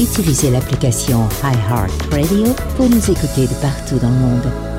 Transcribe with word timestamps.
utilisez 0.00 0.50
l'application 0.50 1.28
iHeartRadio 1.42 2.54
pour 2.76 2.88
nous 2.88 3.10
écouter 3.10 3.46
de 3.46 3.54
partout 3.60 3.98
dans 3.98 4.08
le 4.08 4.16
monde. 4.16 4.69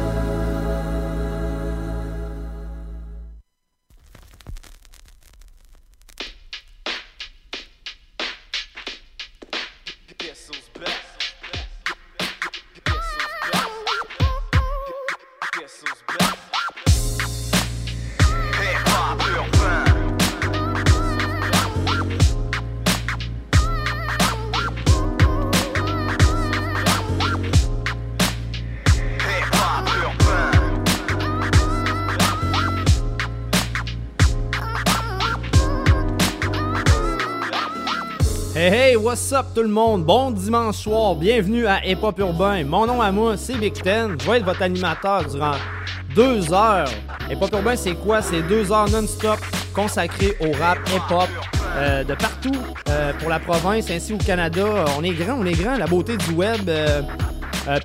Tout 39.56 39.62
le 39.64 39.70
monde? 39.70 40.06
Bon 40.06 40.32
dimanche 40.32 40.78
soir, 40.78 41.16
bienvenue 41.16 41.66
à 41.66 41.86
Hip 41.86 41.98
Hop 42.04 42.20
Urbain. 42.20 42.64
Mon 42.64 42.86
nom 42.86 43.02
à 43.02 43.12
moi, 43.12 43.38
c'est 43.38 43.56
Big 43.56 43.74
Ten. 43.74 44.16
Je 44.20 44.30
vais 44.30 44.38
être 44.38 44.46
votre 44.46 44.62
animateur 44.62 45.26
durant 45.26 45.54
deux 46.16 46.54
heures. 46.54 46.90
Hip 47.30 47.38
Hop 47.42 47.52
Urbain, 47.52 47.76
c'est 47.76 47.96
quoi? 47.96 48.22
C'est 48.22 48.42
deux 48.44 48.72
heures 48.72 48.90
non-stop 48.90 49.40
consacrées 49.74 50.38
au 50.42 50.52
rap 50.58 50.78
hip-hop 50.90 51.30
euh, 51.76 52.04
de 52.04 52.14
partout 52.14 52.56
euh, 52.90 53.14
pour 53.20 53.30
la 53.30 53.40
province 53.40 53.90
ainsi 53.90 54.14
au 54.14 54.18
Canada. 54.18 54.86
On 54.98 55.04
est 55.04 55.14
grand, 55.14 55.36
on 55.40 55.46
est 55.46 55.60
grand, 55.60 55.78
la 55.78 55.88
beauté 55.88 56.18
du 56.18 56.34
web. 56.34 56.70
Euh, 56.70 57.02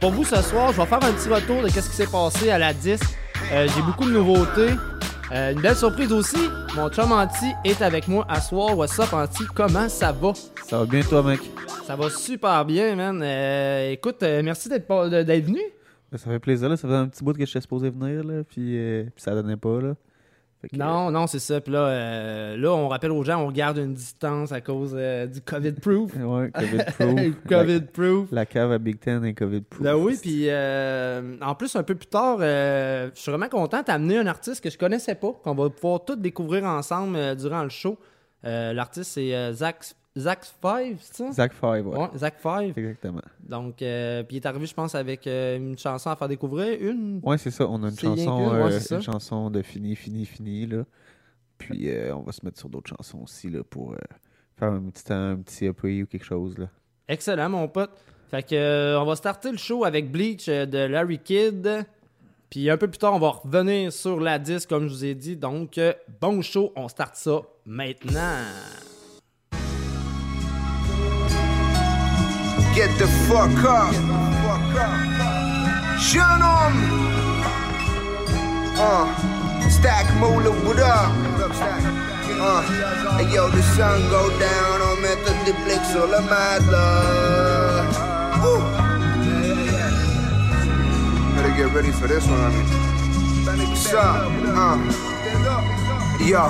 pour 0.00 0.10
vous 0.10 0.24
ce 0.24 0.42
soir, 0.42 0.72
je 0.72 0.80
vais 0.80 0.86
faire 0.86 1.02
un 1.02 1.12
petit 1.12 1.28
retour 1.28 1.62
de 1.62 1.68
ce 1.68 1.80
qui 1.80 1.96
s'est 1.96 2.06
passé 2.06 2.50
à 2.50 2.58
la 2.58 2.72
10. 2.72 3.00
J'ai 3.50 3.82
beaucoup 3.82 4.04
de 4.04 4.12
nouveautés. 4.12 4.72
Euh, 5.32 5.52
une 5.52 5.60
belle 5.60 5.74
surprise 5.74 6.12
aussi, 6.12 6.48
mon 6.76 6.88
chum 6.88 7.10
Anti 7.10 7.46
est 7.64 7.82
avec 7.82 8.06
moi 8.06 8.24
à 8.28 8.40
soir. 8.40 8.78
What's 8.78 8.96
up 9.00 9.12
Anti? 9.12 9.44
Comment 9.52 9.88
ça 9.88 10.12
va? 10.12 10.32
Ça 10.64 10.78
va 10.78 10.86
bien 10.86 11.02
toi 11.02 11.20
mec? 11.24 11.40
Ça 11.84 11.96
va 11.96 12.08
super 12.10 12.64
bien 12.64 12.94
man. 12.94 13.20
Euh, 13.22 13.90
écoute, 13.90 14.22
euh, 14.22 14.40
merci 14.44 14.68
d'être 14.68 14.86
venu. 14.86 15.60
Ça 16.12 16.30
fait 16.30 16.38
plaisir 16.38 16.68
là, 16.68 16.76
ça 16.76 16.86
fait 16.86 16.94
un 16.94 17.08
petit 17.08 17.24
bout 17.24 17.32
que 17.32 17.40
je 17.40 17.50
suis 17.50 17.60
supposé 17.60 17.90
venir 17.90 18.22
là, 18.22 18.44
puis, 18.44 18.78
puis 19.14 19.22
ça 19.22 19.34
donnait 19.34 19.56
pas 19.56 19.80
là. 19.80 19.94
Non, 20.72 21.10
non, 21.10 21.26
c'est 21.26 21.38
ça. 21.38 21.60
Puis 21.60 21.72
là, 21.72 21.86
euh, 21.86 22.56
là, 22.56 22.72
on 22.72 22.88
rappelle 22.88 23.12
aux 23.12 23.22
gens, 23.22 23.42
on 23.42 23.46
regarde 23.46 23.78
une 23.78 23.94
distance 23.94 24.52
à 24.52 24.60
cause 24.60 24.94
euh, 24.94 25.26
du 25.26 25.40
COVID-proof. 25.40 26.12
oui, 26.16 26.50
COVID-proof. 26.50 27.34
COVID-proof. 27.48 28.28
La, 28.32 28.46
cave 28.46 28.72
à 28.72 28.78
Big 28.78 28.98
Ten 28.98 29.24
est 29.24 29.34
COVID-proof. 29.34 29.82
Ben 29.82 29.94
oui, 29.94 30.18
puis 30.20 30.48
euh, 30.48 31.36
en 31.40 31.54
plus, 31.54 31.76
un 31.76 31.82
peu 31.82 31.94
plus 31.94 32.08
tard, 32.08 32.38
je 32.40 33.10
suis 33.14 33.30
vraiment 33.30 33.48
content 33.48 33.82
d'amener 33.82 34.18
un 34.18 34.26
artiste 34.26 34.62
que 34.62 34.70
je 34.70 34.78
connaissais 34.78 35.14
pas, 35.14 35.32
qu'on 35.44 35.54
va 35.54 35.70
pouvoir 35.70 36.04
tout 36.04 36.16
découvrir 36.16 36.64
ensemble 36.64 37.36
durant 37.36 37.62
le 37.62 37.70
show. 37.70 37.98
L'artiste, 38.42 39.12
c'est 39.12 39.52
Zach 39.52 39.94
Zach 40.16 40.44
5, 40.62 40.96
c'est 40.98 41.16
ça? 41.16 41.32
Zach 41.32 41.52
5, 41.60 41.84
ouais. 41.84 41.98
ouais. 41.98 42.08
Zach 42.16 42.36
5. 42.42 42.76
Exactement. 42.76 43.20
Donc, 43.40 43.82
euh, 43.82 44.22
puis 44.22 44.36
il 44.36 44.40
est 44.40 44.46
arrivé, 44.46 44.64
je 44.64 44.74
pense, 44.74 44.94
avec 44.94 45.26
euh, 45.26 45.58
une 45.58 45.76
chanson 45.76 46.08
à 46.08 46.16
faire 46.16 46.28
découvrir. 46.28 46.80
Une? 46.80 47.20
Ouais, 47.22 47.36
c'est 47.36 47.50
ça. 47.50 47.68
On 47.68 47.82
a 47.82 47.90
une 47.90 47.98
chanson, 47.98 48.54
euh, 48.54 48.80
une 48.90 49.02
chanson 49.02 49.50
de 49.50 49.60
fini, 49.60 49.94
fini, 49.94 50.24
fini. 50.24 50.66
Là. 50.66 50.84
Puis 51.58 51.90
on 52.14 52.20
va 52.20 52.32
se 52.32 52.44
mettre 52.44 52.58
sur 52.58 52.68
d'autres 52.68 52.88
chansons 52.88 53.20
aussi 53.24 53.50
là, 53.50 53.62
pour 53.62 53.94
faire 54.58 54.72
un 54.72 54.82
petit, 54.84 55.12
un 55.12 55.36
petit 55.36 55.66
EP 55.66 56.02
ou 56.02 56.06
quelque 56.06 56.24
chose. 56.24 56.56
Là. 56.56 56.68
Excellent, 57.08 57.50
mon 57.50 57.68
pote. 57.68 57.90
Fait 58.30 58.42
que 58.42 58.96
on 58.96 59.04
va 59.04 59.16
starter 59.16 59.52
le 59.52 59.58
show 59.58 59.84
avec 59.84 60.10
Bleach 60.10 60.48
de 60.48 60.86
Larry 60.86 61.18
Kidd. 61.18 61.86
Puis 62.48 62.70
un 62.70 62.76
peu 62.76 62.88
plus 62.88 62.98
tard, 62.98 63.14
on 63.14 63.18
va 63.18 63.30
revenir 63.30 63.92
sur 63.92 64.20
la 64.20 64.38
disque, 64.38 64.68
comme 64.68 64.88
je 64.88 64.94
vous 64.94 65.04
ai 65.04 65.14
dit. 65.14 65.36
Donc, 65.36 65.78
bon 66.20 66.40
show, 66.42 66.72
on 66.74 66.88
start 66.88 67.16
ça 67.16 67.42
maintenant. 67.66 68.44
Get 72.76 72.92
the 72.98 73.06
fuck 73.26 73.64
up. 73.64 73.94
Jeune 75.98 76.42
homme. 76.44 76.76
Uh, 78.76 79.06
stack 79.70 80.04
moolah, 80.20 80.52
what 80.62 80.78
up? 80.78 81.10
Uh, 82.38 82.62
yo, 83.32 83.48
the 83.48 83.62
sun 83.62 83.98
go 84.10 84.28
down, 84.38 84.82
on 84.82 85.00
mettre 85.00 85.32
des 85.46 85.54
blics 85.64 85.86
sur 85.90 86.06
le 86.06 86.20
matelas. 86.28 87.96
Better 91.34 91.56
get 91.56 91.72
ready 91.72 91.92
for 91.92 92.06
this 92.06 92.26
one, 92.28 92.40
I 92.42 92.50
mean. 93.56 93.68
What's 93.70 93.94
up? 93.94 94.30
Uh, 94.54 95.85
yo. 96.20 96.48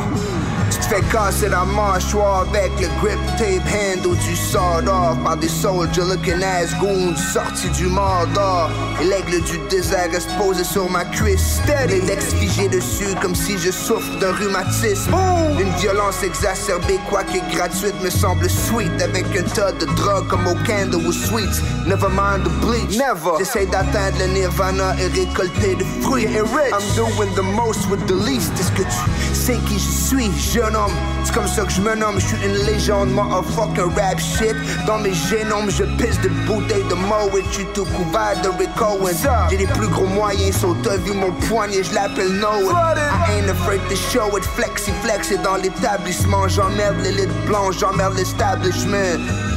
Tu 0.71 0.79
te 0.79 0.85
fais 0.87 1.03
casser 1.13 1.49
la 1.49 1.65
mâchoire 1.65 2.45
avec 2.49 2.73
le 2.81 2.89
grip 3.01 3.19
tape 3.39 3.63
handle 3.73 4.17
du 4.19 4.35
sawed 4.35 4.89
off 4.89 5.17
par 5.23 5.37
des 5.37 5.49
soldiers 5.49 6.03
looking 6.03 6.43
ass 6.43 6.75
goons 6.81 7.17
sortis 7.33 7.71
du 7.71 7.87
Mordor. 7.87 8.69
L'aigle 9.01 9.43
du 9.45 9.59
désert 9.71 10.11
reste 10.11 10.29
posé 10.37 10.65
sur 10.65 10.91
ma 10.91 11.05
cuisse. 11.05 11.61
L'index 11.89 12.35
figé 12.35 12.69
dessus 12.69 13.15
comme 13.23 13.35
si 13.35 13.57
je 13.59 13.71
souffre 13.71 14.19
d'un 14.19 14.33
rhumatisme. 14.33 15.15
Une 15.59 15.71
violence 15.77 16.23
exacerbée, 16.25 16.99
quoique 17.09 17.39
gratuite, 17.55 17.95
me 18.03 18.11
semble 18.11 18.51
sweet. 18.51 18.91
Avec 19.01 19.25
un 19.37 19.45
tas 19.55 19.73
de 19.73 19.87
drogue 19.95 20.27
comme 20.27 20.47
au 20.49 20.55
candle 20.67 21.07
ou 21.07 21.13
sweets. 21.13 21.63
Never 21.87 22.09
mind 22.09 22.45
the 22.45 22.51
bleach. 22.67 22.99
Never. 22.99 23.39
J'essaie 23.39 23.67
d'atteindre 23.67 24.19
le 24.19 24.27
nirvana 24.35 24.97
et 24.99 25.07
récolter 25.07 25.77
de 25.77 25.85
fruits. 26.03 26.27
I'm 26.27 26.83
doing 26.97 27.33
the 27.37 27.43
most 27.43 27.89
with 27.89 28.05
the 28.07 28.15
least. 28.27 28.53
Est-ce 28.59 28.73
que 28.73 28.83
tu 28.83 29.35
sais 29.35 29.56
qui 29.69 29.79
je 29.79 29.91
suis? 29.91 30.31
jeune 30.53 30.77
homme. 30.77 30.93
C'est 31.25 31.35
comme 31.35 31.47
ça 31.49 31.65
que 31.65 31.73
je 31.73 31.81
me 31.81 31.95
nomme, 31.95 32.19
je 32.19 32.27
suis 32.27 32.45
une 32.45 32.57
légende, 32.67 33.11
moi 33.11 33.27
un 33.31 33.43
fucking 33.43 33.93
rap 33.97 34.19
shit. 34.19 34.55
Dans 34.87 34.99
mes 34.99 35.13
génomes, 35.13 35.71
je 35.71 35.85
pisse 35.85 36.21
de 36.21 36.29
bouteilles 36.47 36.85
de 36.89 36.95
Moet, 36.95 37.45
je 37.51 37.55
suis 37.55 37.67
tout 37.75 37.85
couvert 37.85 38.41
de 38.43 38.49
Rick 38.59 38.81
Owens. 38.81 39.29
J'ai 39.51 39.59
les 39.59 39.67
plus 39.67 39.89
gros 39.89 40.07
moyens, 40.07 40.57
sauf 40.57 40.77
t'as 40.83 40.97
vu 40.97 41.13
mon 41.13 41.33
poignet, 41.49 41.83
je 41.83 41.95
l'appelle 41.95 42.33
Noah. 42.33 42.95
I 42.97 43.39
ain't 43.39 43.51
afraid 43.51 43.81
to 43.89 43.97
show 43.97 44.37
it, 44.37 44.45
flexi 44.45 44.93
flex, 45.03 45.31
et 45.31 45.39
dans 45.39 45.57
l'établissement, 45.57 46.49
j'emmerde 46.49 46.97
l'élite 47.03 47.31
blanche, 47.47 47.79
j'emmerde 47.79 48.15
l'establishment. 48.17 49.56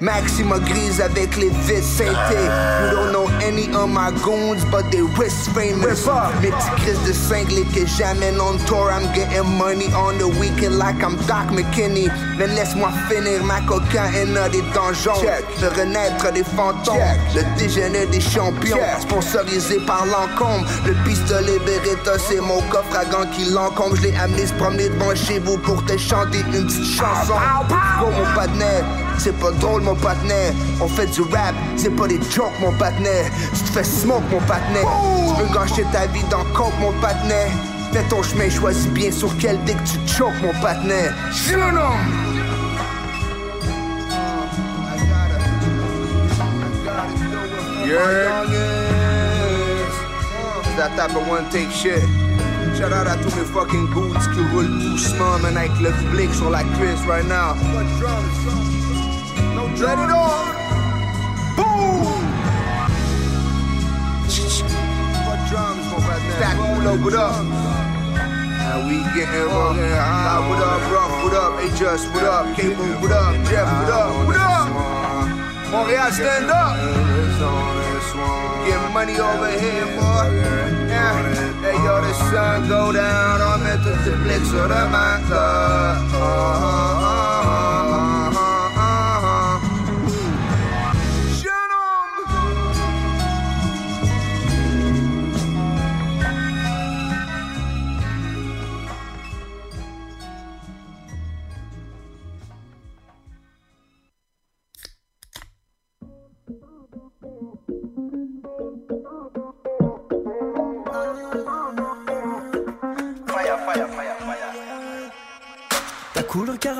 Maxima 0.00 0.58
grise 0.58 1.00
avec 1.00 1.36
les 1.36 1.50
vis 1.50 1.82
saintés. 1.82 2.48
You 2.82 2.96
don't 2.96 3.12
know 3.12 3.28
any 3.42 3.68
of 3.74 3.88
my 3.88 4.10
goons, 4.22 4.64
but 4.70 4.90
they 4.90 5.02
wrist 5.02 5.50
famous. 5.54 6.06
Mes 6.40 6.50
petits 6.50 6.70
crises 6.82 6.98
de 7.06 7.12
cinglés 7.12 7.64
que 7.74 7.86
j'amène 7.86 8.40
on 8.40 8.58
tour. 8.66 8.90
I'm 8.90 9.12
getting 9.14 9.56
money 9.56 9.88
on 9.94 10.18
the 10.18 10.28
weekend 10.38 10.78
like 10.78 11.02
I'm 11.02 11.16
Doc 11.26 11.50
McKinney. 11.52 12.08
Mais 12.38 12.46
laisse-moi 12.48 12.90
finir 13.08 13.42
ma 13.44 13.60
cocaïne 13.60 14.38
des 14.50 14.62
donjons. 14.74 15.20
Check. 15.20 15.44
Le 15.60 15.68
renaître 15.68 16.32
des 16.32 16.44
fantômes. 16.44 16.96
Le 17.34 17.42
déjeuner 17.58 18.06
des 18.06 18.20
champions. 18.20 18.78
Sponsorisé 19.00 19.78
par 19.86 20.06
l'encombre. 20.06 20.66
Le 20.86 20.94
pistolet 21.04 21.58
Beretta, 21.64 22.18
c'est 22.18 22.40
mon 22.40 22.60
coffre 22.62 22.96
à 22.96 23.04
gants 23.04 23.30
qui 23.32 23.44
l'encombre. 23.50 23.96
Je 23.96 24.02
l'ai 24.02 24.16
amené 24.16 24.46
se 24.46 24.52
promener 24.54 24.88
devant 24.88 25.14
chez 25.14 25.38
vous 25.38 25.58
pour 25.58 25.84
te 25.84 25.96
chanter 25.96 26.38
une 26.40 26.66
petite 26.66 26.96
chanson. 26.96 27.34
Go 28.00 28.06
mon 28.10 28.34
padnet 28.34 28.82
c'est 29.18 29.36
pas 29.38 29.50
drôle 29.52 29.82
mon 29.82 29.94
partenaire. 29.94 30.52
On 30.80 30.88
fait 30.88 31.06
du 31.06 31.22
rap, 31.22 31.54
c'est 31.76 31.90
pas 31.90 32.06
des 32.06 32.20
jokes 32.30 32.52
mon 32.60 32.72
partenaire. 32.72 33.30
Tu 33.54 33.62
te 33.62 33.70
fais 33.70 33.84
smoke 33.84 34.22
mon 34.30 34.40
partenaire. 34.40 34.86
Tu 35.36 35.42
veux 35.42 35.54
gâcher 35.54 35.84
ta 35.92 36.06
vie 36.06 36.24
dans 36.30 36.44
coke 36.54 36.74
mon 36.80 36.92
partenaire. 37.00 37.50
Fais 37.92 38.02
ton 38.08 38.22
chemin, 38.22 38.48
choisis 38.48 38.86
bien 38.88 39.10
sur 39.10 39.36
quel 39.38 39.62
dick 39.64 39.76
tu 39.84 39.98
choques 40.12 40.40
mon 40.42 40.52
partenaire. 40.60 41.14
Jeune 41.32 41.78
Yeah. 47.84 48.42
That 50.76 50.96
type 50.96 51.14
of 51.16 51.28
one 51.28 51.50
take 51.50 51.70
shit. 51.70 52.00
Shout 52.74 52.92
out 52.92 53.06
à 53.06 53.16
tous 53.16 53.36
mes 53.36 53.44
fucking 53.44 53.86
goods 53.90 54.26
qui 54.32 54.40
roulent 54.50 54.78
doucement, 54.80 55.38
man, 55.40 55.56
avec 55.56 55.78
le 55.80 55.92
flic 56.10 56.32
sur 56.32 56.48
la 56.48 56.62
cuisse 56.62 57.04
right 57.06 57.26
now. 57.26 57.54
Let 59.82 59.98
it 59.98 60.10
on. 60.14 60.54
Boom. 61.58 62.06
Stack 66.36 66.56
Mulo, 66.56 66.94
what 67.02 67.14
up? 67.14 67.44
Now 67.44 68.86
we 68.86 69.02
getting 69.12 69.42
wrong. 69.50 69.76
Uh, 69.80 70.46
what 70.46 70.62
up, 70.62 70.82
Ruff? 70.86 71.10
What 71.24 71.34
up? 71.34 71.58
Hey, 71.58 71.70
Just, 71.76 72.06
what 72.14 72.22
up? 72.22 72.54
Cable, 72.54 72.86
what 73.02 73.10
up? 73.10 73.34
Jeff, 73.50 73.66
what 73.66 73.90
up? 73.90 74.26
What 74.28 74.36
up? 74.36 74.68
Montreal, 75.72 76.10
stand 76.12 76.48
up. 76.48 76.76
Get 78.64 78.92
money 78.92 79.18
over 79.18 79.50
here, 79.50 79.86
boy. 79.98 80.30
Yeah. 80.86 81.60
Hey, 81.60 81.74
yo, 81.82 82.00
the 82.02 82.12
sun 82.30 82.68
go 82.68 82.92
down. 82.92 83.40
I'm 83.40 83.66
at 83.66 83.82
the 83.82 83.96
flicks 84.22 84.52
of 84.52 84.68
the 84.68 84.88
mantle. 84.94 86.02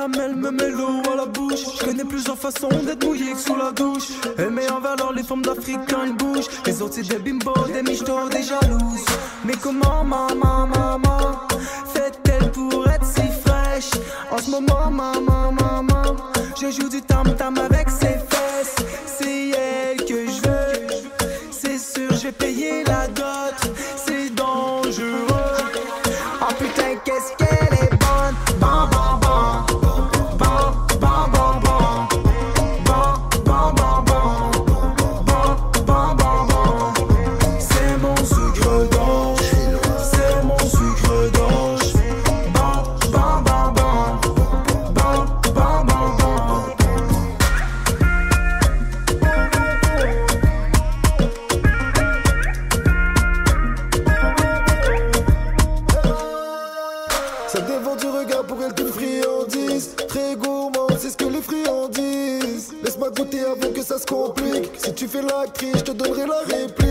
Caramel 0.03 0.35
me 0.35 0.51
met 0.51 0.69
l'eau 0.69 1.01
à 1.11 1.15
la 1.15 1.25
bouche. 1.25 1.63
Je 1.79 1.85
connais 1.85 2.03
plusieurs 2.03 2.37
façons 2.37 2.69
d'être 2.85 3.05
mouillé 3.05 3.31
que 3.31 3.39
sous 3.39 3.55
la 3.55 3.71
douche. 3.71 4.09
Elle 4.37 4.49
met 4.49 4.69
en 4.69 4.79
valeur 4.79 5.13
les 5.13 5.23
formes 5.23 5.41
d'Afrique 5.41 5.79
quand 5.89 6.07
bougent. 6.17 6.49
Les 6.65 6.81
autres 6.81 6.95
c'est 6.95 7.07
des 7.07 7.19
bimbo, 7.19 7.53
des 7.73 7.83
michtos, 7.83 8.29
des 8.29 8.43
jalouses. 8.43 9.05
Mais 9.45 9.53
comment 9.61 10.03
maman, 10.03 10.67
maman, 10.67 11.39
fait-elle 11.93 12.51
pour 12.51 12.87
être 12.89 13.05
si 13.05 13.27
fraîche? 13.45 13.91
En 14.31 14.37
ce 14.39 14.51
moment, 14.51 14.89
maman, 14.91 15.51
maman, 15.51 16.15
je 16.59 16.69
joue 16.71 16.89
du 16.89 17.01
tam-tam 17.01 17.57
avec 17.57 17.89
ses 17.89 18.17
fesses. 18.29 18.75
C'est 19.05 19.49
elle 19.51 20.03
que 20.05 20.27
je 20.27 20.41
veux. 20.47 20.97
C'est 21.51 21.77
sûr, 21.77 22.09
je 22.11 22.23
vais 22.23 22.31
payer 22.31 22.83
la 22.83 23.07
dot. 23.07 23.72
Fais 65.33 65.39
l'actrice, 65.39 65.77
je 65.77 65.83
te 65.83 65.91
donnerai 65.91 66.27
la 66.27 66.39
réplique 66.41 66.82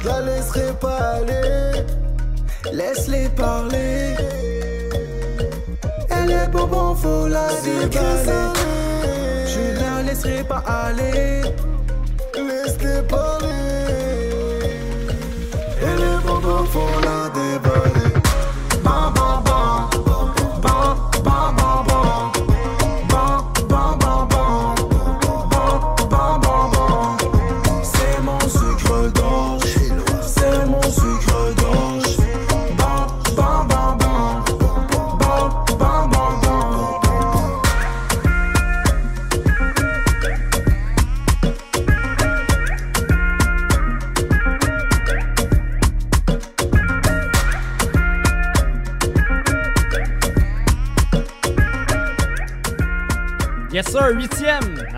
Je 0.00 0.08
la 0.08 0.20
laisserai 0.20 0.72
pas 0.80 0.96
aller 1.16 1.84
Laisse-les 2.72 3.28
parler. 3.30 4.14
Elle 6.10 6.30
est 6.30 6.48
bonbon, 6.48 6.94
faut 6.94 7.26
la 7.26 7.48
déballer. 7.64 8.50
Je 9.46 9.80
la 9.80 10.02
laisserai 10.02 10.44
pas 10.44 10.62
aller. 10.66 11.42
Laisse-les 12.34 13.02
parler 13.08 13.48
Elle 15.82 16.02
est 16.02 16.26
bonbon, 16.26 16.64
faut 16.66 17.00
la 17.02 17.28
déballer 17.30 17.89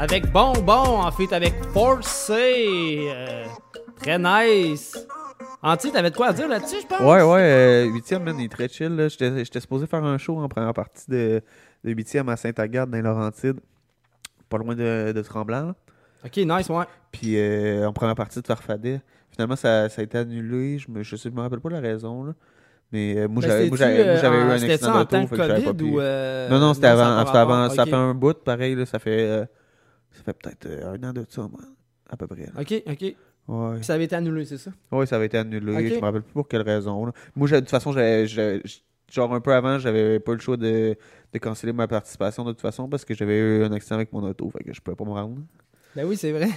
avec 0.02 0.32
Bonbon, 0.32 0.98
en 1.00 1.12
fait 1.12 1.32
avec 1.32 1.54
Forcé. 1.72 3.06
Euh, 3.08 3.44
très 4.00 4.18
nice. 4.18 4.98
Anti, 5.62 5.92
t'avais 5.92 6.10
de 6.10 6.16
quoi 6.16 6.30
à 6.30 6.32
dire 6.32 6.48
là-dessus, 6.48 6.78
je 6.82 6.86
pense? 6.88 6.98
Ouais, 7.00 7.22
ouais, 7.22 7.40
euh, 7.40 7.84
huitième, 7.84 8.24
man, 8.24 8.34
il 8.36 8.46
est 8.46 8.48
très 8.48 8.66
chill. 8.66 9.08
J'étais 9.08 9.60
supposé 9.60 9.86
faire 9.86 10.02
un 10.02 10.18
show 10.18 10.40
en 10.40 10.48
première 10.48 10.74
partie 10.74 11.08
de, 11.08 11.40
huitième 11.84 12.28
à 12.30 12.36
Saint-Agathe, 12.36 12.90
dans 12.90 12.96
les 12.96 13.02
Laurentides. 13.02 13.60
Pas 14.48 14.58
loin 14.58 14.74
de, 14.74 15.12
de 15.14 15.22
Tremblant. 15.22 15.66
là. 15.66 15.74
Ok, 16.24 16.36
nice, 16.36 16.68
ouais. 16.68 16.84
Puis 17.12 17.38
euh, 17.38 17.86
en 17.86 17.92
première 17.92 18.16
partie 18.16 18.40
de 18.40 18.46
Farfadet. 18.46 19.00
Finalement, 19.30 19.54
ça, 19.56 19.88
ça 19.88 20.00
a 20.00 20.04
été 20.04 20.18
annulé. 20.18 20.78
Je 20.80 20.90
me, 20.90 21.04
je, 21.04 21.14
sais, 21.14 21.30
je 21.30 21.34
me 21.34 21.40
rappelle 21.40 21.60
pas 21.60 21.70
la 21.70 21.80
raison. 21.80 22.24
Là. 22.24 22.32
Mais 22.90 23.16
euh, 23.18 23.28
moi, 23.28 23.40
j'avais 23.40 23.70
euh, 23.70 24.20
eu 24.20 24.50
un 24.50 24.50
accident 24.50 24.94
en 24.96 25.04
d'auto. 25.72 26.00
euh, 26.00 26.48
Non, 26.48 26.58
non, 26.58 26.74
c'était 26.74 26.88
avant. 26.88 27.18
avant? 27.24 27.70
Ça 27.70 27.86
fait 27.86 27.94
un 27.94 28.14
bout, 28.14 28.34
pareil. 28.42 28.74
Là, 28.74 28.84
ça 28.84 28.98
fait, 28.98 29.22
euh, 29.22 29.44
ça 30.14 30.22
fait 30.22 30.32
peut-être 30.34 30.66
euh, 30.66 30.94
un 30.94 31.08
an 31.08 31.12
de 31.12 31.24
ça, 31.28 31.42
moi, 31.42 31.60
à 32.10 32.16
peu 32.16 32.26
près. 32.26 32.46
là. 32.46 32.52
Ok, 32.60 32.82
ok. 32.86 33.14
Ouais. 33.48 33.74
Puis 33.76 33.84
ça 33.84 33.94
avait 33.94 34.04
été 34.04 34.14
annulé, 34.14 34.44
c'est 34.44 34.58
ça? 34.58 34.70
Oui, 34.92 35.06
ça 35.06 35.16
avait 35.16 35.26
été 35.26 35.36
annulé. 35.38 35.72
Ok. 35.74 35.88
Je 35.88 35.94
me 35.96 36.00
rappelle 36.00 36.22
plus 36.22 36.32
pour 36.32 36.46
quelle 36.48 36.62
raison. 36.62 37.06
là. 37.06 37.12
Moi, 37.34 37.48
j'ai- 37.48 37.56
de 37.56 37.60
toute 37.60 37.70
façon, 37.70 37.90
j'avais- 37.92 38.26
j'avais- 38.26 38.62
genre 39.10 39.34
un 39.34 39.40
peu 39.40 39.52
avant, 39.52 39.78
j'avais 39.78 40.20
pas 40.20 40.32
le 40.32 40.38
choix 40.38 40.56
de, 40.56 40.96
de 41.32 41.38
canceller 41.38 41.72
ma 41.72 41.88
participation 41.88 42.44
de 42.44 42.52
toute 42.52 42.60
façon 42.60 42.88
parce 42.88 43.04
que 43.04 43.14
j'avais 43.14 43.38
eu 43.38 43.64
un 43.64 43.72
accident 43.72 43.96
avec 43.96 44.12
mon 44.12 44.22
auto. 44.22 44.48
Fait 44.50 44.62
que 44.64 44.72
je 44.72 44.80
pouvais 44.80 44.94
pas 44.96 45.04
me 45.04 45.10
rendre. 45.10 45.42
Ben 45.96 46.06
oui, 46.06 46.16
c'est 46.16 46.32
vrai. 46.32 46.48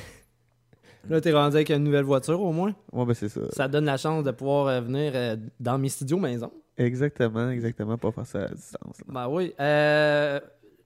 Là, 1.09 1.21
t'es 1.21 1.31
rendu 1.33 1.55
avec 1.55 1.69
une 1.69 1.83
nouvelle 1.83 2.03
voiture 2.05 2.41
au 2.41 2.51
moins. 2.51 2.74
Ouais, 2.91 3.05
ben 3.05 3.13
c'est 3.13 3.29
ça. 3.29 3.41
Ça 3.51 3.67
te 3.67 3.74
donne 3.74 3.85
la 3.85 3.97
chance 3.97 4.24
de 4.24 4.31
pouvoir 4.31 4.67
euh, 4.67 4.81
venir 4.81 5.12
euh, 5.15 5.35
dans 5.59 5.77
mes 5.77 5.89
studios 5.89 6.17
maison. 6.17 6.51
Exactement, 6.77 7.50
exactement. 7.51 7.97
Pas 7.97 8.12
faire 8.12 8.25
ça 8.25 8.43
à 8.43 8.47
distance. 8.50 9.00
là. 9.00 9.05
Ben 9.07 9.27
oui. 9.29 9.53
Euh, 9.59 10.39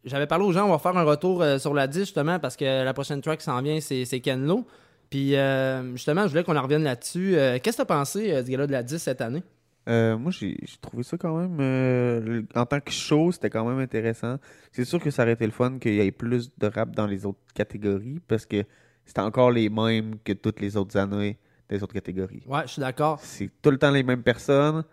J'avais 0.05 0.27
parlé 0.27 0.45
aux 0.45 0.51
gens, 0.51 0.65
on 0.65 0.71
va 0.71 0.79
faire 0.79 0.95
un 0.97 1.03
retour 1.03 1.41
euh, 1.41 1.57
sur 1.57 1.73
la 1.73 1.87
10 1.87 1.99
justement 1.99 2.39
parce 2.39 2.55
que 2.55 2.83
la 2.83 2.93
prochaine 2.93 3.21
track 3.21 3.39
qui 3.39 3.45
s'en 3.45 3.61
vient, 3.61 3.79
c'est 3.81 4.05
c'est 4.05 4.19
Ken 4.21 4.45
Lo. 4.45 4.65
Puis 5.09 5.35
euh, 5.35 5.91
justement, 5.93 6.23
je 6.23 6.29
voulais 6.29 6.43
qu'on 6.43 6.55
en 6.55 6.61
revienne 6.61 6.83
là-dessus. 6.83 7.35
Euh, 7.35 7.57
Qu'est-ce 7.61 7.77
que 7.77 7.81
t'as 7.83 7.95
pensé 7.95 8.31
euh, 8.31 8.43
du 8.43 8.51
gala 8.51 8.67
de 8.67 8.71
la 8.71 8.83
10 8.83 8.97
cette 8.97 9.21
année? 9.21 9.43
Euh, 9.89 10.17
moi, 10.17 10.31
j'ai 10.31 10.55
j'ai 10.61 10.77
trouvé 10.81 11.03
ça 11.03 11.17
quand 11.17 11.35
même. 11.35 11.57
euh, 11.59 12.43
en 12.55 12.65
tant 12.65 12.79
que 12.79 12.91
show, 12.91 13.31
c'était 13.31 13.49
quand 13.49 13.65
même 13.67 13.79
intéressant. 13.79 14.37
C'est 14.71 14.85
sûr 14.85 14.99
que 15.01 15.09
ça 15.09 15.23
aurait 15.23 15.33
été 15.33 15.45
le 15.45 15.51
fun 15.51 15.79
qu'il 15.79 15.95
y 15.95 15.99
ait 15.99 16.11
plus 16.11 16.51
de 16.57 16.67
rap 16.67 16.95
dans 16.95 17.07
les 17.07 17.25
autres 17.25 17.39
catégories 17.55 18.19
parce 18.27 18.45
que 18.45 18.63
c'était 19.05 19.21
encore 19.21 19.51
les 19.51 19.69
mêmes 19.69 20.15
que 20.23 20.33
toutes 20.33 20.59
les 20.61 20.77
autres 20.77 20.95
années 20.97 21.37
des 21.67 21.81
autres 21.83 21.93
catégories. 21.93 22.43
Ouais, 22.47 22.61
je 22.65 22.73
suis 22.73 22.79
d'accord. 22.79 23.19
C'est 23.21 23.49
tout 23.61 23.71
le 23.71 23.77
temps 23.77 23.91
les 23.91 24.03
mêmes 24.03 24.23
personnes. 24.23 24.83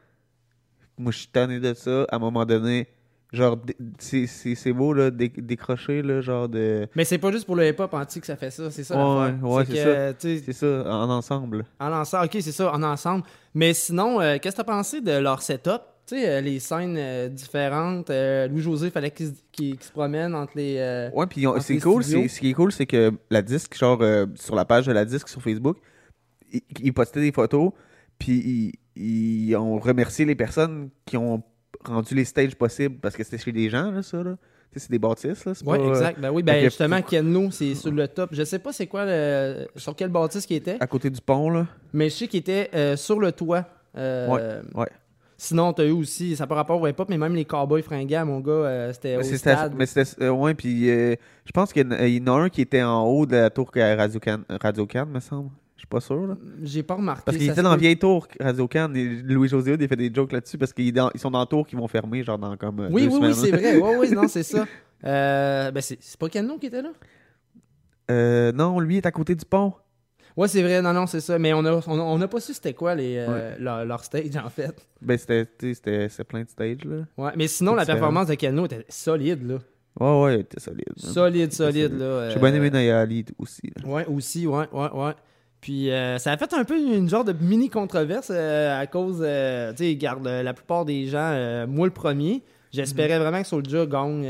Moi, 0.98 1.12
je 1.12 1.18
suis 1.18 1.28
tanné 1.28 1.60
de 1.60 1.74
ça. 1.74 2.04
À 2.10 2.16
un 2.16 2.18
moment 2.18 2.46
donné, 2.46 2.88
genre, 3.32 3.58
c'est- 3.98 4.72
beau, 4.72 4.92
là, 4.92 5.10
dé- 5.10 5.32
décrocher, 5.36 6.02
là, 6.02 6.20
genre 6.20 6.48
de. 6.48 6.88
Mais 6.94 7.04
c'est 7.04 7.18
pas 7.18 7.30
juste 7.32 7.46
pour 7.46 7.56
le 7.56 7.66
hip-hop 7.68 7.92
anti 7.94 8.20
que 8.20 8.26
ça 8.26 8.36
fait 8.36 8.50
ça, 8.50 8.70
c'est 8.70 8.84
ça 8.84 8.94
Ouais, 8.96 9.26
l'affaire. 9.32 9.44
ouais, 9.48 9.64
c'est 9.66 9.84
ça. 9.84 10.14
tu 10.14 10.28
sais, 10.38 10.42
C'est 10.46 10.52
ça, 10.52 10.66
en 10.86 11.10
ensemble. 11.10 11.64
En 11.80 11.92
ensemble, 11.92 12.24
ok, 12.26 12.36
c'est 12.40 12.52
ça, 12.52 12.72
en 12.72 12.82
ensemble. 12.82 13.24
Mais 13.54 13.74
sinon, 13.74 14.20
euh, 14.20 14.36
qu'est-ce 14.40 14.56
que 14.56 14.62
t'as 14.62 14.64
pensé 14.72 15.00
de 15.00 15.12
leur 15.18 15.42
setup? 15.42 15.82
Tu 16.06 16.14
sais, 16.16 16.28
euh, 16.28 16.40
les 16.40 16.60
scènes 16.60 16.96
euh, 16.98 17.28
différentes. 17.28 18.10
Louis-José, 18.10 18.90
fallait 18.90 19.10
qu'il 19.10 19.34
se- 19.82 19.90
promène 19.92 20.34
entre 20.36 20.52
les. 20.56 21.10
Ouais, 21.12 21.26
puis 21.26 21.44
c'est 21.60 21.78
cool. 21.78 22.04
Ce 22.04 22.38
qui 22.38 22.50
est 22.50 22.54
cool, 22.54 22.70
c'est 22.72 22.86
que 22.86 23.12
la 23.30 23.42
disque, 23.42 23.76
genre, 23.76 24.00
sur 24.36 24.54
la 24.54 24.64
page 24.64 24.86
de 24.86 24.92
la 24.92 25.04
disque 25.04 25.28
sur 25.28 25.42
Facebook, 25.42 25.78
ils, 26.52 26.60
ils 26.80 26.92
postaient 26.94 27.20
des 27.20 27.32
photos, 27.32 27.72
puis 28.20 28.72
ils, 28.96 29.48
ils 29.48 29.56
ont 29.56 29.78
remercié 29.80 30.24
les 30.24 30.36
personnes 30.36 30.90
qui 31.04 31.16
ont 31.16 31.42
rendu 31.88 32.14
les 32.14 32.24
stages 32.24 32.54
possibles 32.56 32.96
parce 33.00 33.16
que 33.16 33.24
c'était 33.24 33.38
chez 33.38 33.52
des 33.52 33.68
gens, 33.70 33.90
là, 33.90 34.02
ça, 34.02 34.22
là. 34.22 34.36
C'est 34.78 34.90
des 34.90 34.98
bâtisses, 34.98 35.46
là. 35.46 35.52
pas, 35.64 35.78
euh, 35.78 35.88
exact. 35.88 36.20
Ben 36.20 36.30
oui, 36.30 36.42
ben 36.42 36.62
justement, 36.62 37.00
Kenno, 37.00 37.50
c'est 37.50 37.74
sur 37.74 37.90
le 37.90 38.06
top. 38.08 38.30
Je 38.32 38.44
sais 38.44 38.58
pas 38.58 38.72
c'est 38.74 38.86
quoi 38.86 39.06
le... 39.06 39.66
sur 39.74 39.96
quel 39.96 40.10
bâtisse 40.10 40.44
qui 40.44 40.54
était, 40.54 40.76
à 40.80 40.86
côté 40.86 41.08
du 41.08 41.18
pont, 41.20 41.48
là. 41.48 41.66
mais 41.94 42.10
je 42.10 42.14
sais 42.16 42.28
qu'il 42.28 42.40
était 42.40 42.68
euh, 42.74 42.94
sur 42.96 43.18
le 43.18 43.32
toit. 43.32 43.64
Euh, 43.96 44.60
Ouais. 44.74 44.88
Sinon, 45.38 45.72
t'as 45.74 45.84
eu 45.84 45.90
aussi, 45.92 46.34
ça 46.36 46.46
par 46.46 46.56
rapport 46.56 46.80
au 46.80 46.86
hip-hop, 46.86 47.08
mais 47.10 47.16
même 47.18 47.34
les 47.34 47.44
cowboys 47.44 47.82
fringants, 47.82 48.24
mon 48.26 48.40
gars, 48.40 48.52
euh, 48.52 48.92
c'était 48.92 49.14
au 49.16 49.18
Mais 49.18 49.24
c'était- 49.24 49.36
stade. 49.38 49.74
Mais 49.76 49.86
c'était. 49.86 50.24
euh, 50.24 50.30
ouais, 50.30 50.54
puis 50.54 50.90
euh, 50.90 51.14
je 51.46 51.52
pense 51.52 51.72
qu'il 51.72 51.82
y, 51.82 51.86
en 51.86 51.90
a- 51.92 52.06
il 52.06 52.22
y 52.26 52.28
en 52.30 52.34
a 52.34 52.40
un 52.42 52.48
qui 52.50 52.60
était 52.62 52.82
en 52.82 53.02
haut 53.04 53.24
de 53.26 53.36
la 53.36 53.50
tour 53.50 53.70
Radio-Can, 53.74 54.40
Radio-Can 54.48 55.06
me 55.06 55.20
semble. 55.20 55.50
Je 55.88 55.98
suis 56.00 56.00
pas 56.00 56.00
sûr, 56.00 56.26
là. 56.26 56.36
J'ai 56.64 56.82
pas 56.82 56.94
remarqué. 56.96 57.22
Parce 57.26 57.36
qu'il 57.38 57.48
était 57.48 57.62
dans 57.62 57.76
vieille 57.76 57.96
tour 57.98 58.26
Radio-Can. 58.40 58.92
et 58.94 59.04
Louis-José 59.22 59.72
Hood, 59.72 59.80
il 59.82 59.86
fait 59.88 59.94
des 59.96 60.12
jokes 60.12 60.32
là-dessus 60.32 60.58
parce 60.58 60.72
qu'ils 60.72 60.92
dans- 60.92 61.10
ils 61.14 61.20
sont 61.20 61.30
dans 61.30 61.46
tour 61.46 61.64
qui 61.66 61.76
vont 61.76 61.86
fermer, 61.86 62.24
genre 62.24 62.38
dans 62.38 62.56
comme. 62.56 62.80
euh, 62.80 62.88
Oui, 62.90 63.06
deux 63.06 63.14
oui, 63.16 63.26
oui, 63.28 63.34
c'est 63.34 63.50
vrai. 63.52 63.76
Oui, 63.76 63.90
oui, 64.00 64.10
non, 64.10 64.26
c'est 64.26 64.42
ça. 64.42 64.66
Euh, 65.04 65.70
ben, 65.70 65.80
c'est 65.80 65.98
c'est 66.00 66.18
pas 66.18 66.28
Cano 66.28 66.58
qui 66.58 66.66
était 66.66 66.82
là? 66.82 66.90
Euh, 68.10 68.52
non, 68.52 68.80
lui 68.80 68.96
est 68.96 69.06
à 69.06 69.12
côté 69.12 69.34
du 69.34 69.44
pont. 69.44 69.74
Ouais, 70.36 70.48
c'est 70.48 70.62
vrai, 70.62 70.82
non, 70.82 70.92
non, 70.92 71.06
c'est 71.06 71.20
ça. 71.20 71.38
Mais 71.38 71.52
on 71.54 71.64
a, 71.64 71.72
on 71.86 71.98
a, 71.98 72.02
on 72.02 72.20
a 72.20 72.28
pas 72.28 72.40
su 72.40 72.52
c'était 72.52 72.74
quoi 72.74 72.94
les, 72.94 73.16
euh, 73.18 73.54
leur, 73.58 73.84
leur 73.86 74.04
stage, 74.04 74.36
en 74.44 74.50
fait. 74.50 74.74
Ben, 75.00 75.16
c'était, 75.16 75.46
plein 76.28 76.42
de 76.42 76.48
stages, 76.48 76.84
là. 76.84 76.96
Ouais, 77.16 77.30
mais 77.36 77.46
sinon, 77.48 77.72
C'est 77.72 77.76
la 77.76 77.82
différent. 77.84 77.98
performance 77.98 78.26
de 78.28 78.34
Cano 78.34 78.66
était 78.66 78.84
solide, 78.88 79.46
là. 79.48 79.58
Ouais, 79.98 80.22
ouais, 80.24 80.34
il 80.34 80.40
était 80.40 80.60
solide. 80.60 80.84
Solide, 80.96 81.52
solide, 81.54 81.88
solide. 81.88 81.98
là. 81.98 82.30
J'ai 82.30 82.38
bien 82.38 82.52
aimé 82.52 82.70
Nayali 82.70 83.24
aussi. 83.38 83.72
là. 83.82 83.88
Ouais, 83.88 84.04
aussi, 84.06 84.46
ouais, 84.46 84.66
ouais, 84.72 84.90
ouais. 84.92 85.12
Puis 85.60 85.90
euh, 85.90 86.18
ça 86.18 86.32
a 86.32 86.36
fait 86.36 86.52
un 86.54 86.64
peu 86.64 86.78
une 86.78 87.08
genre 87.08 87.24
de 87.24 87.32
mini 87.32 87.70
controverse 87.70 88.30
euh, 88.30 88.80
à 88.80 88.86
cause, 88.86 89.18
euh, 89.20 89.72
tu 89.72 89.84
sais, 89.84 89.96
garde 89.96 90.26
euh, 90.26 90.42
la 90.42 90.54
plupart 90.54 90.84
des 90.84 91.06
gens, 91.06 91.66
moi 91.66 91.86
le 91.86 91.92
premier, 91.92 92.42
j'espérais 92.72 93.18
vraiment 93.18 93.42
que 93.42 93.48
Soulja 93.48 93.86
gagne 93.86 94.26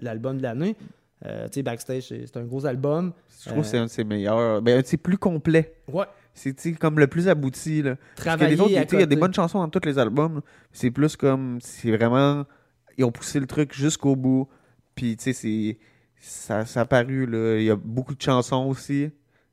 l'album 0.00 0.38
de 0.38 0.42
l'année. 0.42 0.76
Tu 1.22 1.28
sais, 1.52 1.62
Backstage, 1.62 2.02
c'est 2.08 2.36
un 2.36 2.42
gros 2.42 2.66
album. 2.66 3.12
Je 3.44 3.50
trouve 3.50 3.62
que 3.62 3.68
c'est 3.68 3.78
un 3.78 3.84
de 3.84 3.90
ses 3.90 4.02
meilleurs. 4.02 4.60
Ben, 4.60 4.82
c'est 4.84 4.96
plus 4.96 5.18
complet. 5.18 5.74
Ouais, 5.92 6.06
C'est 6.34 6.72
comme 6.72 6.98
le 6.98 7.06
plus 7.06 7.28
abouti, 7.28 7.82
là. 7.82 7.94
Parce 7.96 8.16
que 8.16 8.22
travailler 8.24 8.56
les 8.56 8.60
autres, 8.60 8.76
à 8.76 8.84
tu 8.84 8.90
sais, 8.90 8.96
il 8.96 9.00
y 9.00 9.04
a 9.04 9.06
des 9.06 9.16
bonnes 9.16 9.34
chansons 9.34 9.58
dans 9.58 9.68
tous 9.68 9.84
les 9.84 9.98
albums. 9.98 10.40
C'est 10.72 10.90
plus 10.90 11.16
comme. 11.16 11.58
C'est 11.60 11.96
vraiment. 11.96 12.44
Ils 12.98 13.04
ont 13.04 13.12
poussé 13.12 13.38
le 13.38 13.46
truc 13.46 13.72
jusqu'au 13.72 14.16
bout. 14.16 14.48
Puis, 14.96 15.16
tu 15.16 15.24
sais, 15.24 15.32
c'est. 15.32 15.78
Ça, 16.18 16.66
ça 16.66 16.80
a 16.80 16.84
paru, 16.86 17.26
là. 17.26 17.56
Il 17.58 17.64
y 17.64 17.70
a 17.70 17.76
beaucoup 17.76 18.14
de 18.14 18.22
chansons 18.22 18.66
aussi. 18.66 19.10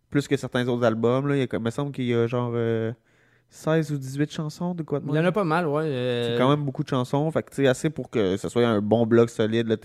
Plus 0.10 0.28
que 0.28 0.36
certains 0.38 0.68
autres 0.68 0.84
albums, 0.86 1.28
là. 1.28 1.36
Il, 1.36 1.40
y 1.40 1.42
a, 1.44 1.48
comme- 1.48 1.62
il 1.64 1.66
me 1.66 1.70
semble 1.72 1.92
qu'il 1.92 2.06
y 2.06 2.14
a 2.14 2.26
genre. 2.28 2.52
euh, 2.56 2.92
16 3.52 3.92
ou 3.92 3.98
18 3.98 4.32
chansons 4.32 4.76
de 4.76 4.84
quoi 4.84 5.00
de 5.00 5.06
Il 5.10 5.16
y 5.16 5.20
en 5.20 5.26
a 5.26 5.32
pas 5.32 5.44
mal, 5.44 5.66
ouais. 5.68 5.82
euh, 5.86 6.34
C'est 6.34 6.38
quand 6.40 6.50
même 6.52 6.64
beaucoup 6.64 6.84
de 6.84 6.90
chansons. 6.90 7.32
Fait 7.32 7.42
que, 7.42 7.50
tu 7.50 7.56
sais, 7.56 7.68
assez 7.68 7.90
pour 7.90 8.12
que 8.12 8.38
ce 8.38 8.48
soit 8.48 8.68
un 8.68 8.80
bon 8.80 9.08
bloc 9.08 9.30
solide, 9.32 9.76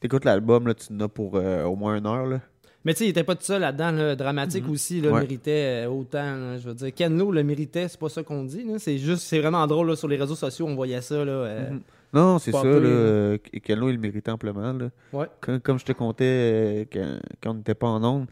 T'écoutes 0.00 0.24
l'album, 0.24 0.66
là, 0.66 0.74
tu 0.74 0.92
en 0.92 0.98
as 1.00 1.08
pour 1.08 1.36
euh, 1.36 1.62
au 1.64 1.76
moins 1.76 1.96
une 1.96 2.06
heure, 2.06 2.26
là. 2.26 2.40
Mais 2.84 2.92
tu 2.92 2.98
sais, 2.98 3.04
il 3.06 3.10
était 3.10 3.22
pas 3.24 3.36
tout 3.36 3.44
seul 3.44 3.60
là-dedans. 3.60 3.92
là. 3.92 4.16
Dramatique 4.16 4.68
aussi, 4.68 5.00
là. 5.00 5.12
Ouais. 5.12 5.20
méritait 5.20 5.84
euh, 5.86 5.88
autant. 5.90 6.18
là, 6.36 6.58
je 6.58 6.66
veux 6.68 6.74
dire, 6.74 6.92
Ken 6.92 7.16
Lo 7.16 7.30
le 7.30 7.44
méritait, 7.44 7.86
c'est 7.86 8.00
pas 8.00 8.08
ça 8.08 8.22
qu'on 8.24 8.42
dit. 8.42 8.66
C'est 8.78 8.98
juste, 8.98 9.22
c'est 9.22 9.38
vraiment 9.38 9.64
drôle 9.68 9.88
là, 9.90 9.96
sur 9.96 10.08
les 10.08 10.16
réseaux 10.16 10.34
sociaux, 10.34 10.66
on 10.66 10.74
voyait 10.74 11.00
ça. 11.00 11.24
Là, 11.24 11.32
euh, 11.32 11.70
Mhm. 11.70 11.80
Non, 12.12 12.38
c'est 12.40 12.50
ça, 12.52 12.62
là. 12.64 12.70
euh, 12.70 13.38
Kenlo, 13.62 13.88
il 13.90 13.94
le 13.94 14.00
méritait 14.00 14.30
amplement, 14.32 14.72
là. 14.72 14.88
Ouais. 15.12 15.26
Comme, 15.40 15.60
comme 15.60 15.78
je 15.78 15.84
te 15.84 15.92
contais 15.92 16.88
quand, 16.92 17.18
quand 17.42 17.50
on 17.52 17.54
n'était 17.54 17.74
pas 17.74 17.86
en 17.88 18.02
ondes, 18.04 18.26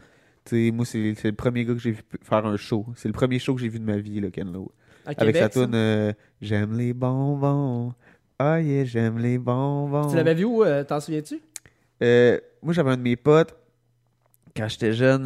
tu 0.45 0.67
sais, 0.67 0.71
moi, 0.71 0.85
c'est 0.85 1.13
c'est 1.15 1.29
le 1.29 1.35
premier 1.35 1.65
gars 1.65 1.73
que 1.73 1.79
j'ai 1.79 1.91
vu 1.91 2.01
faire 2.21 2.45
un 2.45 2.57
show. 2.57 2.85
C'est 2.95 3.07
le 3.07 3.13
premier 3.13 3.39
show 3.39 3.55
que 3.55 3.61
j'ai 3.61 3.69
vu 3.69 3.79
de 3.79 3.85
ma 3.85 3.97
vie, 3.97 4.19
là, 4.19 4.29
Kenlo. 4.29 4.71
À 5.05 5.09
Avec 5.09 5.35
Québec, 5.35 5.35
sa 5.37 5.49
tune 5.49 5.75
euh, 5.75 6.13
J'aime 6.41 6.77
les 6.77 6.93
bonbons. 6.93 7.93
Ah 8.39 8.61
yeah, 8.61 8.83
j'aime 8.85 9.19
les 9.19 9.37
bonbons. 9.37 10.09
Tu 10.09 10.15
l'avais 10.15 10.33
vu 10.33 10.45
où, 10.45 10.63
euh, 10.63 10.83
t'en 10.83 10.99
souviens-tu? 10.99 11.41
Euh, 12.01 12.39
moi, 12.61 12.73
j'avais 12.73 12.91
un 12.91 12.97
de 12.97 13.01
mes 13.01 13.15
potes, 13.15 13.55
quand 14.55 14.67
j'étais 14.67 14.93
jeune, 14.93 15.25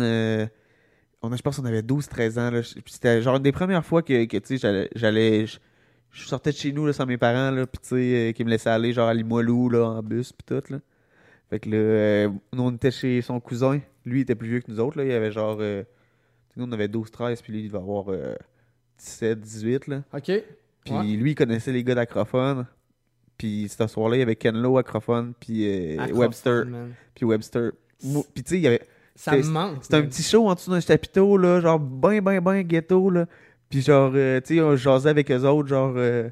on 1.22 1.32
a, 1.32 1.36
je 1.36 1.42
pense 1.42 1.58
qu'on 1.58 1.66
avait 1.66 1.82
12-13 1.82 2.40
ans. 2.40 2.52
là. 2.52 2.62
Puis 2.62 2.94
C'était 2.94 3.22
genre 3.22 3.38
une 3.38 3.44
des 3.44 3.52
premières 3.52 3.86
fois 3.86 4.02
que, 4.02 4.26
que, 4.26 4.38
tu 4.38 4.58
sais, 4.58 4.90
j'allais-. 4.96 5.46
Je 6.12 6.26
sortais 6.26 6.52
de 6.52 6.56
chez 6.56 6.72
nous 6.72 6.86
là, 6.86 6.94
sans 6.94 7.06
mes 7.06 7.18
parents, 7.18 7.52
là, 7.52 7.68
puis 7.68 7.80
tu 7.82 7.90
sais, 7.90 8.34
qui 8.36 8.44
me 8.44 8.50
laissaient 8.50 8.70
aller 8.70 8.94
genre 8.94 9.08
à 9.10 9.14
Limoilou 9.14 9.70
là, 9.70 9.84
en 9.86 10.02
bus, 10.02 10.32
puis 10.34 10.46
tout. 10.46 10.72
Là. 10.74 10.80
Fait 11.50 11.60
que 11.60 11.70
là, 11.70 12.28
nous, 12.54 12.64
on 12.64 12.72
était 12.72 12.92
chez 12.92 13.22
son 13.22 13.40
cousin. 13.40 13.80
Lui, 14.08 14.20
il 14.20 14.22
était 14.24 14.36
plus 14.36 14.48
vieux 14.50 14.60
que 14.62 14.72
nous 14.72 14.80
autres. 14.80 14.98
Là. 14.98 15.06
Il 15.06 15.12
avait 15.12 15.32
genre. 15.32 15.58
euh, 15.60 15.84
nous, 16.56 16.66
on 16.66 16.72
avait 16.72 16.88
12-13, 16.88 17.42
puis 17.42 17.54
lui, 17.54 17.60
il 17.62 17.68
devait 17.68 17.78
avoir 17.78 18.06
17-18. 19.00 19.90
là. 19.90 20.04
OK. 20.14 20.32
Puis 20.84 20.94
Ouais. 20.94 21.04
lui, 21.04 21.32
il 21.32 21.36
connaissait 21.36 21.72
les 21.72 21.84
gars 21.84 21.96
d'Acrophone. 21.96 22.66
Puis 23.38 23.68
ce 23.70 23.86
soir-là, 23.88 24.16
il 24.16 24.20
y 24.20 24.24
avait 24.24 24.36
Ken 24.36 24.60
Lo, 24.60 24.78
Acrophone, 24.78 25.34
puis 25.40 25.68
euh, 25.68 26.00
Acrophone, 26.00 26.18
Webster. 26.20 26.66
man. 26.66 26.94
Puis 27.14 27.26
Webster. 27.26 27.72
Puis 28.00 28.44
tu 28.44 28.50
sais, 28.50 28.56
il 28.58 28.62
y 28.62 28.68
avait. 28.68 28.82
Ça 29.16 29.36
me 29.36 29.44
manque. 29.44 29.84
C'était 29.84 29.98
un 29.98 30.04
petit 30.04 30.24
show 30.24 30.48
en 30.48 30.54
dessous 30.56 30.72
d'un 30.72 30.80
chapiteau, 30.80 31.38
là, 31.38 31.60
genre 31.60 31.80
ben, 31.80 32.22
ben, 32.22 32.40
ben 32.40 32.62
ghetto, 32.62 33.10
là. 33.10 33.26
Puis 33.70 33.82
genre, 33.82 34.12
euh, 34.16 34.40
tu 34.42 34.56
sais, 34.56 34.62
on 34.62 34.76
jasait 34.76 35.10
avec 35.10 35.30
eux 35.32 35.44
autres, 35.44 35.68
genre, 35.68 35.94
euh, 35.98 36.30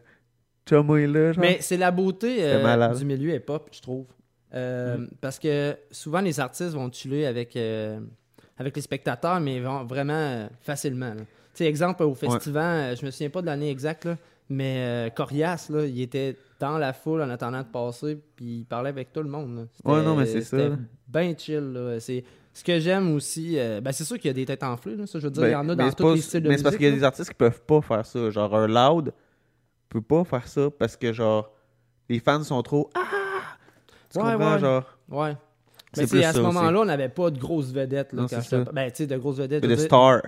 chummy, 0.68 1.06
là, 1.06 1.34
genre. 1.34 1.42
Mais 1.44 1.58
c'est 1.62 1.78
la 1.78 1.92
beauté 1.92 2.38
euh, 2.42 2.94
du 2.94 3.06
milieu 3.06 3.36
hip-hop, 3.36 3.70
je 3.72 3.82
trouve. 3.82 4.06
Euh, 4.56 4.98
Mm. 4.98 5.08
Parce 5.22 5.38
que 5.40 5.76
souvent, 5.92 6.22
les 6.22 6.40
artistes 6.40 6.74
vont 6.74 6.90
tuer 6.90 7.26
avec, 7.26 7.56
euh, 7.56 8.00
avec 8.58 8.76
les 8.76 8.82
spectateurs, 8.82 9.40
mais 9.40 9.60
vont 9.60 9.84
vraiment 9.86 10.14
euh, 10.14 10.48
facilement. 10.62 11.14
Tu 11.16 11.24
sais, 11.56 11.66
exemple, 11.66 12.04
au 12.04 12.14
festival, 12.14 12.94
euh, 12.94 12.96
je 12.96 13.06
me 13.06 13.12
souviens 13.12 13.30
pas 13.30 13.42
de 13.42 13.48
l'année 13.48 13.70
exacte, 13.70 14.06
là, 14.06 14.18
mais 14.50 15.12
Corias, 15.16 15.68
là, 15.70 15.86
il 15.86 16.02
était 16.02 16.38
dans 16.60 16.78
la 16.78 16.94
foule 16.94 17.22
en 17.22 17.30
attendant 17.30 17.60
de 17.62 17.68
passer, 17.68 18.18
puis 18.36 18.60
il 18.60 18.66
parlait 18.66 18.90
avec 18.90 19.12
tout 19.12 19.22
le 19.22 19.30
monde. 19.30 19.68
Ouais, 19.84 20.02
non, 20.04 20.16
mais 20.16 20.26
c'est 20.26 20.42
ça, 20.42 20.58
bien 21.08 21.34
chill. 21.38 21.98
C'est... 22.00 22.24
Ce 22.54 22.64
que 22.64 22.80
j'aime 22.80 23.14
aussi, 23.14 23.60
euh, 23.60 23.82
ben 23.82 23.92
c'est 23.92 24.06
sûr 24.06 24.16
qu'il 24.18 24.30
y 24.30 24.32
a 24.32 24.34
des 24.34 24.46
têtes 24.46 24.64
enflées, 24.64 24.96
là, 24.96 25.06
ça, 25.06 25.20
je 25.20 25.26
veux 25.26 25.32
dire, 25.32 25.42
Ben, 25.42 25.50
il 25.50 25.52
y 25.52 25.56
en 25.56 25.68
a 25.68 25.76
dans 25.76 25.92
tous 25.92 26.04
pas- 26.04 26.14
les 26.16 26.22
styles 26.22 26.42
de 26.44 26.48
Mais 26.48 26.56
c'est 26.56 26.64
parce 26.64 26.78
qu'il 26.78 26.86
y 26.86 26.90
a 26.90 26.92
des 26.94 27.04
artistes 27.04 27.28
qui 27.32 27.36
peuvent 27.36 27.62
pas 27.64 27.82
faire 27.82 28.06
ça. 28.06 28.30
Genre, 28.30 28.56
un 28.56 28.68
loud 28.68 29.12
peut 29.90 30.00
pas 30.02 30.24
faire 30.24 30.48
ça 30.48 30.70
parce 30.72 30.96
que, 30.96 31.12
genre, 31.12 31.52
les 32.08 32.20
fans 32.20 32.42
sont 32.44 32.62
trop. 32.64 32.90
Ah! 32.96 33.02
Tu 34.16 34.26
Ouais, 34.26 34.34
comprends, 34.34 34.54
ouais. 34.54 34.60
genre? 34.60 34.84
Ouais. 35.10 35.38
C'est 35.94 36.02
Mais 36.02 36.08
plus 36.08 36.24
à 36.24 36.34
ce 36.34 36.40
moment-là, 36.40 36.80
on 36.82 36.86
n'avait 36.86 37.10
pas 37.10 37.30
de 37.32 37.40
grosses 37.40 37.72
vedettes. 37.72 38.12
Là, 38.14 38.24
Non, 38.24 38.28
quand 38.30 38.42
c'est 38.42 38.58
je. 38.66 38.72
Ben, 38.72 38.90
tu 38.92 38.98
sais, 38.98 39.08
de 39.08 39.18
grosses 39.18 39.38
vedettes. 39.38 39.64
Mais 39.64 39.70
je 39.70 39.74
de 39.76 39.76
veux 39.76 39.76
dire- 39.76 39.86
star. 39.86 40.22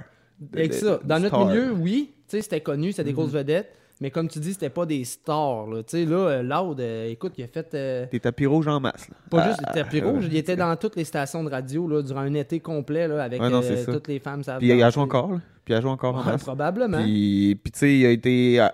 Avec 0.54 0.70
De- 0.72 0.76
ça. 0.76 1.00
Dans 1.04 1.20
notre 1.20 1.46
milieu, 1.46 1.72
oui, 1.74 2.12
tu 2.30 2.38
sais, 2.38 2.42
c'était 2.42 2.62
connu, 2.62 2.92
c'était 2.92 3.06
des 3.06 3.14
grosses 3.14 3.32
vedettes. 3.32 3.74
Mais 4.00 4.12
comme 4.12 4.28
tu 4.28 4.38
dis, 4.40 4.54
c'était 4.54 4.70
pas 4.70 4.86
des 4.86 5.04
stars. 5.04 5.66
Là. 5.66 5.82
Tu 5.82 5.98
sais, 5.98 6.06
là, 6.06 6.18
euh, 6.18 6.44
Loud, 6.44 6.80
euh, 6.80 7.10
écoute, 7.10 7.34
il 7.40 7.44
a 7.44 7.48
fait. 7.48 7.74
euh, 7.74 8.06
Des 8.12 8.20
tapis 8.20 8.46
rouges 8.46 8.68
en 8.68 8.80
masse, 8.80 9.10
là. 9.10 9.16
pas 9.32 9.42
Ah, 9.42 9.48
juste 9.48 9.60
des 9.60 9.74
tapis 9.82 10.02
ouais. 10.02 10.08
rouges, 10.12 10.26
il 10.30 10.38
était 10.38 10.56
dans 10.56 10.76
toutes 10.76 10.96
les 10.96 11.04
stations 11.04 11.44
de 11.44 11.50
radio 11.50 11.88
là, 11.88 12.04
durant 12.04 12.20
un 12.20 12.34
été 12.36 12.60
complet 12.60 13.08
là, 13.08 13.24
avec 13.24 13.42
Ouais, 13.42 13.50
non, 13.50 13.58
euh, 13.58 13.62
c'est 13.64 13.92
toutes 13.92 14.08
les 14.08 14.20
femmes. 14.20 14.42
Puis 14.60 14.68
il 14.68 14.84
a 14.84 14.90
joué 14.92 15.02
encore, 15.02 15.32
là. 15.32 15.38
Puis 15.66 15.74
il 15.74 15.78
a 15.78 15.82
joué 15.82 15.90
encore 15.90 16.16
en 16.16 16.24
masse. 16.24 16.44
probablement. 16.44 17.02
Puis, 17.02 17.60
puis 17.64 17.72
tu 17.72 17.80
sais, 17.80 17.98
il 17.98 18.06
a 18.06 18.10
été. 18.12 18.68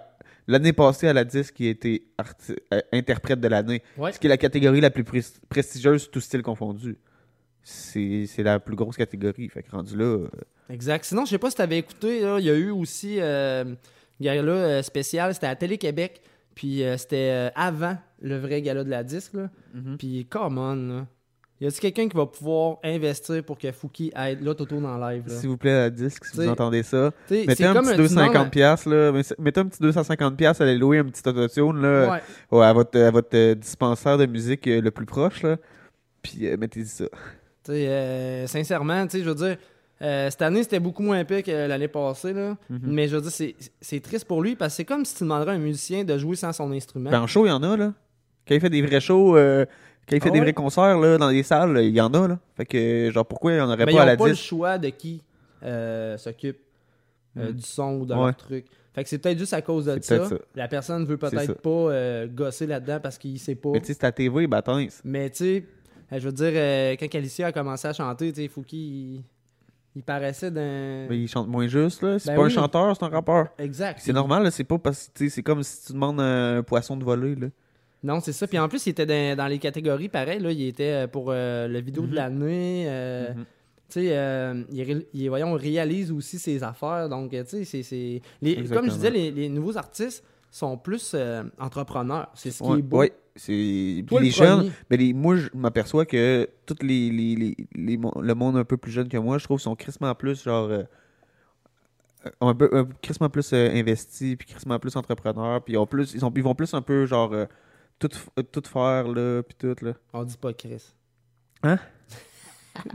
L'année 0.48 0.74
passée, 0.74 1.08
à 1.08 1.14
la 1.14 1.24
disque, 1.24 1.60
il 1.60 1.68
a 1.68 1.70
été 1.72 2.08
arti- 2.18 2.56
euh, 2.74 2.82
interprète 2.92 3.40
de 3.40 3.48
l'année. 3.48 3.82
Ouais. 3.98 4.12
Ce 4.12 4.20
qui 4.20 4.28
est 4.28 4.30
la 4.30 4.38
catégorie 4.38 4.82
la 4.82 4.90
plus 4.90 5.04
pres- 5.04 5.40
prestigieuse, 5.50 6.10
tout 6.12 6.20
style 6.20 6.42
confondu. 6.42 6.98
C'est 7.62 8.26
c'est 8.28 8.44
la 8.44 8.60
plus 8.60 8.76
grosse 8.76 8.98
catégorie. 8.98 9.48
Fait 9.50 9.64
que 9.64 9.72
rendu 9.72 9.96
là. 9.96 10.04
euh, 10.04 10.28
Exact. 10.70 11.06
Sinon, 11.06 11.24
je 11.26 11.30
sais 11.32 11.38
pas 11.38 11.50
si 11.50 11.56
tu 11.56 11.62
avais 11.62 11.78
écouté, 11.78 12.18
il 12.18 12.44
y 12.46 12.50
a 12.50 12.56
eu 12.56 12.72
aussi 12.72 13.18
euh, 13.20 13.64
un 13.64 13.76
gala 14.20 14.52
euh, 14.52 14.82
spécial, 14.82 15.34
c'était 15.34 15.48
à 15.48 15.56
Télé-Québec, 15.56 16.22
puis 16.56 16.84
euh, 16.84 16.98
c'était 16.98 17.30
euh, 17.32 17.50
avant 17.56 17.98
le 18.22 18.38
vrai 18.38 18.62
gala 18.62 18.84
de 18.84 18.90
la 18.90 19.04
disque. 19.04 19.34
Là. 19.34 19.50
Mhm. 19.74 19.98
Puis, 19.98 20.26
come 20.30 20.58
on, 20.58 20.76
là. 20.76 21.08
Y 21.64 21.68
a-t-il 21.68 21.80
quelqu'un 21.80 22.10
qui 22.10 22.18
va 22.18 22.26
pouvoir 22.26 22.78
investir 22.84 23.42
pour 23.44 23.58
que 23.58 23.72
Fouki 23.72 24.12
aide 24.18 24.42
là, 24.44 24.54
Toto 24.54 24.82
dans 24.82 24.98
le 24.98 25.02
live? 25.16 25.24
S'il 25.28 25.48
vous 25.48 25.56
plaît, 25.56 25.72
à 25.72 25.80
la 25.84 25.90
disque, 25.90 26.26
si 26.26 26.34
T'sais, 26.34 26.44
vous 26.46 26.52
entendez 26.52 26.84
ça. 26.84 27.12
Mettez 27.32 27.64
un 27.66 27.74
comme 27.74 27.86
petit 27.86 27.96
tu 28.10 28.16
demandes 28.16 28.36
250$, 28.36 28.50
piastres, 28.50 28.90
là. 28.90 29.12
Mettez 29.40 29.60
un 29.62 29.66
petit 29.68 29.82
250$, 29.82 30.36
piastres, 30.36 30.62
allez 30.62 30.78
louer 30.78 30.98
un 30.98 31.06
petit 31.06 31.22
autotune, 31.26 31.78
à- 31.78 31.82
là. 31.82 32.12
Ouais. 32.52 32.58
ouais, 32.60 32.66
à 32.66 32.74
votre, 32.74 33.00
à 33.00 33.12
votre 33.12 33.30
euh, 33.38 33.56
dispensaire 33.56 34.18
de 34.18 34.26
musique 34.26 34.68
euh, 34.68 34.82
le 34.82 34.92
plus 34.92 35.06
proche, 35.06 35.42
là. 35.42 35.56
Puis 36.22 36.48
euh, 36.48 36.58
mettez 36.58 36.84
ça. 36.84 37.06
T'sais, 37.64 37.88
euh, 37.88 38.46
sincèrement, 38.48 39.08
t'sais, 39.08 39.20
je 39.24 39.30
veux 39.30 39.36
dire, 39.36 39.56
euh, 40.02 40.30
cette 40.30 40.42
année, 40.42 40.64
c'était 40.64 40.82
beaucoup 40.82 41.02
moins 41.04 41.24
pire 41.24 41.44
que 41.44 41.66
l'année 41.68 41.88
passée. 41.88 42.34
Là. 42.34 42.58
Mhm. 42.70 42.80
Mais 42.84 43.08
je 43.08 43.16
veux 43.16 43.22
dire, 43.22 43.32
c'est- 43.32 43.56
c'est 43.80 44.02
triste 44.02 44.26
pour 44.26 44.42
lui 44.42 44.58
parce 44.58 44.74
que 44.74 44.78
c'est 44.78 44.86
comme 44.86 45.06
si 45.06 45.16
tu 45.16 45.24
demanderais 45.24 45.52
à 45.52 45.56
un 45.56 45.60
musicien 45.60 46.04
de 46.04 46.18
jouer 46.18 46.36
sans 46.36 46.52
son 46.52 46.70
instrument. 46.74 47.10
Ben, 47.10 47.22
en 47.22 47.28
show, 47.28 47.46
il 47.46 47.50
y 47.50 47.52
en 47.54 47.64
a, 47.64 47.78
là. 47.78 47.94
Quand 48.46 48.54
il 48.56 48.60
fait 48.60 48.70
des 48.70 48.82
vrais 48.82 49.00
shows, 49.00 49.38
euh, 49.38 49.66
quand 50.08 50.16
il 50.16 50.22
fait 50.22 50.30
Ah 50.30 50.32
des 50.34 50.40
vrais 50.42 50.54
concerts, 50.54 50.98
là, 51.00 51.18
dans 51.18 51.30
les 51.30 51.44
salles, 51.44 51.78
il 51.84 51.96
y 51.96 52.02
en 52.02 52.14
a, 52.14 52.28
là. 52.28 52.40
Fait 52.56 52.66
que, 52.66 53.10
genre, 53.14 53.26
pourquoi 53.26 53.52
il 53.54 53.56
n'y 53.56 53.62
en 53.62 53.68
aurait 53.72 53.86
Mais 53.86 53.94
pas 53.94 54.02
à 54.02 54.06
la 54.06 54.18
pas 54.18 54.28
le 54.28 54.34
choix 54.36 54.78
de 54.78 54.90
qui 54.90 55.22
euh, 55.64 56.18
s'occupe 56.18 56.58
euh, 57.38 57.48
Mhm. 57.48 57.54
du 57.54 57.62
son 57.64 57.84
ou 57.94 58.02
Ouais. 58.02 58.16
leur 58.16 58.36
truc. 58.36 58.66
Fait 58.94 59.04
que 59.04 59.10
c'est 59.10 59.18
peut-être 59.18 59.40
juste 59.40 59.54
à 59.54 59.62
cause 59.62 59.86
de 59.86 59.98
ça. 60.02 60.28
La 60.56 60.68
personne 60.68 61.04
veut 61.06 61.18
peut-être 61.18 61.54
pas 61.62 61.70
euh, 61.70 62.28
gosser 62.28 62.68
là-dedans 62.68 63.00
parce 63.02 63.18
qu'il 63.18 63.40
sait 63.40 63.56
pas. 63.56 63.72
Mais 63.72 63.80
tu 63.80 63.88
sais, 63.88 63.94
c'est 63.94 64.04
à 64.06 64.12
TV, 64.12 64.46
bâtins. 64.46 64.86
Mais 65.04 65.30
tu 65.32 65.38
sais, 65.38 65.64
je 66.12 66.20
veux 66.20 66.32
dire, 66.32 66.52
quand 67.00 67.16
Alicia 67.18 67.48
a 67.48 67.52
commencé 67.52 67.88
à 67.88 67.94
chanter, 67.94 68.32
tu 68.32 68.42
sais, 68.46 68.52
il, 68.74 69.24
il 69.96 70.04
paraissait 70.04 70.52
d'un. 70.52 71.08
Mais 71.10 71.20
il 71.22 71.28
chante 71.28 71.48
moins 71.48 71.68
juste, 71.68 72.04
là. 72.04 72.20
C'est 72.20 72.30
Ben 72.32 72.36
pas 72.36 72.46
un 72.46 72.50
chanteur, 72.50 72.96
c'est 72.96 73.04
un 73.06 73.10
rappeur. 73.10 73.48
Exact. 73.58 74.00
C'est 74.02 74.14
normal, 74.14 74.44
là. 74.44 74.52
C'est 74.52 74.64
pas 74.64 74.78
parce 74.78 75.10
que, 75.14 75.28
c'est 75.30 75.42
comme 75.44 75.64
si 75.64 75.88
tu 75.88 75.94
demandes 75.94 76.20
à 76.22 76.58
un 76.58 76.64
poisson 76.64 76.96
de 76.98 77.04
voler, 77.04 77.34
là. 77.36 77.48
Non, 78.04 78.20
c'est 78.20 78.34
ça. 78.34 78.48
Puis 78.48 78.60
en 78.60 78.68
plus, 78.68 78.86
il 78.86 78.90
était 78.90 79.06
dans, 79.06 79.38
dans 79.38 79.48
les 79.48 79.60
catégories 79.60 80.10
pareil. 80.10 80.40
Là, 80.40 80.52
il 80.52 80.68
était 80.68 81.04
euh, 81.04 81.08
pour 81.08 81.28
euh, 81.30 81.68
le 81.68 81.80
vidéo 81.80 82.04
Mhm. 82.04 82.10
de 82.10 82.16
l'année. 82.16 82.86
euh, 82.88 83.34
Mhm. 83.34 83.46
Tu 83.90 84.00
sais, 84.00 84.08
euh, 84.18 84.64
il, 84.72 84.82
ré- 84.84 85.08
il- 85.14 85.30
voyons, 85.30 85.54
réalise 85.54 86.12
aussi 86.12 86.40
ses 86.40 86.64
affaires. 86.64 87.08
Donc, 87.10 87.34
euh, 87.34 87.44
tu 87.44 87.64
sais, 87.64 87.84
c'est- 87.84 88.22
Comme 88.74 88.86
je 88.90 88.96
disais, 88.96 89.12
les, 89.12 89.30
les 89.32 89.50
nouveaux 89.50 89.78
artistes, 89.78 90.24
sont 90.50 90.78
plus 90.78 91.16
entrepreneurs. 91.60 92.30
C'est 92.36 92.52
ce 92.52 92.62
qui 92.64 92.70
Ouais, 92.70 92.80
est 92.80 92.82
beau. 92.84 92.98
ouais, 92.98 93.12
c'est. 93.36 94.04
Puis 94.06 94.06
le 94.16 94.20
les 94.22 94.30
jeunes, 94.32 94.72
mais 94.90 94.98
les, 94.98 95.12
moi, 95.14 95.36
je 95.36 95.50
m'aperçois 95.56 96.06
que 96.06 96.48
tout 96.66 96.76
les, 96.82 97.10
les, 97.10 97.56
le 97.76 98.34
monde 98.34 98.58
un 98.58 98.64
peu 98.64 98.78
plus 98.78 98.92
jeune 98.92 99.08
que 99.10 99.18
moi, 99.18 99.38
je 99.40 99.46
trouve, 99.46 99.60
sont 99.60 99.76
crissement 99.76 100.14
plus, 100.16 100.44
genre. 100.44 100.70
un 102.42 102.54
peu 102.56 102.70
un, 102.72 102.86
crissement 103.02 103.30
plus 103.30 103.52
euh, 103.54 103.70
investi, 103.74 104.36
puis 104.36 104.48
crissement 104.48 104.80
plus 104.80 104.96
entrepreneurs, 104.96 105.62
puis 105.64 105.74
ils, 105.74 105.78
ont 105.78 105.86
plus, 105.86 106.14
ils, 106.14 106.20
sont, 106.20 106.32
ils 106.36 106.44
vont 106.44 106.56
plus 106.56 106.74
un 106.74 106.82
peu, 106.82 107.06
genre, 107.06 107.34
euh, 107.34 107.46
tout, 108.00 108.10
euh, 108.40 108.44
tout 108.44 108.64
faire, 108.68 109.08
là, 109.08 109.42
puis 109.44 109.56
tout, 109.58 109.76
là. 109.86 109.94
On 110.14 110.24
dit 110.24 110.38
pas 110.38 110.54
Chris. 110.54 110.84
Hein? 111.64 111.78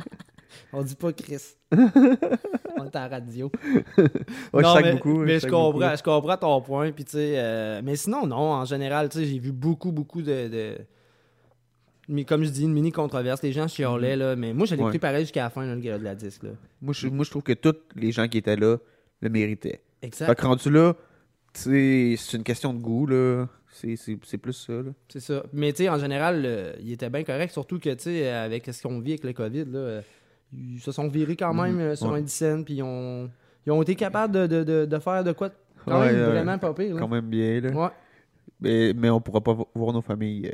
On 0.73 0.83
dit 0.83 0.97
pas 0.97 1.13
Chris. 1.13 1.41
On 1.73 2.85
est 2.85 2.97
à 2.97 3.01
la 3.01 3.09
radio. 3.09 3.51
Ouais, 4.53 4.63
Non, 4.63 4.77
je 4.77 4.83
mais, 4.83 4.93
beaucoup. 4.93 5.19
mais 5.19 5.41
je, 5.41 5.47
comprends, 5.47 5.73
beaucoup. 5.73 5.97
je 5.97 6.03
comprends 6.03 6.37
ton 6.37 6.61
point. 6.63 6.93
Puis, 6.93 7.05
tu 7.05 7.13
sais, 7.13 7.35
euh, 7.39 7.81
mais 7.85 7.97
sinon, 7.97 8.27
non, 8.27 8.37
en 8.37 8.65
général, 8.65 9.09
tu 9.09 9.19
sais, 9.19 9.25
j'ai 9.25 9.39
vu 9.39 9.53
beaucoup, 9.53 9.93
beaucoup 9.93 10.21
de, 10.23 10.49
de- 10.49 10.79
Mais 12.09 12.25
comme 12.25 12.45
je 12.45 12.51
dis, 12.51 12.65
une 12.65 12.73
mini 12.73 12.93
controverse. 12.93 13.43
Les 13.43 13.53
gens 13.53 13.69
chiolaient, 13.69 14.17
là. 14.17 14.37
Mais 14.37 14.53
moi, 14.53 14.67
je 14.67 14.75
l'ai 14.75 14.83
Ouais. 14.83 14.99
pareil 14.99 15.25
jusqu'à 15.25 15.45
la 15.45 15.51
fin, 15.51 15.65
là, 15.67 15.75
le 15.75 15.81
gars 15.81 15.99
de 15.99 16.05
la 16.05 16.15
disque, 16.15 16.43
là. 16.45 16.51
Moi, 16.83 16.93
je, 16.95 17.09
moi, 17.09 17.25
je 17.25 17.31
trouve 17.31 17.43
que 17.43 17.53
tous 17.53 17.77
les 17.97 18.13
gens 18.13 18.29
qui 18.29 18.39
étaient 18.39 18.57
là 18.57 18.77
le 19.21 19.29
méritaient. 19.31 19.83
Exact. 20.03 20.27
Fait 20.27 20.35
que 20.35 20.47
rendu 20.47 20.71
là, 20.71 20.95
tu 21.55 21.61
sais, 21.63 22.15
c'est 22.19 22.37
une 22.37 22.45
question 22.45 22.73
de 22.75 22.79
goût, 22.79 23.07
là. 23.07 23.47
C'est- 23.81 24.37
plus 24.39 24.53
ça, 24.53 24.73
là. 24.73 24.91
C'est 25.09 25.21
ça. 25.21 25.43
Mais 25.53 25.73
tu 25.73 25.85
sais, 25.85 25.89
en 25.89 25.99
général, 25.99 26.43
euh, 26.45 26.73
il 26.81 26.93
était 26.93 27.11
bien 27.11 27.23
correct, 27.25 27.51
surtout 27.53 27.79
que, 27.79 27.91
tu 27.95 28.03
sais, 28.05 28.29
avec 28.29 28.67
ce 28.67 28.83
qu'on 28.83 28.99
vit 29.01 29.13
avec 29.13 29.25
le 29.25 29.33
COVID, 29.33 29.65
là, 29.67 29.79
euh, 29.79 30.03
ils 30.53 30.81
se 30.81 30.93
sont 30.93 31.09
virés 31.09 31.37
quand 31.37 31.55
même 31.55 31.75
Mhm. 31.75 31.81
euh, 31.81 31.97
sur 31.97 32.11
Ouais. 32.13 32.23
un 32.43 32.63
puis 32.63 32.75
ils 32.75 32.83
ont, 32.83 33.31
ils 33.67 33.73
ont 33.73 33.83
été 33.83 33.95
capables 33.95 34.35
de, 34.35 34.47
de, 34.47 34.65
de, 34.65 34.85
de 34.87 34.99
faire 34.99 35.23
de 35.25 35.33
quoi 35.33 35.51
quand 35.85 36.01
Ouais, 36.01 36.07
même 36.13 36.17
euh, 36.17 36.31
vraiment 36.31 36.59
pas 36.59 36.73
pire. 36.75 36.95
là. 36.95 37.01
Quand 37.01 37.09
même 37.09 37.29
bien, 37.29 37.61
là. 37.61 37.71
Ouais. 37.71 37.91
Mais, 38.61 38.93
mais 38.95 39.11
on 39.11 39.21
pourra 39.21 39.41
pas 39.41 39.53
vo- 39.53 39.69
voir 39.75 39.93
nos 39.93 40.03
familles 40.03 40.51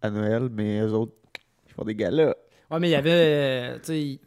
à 0.00 0.10
Noël, 0.10 0.48
mais 0.50 0.80
eux 0.80 0.92
autres, 0.92 1.12
ils 1.66 1.72
font 1.72 1.84
des 1.84 1.94
galas. 1.94 2.34
Ouais, 2.70 2.80
mais 2.80 2.88
il 2.88 2.92
y 2.92 2.94
avait, 2.94 3.10
euh, 3.12 3.78
tu 3.78 3.92
sais, 3.92 4.18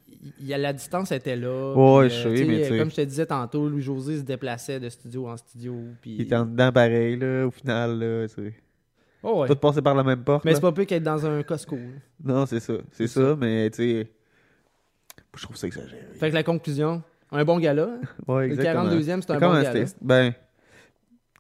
y 0.41 0.53
a, 0.53 0.57
la 0.57 0.73
distance 0.73 1.11
était 1.11 1.35
là. 1.35 1.73
Ouais, 1.73 2.07
puis, 2.07 2.15
je 2.17 2.23
sais, 2.23 2.29
tu 2.31 2.37
sais, 2.37 2.45
mais 2.45 2.67
tu 2.67 2.77
Comme 2.77 2.89
je 2.91 2.95
te 2.95 3.01
disais 3.01 3.25
tantôt, 3.25 3.67
Louis-José 3.69 4.17
se 4.17 4.23
déplaçait 4.23 4.79
de 4.79 4.89
studio 4.89 5.27
en 5.27 5.37
studio. 5.37 5.75
Puis... 6.01 6.15
Ils 6.15 6.21
étaient 6.21 6.35
en 6.35 6.45
dedans 6.45 6.71
pareil, 6.71 7.17
là, 7.17 7.45
au 7.47 7.51
final, 7.51 7.99
là. 7.99 8.27
C'est... 8.27 8.53
Oh, 9.23 9.41
ouais. 9.41 9.47
Tout 9.47 9.55
passé 9.55 9.81
par 9.81 9.95
la 9.95 10.03
même 10.03 10.23
porte. 10.23 10.45
Mais 10.45 10.53
c'est 10.53 10.61
pas 10.61 10.71
pire 10.71 10.85
qu'être 10.85 11.03
dans 11.03 11.25
un 11.25 11.43
Costco. 11.43 11.75
là. 11.75 11.81
Non, 12.23 12.45
c'est 12.45 12.59
ça. 12.59 12.73
C'est 12.91 13.07
ça, 13.07 13.35
mais 13.39 13.69
tu 13.71 13.77
sais. 13.77 14.11
Je 15.35 15.43
trouve 15.43 15.55
ça 15.55 15.67
exagéré. 15.67 16.01
Fait 16.13 16.29
que 16.29 16.35
la 16.35 16.43
conclusion, 16.43 17.03
un 17.31 17.43
bon 17.43 17.59
gala. 17.59 17.83
hein? 17.83 18.01
Ouais, 18.27 18.47
Le 18.47 18.53
exactement. 18.53 18.89
42e, 18.89 19.21
c'est 19.21 19.31
un 19.31 19.39
bon 19.39 19.61
gala. 19.61 19.85
Ben, 20.01 20.33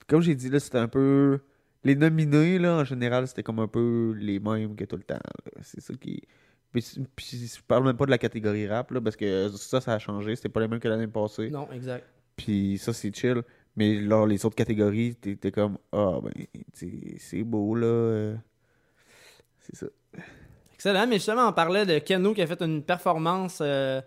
comme 0.07 0.21
j'ai 0.21 0.35
dit, 0.35 0.49
là, 0.49 0.59
c'était 0.59 0.77
un 0.77 0.87
peu. 0.87 1.39
Les 1.83 1.95
nominés, 1.95 2.59
là, 2.59 2.77
en 2.77 2.83
général, 2.83 3.27
c'était 3.27 3.43
comme 3.43 3.59
un 3.59 3.67
peu 3.67 4.13
les 4.19 4.39
mêmes 4.39 4.75
que 4.75 4.83
tout 4.85 4.97
le 4.97 5.03
temps. 5.03 5.19
C'est 5.61 5.81
ça 5.81 5.93
qui. 5.93 6.21
Puis, 6.71 6.83
puis 7.15 7.51
je 7.55 7.61
parle 7.67 7.85
même 7.85 7.97
pas 7.97 8.05
de 8.05 8.11
la 8.11 8.17
catégorie 8.17 8.67
rap, 8.67 8.91
là, 8.91 9.01
parce 9.01 9.15
que 9.15 9.49
ça, 9.49 9.81
ça 9.81 9.93
a 9.93 9.99
changé. 9.99 10.35
C'était 10.35 10.49
pas 10.49 10.59
les 10.59 10.67
mêmes 10.67 10.79
que 10.79 10.87
l'année 10.87 11.07
passée. 11.07 11.49
Non, 11.49 11.67
exact. 11.71 12.05
Puis 12.35 12.77
ça, 12.77 12.93
c'est 12.93 13.15
chill. 13.15 13.41
Mais 13.75 13.95
là, 14.01 14.25
les 14.25 14.45
autres 14.45 14.55
catégories, 14.55 15.15
t'es 15.15 15.51
comme, 15.51 15.77
ah, 15.91 16.19
ben, 16.23 16.31
c'est 17.17 17.43
beau, 17.43 17.75
là. 17.75 18.35
C'est 19.59 19.75
ça. 19.75 19.85
Excellent, 20.73 21.07
mais 21.07 21.15
justement, 21.15 21.47
on 21.49 21.53
parlait 21.53 21.85
de 21.85 21.99
Keno 21.99 22.33
qui 22.33 22.41
a 22.41 22.47
fait 22.47 22.61
une 22.61 22.83
performance 22.83 23.59
euh, 23.61 24.01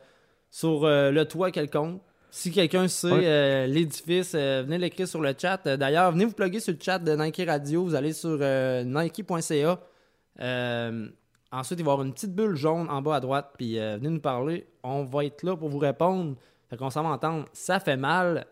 sur 0.50 0.84
euh, 0.84 1.10
le 1.10 1.24
toit 1.24 1.50
quelconque. 1.50 2.00
Si 2.30 2.52
quelqu'un 2.52 2.86
sait 2.86 3.10
Ouais. 3.10 3.26
euh, 3.26 3.66
l'édifice, 3.66 4.34
venez 4.36 4.78
l'écrire 4.78 5.08
sur 5.08 5.20
le 5.20 5.34
chat. 5.36 5.64
D'ailleurs, 5.76 6.12
venez 6.12 6.24
vous 6.26 6.32
plugger 6.32 6.60
sur 6.60 6.72
le 6.72 6.78
chat 6.80 7.00
de 7.00 7.12
Nike 7.16 7.42
Radio. 7.44 7.82
Vous 7.84 7.94
allez 7.96 8.12
sur 8.12 8.38
euh, 8.40 8.84
nike.ca. 8.84 9.80
Ensuite, 11.52 11.80
il 11.80 11.84
va 11.84 11.90
y 11.90 11.92
avoir 11.92 12.06
une 12.06 12.12
petite 12.12 12.34
bulle 12.34 12.54
jaune 12.54 12.88
en 12.90 13.02
bas 13.02 13.16
à 13.16 13.20
droite. 13.20 13.54
Puis 13.58 13.78
euh, 13.78 13.96
venez 13.96 14.10
nous 14.10 14.20
parler. 14.20 14.66
On 14.82 15.04
va 15.04 15.24
être 15.24 15.42
là 15.42 15.56
pour 15.56 15.68
vous 15.68 15.78
répondre. 15.78 16.36
Fait 16.68 16.76
qu'on 16.76 16.90
s'en 16.90 17.02
va 17.02 17.10
entendre. 17.10 17.46
Ça 17.52 17.80
fait 17.80 17.96
mal. 17.96 18.46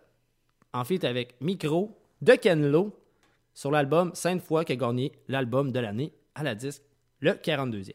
En 0.73 0.85
fait, 0.85 1.05
avec 1.05 1.41
Micro 1.41 1.97
de 2.21 2.33
Kenlo 2.33 2.93
sur 3.55 3.71
l'album 3.71 4.11
Sainte 4.15 4.43
Fois 4.43 4.65
qui 4.65 4.73
a 4.73 4.77
gagné 4.77 5.13
l'album 5.29 5.73
de 5.73 5.81
l'année 5.81 6.13
à 6.35 6.43
la 6.43 6.55
disque, 6.55 6.83
le 7.21 7.33
42e. 7.33 7.93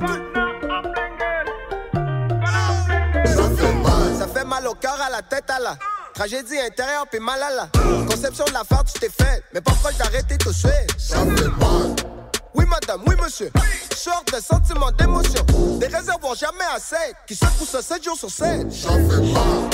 Ça 0.00 0.29
cœur, 4.80 5.00
à 5.00 5.10
la 5.10 5.22
tête, 5.22 5.48
à 5.50 5.60
la 5.60 5.76
tragédie 6.14 6.58
intérieure, 6.58 7.04
puis 7.10 7.20
mal 7.20 7.40
à 7.42 7.50
la 7.50 7.68
conception 8.06 8.44
de 8.46 8.52
la 8.52 8.64
farce, 8.64 8.94
tu 8.94 9.00
t'es 9.00 9.10
fait. 9.10 9.44
Mais 9.52 9.60
pas 9.60 9.72
proche 9.72 9.96
d'arrêter 9.96 10.36
tout 10.38 10.50
de 10.50 10.54
suite. 10.54 10.96
Ça 10.98 11.18
fait 11.18 11.48
mal. 11.58 11.94
Oui, 12.54 12.64
madame, 12.66 13.02
oui, 13.06 13.14
monsieur. 13.22 13.50
Sorte 13.94 14.32
de 14.32 14.40
sentiments, 14.40 14.90
d'émotions. 14.92 15.44
Des 15.78 15.86
réservoirs 15.86 16.34
jamais 16.34 16.64
assez. 16.74 17.14
Qui 17.26 17.34
secouent 17.36 17.66
ça 17.66 17.82
7 17.82 18.02
jours 18.02 18.16
sur 18.16 18.30
7. 18.30 18.72
Ça 18.72 18.88
fait 18.88 19.32
mal. 19.32 19.70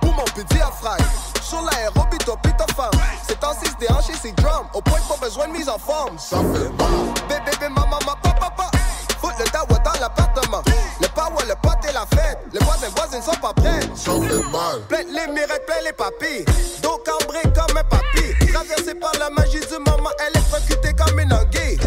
Pour 0.00 0.14
mon 0.14 0.24
petit 0.24 0.44
diaphragme. 0.54 1.04
Sur 1.42 1.62
l'aérobie, 1.62 2.18
toi, 2.18 2.36
ta 2.58 2.66
femme. 2.74 2.90
C'est 3.26 3.42
en 3.42 3.52
6 3.52 3.76
déhanché, 3.80 4.12
c'est 4.20 4.34
drum. 4.36 4.66
Au 4.74 4.82
point 4.82 4.98
pas 5.08 5.16
besoin 5.26 5.48
de 5.48 5.52
mise 5.52 5.68
en 5.68 5.78
forme. 5.78 6.18
Ça 6.18 6.36
fait 6.38 6.68
mal. 6.68 7.14
Bébé, 7.28 7.50
bébé, 7.58 7.68
maman, 7.68 7.98
papa, 7.98 8.34
papa. 8.38 8.70
Fout 9.20 9.32
le 9.38 9.44
dawa 9.50 9.78
dans 9.84 10.00
l'appartement. 10.00 10.62
Le 11.00 11.08
power, 11.08 11.44
le 11.48 11.54
pote 11.62 11.84
et 11.88 11.92
la 11.92 12.06
fête. 12.06 12.38
Les 12.52 12.60
voisins, 12.60 12.88
voisines 12.94 13.22
sont 13.22 13.40
pas 13.40 13.52
prêts. 13.54 13.79
Plein 14.04 15.02
les 15.12 15.26
plein 15.26 15.80
les 15.84 15.92
papilles. 15.92 16.44
Dos 16.82 17.02
cambré 17.04 17.42
comme 17.42 17.76
un 17.76 17.84
papy. 17.84 18.50
Traversé 18.50 18.94
par 18.94 19.12
la 19.18 19.28
magie 19.30 19.60
du 19.60 19.78
moment, 19.78 20.10
électrocuté 20.30 20.94
comme 20.94 21.20
une 21.20 21.32
anguille. 21.32 21.78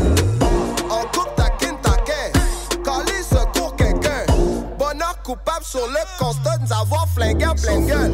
En 0.90 1.02
coupe, 1.08 1.36
taquine, 1.36 1.78
taquin. 1.82 2.32
Calé, 2.84 3.24
secours 3.24 3.76
quelqu'un. 3.76 4.26
Bonheur 4.78 5.18
coupable 5.24 5.66
sur 5.66 5.88
le 5.88 6.24
constat 6.24 6.58
nous 6.62 6.72
avoir 6.72 7.08
flingué 7.16 7.48
en 7.48 7.56
pleine 7.56 7.88
gueule. 7.88 8.14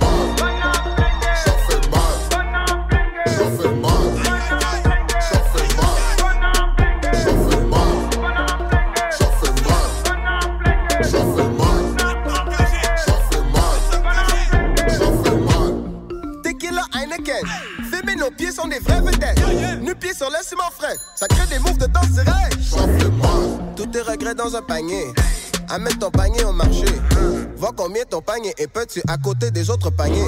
Ton 28.10 28.22
panier 28.22 28.54
est 28.58 28.67
petit 28.67 29.02
à 29.08 29.17
côté 29.17 29.52
des 29.52 29.69
autres 29.69 29.89
paniers? 29.91 30.26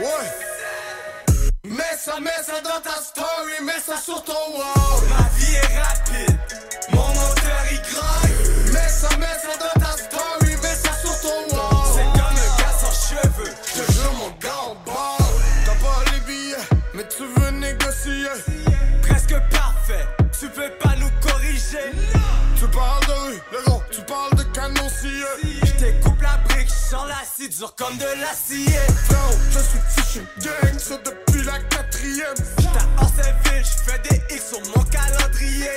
Ouais. 0.00 0.06
Mets 1.64 1.98
ça, 1.98 2.18
mets 2.20 2.30
ça 2.42 2.58
dans 2.62 2.80
ta 2.80 3.02
story, 3.02 3.62
mets 3.62 3.80
ça 3.84 3.98
sur 3.98 4.24
ton 4.24 4.32
wall. 4.32 5.08
Ma 5.10 5.28
vie 5.36 5.56
est 5.56 5.78
rapide, 5.78 6.38
mon 6.90 7.06
moteur 7.08 7.62
il 7.70 7.82
grind. 7.82 8.72
Mets 8.72 8.88
ça, 8.88 9.14
mets 9.18 9.26
ça 9.26 9.58
dans 9.58 9.78
ta 9.78 9.92
story, 9.92 10.56
mets 10.62 10.74
ça 10.74 10.92
sur 11.02 11.20
ton 11.20 11.54
wall. 11.54 11.86
C'est 11.94 12.18
comme 12.18 12.34
un 12.34 12.62
gars 12.62 12.76
sans 12.80 13.14
cheveux. 13.14 13.52
Je 13.66 13.82
te 13.82 13.92
jure, 13.92 14.12
mon 14.14 14.30
gars, 14.40 14.62
on 14.70 14.90
bord. 14.90 15.18
T'as 15.66 15.74
pas 15.74 16.02
les 16.14 16.20
billets, 16.20 16.56
mais 16.94 17.06
tu 17.06 17.24
veux 17.38 17.50
négocier. 17.50 18.24
Presque 19.02 19.38
parfait, 19.50 20.06
tu 20.38 20.48
peux 20.48 20.70
pas 20.82 20.96
nous 20.96 21.10
corriger. 21.20 21.92
Tu 22.58 22.66
parles 22.68 23.06
de 23.06 23.12
rue, 23.28 23.42
le 23.52 23.62
gros, 23.66 23.82
tu 23.90 24.00
parles 24.00 24.34
de 24.34 24.44
canon 24.44 24.88
scié. 24.88 25.59
Je 26.90 26.96
découpe 26.96 27.06
la 27.06 27.06
brique, 27.06 27.06
j'en 27.06 27.06
l'acier 27.06 27.48
dur 27.48 27.74
comme 27.76 27.96
de 27.98 28.20
l'acier. 28.20 28.78
Frérot, 29.06 29.38
je 29.50 29.58
suis 29.58 29.78
fichu 29.96 30.26
gang, 30.40 30.78
ça 30.78 30.96
depuis 30.98 31.44
la 31.44 31.58
quatrième. 31.60 32.34
J'étais 32.58 32.78
à 32.78 33.02
Orséville, 33.02 33.64
j'fais 33.64 33.98
des 34.08 34.34
X 34.34 34.48
sur 34.50 34.60
mon 34.76 34.84
calendrier. 34.84 35.70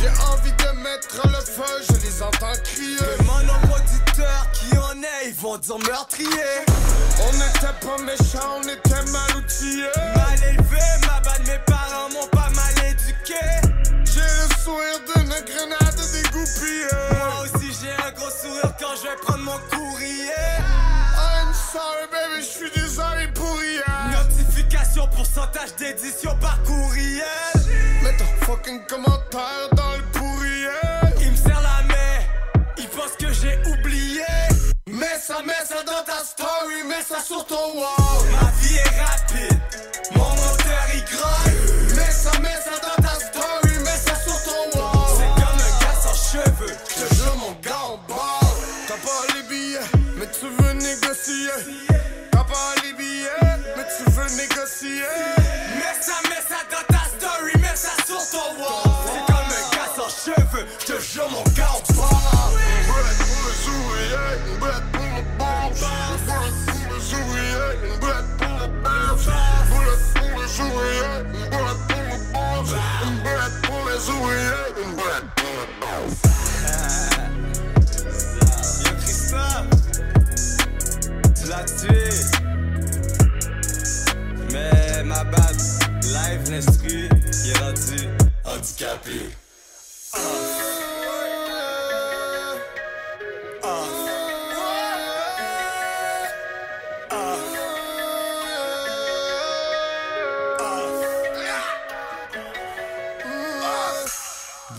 J'ai 0.00 0.08
envie 0.24 0.52
de 0.52 0.82
mettre 0.82 1.26
le 1.26 1.40
feu, 1.40 1.84
je 1.88 2.06
les 2.06 2.22
entends 2.22 2.52
crier. 2.64 2.96
Le 3.18 3.24
mon 3.24 3.74
auditeur 3.74 4.50
qui 4.52 4.76
en 4.78 5.02
est, 5.02 5.28
ils 5.28 5.34
vont 5.34 5.58
dire 5.58 5.78
meurtrier. 5.78 6.64
On 7.20 7.32
n'était 7.32 7.86
pas 7.86 8.02
méchants, 8.02 8.58
on 8.58 8.62
était 8.62 9.10
mal 9.12 9.36
outillés. 9.36 9.84
Mal 10.14 10.42
élevé, 10.48 10.80
ma 11.06 11.20
bad, 11.20 11.46
mes 11.46 11.58
parents 11.66 12.08
m'ont 12.10 12.28
pas 12.28 12.50
mal 12.50 12.74
éduqué. 12.86 13.65
Grenade 15.46 16.00
dégoupillée. 16.12 16.86
Moi 17.12 17.44
aussi 17.44 17.72
j'ai 17.80 17.92
un 17.92 18.10
gros 18.12 18.30
sourire 18.30 18.72
quand 18.80 18.96
je 18.96 19.02
vais 19.08 19.16
prendre 19.22 19.44
mon 19.44 19.58
courrier. 19.70 20.32
I'm 21.16 21.52
sorry, 21.54 22.06
baby, 22.10 22.40
je 22.40 22.46
suis 22.46 22.70
désolé 22.70 23.28
pour 23.34 23.62
hier. 23.62 23.84
Notification, 24.10 25.08
pourcentage 25.14 25.76
d'édition 25.76 26.36
par 26.40 26.60
courriel. 26.64 27.24
Mets 28.02 28.16
ton 28.16 28.44
fucking 28.44 28.84
commentaire 28.86 29.68
dans 29.72 29.92
le 29.92 30.02
pourriel. 30.12 31.14
Il 31.20 31.30
me 31.30 31.36
serre 31.36 31.62
la 31.62 31.82
main, 31.86 32.64
il 32.76 32.88
pense 32.88 33.12
que 33.18 33.32
j'ai 33.32 33.58
oublié. 33.70 34.24
Mets 34.88 35.20
ça, 35.20 35.42
mets 35.44 35.64
ça 35.64 35.82
dans 35.84 36.02
ta 36.04 36.24
story, 36.24 36.82
mets 36.88 37.04
ça 37.06 37.20
sur 37.20 37.46
ton 37.46 37.78
wall. 37.78 38.35
négocier. 54.34 55.02
Mets 55.76 56.00
ça, 56.00 56.14
mets 56.28 56.44
ça 56.48 56.60
dans 56.70 56.84
ta 56.94 57.04
story, 57.16 57.52
mets 57.60 57.76
ça 57.76 57.94
sur 58.06 58.22
ton 58.30 58.48
wall. 58.58 58.82
C'est 59.06 59.24
comme 59.32 59.50
un 59.50 59.64
gars 59.74 59.90
sans 59.94 60.10
cheveux, 60.10 60.66
je 60.80 60.86
te 60.86 60.96
jure 61.00 61.28
mon 61.30 61.44
gars 61.54 61.74
on 61.74 61.80
parle. 61.94 62.54
Une 62.58 62.86
pour 62.86 63.42
les 63.46 63.60
ouvriers, 63.68 64.36
une 64.48 64.58
pour 64.58 64.68
mon. 65.38 65.56
Une 65.56 65.74
pour 66.74 66.92
les 66.94 67.06
ouvriers, 67.14 67.74
une 67.84 67.98
pour 67.98 68.08
mon 68.08 68.22
pour 68.38 68.56
les 68.56 68.68
pour 68.68 69.30
pour 73.62 73.82
les 73.88 74.00
pour 74.06 74.22
euh, 74.28 75.20
la 81.48 82.05
ma 85.06 85.22
bad, 85.24 85.56
live 86.02 86.50
l'instru, 86.50 87.08
il 87.44 87.50
est 87.50 87.58
rendu 87.58 88.08
handicapé. 88.44 89.30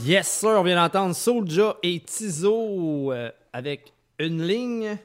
Yes, 0.03 0.27
sir, 0.27 0.51
on 0.51 0.63
vient 0.63 0.75
d'entendre 0.75 1.15
Soulja 1.15 1.75
et 1.83 1.99
Tizo 1.99 3.11
euh, 3.11 3.29
avec 3.51 3.91
une 4.19 4.41
ligne. 4.41 4.97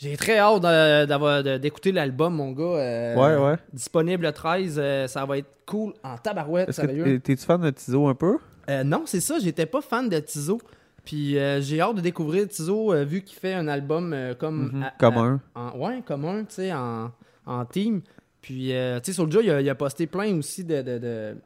J'ai 0.00 0.16
très 0.16 0.38
hâte 0.38 1.60
d'écouter 1.60 1.92
l'album, 1.92 2.34
mon 2.34 2.52
gars. 2.52 2.62
euh, 2.64 3.14
Ouais, 3.16 3.36
ouais. 3.50 3.56
Disponible 3.72 4.24
le 4.24 4.32
13, 4.32 4.76
euh, 4.82 5.06
ça 5.06 5.26
va 5.26 5.36
être 5.38 5.48
cool 5.66 5.92
en 6.02 6.16
tabarouette, 6.16 6.70
Est-ce 6.70 6.80
que 6.82 7.16
t'es-tu 7.18 7.44
fan 7.44 7.60
de 7.60 7.70
Tizo 7.70 8.06
un 8.06 8.14
peu? 8.14 8.38
Euh, 8.70 8.82
non, 8.82 9.02
c'est 9.04 9.20
ça, 9.20 9.38
j'étais 9.38 9.66
pas 9.66 9.80
fan 9.82 10.08
de 10.08 10.18
Tizo. 10.18 10.58
Puis 11.04 11.32
j'ai 11.60 11.80
hâte 11.80 11.96
de 11.96 12.00
découvrir 12.00 12.48
Tizo 12.48 12.94
vu 13.04 13.22
qu'il 13.22 13.38
fait 13.38 13.52
un 13.54 13.68
album 13.68 14.16
comme. 14.38 14.82
À- 14.86 14.94
commun. 14.98 15.40
à- 15.54 15.60
en- 15.74 15.78
ouais, 15.78 16.02
commun, 16.06 16.44
tu 16.44 16.54
sais, 16.54 16.72
en, 16.72 17.10
en 17.46 17.64
team. 17.66 18.00
Puis, 18.40 18.68
tu 18.68 18.72
sais, 19.02 19.12
Soulja, 19.12 19.40
il 19.42 19.50
a, 19.50 19.60
il 19.60 19.68
a 19.68 19.74
posté 19.74 20.06
plein 20.06 20.34
aussi 20.38 20.64
de. 20.64 20.80
de, 20.82 21.36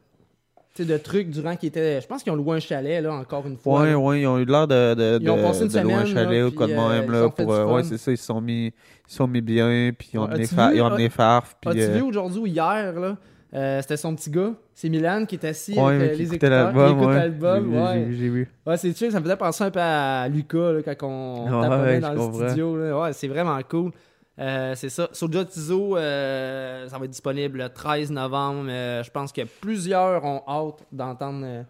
de 0.83 0.97
trucs 0.97 1.29
durant 1.29 1.55
qu'il 1.55 1.67
était. 1.69 2.01
Je 2.01 2.07
pense 2.07 2.21
qu'ils 2.23 2.33
ont 2.33 2.35
loué 2.35 2.57
un 2.57 2.59
chalet, 2.59 3.01
là, 3.01 3.13
encore 3.13 3.45
une 3.47 3.55
fois. 3.57 3.81
Ouais, 3.81 3.91
là. 3.91 3.97
ouais, 3.99 4.21
ils 4.21 4.27
ont 4.27 4.37
eu 4.37 4.45
l'air 4.45 4.67
de, 4.67 4.93
de, 4.95 5.19
Ils 5.21 5.29
ont 5.29 5.37
de, 5.37 5.41
passé 5.43 5.61
une 5.61 5.67
de 5.69 5.79
louer 5.79 5.93
un 5.93 6.05
chalet 6.05 6.41
là, 6.41 6.47
ou 6.47 6.51
quoi 6.51 6.67
de 6.67 6.73
euh, 6.73 6.89
même, 6.89 7.11
là, 7.11 7.29
pour, 7.29 7.53
euh, 7.53 7.65
ouais, 7.65 7.83
c'est 7.83 7.97
ça, 7.97 8.11
ils 8.11 8.17
se 8.17 8.25
sont 8.25 8.41
mis, 8.41 8.65
ils 8.67 8.73
sont 9.07 9.27
mis 9.27 9.41
bien, 9.41 9.91
puis 9.97 10.09
ils 10.13 10.17
ont 10.19 10.23
amené, 10.25 10.43
vu, 10.43 10.81
amené 10.81 11.09
Farf, 11.09 11.55
puis... 11.61 11.69
As-tu 11.69 11.79
euh, 11.81 11.93
vu 11.97 12.01
aujourd'hui 12.01 12.39
ou 12.41 12.47
hier, 12.47 12.93
là, 12.99 13.15
Euh, 13.53 13.81
C'était 13.81 13.95
son 13.95 14.13
petit 14.15 14.29
gars. 14.31 14.51
C'est 14.73 14.89
Milan 14.89 15.23
qui 15.25 15.35
est 15.35 15.45
assis 15.45 15.79
Ouais, 15.79 15.95
avec 15.95 16.11
euh, 16.11 16.15
les 16.15 16.33
écouteurs. 16.33 16.73
qui 16.73 16.79
écoute 16.91 17.07
ouais. 17.07 17.15
l'album. 17.15 17.71
J'ai- 17.71 17.79
Ouais. 17.79 18.05
j'ai- 18.09 18.15
J'ai 18.17 18.29
vu. 18.29 18.49
Ouais, 18.67 18.75
c'est 18.75 18.97
chill, 18.97 19.11
ça 19.11 19.19
me 19.19 19.23
faisait 19.23 19.37
penser 19.37 19.63
un 19.63 19.71
peu 19.71 19.79
à 19.81 20.27
Lucas 20.27 20.73
là, 20.73 20.81
quand 20.83 21.07
on 21.07 21.45
Ouais, 21.61 21.67
ouais, 21.77 21.99
dans 22.01 22.11
le 22.11 22.17
comprends. 22.17 22.47
studio. 22.49 22.75
là. 22.75 22.99
Ouais, 22.99 23.13
c'est 23.13 23.29
vraiment 23.29 23.57
cool. 23.69 23.91
Euh, 24.39 24.73
c'est 24.75 24.89
ça. 24.89 25.07
Soulja 25.13 25.45
Tizo, 25.45 25.95
euh, 25.97 26.87
ça 26.89 26.97
va 26.97 27.05
être 27.05 27.11
disponible 27.11 27.59
le 27.59 27.69
13 27.69 28.11
novembre. 28.11 28.65
Euh, 28.69 29.01
je 29.03 29.09
pense 29.11 29.31
que 29.31 29.41
plusieurs 29.61 30.23
ont 30.25 30.41
hâte 30.47 30.85
d'entendre 30.91 31.45
euh, 31.45 31.63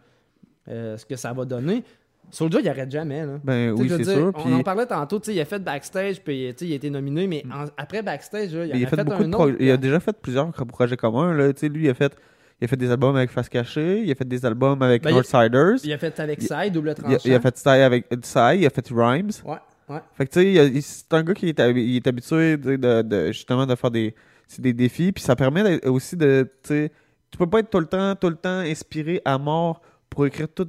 euh, 0.69 0.97
ce 0.97 1.06
que 1.06 1.15
ça 1.15 1.32
va 1.34 1.45
donner. 1.45 1.84
Soulja, 2.32 2.60
il 2.60 2.67
arrête 2.67 2.89
jamais. 2.91 3.23
Là. 3.23 3.34
Ben 3.43 3.71
oui, 3.78 3.88
c'est 3.88 4.04
sûr. 4.04 4.32
On 4.34 4.51
en 4.54 4.63
parlait 4.63 4.88
tantôt, 4.88 5.19
il 5.28 5.39
a 5.39 5.45
fait 5.45 5.60
backstage, 5.60 6.21
puis 6.21 6.51
il 6.60 6.71
a 6.73 6.75
été 6.75 6.89
nominé, 6.89 7.28
mais 7.28 7.43
en- 7.54 7.65
après 7.78 8.01
backstage, 8.01 8.51
là, 8.56 8.65
il, 8.65 8.73
en 8.73 8.75
il 8.78 8.86
a 8.86 8.88
fait, 8.89 9.04
beaucoup 9.04 9.23
un 9.23 9.28
de 9.28 9.36
autre. 9.36 9.56
Il 9.60 9.69
a 9.69 9.78
déjà 9.78 9.99
fait 9.99 10.17
plusieurs 10.19 10.51
projets 10.51 10.97
communs. 10.97 11.34
Là. 11.36 11.51
Lui, 11.62 11.84
il 11.86 11.89
a 11.89 11.93
fait, 11.93 12.17
il 12.60 12.65
a 12.65 12.67
fait 12.67 12.78
des 12.78 12.89
albums 12.89 13.15
avec 13.15 13.30
Face 13.30 13.47
Cachée, 13.47 14.01
il 14.01 14.12
a 14.12 14.15
fait 14.15 14.28
des 14.28 14.43
albums 14.43 14.82
avec 14.82 15.04
Ben, 15.04 15.12
il- 15.12 15.13
Northsiders. 15.13 15.75
Il 15.84 15.93
a 15.93 15.97
fait 15.99 16.19
avec 16.19 16.41
Sai, 16.41 16.71
double 16.71 16.88
Il 16.88 16.91
a, 16.91 16.95
tranchant. 16.95 17.19
il 17.25 17.34
a 17.36 17.39
fait 17.39 17.51
Psy 17.51 17.69
avec 17.69 18.10
Psy, 18.10 18.39
il 18.56 18.65
a 18.65 18.69
fait 18.71 18.88
Rhymes. 18.89 19.30
Ouais, 19.45 19.58
ouais. 19.89 19.99
Fait 20.15 20.25
que 20.25 20.31
tu 20.33 20.55
sais, 20.55 20.81
c'est 20.81 21.13
un 21.13 21.23
gars 21.23 21.33
qui 21.33 21.49
est, 21.49 21.59
il 21.59 21.95
est 21.97 22.07
habitué 22.07 22.57
de, 22.57 22.75
de- 22.75 23.01
de- 23.01 23.27
justement 23.31 23.65
de 23.65 23.75
faire 23.75 23.91
des, 23.91 24.13
des 24.59 24.73
défis. 24.73 25.11
Puis 25.11 25.23
ça 25.23 25.35
permet 25.35 25.85
aussi 25.87 26.15
de. 26.17 26.49
Tu 26.67 27.37
peux 27.37 27.47
pas 27.47 27.59
être 27.59 27.69
tout 27.69 27.79
le 27.79 27.87
temps, 27.87 28.15
tout 28.15 28.29
le 28.29 28.35
temps 28.35 28.59
inspiré 28.59 29.21
à 29.25 29.37
mort 29.37 29.81
pour 30.09 30.25
écrire 30.25 30.47
tout 30.47 30.67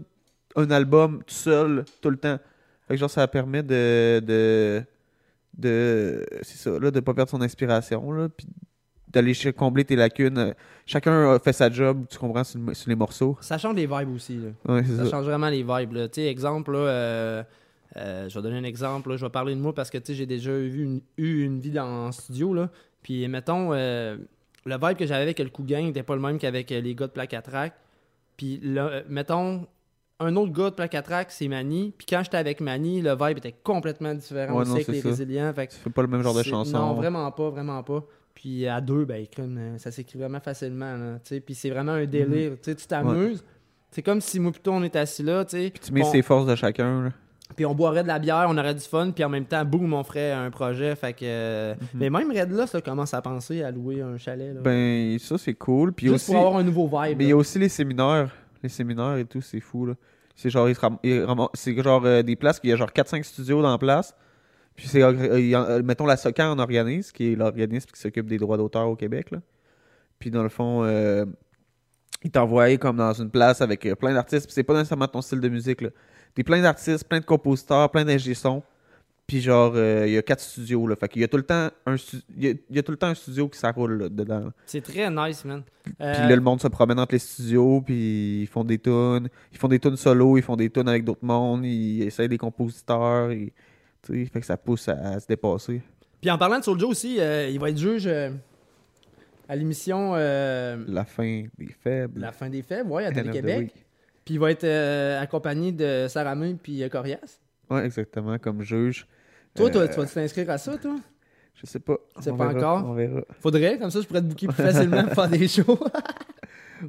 un 0.57 0.70
album 0.70 1.18
tout 1.26 1.35
seul, 1.35 1.85
tout 2.00 2.11
le 2.11 2.16
temps. 2.16 2.38
Fait 2.88 2.94
que 2.94 3.00
genre, 3.00 3.11
ça 3.11 3.26
permet 3.29 3.62
de. 3.62 4.20
de, 4.20 4.83
de 5.57 6.26
c'est 6.42 6.57
ça, 6.59 6.79
là, 6.79 6.90
de 6.90 7.00
pas 7.00 7.14
perdre 7.14 7.31
son 7.31 7.40
inspiration, 7.42 8.11
là. 8.12 8.29
Puis 8.29 8.46
d'aller 9.09 9.35
combler 9.57 9.85
tes 9.85 9.96
lacunes. 9.96 10.55
Chacun 10.85 11.38
fait 11.38 11.52
sa 11.52 11.70
job, 11.70 12.05
tu 12.11 12.18
comprends, 12.18 12.44
sur, 12.44 12.59
le- 12.59 12.74
sur 12.74 12.88
les 12.90 12.96
morceaux. 12.96 13.37
Ça 13.40 13.57
change 13.57 13.74
les 13.76 13.87
vibes 13.87 14.14
aussi. 14.14 14.37
Là. 14.38 14.74
Ouais, 14.74 14.85
Ça 14.85 15.05
ça. 15.05 15.11
change 15.11 15.24
vraiment 15.24 15.48
les 15.48 15.62
vibes. 15.62 15.92
là. 15.92 16.09
Tu 16.09 16.20
sais, 16.20 16.26
exemple, 16.26 16.72
là, 16.72 16.79
euh, 16.79 17.42
euh, 17.97 18.29
je 18.29 18.35
vais 18.39 18.43
donner 18.43 18.59
un 18.59 18.65
exemple. 18.65 19.11
là, 19.11 19.17
je 19.17 19.25
vais 19.25 19.31
parler 19.31 19.55
de 19.55 19.61
moi 19.61 19.75
parce 19.75 19.91
que 19.91 19.99
j'ai 20.07 20.27
déjà 20.27 20.53
vu 20.53 20.83
une, 20.85 21.01
eu 21.17 21.45
une 21.45 21.61
vie 21.61 21.71
dans 21.71 22.07
en 22.07 22.13
studio. 22.13 22.55
Là. 22.55 22.71
Puis, 23.03 23.27
mettons, 23.29 23.73
euh, 23.73 24.17
le 24.65 24.75
vibe 24.75 24.97
que 24.97 25.07
j'avais 25.07 25.23
avec 25.23 25.39
le 25.39 25.49
coup 25.49 25.63
gang 25.63 25.85
n'était 25.85 26.03
pas 26.03 26.15
le 26.15 26.21
même 26.23 26.39
qu'avec 26.39 26.71
euh, 26.73 26.81
les 26.81 26.95
gars 26.95 27.07
de 27.07 27.13
Plaque 27.13 27.35
à 27.35 27.43
Track. 27.43 27.75
Puis, 28.37 28.61
là, 28.63 29.03
mettons, 29.09 29.67
un 30.21 30.37
autre 30.37 30.53
gars 30.53 30.71
de 30.71 30.75
Plaque 30.75 30.95
à 30.95 31.03
Track, 31.03 31.31
c'est 31.31 31.49
Manny. 31.49 31.93
Puis, 31.97 32.07
quand 32.09 32.23
j'étais 32.23 32.37
avec 32.37 32.61
Manny, 32.61 33.01
le 33.01 33.13
vibe 33.13 33.39
était 33.39 33.55
complètement 33.63 34.15
différent 34.15 34.59
Ouais, 34.59 34.65
c'est 34.65 34.93
les 34.93 35.01
ça. 35.01 35.09
résilients. 35.09 35.53
Fait 35.55 35.67
que 35.69 35.73
Tu 35.73 35.79
fais 35.79 35.91
pas 35.91 36.03
le 36.03 36.09
même 36.09 36.23
genre 36.23 36.35
de 36.35 36.43
chanson. 36.43 36.77
Non, 36.79 36.95
vraiment 36.95 37.31
pas, 37.33 37.51
vraiment 37.51 37.83
pas. 37.83 38.05
Puis 38.35 38.67
à 38.67 38.83
deux, 38.83 39.07
ben, 39.07 39.25
ça 39.79 39.91
s'écrit 39.91 40.19
vraiment 40.19 40.41
facilement. 40.41 40.95
Là, 40.95 41.19
puis 41.45 41.55
c'est 41.55 41.71
vraiment 41.71 41.93
un 41.93 42.05
délire. 42.05 42.53
Tu 42.63 42.71
sais, 42.71 42.75
tu 42.75 42.87
t'amuses. 42.87 43.43
C'est 43.91 44.03
comme 44.03 44.21
si 44.21 44.39
moi 44.41 44.53
plutôt 44.53 44.73
on 44.73 44.83
est 44.83 44.95
assis 44.95 45.23
là, 45.23 45.43
tu 45.47 45.57
sais. 45.57 45.73
Tu 45.83 45.91
mets 45.91 46.03
Bon, 46.03 46.11
ses 46.13 46.21
forces 46.21 46.45
de 46.47 46.55
chacun, 46.55 47.05
là. 47.05 47.13
Puis 47.55 47.65
on 47.65 47.75
boirait 47.75 48.03
de 48.03 48.09
la 48.09 48.19
bière, 48.19 48.47
on 48.49 48.59
aurait 48.59 48.75
du 48.75 48.81
fun, 48.81 49.13
puis 49.13 49.23
en 49.23 49.29
même 49.29 49.45
temps, 49.45 49.65
boum, 49.65 49.93
on 49.95 50.03
ferait 50.03 50.33
un 50.33 50.51
projet. 50.51 50.97
Fait 50.97 51.13
que. 51.13 51.21
euh, 51.25 51.75
Mais 51.95 52.11
même 52.11 52.31
Red 52.31 52.51
là, 52.51 52.67
ça 52.67 52.81
commence 52.81 53.15
à 53.15 53.23
penser 53.23 53.63
à 53.63 53.71
louer 53.71 54.03
un 54.03 54.19
chalet. 54.19 54.53
Là. 54.55 54.61
Ben, 54.63 55.17
ça, 55.19 55.39
c'est 55.39 55.55
cool. 55.55 55.93
Puis 55.93 56.07
Juste 56.09 56.17
aussi, 56.25 56.33
pour 56.33 56.41
avoir 56.41 56.57
un 56.57 56.65
nouveau 56.65 56.87
vibe. 56.87 57.19
mais 57.19 57.25
il 57.25 57.29
y 57.29 57.33
a 57.33 57.37
aussi 57.37 57.59
les 57.59 57.69
séminaires. 57.69 58.35
Les 58.63 58.69
séminaires 58.69 59.17
et 59.17 59.25
tout, 59.25 59.41
c'est 59.41 59.61
fou, 59.61 59.87
là. 59.87 59.95
C'est 60.35 60.51
genre, 60.51 60.69
c'est 61.55 61.83
genre 61.83 62.03
euh, 62.05 62.23
des 62.23 62.37
places 62.37 62.59
qu'il 62.61 62.69
y 62.69 62.73
a 62.73 62.77
genre 62.77 62.91
4-5 62.91 63.23
studios 63.23 63.63
dans 63.63 63.71
la 63.71 63.79
place. 63.79 64.15
Puis 64.75 64.89
c'est, 64.89 65.03
euh, 65.03 65.83
mettons, 65.83 66.05
la 66.05 66.19
SOCAN 66.19 66.51
en 66.53 66.59
organise, 66.59 67.11
qui 67.13 67.33
est 67.33 67.37
l'organisme 67.37 67.89
qui 67.91 67.99
s'occupe 67.99 68.27
des 68.27 68.37
droits 68.37 68.59
d'auteur 68.59 68.87
au 68.89 68.97
Québec, 68.97 69.31
là. 69.31 69.39
Puis 70.19 70.31
dans 70.31 70.43
le 70.43 70.49
fond, 70.51 70.83
euh, 70.85 71.25
ils 72.23 72.31
t'envoient 72.31 72.77
comme 72.77 72.97
dans 72.97 73.13
une 73.15 73.31
place 73.31 73.61
avec 73.63 73.89
plein 73.99 74.13
d'artistes. 74.13 74.47
Puis 74.47 74.53
c'est 74.55 74.63
pas 74.65 74.75
nécessairement 74.75 75.09
ton 75.09 75.23
style 75.23 75.41
de 75.41 75.49
musique, 75.49 75.81
là. 75.81 75.89
Des 76.37 76.44
plein 76.44 76.61
d'artistes, 76.62 77.09
plein 77.09 77.18
de 77.20 77.25
compositeurs, 77.25 77.90
plein 77.90 78.05
d'ingé 78.05 78.35
sons. 78.35 78.62
Puis 79.27 79.40
genre, 79.40 79.72
euh, 79.75 80.05
il 80.07 80.12
y 80.12 80.18
a 80.18 80.22
quatre 80.22 80.40
studios, 80.40 80.87
là. 80.87 80.94
Fait 80.94 81.09
qu'il 81.09 81.20
y 81.20 81.25
a 81.25 81.29
tout 81.29 81.37
le 81.37 81.42
temps 81.42 81.68
un, 81.85 81.96
y 82.37 82.46
a, 82.46 82.51
il 82.70 82.77
y 82.77 82.79
a 82.79 82.83
tout 82.85 82.92
le 82.92 82.96
temps 82.96 83.09
un 83.09 83.14
studio 83.14 83.49
qui 83.49 83.59
s'arroule 83.59 84.03
là, 84.03 84.09
dedans. 84.09 84.38
là. 84.38 84.53
C'est 84.66 84.83
très 84.83 85.11
nice, 85.11 85.44
man. 85.44 85.64
Puis 85.83 85.94
Euh, 86.01 86.12
là, 86.29 86.37
le 86.37 86.40
monde 86.40 86.61
se 86.61 86.68
promène 86.68 87.01
entre 87.01 87.14
les 87.14 87.18
studios, 87.18 87.81
puis 87.81 88.42
ils 88.42 88.46
font 88.46 88.62
des 88.62 88.79
tunes. 88.79 89.29
Ils 89.51 89.59
font 89.59 89.66
des 89.66 89.81
tunes 89.81 89.96
solo, 89.96 90.37
ils 90.37 90.42
font 90.42 90.55
des 90.55 90.70
tunes 90.70 90.88
avec 90.88 91.03
d'autres 91.05 91.25
mondes, 91.25 91.64
ils 91.64 92.03
essayent 92.03 92.29
des 92.29 92.38
compositeurs. 92.38 93.33
Et, 93.33 93.53
fait 94.05 94.38
que 94.40 94.46
ça 94.46 94.57
pousse 94.57 94.88
à, 94.88 94.92
à 95.14 95.18
se 95.18 95.27
dépasser. 95.27 95.83
Puis 96.20 96.31
en 96.31 96.38
parlant 96.38 96.61
de 96.61 96.64
Soulja 96.64 96.87
aussi, 96.87 97.16
euh, 97.18 97.49
il 97.49 97.59
va 97.59 97.70
être 97.70 97.79
juge 97.79 98.09
à 99.49 99.57
l'émission 99.57 100.12
La 100.14 101.05
fin 101.05 101.44
des 101.59 101.75
faibles. 101.83 102.20
La 102.20 102.31
fin 102.31 102.49
des 102.49 102.62
faibles, 102.62 102.90
ouais, 102.90 103.07
à 103.07 103.11
Télé-Québec. 103.11 103.72
Puis 104.27 104.35
il 104.35 104.41
va 104.41 104.51
être 104.51 104.65
euh, 104.65 105.23
accompagné 105.23 105.73
de 105.73 106.07
Sarah 106.09 106.35
May 106.35 106.55
puis 106.55 106.83
euh, 106.83 106.89
Corias. 106.91 107.39
Ouais, 107.71 107.85
exactement, 107.87 108.37
comme 108.39 108.61
juge. 108.61 109.07
Toi, 109.55 109.71
toi, 109.71 109.83
Euh, 109.83 109.89
tu 109.89 109.95
vas 110.01 110.05
t'inscrire 110.07 110.51
à 110.51 110.59
ça, 110.59 110.77
toi? 110.77 110.97
Je 111.55 111.65
sais 111.65 111.79
pas. 111.79 111.97
C'est 112.21 112.37
pas 112.37 112.49
verra, 112.53 112.59
encore? 112.77 112.91
On 112.91 112.95
verra. 112.95 113.23
Faudrait, 113.41 113.79
comme 113.79 113.91
ça, 113.91 114.01
je 114.03 114.07
pourrais 114.07 114.21
te 114.21 114.27
booker 114.27 114.49
plus 114.49 114.62
facilement 114.62 115.05
pour 115.05 115.15
faire 115.15 115.29
des 115.31 115.49
shows. 115.49 115.79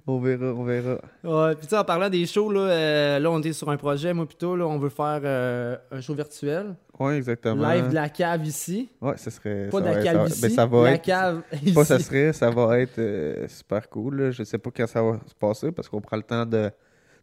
On 0.05 0.19
verra, 0.19 0.47
on 0.47 0.65
verra. 0.65 0.99
ouais, 1.23 1.55
puis 1.55 1.63
tu 1.65 1.69
sais, 1.69 1.77
en 1.77 1.85
parlant 1.85 2.09
des 2.09 2.25
shows, 2.25 2.51
là, 2.51 2.59
euh, 2.59 3.19
là, 3.19 3.31
on 3.31 3.41
est 3.41 3.53
sur 3.53 3.69
un 3.69 3.77
projet, 3.77 4.13
moi, 4.13 4.25
plutôt, 4.25 4.53
là, 4.57 4.67
on 4.67 4.77
veut 4.77 4.89
faire 4.89 5.21
euh, 5.23 5.77
un 5.91 6.01
show 6.01 6.13
virtuel. 6.13 6.75
Ouais, 6.99 7.15
exactement. 7.15 7.65
Live 7.71 7.87
de 7.87 7.93
la 7.93 8.09
cave 8.09 8.45
ici. 8.45 8.89
Ouais, 8.99 9.15
ça 9.15 9.31
serait. 9.31 9.69
Pas 9.69 9.81
ça 9.81 9.89
de 9.89 9.95
la 9.95 10.03
cave 10.03 10.27
ici. 10.27 10.41
ben, 10.41 10.49
ça 10.51 10.65
va 10.65 10.83
la 10.83 10.91
être. 10.95 11.03
cave 11.05 11.41
Pas 11.73 11.85
ça 11.85 11.95
ici. 11.95 12.03
serait, 12.03 12.33
ça 12.33 12.49
va 12.49 12.79
être 12.81 12.99
euh, 12.99 13.47
super 13.47 13.87
cool. 13.89 14.23
là. 14.23 14.31
Je 14.31 14.43
sais 14.43 14.57
pas 14.57 14.71
quand 14.75 14.87
ça 14.87 15.01
va 15.01 15.19
se 15.25 15.33
passer 15.35 15.71
parce 15.71 15.87
qu'on 15.87 16.01
prend 16.01 16.17
le 16.17 16.23
temps 16.23 16.45
de, 16.45 16.69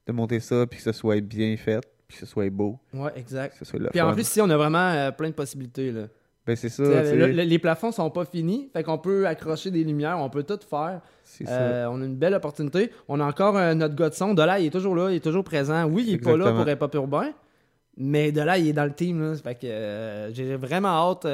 de 0.06 0.12
monter 0.12 0.40
ça 0.40 0.66
puis 0.66 0.78
que 0.78 0.84
ce 0.84 0.92
soit 0.92 1.20
bien 1.20 1.56
fait 1.56 1.80
puis 2.06 2.18
que 2.18 2.26
ce 2.26 2.30
soit 2.30 2.50
beau. 2.50 2.78
Ouais, 2.92 3.10
exact. 3.16 3.52
Que 3.52 3.58
ce 3.58 3.64
soit 3.64 3.78
le 3.78 3.88
Puis 3.88 4.00
en 4.00 4.12
plus, 4.12 4.22
ici, 4.22 4.40
on 4.40 4.50
a 4.50 4.56
vraiment 4.56 4.78
euh, 4.90 5.10
plein 5.10 5.28
de 5.30 5.34
possibilités, 5.34 5.90
là. 5.90 6.02
Ben, 6.46 6.54
c'est 6.56 6.68
ça. 6.68 6.82
Le- 6.82 7.28
le- 7.32 7.42
les 7.42 7.58
plafonds 7.58 7.90
sont 7.90 8.10
pas 8.10 8.26
finis, 8.26 8.68
fait 8.70 8.82
qu'on 8.82 8.98
peut 8.98 9.26
accrocher 9.26 9.70
des 9.70 9.82
lumières, 9.82 10.18
on 10.18 10.28
peut 10.28 10.42
tout 10.42 10.58
faire. 10.68 11.00
c'est 11.22 11.46
Euh, 11.48 11.88
on 11.90 12.02
a 12.02 12.04
une 12.04 12.16
belle 12.16 12.34
opportunité. 12.34 12.90
On 13.08 13.18
a 13.20 13.24
encore 13.24 13.56
euh, 13.56 13.72
notre 13.72 13.94
gars 13.94 14.10
de 14.10 14.14
son. 14.14 14.34
De 14.34 14.42
là, 14.42 14.60
il 14.60 14.66
est 14.66 14.70
toujours 14.70 14.94
là, 14.94 15.10
il 15.10 15.16
est 15.16 15.20
toujours 15.24 15.42
présent. 15.42 15.86
Oui, 15.86 16.04
il 16.06 16.14
est 16.14 16.18
pas 16.18 16.36
là 16.36 16.52
pour 16.52 16.68
être 16.68 16.86
pas 16.86 16.98
urbain, 16.98 17.32
mais 17.96 18.30
de 18.30 18.42
là, 18.42 18.58
il 18.58 18.68
est 18.68 18.72
dans 18.74 18.84
le 18.84 18.92
team. 18.92 19.22
Là. 19.22 19.34
Fait 19.36 19.54
que 19.54 19.66
euh, 19.66 20.34
j'ai 20.34 20.54
vraiment 20.56 20.88
hâte 20.88 21.26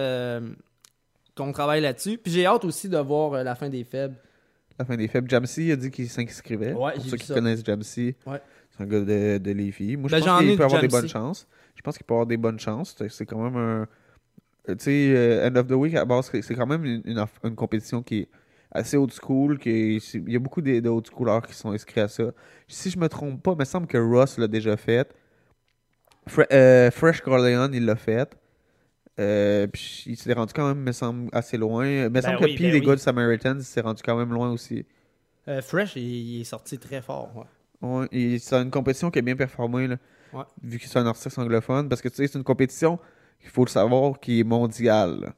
qu'on 1.37 1.51
travaille 1.53 1.81
là-dessus. 1.81 2.19
Puis 2.19 2.33
j'ai 2.33 2.47
hâte 2.47 2.65
aussi 2.65 2.89
de 2.89 2.99
voir 2.99 3.43
la 3.43 3.55
fin 3.57 3.69
des 3.69 3.83
faibles. 3.85 4.15
ça. 4.15 4.75
La 4.79 4.85
fin 4.85 4.97
des 4.97 5.09
faibles. 5.09 5.29
Jamsey 5.29 5.73
a 5.73 5.77
dit 5.77 5.91
qu'il 5.91 6.09
s'inscrivait. 6.09 6.73
Ouais, 6.73 6.93
Pour 6.95 7.05
ceux 7.05 7.17
qui 7.17 7.27
ça. 7.27 7.35
connaissent 7.35 7.65
Jamsey, 7.65 8.15
Ouais. 8.27 8.41
C'est 8.81 8.85
un 8.85 8.87
gars 8.87 9.01
de, 9.01 9.39
de 9.39 9.51
Lévis. 9.53 9.97
Moi, 9.97 10.09
je 10.09 10.17
Ben, 10.17 10.23
pense 10.25 10.39
qu'il 10.41 10.51
peut 10.53 10.57
de 10.57 10.63
avoir 10.63 10.81
des 10.81 10.89
bonnes 10.89 11.09
chances. 11.09 11.47
Je 11.77 11.83
pense 11.83 11.97
qu'il 11.97 12.07
peut 12.07 12.15
avoir 12.15 12.27
des 12.27 12.37
bonnes 12.37 12.59
chances. 12.61 12.97
C'est- 13.09 13.27
quand 13.27 13.43
même 13.43 13.57
un. 13.57 13.87
Tu 14.69 14.75
sais, 14.79 15.13
euh, 15.17 15.49
End 15.49 15.57
of 15.57 15.67
the 15.67 15.73
Week, 15.73 15.95
à 15.95 16.05
base, 16.05 16.31
c'est 16.43 16.55
quand 16.55 16.67
même 16.67 16.85
une, 16.85 17.03
une 17.45 17.55
compétition 17.57 18.03
qui 18.03 18.19
est 18.21 18.29
assez 18.71 18.97
old 18.97 19.13
school. 19.13 19.59
Qui 19.59 19.71
est- 19.71 20.01
c'est- 20.01 20.19
il 20.19 20.33
y 20.33 20.37
a 20.37 20.39
beaucoup 20.39 20.61
de, 20.63 20.81
de 20.81 20.89
old 20.89 21.07
schoolers 21.07 21.41
qui 21.47 21.55
sont 21.55 21.71
inscrits 21.73 22.01
à 22.01 22.09
ça. 22.09 22.25
Si 22.69 22.91
je 22.91 22.99
me 22.99 23.09
trompe 23.09 23.43
pas, 23.43 23.53
il 23.53 23.59
me 23.59 23.65
semble 23.65 23.87
que 23.87 23.99
Ross 23.99 24.39
l'a 24.39 24.49
déjà 24.49 24.77
fait. 24.77 25.13
Fre- 26.29 26.47
euh, 26.53 26.91
Fresh 26.91 27.21
Corleone, 27.23 27.73
il 27.75 27.85
l'a 27.87 27.97
fait. 27.97 28.37
Euh, 29.19 29.67
puis 29.67 30.05
il 30.07 30.17
s'est 30.17 30.33
rendu 30.33 30.53
quand 30.55 30.67
même, 30.69 30.81
me 30.83 30.93
semble, 30.93 31.29
assez 31.33 31.57
loin. 31.59 31.87
Il 31.87 32.11
me 32.11 32.21
semble 32.21 32.37
oui, 32.43 32.55
que 32.55 32.59
P, 32.59 32.65
ben 32.65 32.73
les 32.73 32.79
oui. 32.81 32.87
Good 32.87 32.99
Samaritans, 32.99 33.57
il 33.59 33.65
s'est 33.65 33.81
rendu 33.81 34.03
quand 34.03 34.17
même 34.17 34.33
loin 34.33 34.51
aussi. 34.51 34.87
Euh, 35.49 35.61
Fresh, 35.63 35.97
il, 35.97 36.03
il 36.37 36.41
est 36.43 36.45
sorti 36.45 36.79
très 36.79 37.03
fort. 37.03 37.31
ouais. 37.37 37.45
C'est 37.83 38.53
une 38.55 38.71
compétition 38.71 39.11
qui 39.11 39.19
a 39.19 39.23
bien 39.23 39.37
performé, 39.37 39.87
là, 39.89 39.97
Ouais. 40.33 40.45
vu 40.63 40.79
que 40.79 40.87
c'est 40.87 40.99
un 40.99 41.07
artiste 41.07 41.39
anglophone. 41.39 41.89
Parce 41.89 42.01
que 42.03 42.09
tu 42.09 42.17
sais, 42.17 42.27
c'est 42.29 42.39
une 42.39 42.45
compétition, 42.45 42.99
il 43.43 43.49
faut 43.51 43.65
le 43.65 43.71
savoir, 43.71 44.21
qui 44.21 44.41
est 44.41 44.45
mondiale. 44.45 45.21
là. 45.21 45.35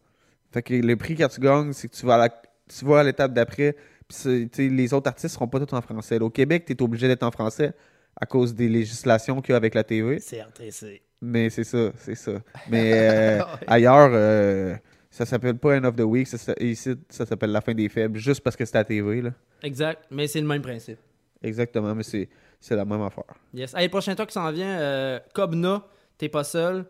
Fait 0.51 0.63
que 0.63 0.75
le 0.75 0.97
prix 0.97 1.15
quand 1.17 1.29
tu 1.29 1.41
gagnes, 1.41 1.73
c'est 1.73 1.89
que 1.89 1.95
tu 1.97 2.05
vas 2.05 2.15
à 2.17 2.19
la- 2.19 2.43
tu 2.69 2.85
vas 2.85 3.01
à 3.01 3.05
l'étape 3.05 3.33
d'après. 3.33 3.75
Puis 4.09 4.69
les 4.69 4.93
autres 4.93 5.09
artistes 5.09 5.35
seront 5.35 5.49
pas 5.49 5.65
tous 5.65 5.75
en 5.75 5.81
français. 5.81 6.19
Là, 6.19 6.27
au 6.27 6.31
Québec, 6.31 6.65
tu 6.67 6.73
es 6.75 6.83
obligé 6.83 7.09
d'être 7.09 7.23
en 7.23 7.31
français 7.31 7.73
à 8.21 8.27
cause 8.27 8.55
des 8.55 8.69
législations 8.69 9.41
qu'il 9.41 9.53
y 9.53 9.55
a 9.55 9.57
avec 9.57 9.75
la 9.75 9.85
TV. 9.85 10.19
C'est 10.19 10.41
RTC. 10.41 11.01
Mais 11.23 11.49
c'est 11.49 11.65
ça, 11.65 11.93
c'est 11.97 12.15
ça. 12.17 12.33
Mais 12.69 12.93
euh, 13.41 13.43
ailleurs, 13.67 14.11
euh, 14.13 14.77
ça 15.11 15.25
s'appelle 15.25 15.57
pas 15.57 15.79
End 15.79 15.85
of 15.85 15.97
the 15.97 16.01
Week. 16.01 16.27
Ça, 16.27 16.53
ici, 16.61 16.95
ça 17.09 17.25
s'appelle 17.25 17.53
La 17.53 17.63
fin 17.63 17.73
des 17.73 17.89
faibles, 17.89 18.19
juste 18.19 18.43
parce 18.43 18.57
que 18.57 18.65
c'est 18.67 18.77
à 18.77 18.85
TV. 18.85 19.23
Là. 19.23 19.31
Exact, 19.63 20.03
mais 20.11 20.27
c'est 20.27 20.41
le 20.43 20.47
même 20.47 20.61
principe. 20.63 20.99
Exactement, 21.43 21.95
mais 21.95 22.03
c'est 22.03 22.29
c'est 22.61 22.77
la 22.77 22.85
même 22.85 23.03
affaire. 23.03 23.25
Yes. 23.55 23.75
Le 23.77 23.89
prochain 23.89 24.15
talk 24.15 24.29
qui 24.29 24.35
s'en 24.35 24.51
vient, 24.53 24.79
euh, 24.79 25.19
Kobna, 25.35 25.85
t'es 26.19 26.29
pas 26.29 26.45
seul. 26.45 26.85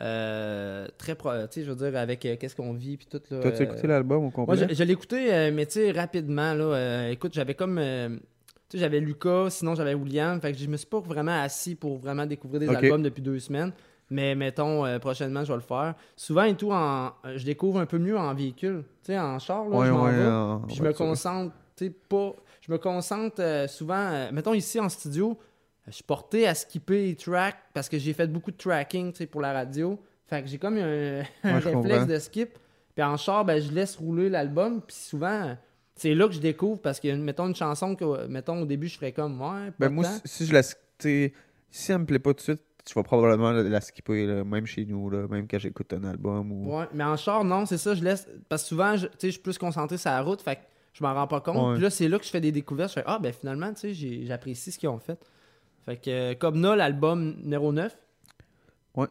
Euh, 0.00 0.86
très 0.98 1.14
pro, 1.14 1.30
tu 1.30 1.60
sais, 1.60 1.64
je 1.64 1.70
veux 1.70 1.76
dire, 1.90 1.98
avec 1.98 2.24
euh, 2.24 2.36
qu'est-ce 2.36 2.56
qu'on 2.56 2.72
vit, 2.72 2.96
puis 2.96 3.06
tout. 3.06 3.20
Là, 3.30 3.40
Toi, 3.40 3.50
tu 3.52 3.58
as 3.58 3.60
euh, 3.60 3.64
écouté 3.64 3.86
l'album 3.86 4.18
au 4.18 4.20
Moi, 4.22 4.30
complet? 4.32 4.66
je, 4.70 4.74
je 4.74 4.84
l'ai 4.84 4.92
écouté, 4.92 5.32
euh, 5.32 5.50
mais 5.52 5.66
tu 5.66 5.72
sais, 5.72 5.90
rapidement, 5.92 6.54
là. 6.54 7.08
écoute, 7.10 7.34
j'avais 7.34 7.54
comme. 7.54 7.76
tu 7.76 8.18
sais, 8.70 8.78
j'avais 8.78 9.00
Lucas, 9.00 9.50
sinon 9.50 9.74
j'avais 9.74 9.94
William. 9.94 10.40
Fait 10.40 10.52
que 10.52 10.58
je 10.58 10.66
me 10.66 10.76
suis 10.76 10.86
pas 10.86 11.00
vraiment 11.00 11.40
assis 11.42 11.74
pour 11.74 11.98
vraiment 11.98 12.26
découvrir 12.26 12.60
des 12.60 12.68
albums 12.68 13.02
depuis 13.02 13.22
deux 13.22 13.38
semaines. 13.38 13.72
Mais 14.10 14.34
mettons, 14.34 14.84
euh, 14.84 14.98
prochainement, 14.98 15.42
je 15.44 15.48
vais 15.52 15.56
le 15.56 15.62
faire. 15.62 15.94
Souvent 16.16 16.42
et 16.44 16.54
tout, 16.54 16.70
en, 16.70 17.12
euh, 17.24 17.36
je 17.36 17.44
découvre 17.46 17.78
un 17.80 17.86
peu 17.86 17.98
mieux 17.98 18.18
en 18.18 18.34
véhicule. 18.34 18.82
Tu 19.02 19.12
sais, 19.12 19.18
en 19.18 19.38
char, 19.38 19.66
là, 19.68 19.76
Ouais, 19.78 19.86
je 19.86 19.92
m'en 19.92 20.04
ouais, 20.04 20.12
vais. 20.12 20.66
Puis 20.66 20.76
je 20.76 20.82
me 20.82 20.92
concentre, 20.92 21.54
tu 21.76 21.86
sais, 21.86 21.90
pas. 22.08 22.34
Je 22.62 22.72
me 22.72 22.78
concentre 22.78 23.36
euh, 23.40 23.68
souvent. 23.68 23.94
euh, 24.10 24.30
mettons 24.32 24.54
ici 24.54 24.80
en 24.80 24.88
studio, 24.88 25.38
je 25.86 25.92
suis 25.92 26.04
porté 26.04 26.46
à 26.48 26.54
skipper 26.54 27.06
les 27.08 27.14
tracks 27.16 27.56
parce 27.74 27.88
que 27.88 27.98
j'ai 27.98 28.12
fait 28.14 28.26
beaucoup 28.28 28.50
de 28.52 28.56
tracking 28.56 29.12
pour 29.26 29.40
la 29.42 29.52
radio. 29.52 30.00
Fait 30.26 30.42
que 30.42 30.48
j'ai 30.48 30.56
comme 30.58 30.78
un, 30.78 31.20
un 31.44 31.54
Ouais, 31.54 31.58
réflexe 31.58 32.06
de 32.06 32.18
skip. 32.18 32.58
Puis 32.94 33.02
en 33.04 33.16
char, 33.16 33.44
ben, 33.44 33.60
je 33.60 33.70
laisse 33.72 33.96
rouler 33.96 34.28
l'album. 34.28 34.80
Puis 34.80 34.96
souvent, 34.96 35.42
euh, 35.48 35.54
c'est 35.96 36.14
là 36.14 36.26
que 36.28 36.34
je 36.34 36.40
découvre 36.40 36.80
parce 36.80 37.00
que, 37.00 37.12
mettons, 37.16 37.46
une 37.48 37.54
chanson 37.56 37.94
que, 37.96 38.26
mettons, 38.26 38.62
au 38.62 38.66
début, 38.66 38.88
je 38.88 38.96
ferais 38.96 39.12
comme, 39.12 39.40
ouais, 39.40 39.70
Ben, 39.78 39.88
moi, 39.90 40.04
temps. 40.04 40.10
si, 40.24 40.46
je 40.46 40.52
la. 40.54 40.62
Si 40.62 41.90
elle 41.90 41.98
me 41.98 42.04
plaît 42.06 42.18
pas 42.18 42.30
tout 42.30 42.36
de 42.38 42.40
suite, 42.42 42.60
tu 42.84 42.94
vas 42.94 43.02
probablement 43.02 43.50
la, 43.50 43.62
la 43.62 43.80
skipper, 43.80 44.26
là, 44.26 44.44
même 44.44 44.66
chez 44.66 44.84
nous, 44.84 45.08
là, 45.10 45.26
même 45.28 45.46
quand 45.48 45.58
j'écoute 45.58 45.92
un 45.94 46.04
album. 46.04 46.52
Ou... 46.52 46.78
Ouais, 46.78 46.84
mais 46.92 47.04
en 47.04 47.16
char, 47.16 47.44
non, 47.44 47.64
c'est 47.66 47.78
ça, 47.78 47.94
je 47.94 48.04
laisse. 48.04 48.28
Parce 48.48 48.62
que 48.62 48.68
souvent, 48.68 48.96
je- 48.96 49.06
tu 49.06 49.12
sais, 49.18 49.26
je 49.28 49.32
suis 49.32 49.40
plus 49.42 49.58
concentré 49.58 49.96
sur 49.96 50.10
la 50.10 50.20
route, 50.22 50.42
fait 50.42 50.56
que 50.56 50.60
je 50.92 51.02
m'en 51.02 51.14
rends 51.14 51.26
pas 51.26 51.40
compte. 51.40 51.56
Ouais. 51.68 51.74
Puis 51.74 51.82
là, 51.82 51.90
c'est 51.90 52.08
là 52.08 52.18
que 52.18 52.24
je 52.24 52.30
fais 52.30 52.40
des 52.40 52.52
découvertes. 52.52 52.90
Je 52.90 52.94
fais, 53.00 53.04
ah, 53.06 53.18
ben 53.18 53.32
finalement, 53.32 53.72
tu 53.74 53.94
sais, 53.94 54.24
j'apprécie 54.26 54.72
ce 54.72 54.78
qu'ils 54.78 54.88
ont 54.88 54.98
fait. 54.98 55.18
Fait 55.84 55.96
que, 55.96 56.10
euh, 56.10 56.34
comme 56.34 56.60
là, 56.62 56.76
l'album 56.76 57.34
numéro 57.42 57.72
9. 57.72 57.96
Ouais. 58.96 59.06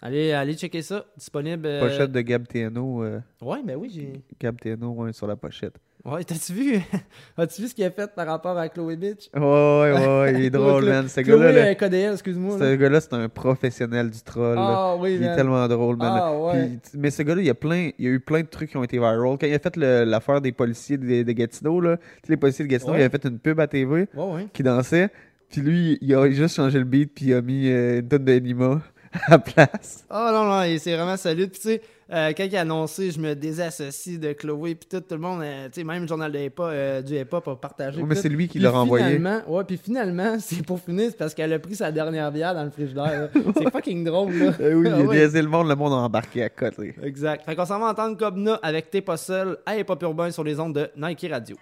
Allez, 0.00 0.32
allez 0.32 0.54
checker 0.54 0.82
ça. 0.82 1.06
Disponible. 1.16 1.66
euh, 1.66 1.80
Pochette 1.80 2.12
de 2.12 2.20
Gab 2.20 2.46
TNO. 2.46 3.02
euh, 3.02 3.20
Ouais, 3.42 3.62
ben 3.64 3.76
oui, 3.76 3.90
j'ai. 3.92 4.22
Gab 4.38 4.60
TNO, 4.60 4.90
ouais, 4.92 5.12
sur 5.12 5.26
la 5.26 5.34
pochette. 5.36 5.78
Ouais, 6.04 6.22
t'as-tu 6.24 6.52
vu? 6.52 6.80
As-tu 7.36 7.62
vu 7.62 7.68
ce 7.68 7.74
qu'il 7.74 7.84
a 7.84 7.90
fait 7.90 8.10
par 8.14 8.26
rapport 8.26 8.56
à 8.56 8.68
Chloé 8.68 8.96
Bitch? 8.96 9.28
Ouais, 9.34 9.40
ouais, 9.42 9.92
ouais, 10.20 10.34
il 10.34 10.44
est 10.46 10.50
drôle, 10.58 10.84
Chloé- 10.84 10.90
man. 10.92 11.08
Ce 11.08 11.20
Chloé, 11.20 11.38
gars-là, 11.38 11.64
là, 11.66 11.74
KDL, 11.74 12.12
excuse-moi. 12.12 12.56
ce 12.58 12.64
là. 12.64 12.76
gars-là, 12.76 13.00
c'est 13.00 13.12
un 13.14 13.28
professionnel 13.28 14.08
du 14.10 14.20
troll. 14.22 14.56
Ah 14.58 14.94
oui, 14.98 15.16
il 15.16 15.24
est 15.24 15.34
tellement 15.34 15.66
drôle, 15.68 15.96
man. 15.96 16.12
Ah, 16.22 16.32
ouais. 16.38 16.68
Puis, 16.82 16.98
mais 16.98 17.10
ce 17.10 17.22
gars-là, 17.22 17.42
il 17.42 17.46
y 17.46 17.50
a 17.50 17.54
plein, 17.54 17.90
il 17.98 18.04
y 18.04 18.08
a 18.08 18.10
eu 18.12 18.20
plein 18.20 18.40
de 18.40 18.46
trucs 18.46 18.70
qui 18.70 18.76
ont 18.76 18.84
été 18.84 18.96
viral. 18.96 19.18
Quand 19.18 19.46
il 19.46 19.52
a 19.54 19.58
fait 19.58 19.76
l'affaire 19.76 20.40
des 20.40 20.52
policiers 20.52 20.96
de, 20.96 21.22
de 21.24 21.32
Gatineau, 21.32 21.80
là, 21.80 21.96
tu 21.96 22.02
sais, 22.26 22.32
les 22.32 22.36
policiers 22.36 22.64
de 22.64 22.70
Gatineau, 22.70 22.92
Ouais. 22.92 23.00
il 23.00 23.04
a 23.04 23.10
fait 23.10 23.24
une 23.24 23.38
pub 23.38 23.58
à 23.60 23.66
TV 23.66 24.08
Ouais, 24.14 24.24
ouais. 24.32 24.46
qui 24.52 24.62
dansait. 24.62 25.10
Puis 25.50 25.60
lui, 25.62 25.98
il 26.00 26.14
a 26.14 26.30
juste 26.30 26.54
changé 26.56 26.78
le 26.78 26.84
beat, 26.84 27.12
puis 27.14 27.26
il 27.26 27.34
a 27.34 27.42
mis 27.42 27.68
euh, 27.68 28.00
une 28.00 28.08
tonne 28.08 28.24
d'anima 28.24 28.80
à 29.26 29.32
la 29.32 29.38
place. 29.38 30.04
Ah 30.08 30.30
non, 30.32 30.44
non, 30.44 30.78
c'est 30.78 30.94
vraiment. 30.94 31.16
Puis 31.16 31.50
tu 31.50 31.60
sais, 31.60 31.82
euh, 32.10 32.32
quand 32.36 32.44
il 32.44 32.56
a 32.56 32.62
annoncé, 32.62 33.10
je 33.10 33.20
me 33.20 33.34
désassocie 33.34 34.18
de 34.18 34.32
Chloé, 34.32 34.74
puis 34.74 34.88
tout, 34.88 35.00
tout 35.00 35.14
le 35.14 35.20
monde, 35.20 35.42
euh, 35.42 35.66
tu 35.66 35.80
sais, 35.80 35.84
même 35.84 36.02
le 36.02 36.08
journal 36.08 36.32
de 36.32 36.38
hip-hop, 36.38 36.66
euh, 36.70 37.02
du 37.02 37.14
hip-hop 37.16 37.46
a 37.48 37.56
partagé. 37.56 38.00
Ouais, 38.00 38.06
mais 38.08 38.14
c'est 38.14 38.28
lui 38.28 38.48
qui 38.48 38.58
l'a 38.58 38.70
renvoyé. 38.70 39.20
Ouais, 39.46 39.64
puis 39.64 39.76
finalement, 39.76 40.36
c'est 40.40 40.64
pour 40.64 40.80
finir, 40.80 41.10
c'est 41.10 41.18
parce 41.18 41.34
qu'elle 41.34 41.52
a 41.52 41.58
pris 41.58 41.74
sa 41.74 41.92
dernière 41.92 42.32
bière 42.32 42.54
dans 42.54 42.64
le 42.64 42.70
frigidaire. 42.70 43.28
c'est 43.56 43.70
fucking 43.70 44.04
drôle, 44.04 44.32
là. 44.32 44.52
Eh 44.60 44.74
oui, 44.74 44.86
il 44.86 44.92
Ah 44.92 44.96
a 44.96 45.00
ouais. 45.02 45.16
niaisé 45.16 45.42
le 45.42 45.48
monde, 45.48 45.68
le 45.68 45.74
monde 45.76 45.92
a 45.92 45.96
embarqué 45.96 46.42
à 46.44 46.48
côté. 46.48 46.94
Exact. 47.02 47.44
Fait 47.44 47.54
qu'on 47.54 47.66
s'en 47.66 47.78
va 47.78 47.90
entendre 47.90 48.16
Cobna 48.16 48.58
avec 48.62 48.90
T'es 48.90 49.00
pas 49.02 49.16
seul 49.16 49.58
à 49.66 49.76
Hip 49.76 49.84
Hop 49.88 50.02
Urbain 50.02 50.30
sur 50.30 50.44
les 50.44 50.58
ondes 50.58 50.74
de 50.74 50.88
Nike 50.96 51.26
Radio. 51.30 51.56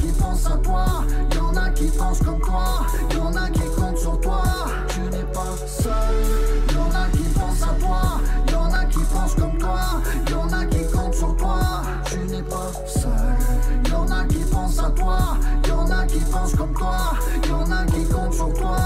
Qui 0.00 0.12
pensent 0.12 0.46
à 0.46 0.56
toi. 0.58 1.04
Y'en 1.36 1.56
a 1.56 1.70
qui 1.70 1.86
pensent 1.86 2.20
comme 2.20 2.40
toi. 2.40 2.86
Y'en 3.14 3.34
a 3.34 3.50
qui 3.50 3.64
comptent 3.76 3.98
sur 3.98 4.20
toi. 4.20 4.42
Tu 4.88 5.00
n'es 5.00 5.24
pas 5.32 5.54
seul. 5.66 5.92
Y'en 6.74 6.90
a 6.90 7.08
qui 7.12 7.24
pensent 7.38 7.62
à 7.62 7.74
toi. 7.80 8.20
Y'en 8.52 8.72
a 8.72 8.84
qui 8.86 8.98
pensent 9.00 9.34
comme 9.34 9.58
toi. 9.58 9.80
Y'en 10.30 10.52
a 10.52 10.64
qui 10.66 10.86
comptent 10.90 11.14
sur 11.14 11.36
toi. 11.36 11.82
Tu 12.06 12.18
n'es 12.18 12.42
pas 12.42 12.72
seul. 12.86 13.10
Y'en 13.90 14.10
a 14.10 14.24
qui 14.24 14.38
pensent 14.50 14.78
à 14.78 14.90
toi. 14.90 15.18
Y'en 15.68 15.90
a 15.90 16.06
qui 16.06 16.20
pensent 16.20 16.54
comme 16.54 16.72
toi. 16.72 16.96
Y'en 17.48 17.70
a 17.70 17.84
qui 17.86 18.04
comptent 18.06 18.34
sur 18.34 18.52
toi. 18.54 18.76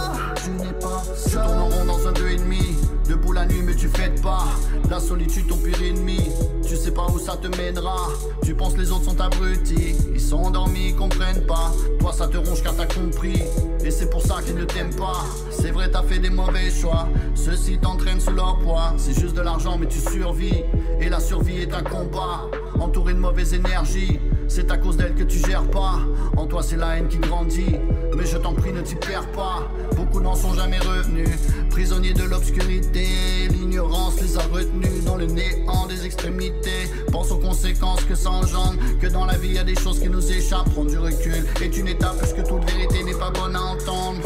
Tu 0.43 0.51
n'es 0.51 0.73
pas 0.73 1.03
seul. 1.17 1.43
Tu 1.43 1.47
tournes 1.47 1.59
en 1.59 1.69
rond 1.69 1.85
dans 1.87 2.09
un 2.09 2.13
deux 2.13 2.29
et 2.29 2.37
demi. 2.37 2.77
Debout 3.09 3.33
la 3.33 3.47
nuit, 3.47 3.63
mais 3.63 3.75
tu 3.75 3.89
fêtes 3.89 4.21
pas. 4.23 4.45
La 4.91 5.01
solitude, 5.01 5.47
ton 5.47 5.57
pire 5.57 5.83
ennemi. 5.83 6.31
Tu 6.75 6.81
sais 6.81 6.91
pas 6.91 7.07
où 7.07 7.21
ça 7.21 7.37
te 7.37 7.47
mènera. 7.57 8.09
Tu 8.45 8.53
penses 8.53 8.77
les 8.77 8.91
autres 8.91 9.05
sont 9.05 9.21
abrutis. 9.21 9.95
Ils 10.13 10.21
sont 10.21 10.39
endormis, 10.39 10.89
ils 10.89 10.97
comprennent 10.97 11.47
pas. 11.47 11.71
Toi, 12.01 12.13
ça 12.13 12.27
te 12.27 12.37
ronge 12.37 12.65
car 12.65 12.75
t'as 12.75 12.87
compris. 12.87 13.45
Et 13.85 13.93
c'est 13.93 14.11
pour 14.11 14.23
ça 14.23 14.43
qu'ils 14.45 14.57
ne 14.57 14.65
t'aiment 14.65 14.95
pas. 14.97 15.25
C'est 15.53 15.71
vrai, 15.71 15.89
t'as 15.89 16.03
fait 16.03 16.19
des 16.19 16.31
mauvais 16.31 16.73
choix. 16.73 17.09
Ceux-ci 17.37 17.79
t'entraînent 17.79 18.21
sous 18.21 18.33
leur 18.33 18.59
poids. 18.59 18.93
C'est 18.97 19.17
juste 19.17 19.37
de 19.37 19.43
l'argent, 19.43 19.79
mais 19.79 19.87
tu 19.87 20.01
survis. 20.01 20.65
Et 21.01 21.09
la 21.09 21.21
survie 21.21 21.59
est 21.59 21.73
un 21.73 21.85
combat. 21.85 22.51
Entouré 22.81 23.15
de 23.15 23.21
mauvaise 23.21 23.55
énergie. 23.55 24.19
C'est 24.49 24.71
à 24.73 24.77
cause 24.77 24.97
d'elle 24.97 25.15
que 25.15 25.23
tu 25.23 25.39
gères 25.39 25.71
pas. 25.71 26.01
En 26.37 26.47
toi, 26.47 26.63
c'est 26.63 26.77
la 26.77 26.97
haine 26.97 27.07
qui 27.07 27.19
grandit. 27.19 27.77
Mais 28.17 28.27
je 28.27 28.37
t'en 28.37 28.53
prie, 28.53 28.73
ne 28.73 28.81
t'y 28.81 28.97
perds 28.97 29.31
pas. 29.33 29.69
Beaucoup 29.97 30.21
n'en 30.21 30.35
sont 30.35 30.55
jamais 30.55 30.79
revenus. 30.79 31.29
Prisonniers 31.71 32.15
de 32.15 32.25
l'obscurité. 32.25 33.07
L'ignorance 33.51 34.21
les 34.21 34.37
a 34.37 34.43
retenus 34.43 35.05
dans 35.05 35.17
le 35.17 35.27
néant 35.27 35.87
des 35.87 36.05
extrémités. 36.05 36.64
Pense 37.11 37.31
aux 37.31 37.39
conséquences 37.39 38.05
que 38.05 38.15
ça 38.15 38.31
engendre. 38.31 38.79
Que 39.01 39.07
dans 39.07 39.25
la 39.25 39.37
vie, 39.37 39.55
y 39.55 39.59
a 39.59 39.65
des 39.65 39.75
choses 39.75 40.01
qui 40.01 40.09
nous 40.09 40.33
échappent. 40.33 40.71
Prendre 40.71 40.91
du 40.91 40.99
recul 40.99 41.45
est 41.63 41.77
une 41.77 41.89
étape, 41.89 42.19
puisque 42.19 42.43
toute 42.45 42.65
vérité 42.71 43.03
n'est 43.05 43.15
pas 43.15 43.31
bonne 43.31 43.57
à 43.57 43.63
entendre. 43.63 44.21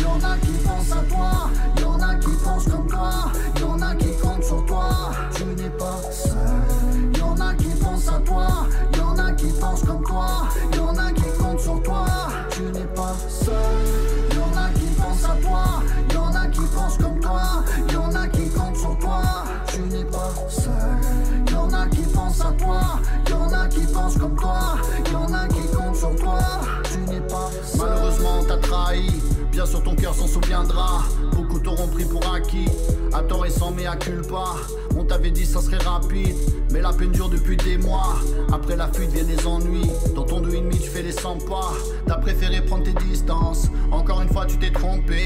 Y'en 0.00 0.16
a 0.16 0.36
qui 0.38 0.52
pensent 0.64 0.92
à 0.92 1.02
toi, 1.08 1.50
y'en 1.80 2.00
a 2.00 2.14
qui 2.16 2.30
pensent 2.44 2.68
comme 2.68 2.86
toi, 2.86 3.32
Sûr, 29.68 29.82
ton 29.82 29.94
cœur 29.94 30.14
s'en 30.14 30.26
souviendra. 30.26 31.02
Beaucoup 31.34 31.58
t'auront 31.58 31.88
pris 31.88 32.06
pour 32.06 32.22
acquis. 32.34 32.68
À 33.12 33.20
tort 33.20 33.44
et 33.44 33.50
sans 33.50 33.70
mea 33.70 33.96
culpa. 33.96 34.44
On 34.96 35.04
t'avait 35.04 35.30
dit 35.30 35.44
ça 35.44 35.60
serait 35.60 35.76
rapide. 35.76 36.36
Mais 36.70 36.80
la 36.80 36.92
peine 36.94 37.10
dure 37.10 37.28
depuis 37.28 37.56
des 37.58 37.76
mois. 37.76 38.16
Après 38.50 38.76
la 38.76 38.88
fuite 38.88 39.10
viennent 39.10 39.28
les 39.28 39.46
ennuis. 39.46 39.90
Dans 40.14 40.22
ton 40.22 40.40
deux 40.40 40.54
et 40.54 40.60
demi, 40.60 40.78
tu 40.78 40.88
fais 40.88 41.02
les 41.02 41.12
100 41.12 41.38
pas. 41.48 41.72
T'as 42.06 42.16
préféré 42.16 42.62
prendre 42.62 42.84
tes 42.84 42.94
distances. 43.04 43.68
Encore 43.90 44.22
une 44.22 44.28
fois, 44.28 44.46
tu 44.46 44.56
t'es 44.56 44.70
trompé. 44.70 45.20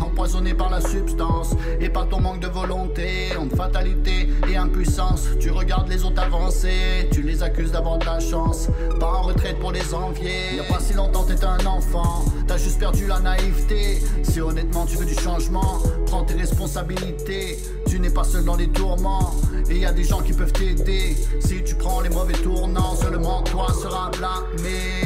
Empoisonné 0.00 0.54
par 0.54 0.70
la 0.70 0.80
substance. 0.80 1.56
Et 1.80 1.88
par 1.88 2.08
ton 2.08 2.20
manque 2.20 2.40
de 2.40 2.48
volonté. 2.48 3.36
Entre 3.36 3.56
fatalité 3.56 4.28
et 4.48 4.56
impuissance. 4.56 5.26
Tu 5.40 5.50
regardes 5.50 5.88
les 5.88 6.04
autres 6.04 6.22
avancer. 6.22 7.08
Tu 7.10 7.22
les 7.22 7.42
accuses 7.42 7.72
d'avoir 7.72 7.98
de 7.98 8.06
la 8.06 8.20
chance. 8.20 8.68
Pas 9.00 9.12
en 9.12 9.22
retraite 9.22 9.58
pour 9.58 9.72
les 9.72 9.92
envier. 9.92 10.54
Y 10.56 10.60
a 10.60 10.72
pas 10.72 10.78
si 10.78 10.94
longtemps, 10.94 11.24
t'étais 11.24 11.46
un 11.46 11.66
enfant. 11.66 12.24
T'as 12.48 12.56
juste 12.56 12.78
perdu 12.78 13.06
la 13.06 13.20
naïveté. 13.20 14.00
Si 14.22 14.40
honnêtement 14.40 14.86
tu 14.86 14.96
veux 14.96 15.04
du 15.04 15.14
changement, 15.14 15.82
prends 16.06 16.24
tes 16.24 16.32
responsabilités. 16.32 17.58
Tu 17.86 18.00
n'es 18.00 18.08
pas 18.08 18.24
seul 18.24 18.44
dans 18.44 18.56
les 18.56 18.68
tourments. 18.68 19.34
Et 19.68 19.80
y 19.80 19.84
a 19.84 19.92
des 19.92 20.04
gens 20.04 20.22
qui 20.22 20.32
peuvent 20.32 20.52
t'aider. 20.52 21.14
Si 21.40 21.62
tu 21.62 21.74
prends 21.74 22.00
les 22.00 22.08
mauvais 22.08 22.32
tournants, 22.32 22.96
seulement 22.96 23.42
toi 23.42 23.66
seras 23.74 24.10
blâmé. 24.16 25.02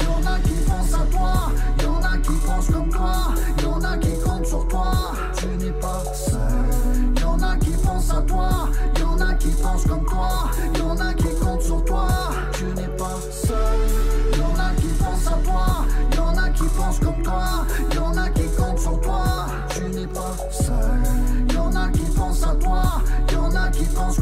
Y'en 0.00 0.26
a 0.26 0.38
qui 0.40 0.54
pensent 0.66 0.94
à 0.94 1.06
toi, 1.14 1.52
y'en 1.82 2.02
a 2.02 2.16
qui 2.18 2.32
pensent 2.46 2.70
comme 2.70 2.90
toi, 2.90 3.34
y'en 3.62 3.82
a 3.82 3.98
qui 3.98 4.15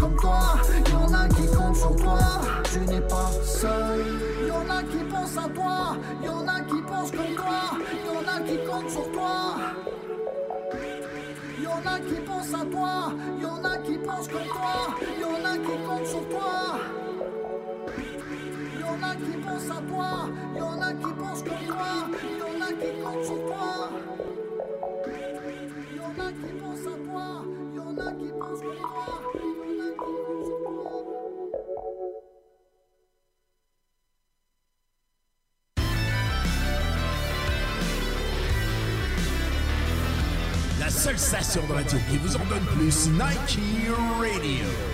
comme 0.05 0.17
toi, 0.17 0.61
y'en 0.93 1.15
a 1.15 1.29
qui 1.29 1.47
comptent 1.47 1.77
sur 1.77 1.97
toi, 1.97 2.19
tu 2.71 2.81
n'es 2.81 3.01
pas 3.01 3.31
seul. 3.43 4.05
Y'en 4.47 4.69
a 4.69 4.83
qui 4.83 4.99
pensent 5.11 5.39
à 5.39 5.49
toi, 5.49 5.97
y'en 6.23 6.47
a 6.47 6.61
qui 6.61 6.83
pensent 6.83 7.11
comme 7.11 7.35
toi, 7.35 7.79
y'en 8.07 8.21
a 8.29 8.41
qui 8.41 8.59
comptent 8.67 8.91
sur 8.91 9.11
toi. 9.13 9.57
Y'en 11.63 11.91
a 11.91 11.99
qui 12.01 12.21
pensent 12.21 12.55
à 12.55 12.65
toi, 12.67 13.13
y'en 13.41 13.65
a 13.65 13.79
qui 13.79 13.97
pensent 13.97 14.29
comme 14.29 14.49
toi, 14.49 14.95
y'en 15.21 15.45
a 15.45 15.57
qui 15.57 15.77
comptent 15.87 16.07
sur 16.07 16.29
toi. 16.29 16.79
Y'en 18.81 19.09
a 19.09 19.15
qui 19.15 19.37
pensent 19.39 19.71
à 19.71 19.81
toi, 19.89 20.29
y'en 20.59 20.83
a 20.83 20.93
qui 20.93 21.13
pensent 21.15 21.43
comme 21.43 21.67
toi, 21.67 21.95
y'en 22.41 22.61
a 22.61 22.73
qui 22.73 23.03
comptent 23.03 23.25
sur 23.25 23.47
toi. 23.47 23.91
Y'en 25.97 26.25
a 26.25 26.31
qui 26.31 26.53
pensent 26.61 26.87
à 26.87 26.97
toi, 27.09 27.45
y'en 27.75 28.07
a 28.07 28.13
qui 28.13 28.29
pensent 28.39 28.61
comme 28.61 28.77
toi, 28.77 29.54
seule 41.05 41.19
station 41.19 41.67
de 41.67 41.73
radio 41.75 41.99
qui 42.09 42.17
vous 42.17 42.35
en 42.35 42.47
donne 42.47 42.65
plus, 42.79 43.09
Nike 43.11 43.59
Radio. 44.19 44.94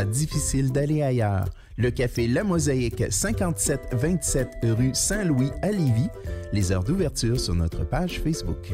difficile 0.05 0.71
d'aller 0.71 1.01
ailleurs. 1.01 1.45
Le 1.77 1.91
café 1.91 2.27
La 2.27 2.43
Mosaïque, 2.43 3.03
5727 3.09 4.49
rue 4.63 4.91
Saint-Louis 4.93 5.51
à 5.61 5.71
Lévis. 5.71 6.09
Les 6.53 6.71
heures 6.71 6.83
d'ouverture 6.83 7.39
sur 7.39 7.55
notre 7.55 7.83
page 7.83 8.19
Facebook. 8.19 8.73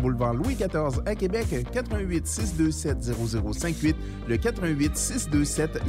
boulevard 0.00 0.34
Louis 0.34 0.54
XIV 0.54 1.02
à 1.04 1.14
Québec, 1.14 1.46
88 1.72 2.26
627 2.26 3.02
0058, 3.02 3.96
le 4.28 4.36
88 4.36 4.96
627 4.96 5.82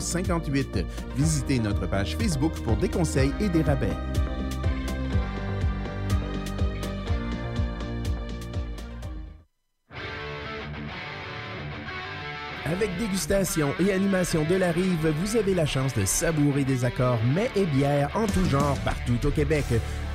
0058. 0.00 0.86
Visitez 1.16 1.58
notre 1.58 1.86
page 1.86 2.16
Facebook 2.16 2.52
pour 2.62 2.76
des 2.76 2.88
conseils 2.88 3.32
et 3.40 3.48
des 3.48 3.62
rabais. 3.62 3.88
Avec 12.64 12.96
dégustation 12.98 13.74
et 13.80 13.92
animation 13.92 14.44
de 14.44 14.54
la 14.54 14.70
rive, 14.70 15.12
vous 15.20 15.36
avez 15.36 15.54
la 15.54 15.66
chance 15.66 15.92
de 15.92 16.04
savourer 16.04 16.64
des 16.64 16.84
accords 16.84 17.18
mets 17.34 17.50
et 17.56 17.66
bières 17.66 18.10
en 18.14 18.26
tout 18.26 18.44
genre 18.44 18.78
partout 18.84 19.18
au 19.26 19.30
Québec. 19.30 19.64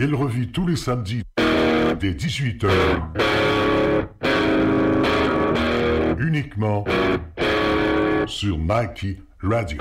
Il 0.00 0.14
revit 0.14 0.48
tous 0.48 0.66
les 0.66 0.76
samedis 0.76 1.22
dès 2.00 2.12
18h. 2.12 2.68
Uniquement 6.20 6.84
sur 8.26 8.58
Nike 8.58 9.18
Radio. 9.42 9.78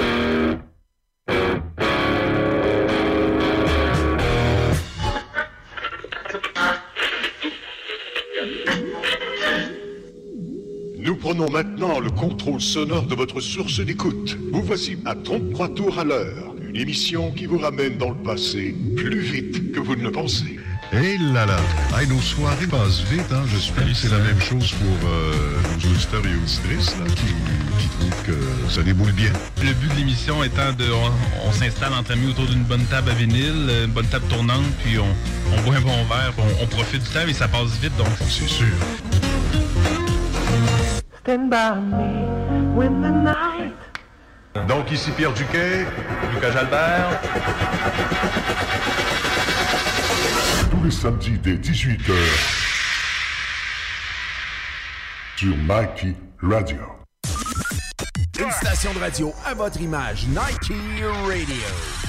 Nous 10.99 11.15
prenons 11.15 11.49
maintenant 11.49 11.99
le 11.99 12.09
contrôle 12.09 12.59
sonore 12.59 13.05
de 13.05 13.15
votre 13.15 13.39
source 13.39 13.79
d'écoute. 13.79 14.37
Vous 14.51 14.61
voici 14.63 14.97
à 15.05 15.15
33 15.15 15.69
tours 15.69 15.99
à 15.99 16.03
l'heure. 16.03 16.56
Une 16.77 16.83
émission 16.83 17.31
qui 17.31 17.47
vous 17.47 17.57
ramène 17.57 17.97
dans 17.97 18.09
le 18.09 18.17
passé 18.17 18.75
plus 18.95 19.19
vite 19.19 19.71
que 19.71 19.79
vous 19.79 19.95
ne 19.95 20.03
le 20.03 20.11
pensez. 20.11 20.59
Hé 20.93 21.17
là 21.33 21.47
là! 21.47 21.57
Hey, 21.97 22.07
nos 22.07 22.21
soirées 22.21 22.67
passent 22.67 23.01
vite, 23.09 23.25
hein? 23.31 23.41
J'espère 23.51 23.83
que 23.83 23.95
c'est 23.95 24.11
la 24.11 24.19
même 24.19 24.39
chose 24.39 24.73
pour 24.73 25.09
euh, 25.09 25.33
nos 25.83 25.89
auditeurs 25.89 26.23
et 26.23 26.35
auditrices 26.35 26.95
là, 26.99 27.05
qui, 27.07 27.33
qui 27.79 27.87
trouvent 27.97 28.23
que 28.27 28.71
ça 28.71 28.83
déboule 28.83 29.11
bien. 29.13 29.31
Le 29.63 29.73
but 29.73 29.91
de 29.91 29.95
l'émission 29.95 30.43
étant 30.43 30.71
de. 30.77 30.85
On, 30.91 31.47
on 31.49 31.51
s'installe 31.51 31.93
entre 31.93 32.11
amis 32.11 32.27
autour 32.27 32.45
d'une 32.45 32.63
bonne 32.63 32.85
table 32.85 33.09
à 33.09 33.15
vinyle, 33.15 33.71
une 33.85 33.91
bonne 33.91 34.05
table 34.05 34.27
tournante, 34.27 34.61
puis 34.83 34.99
on, 34.99 35.57
on 35.57 35.61
boit 35.63 35.77
un 35.77 35.81
bon 35.81 36.05
verre, 36.05 36.31
puis 36.37 36.45
on, 36.45 36.63
on 36.63 36.67
profite 36.67 37.01
du 37.01 37.09
temps 37.09 37.27
et 37.27 37.33
ça 37.33 37.47
passe 37.47 37.71
vite, 37.81 37.97
donc. 37.97 38.05
C'est 38.29 38.47
sûr. 38.47 38.67
Stand 41.23 41.49
by 41.49 41.73
me 41.81 42.75
with 42.75 42.91
the 43.01 43.09
night. 43.09 43.46
Donc 44.65 44.91
ici 44.91 45.11
Pierre 45.11 45.33
Duquet, 45.33 45.85
Lucas 46.33 46.51
Jalbert. 46.51 47.21
Tous 50.71 50.83
les 50.83 50.91
samedis 50.91 51.37
dès 51.39 51.55
18h. 51.55 52.13
Sur 55.35 55.55
Nike 55.55 56.15
Radio. 56.41 56.77
Une 58.39 58.51
station 58.51 58.93
de 58.93 58.99
radio 58.99 59.33
à 59.45 59.53
votre 59.53 59.81
image, 59.81 60.25
Nike 60.27 60.73
Radio. 61.25 62.06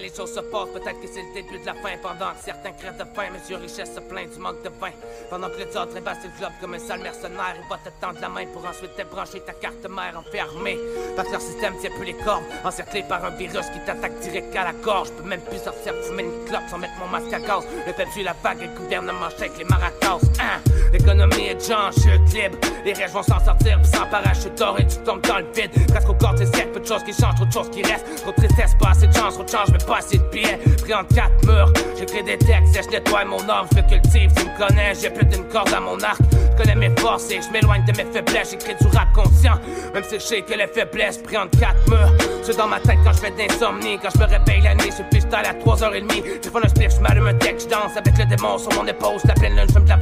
Les 0.00 0.08
choses 0.14 0.34
se 0.34 0.40
passent, 0.40 0.70
peut-être 0.72 1.00
que 1.00 1.06
c'est 1.06 1.22
le 1.22 1.34
début 1.34 1.58
de 1.58 1.66
la 1.66 1.74
fin. 1.74 1.96
Pendant 2.02 2.32
que 2.32 2.44
certains 2.44 2.72
crèvent 2.72 2.96
de 2.96 3.04
faim, 3.14 3.28
Monsieur 3.32 3.56
Richesse 3.56 3.94
se 3.94 4.00
plaint 4.00 4.30
du 4.30 4.38
manque 4.38 4.62
de 4.62 4.68
vin. 4.80 4.90
Pendant 5.30 5.48
que 5.48 5.58
le 5.58 5.64
diable 5.66 5.90
trébasse 5.90 6.18
le 6.24 6.30
globe 6.38 6.52
comme 6.60 6.74
un 6.74 6.78
sale 6.78 7.00
mercenaire 7.00 7.56
Il 7.56 7.68
va 7.68 7.78
te 7.78 7.90
tendre 8.00 8.18
la 8.20 8.28
main 8.28 8.46
pour 8.52 8.64
ensuite 8.64 8.96
débrancher 8.96 9.40
ta 9.40 9.52
carte 9.52 9.86
mère 9.88 10.18
enfermée. 10.18 10.78
Parce 11.16 11.28
que 11.28 11.32
leur 11.32 11.40
système 11.40 11.74
tient 11.78 11.90
plus 11.90 12.06
les 12.06 12.14
cordes 12.14 12.44
Encerclé 12.64 13.02
par 13.08 13.24
un 13.24 13.30
virus 13.30 13.66
qui 13.66 13.78
t'attaque 13.84 14.18
direct 14.20 14.54
à 14.56 14.64
la 14.64 14.72
gorge. 14.72 15.08
Je 15.08 15.22
peux 15.22 15.28
même 15.28 15.42
plus 15.42 15.58
sortir 15.58 15.94
fumer 16.06 16.24
une 16.24 16.44
clope 16.46 16.68
sans 16.68 16.78
mettre 16.78 16.94
mon 16.98 17.08
masque 17.08 17.32
à 17.32 17.40
gaz. 17.40 17.64
Le 17.86 17.92
peuple 17.92 18.10
suit 18.10 18.24
la 18.24 18.34
vague 18.42 18.62
et 18.62 18.66
le 18.66 18.74
gouvernement 18.74 19.30
shake 19.38 19.58
les 19.58 19.64
maracas. 19.64 20.18
Hein? 20.40 20.60
L'économie 20.92 21.48
est 21.48 21.68
genre 21.68 21.92
chute 21.92 22.32
libre. 22.34 22.58
Les 22.84 22.92
riches 22.92 23.10
vont 23.10 23.22
s'en 23.22 23.40
sortir 23.44 23.78
puis 23.80 23.90
sans 23.90 24.06
parachute 24.06 24.54
d'or 24.58 24.78
et 24.78 24.86
tu 24.86 24.96
tombes 24.98 25.22
dans 25.22 25.38
le 25.38 25.46
vide. 25.54 25.70
Presque 25.88 26.08
au 26.08 26.14
corps 26.14 26.36
siècles, 26.36 26.72
peu 26.72 26.80
de 26.80 26.86
choses 26.86 27.02
qui 27.04 27.12
changent, 27.12 27.36
trop 27.36 27.46
de 27.46 27.52
choses 27.52 27.70
qui 27.70 27.82
restent. 27.82 28.06
Trop 28.16 28.30
de 28.32 28.36
tristesse, 28.36 28.74
pas 28.78 28.90
assez 28.90 29.06
de 29.06 29.14
chance, 29.14 29.34
trop 29.34 29.44
de 29.44 29.50
change, 29.52 29.68
mais 29.72 29.84
pas 29.86 29.98
assez 29.98 30.18
de 30.18 30.24
billets 30.30 30.58
Pris 30.82 30.94
entre 30.94 31.14
quatre 31.14 31.46
murs, 31.46 31.72
j'écris 31.98 32.22
des 32.24 32.38
textes 32.38 32.76
et 32.76 32.82
je 32.82 32.88
nettoie 32.90 33.24
mon 33.24 33.40
âme, 33.48 33.66
je 33.74 33.80
cultive, 33.80 34.30
tu 34.36 34.44
me 34.44 34.58
connais, 34.58 34.94
j'ai 35.00 35.10
plus 35.10 35.26
d'une 35.26 35.44
corde 35.44 35.72
à 35.72 35.80
mon 35.80 36.00
arc 36.00 36.20
Je 36.32 36.62
connais 36.62 36.74
mes 36.74 37.00
forces 37.00 37.30
et 37.30 37.40
je 37.40 37.50
m'éloigne 37.52 37.84
de 37.84 37.92
mes 37.96 38.10
faiblesses, 38.10 38.50
j'écris 38.50 38.74
du 38.80 38.86
rap 38.96 39.12
conscient 39.12 39.58
Même 39.94 40.04
si 40.04 40.14
je 40.14 40.24
sais 40.24 40.42
que 40.42 40.54
les 40.54 40.66
faiblesses 40.66 41.18
pris 41.18 41.36
entre 41.36 41.58
quatre 41.58 41.88
murs 41.88 42.12
C'est 42.42 42.56
dans 42.56 42.66
ma 42.66 42.80
tête 42.80 42.98
quand 43.04 43.12
je 43.12 43.18
fais 43.18 43.30
d'insomnie. 43.30 43.98
Quand 44.02 44.08
je 44.14 44.18
me 44.18 44.24
réveille 44.24 44.62
la 44.62 44.74
nuit, 44.74 44.90
je 44.90 45.16
suis 45.16 45.20
style 45.20 45.34
à 45.34 45.54
3h30. 45.54 46.24
Je 46.42 46.48
prends 46.50 46.60
un 46.62 46.68
spliff, 46.68 46.96
je 46.96 47.00
m'allume 47.00 47.28
un 47.28 47.34
deck, 47.34 47.60
je 47.60 47.68
danse 47.68 47.96
avec 47.96 48.18
le 48.18 48.24
démon 48.24 48.58
sur 48.58 48.72
mon 48.74 48.86
épaule. 48.86 49.18
La 49.24 49.34
pleine 49.34 49.54
lune, 49.54 49.66
je 49.68 49.78
de 49.78 49.88
la 49.88 49.98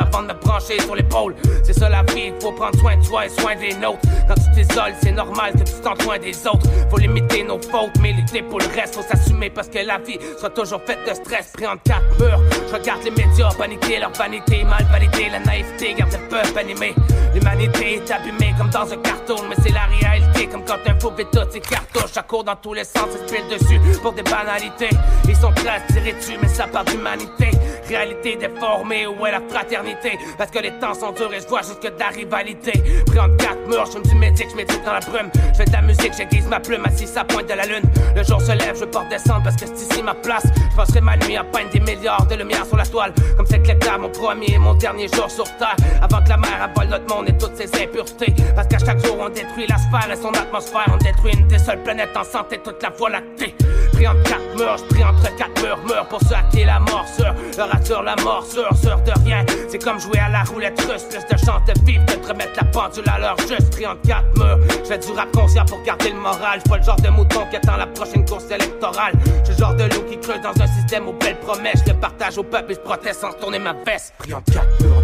avant 0.00 0.22
de 0.22 0.28
me 0.28 0.34
brancher 0.34 0.78
sur 0.80 0.94
l'épaule. 0.94 1.34
C'est 1.64 1.72
ça 1.72 1.88
la 1.88 2.02
vie, 2.02 2.32
faut 2.40 2.52
prendre 2.52 2.78
soin 2.78 2.96
de 2.96 3.02
soi 3.02 3.26
et 3.26 3.28
soin 3.30 3.56
des 3.56 3.74
nôtres. 3.74 4.00
Quand 4.28 4.34
tu 4.34 4.50
t'isoles, 4.52 4.94
c'est 5.02 5.12
normal 5.12 5.52
que 5.52 5.64
tu 5.64 5.72
t'en 5.82 5.94
loin 6.04 6.18
des 6.18 6.46
autres. 6.46 6.66
Faut 6.90 6.98
limiter 6.98 7.42
nos 7.42 7.58
fautes, 7.58 7.96
mais 8.00 8.12
lutter 8.12 8.42
pour 8.42 8.58
le 8.58 8.66
reste, 8.66 8.87
faut 8.92 9.02
s'assumer 9.02 9.50
parce 9.50 9.68
que 9.68 9.78
la 9.78 9.98
vie 9.98 10.18
sera 10.36 10.50
toujours 10.50 10.82
faite 10.82 11.00
de 11.08 11.14
stress. 11.14 11.52
Pris 11.52 11.66
en 11.66 11.76
quatre 11.76 12.18
murs, 12.18 12.42
je 12.68 12.74
regarde 12.74 13.02
les 13.04 13.10
médias 13.10 13.50
paniquer 13.56 13.98
leur 13.98 14.12
vanité, 14.12 14.64
mal 14.64 14.84
validée, 14.90 15.28
la 15.30 15.40
naïveté 15.40 15.94
garde 15.94 16.12
le 16.12 16.28
peuple 16.28 16.58
animé. 16.58 16.94
L'humanité 17.34 17.94
est 17.94 18.10
abîmée 18.10 18.54
comme 18.56 18.70
dans 18.70 18.92
un 18.92 18.96
carton, 18.96 19.36
mais 19.48 19.56
c'est 19.62 19.72
la 19.72 19.86
réalité 19.86 20.46
comme 20.46 20.64
quand 20.64 20.78
un 20.86 20.98
faux 20.98 21.10
vite 21.10 21.28
toutes 21.32 21.52
ses 21.52 21.60
cartouches. 21.60 22.12
Ça 22.12 22.22
court 22.22 22.44
dans 22.44 22.56
tous 22.56 22.74
les 22.74 22.84
sens, 22.84 23.08
et 23.14 23.28
se 23.28 23.54
dessus 23.54 24.00
pour 24.00 24.12
des 24.12 24.22
banalités. 24.22 24.90
Ils 25.28 25.36
sont 25.36 25.52
se 25.54 25.92
tirer 25.92 26.12
dessus, 26.12 26.38
mais 26.40 26.48
ça 26.48 26.66
part 26.66 26.84
d'humanité. 26.84 27.50
Réalité 27.88 28.36
déformée, 28.36 29.06
où 29.06 29.24
est 29.24 29.32
la 29.32 29.40
fraternité? 29.48 30.18
Parce 30.36 30.50
que 30.50 30.58
les 30.58 30.72
temps 30.72 30.92
sont 30.92 31.12
durs 31.12 31.32
et 31.32 31.40
je 31.40 31.48
vois 31.48 31.62
jusque 31.62 31.82
de 31.82 31.98
la 31.98 32.08
rivalité. 32.08 32.72
Pris 33.06 33.18
entre 33.18 33.36
quatre 33.38 33.66
murs, 33.66 33.86
je 33.90 33.98
me 33.98 34.04
du 34.04 34.14
médic, 34.14 34.50
je 34.50 34.56
médite 34.56 34.84
dans 34.84 34.92
la 34.92 35.00
brume. 35.00 35.30
Je 35.52 35.56
fais 35.56 35.64
de 35.64 35.72
la 35.72 35.80
musique, 35.80 36.12
j'aiguise 36.14 36.46
ma 36.48 36.60
plume, 36.60 36.84
assis 36.84 37.08
à 37.16 37.24
pointe 37.24 37.48
de 37.48 37.54
la 37.54 37.64
lune. 37.64 37.82
Le 38.14 38.22
jour 38.22 38.42
se 38.42 38.52
lève, 38.52 38.76
je 38.78 38.84
porte 38.84 39.08
descendre 39.08 39.42
parce 39.44 39.56
que 39.56 39.66
c'est 39.66 39.90
ici 39.90 40.02
ma 40.02 40.14
place. 40.14 40.46
Je 40.70 40.76
passerai 40.76 41.00
ma 41.00 41.16
nuit 41.16 41.38
à 41.38 41.44
peindre 41.44 41.70
des 41.70 41.80
milliards 41.80 42.26
de 42.26 42.34
lumière 42.34 42.66
sur 42.66 42.76
la 42.76 42.84
toile. 42.84 43.14
Comme 43.36 43.46
c'est 43.46 43.66
l'éclat, 43.66 43.96
mon 43.96 44.10
premier 44.10 44.52
et 44.52 44.58
mon 44.58 44.74
dernier 44.74 45.08
jour 45.08 45.30
sur 45.30 45.44
terre. 45.56 45.76
Avant 46.02 46.22
que 46.22 46.28
la 46.28 46.36
mer 46.36 46.62
avale 46.62 46.88
notre 46.88 47.14
monde 47.14 47.30
et 47.30 47.38
toutes 47.38 47.56
ses 47.56 47.70
impuretés. 47.82 48.34
Parce 48.54 48.68
qu'à 48.68 48.78
chaque 48.78 49.02
jour, 49.02 49.16
on 49.18 49.30
détruit 49.30 49.66
la 49.66 49.78
sphère 49.78 50.12
et 50.12 50.16
son 50.16 50.32
atmosphère. 50.32 50.86
On 50.92 50.98
détruit 50.98 51.32
une 51.32 51.48
des 51.48 51.58
seules 51.58 51.82
planètes 51.82 52.14
en 52.14 52.24
santé, 52.24 52.58
toute 52.62 52.82
la 52.82 52.90
voie 52.90 53.08
lactée. 53.08 53.54
Pris 53.98 54.06
entre 54.06 54.22
quatre 54.22 54.56
murs, 54.56 54.76
je 54.78 54.84
prie 54.84 55.02
entre 55.02 55.36
quatre 55.36 55.60
murs, 55.60 55.78
meurs 55.88 56.06
pour 56.06 56.20
à 56.32 56.42
qui 56.52 56.62
la 56.62 56.78
morsure. 56.78 57.34
Leur 57.56 57.74
assure 57.74 58.04
la 58.04 58.14
morsure, 58.22 58.70
sûr 58.80 58.96
de 59.00 59.10
rien. 59.24 59.44
C'est 59.68 59.82
comme 59.82 59.98
jouer 59.98 60.20
à 60.20 60.28
la 60.28 60.44
roulette 60.44 60.80
russe, 60.88 61.02
plus 61.02 61.18
de 61.18 61.36
chance 61.44 61.62
de 61.66 61.72
vivre 61.84 62.04
de 62.04 62.12
remettre 62.24 62.52
la 62.54 62.64
pendule 62.68 63.02
à 63.08 63.18
l'heure 63.18 63.36
juste. 63.40 63.72
Pris 63.72 63.88
entre 63.88 64.02
quatre 64.02 64.36
murs, 64.36 64.60
je 64.70 64.84
fais 64.84 64.98
du 64.98 65.10
rap 65.10 65.32
conscient 65.32 65.64
pour 65.64 65.82
garder 65.82 66.10
le 66.10 66.20
moral. 66.20 66.60
Je 66.64 66.70
pas 66.70 66.76
le 66.76 66.84
genre 66.84 67.00
de 67.00 67.08
mouton 67.08 67.44
qui 67.50 67.56
attend 67.56 67.76
la 67.76 67.88
prochaine 67.88 68.24
course 68.24 68.48
électorale. 68.48 69.14
Je 69.44 69.50
le 69.50 69.58
genre 69.58 69.74
de 69.74 69.82
loup 69.82 70.04
qui 70.08 70.16
creuse 70.20 70.42
dans 70.42 70.62
un 70.62 70.66
système 70.68 71.08
aux 71.08 71.14
belles 71.14 71.40
promesses. 71.40 71.82
Je 71.84 71.92
partage 71.92 72.38
au 72.38 72.44
peuple 72.44 72.70
et 72.70 72.74
je 72.76 72.80
proteste 72.80 73.22
sans 73.22 73.32
tourner 73.32 73.58
ma 73.58 73.72
veste. 73.72 74.14
Pris 74.18 74.32
entre 74.32 74.52
quatre 74.52 74.80
murs, 74.80 75.02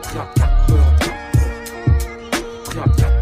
pris 0.00 0.18
entre 0.18 0.34
quatre 0.34 0.66
pris 2.68 2.78
entre 2.78 2.96
quatre 2.96 2.96
murs, 2.96 2.96
quatre 2.96 3.15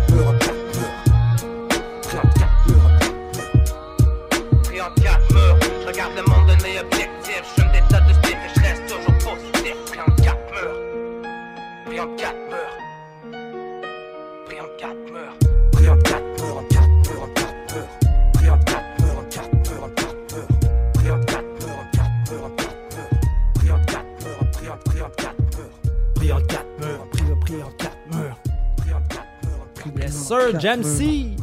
sir, 30.40 30.60
Jamsey! 30.60 31.36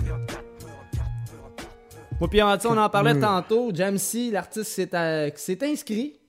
Moi, 2.19 2.29
puis 2.29 2.41
on, 2.43 2.77
en 2.77 2.89
parlait 2.89 3.19
tantôt. 3.19 3.73
Jamsey, 3.73 4.29
l'artiste 4.31 4.69
s'est 4.71 4.89
euh, 4.93 5.29
qui 5.29 5.41
s'est 5.41 5.57
inscrit. 5.63 6.19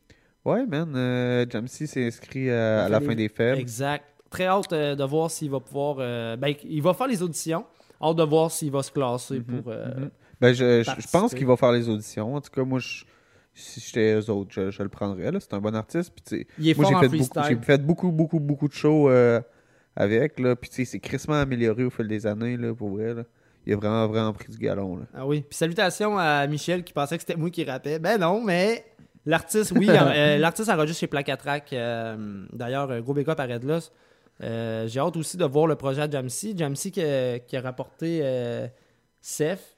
Ouais, 0.44 0.64
man. 0.64 0.92
Euh, 0.96 1.44
Jamsey 1.48 1.86
s'est 1.86 2.06
inscrit 2.06 2.48
euh, 2.48 2.86
à 2.86 2.88
la 2.88 3.00
fin 3.00 3.14
des 3.14 3.28
fêtes. 3.28 3.58
Exact. 3.58 4.04
Très 4.30 4.46
hâte 4.46 4.72
euh, 4.72 4.94
de 4.94 5.04
voir 5.04 5.30
s'il 5.30 5.50
va 5.50 5.60
pouvoir. 5.60 5.96
ben, 5.96 6.54
il 6.64 6.82
va 6.82 6.94
faire 6.94 7.08
les 7.08 7.22
auditions. 7.22 7.66
Hâte 8.02 8.16
de 8.16 8.22
voir 8.22 8.50
s'il 8.50 8.70
va 8.70 8.82
se 8.82 8.90
classer 8.90 9.40
pour. 9.40 9.70
euh, 9.70 9.86
Mhm. 9.94 10.10
Ben, 10.40 10.52
je, 10.52 11.10
pense 11.12 11.34
qu'il 11.34 11.46
va 11.46 11.56
faire 11.56 11.70
les 11.72 11.88
auditions. 11.88 12.34
En 12.34 12.40
tout 12.40 12.50
cas, 12.50 12.64
moi, 12.64 12.80
je- 12.80 13.04
si 13.54 13.78
j'étais 13.80 14.14
eux 14.14 14.28
autres, 14.30 14.50
je, 14.50 14.70
je 14.70 14.82
le 14.82 14.88
prendrais. 14.88 15.30
C'est 15.38 15.54
un 15.54 15.60
bon 15.60 15.76
artiste. 15.76 16.12
Puis, 16.12 16.46
Il 16.58 16.70
est 16.70 16.76
moi, 16.76 16.90
fort 16.90 17.00
j'ai 17.02 17.08
fait, 17.08 17.16
beaucoup, 17.18 17.62
fait 17.62 17.78
beaucoup, 17.78 18.10
beaucoup, 18.10 18.40
beaucoup 18.40 18.68
de 18.68 18.72
shows 18.72 19.08
euh, 19.08 19.40
avec. 19.97 20.38
Là. 20.40 20.57
Puis, 20.57 20.70
tu 20.70 20.76
sais, 20.76 20.84
c'est 20.84 21.01
crissement 21.01 21.40
amélioré 21.40 21.84
au 21.84 21.90
fil 21.90 22.07
des 22.09 22.26
années, 22.26 22.57
là, 22.57 22.74
pour 22.74 22.90
vrai. 22.90 23.14
là. 23.14 23.22
Il 23.66 23.72
a 23.74 23.76
vraiment, 23.76 24.07
vraiment 24.09 24.32
pris 24.32 24.49
du 24.51 24.59
galon. 24.59 24.97
Là. 24.97 25.05
Ah 25.14 25.26
oui. 25.26 25.43
Puis 25.49 25.57
salutations 25.57 26.18
à 26.18 26.47
Michel 26.49 26.82
qui 26.82 26.93
pensait 26.93 27.16
que 27.16 27.22
c'était 27.22 27.36
moi 27.36 27.49
qui 27.51 27.62
rappais. 27.64 27.99
Ben 28.01 28.18
non, 28.18 28.43
mais 28.43 28.84
l'artiste, 29.24 29.72
oui. 29.76 29.86
euh, 29.90 30.36
l'artiste 30.38 30.68
enregistre 30.68 30.99
chez 31.01 31.07
Placatrack. 31.07 31.72
euh, 31.72 32.45
D'ailleurs, 32.53 32.90
euh, 32.90 33.01
gros 33.01 33.14
backup 33.14 33.38
à 33.38 33.45
Redloss. 33.47 33.93
Euh, 34.43 34.88
J'ai 34.88 34.99
hâte 34.99 35.16
aussi 35.16 35.36
de 35.36 35.45
voir 35.45 35.68
le 35.68 35.76
projet 35.76 36.03
à 36.03 36.11
Jamsey. 36.11 36.55
Jamsey 36.57 36.90
qui, 36.90 37.03
a- 37.03 37.38
qui 37.38 37.57
a 37.57 37.61
rapporté. 37.61 38.20
Safe, 39.20 39.76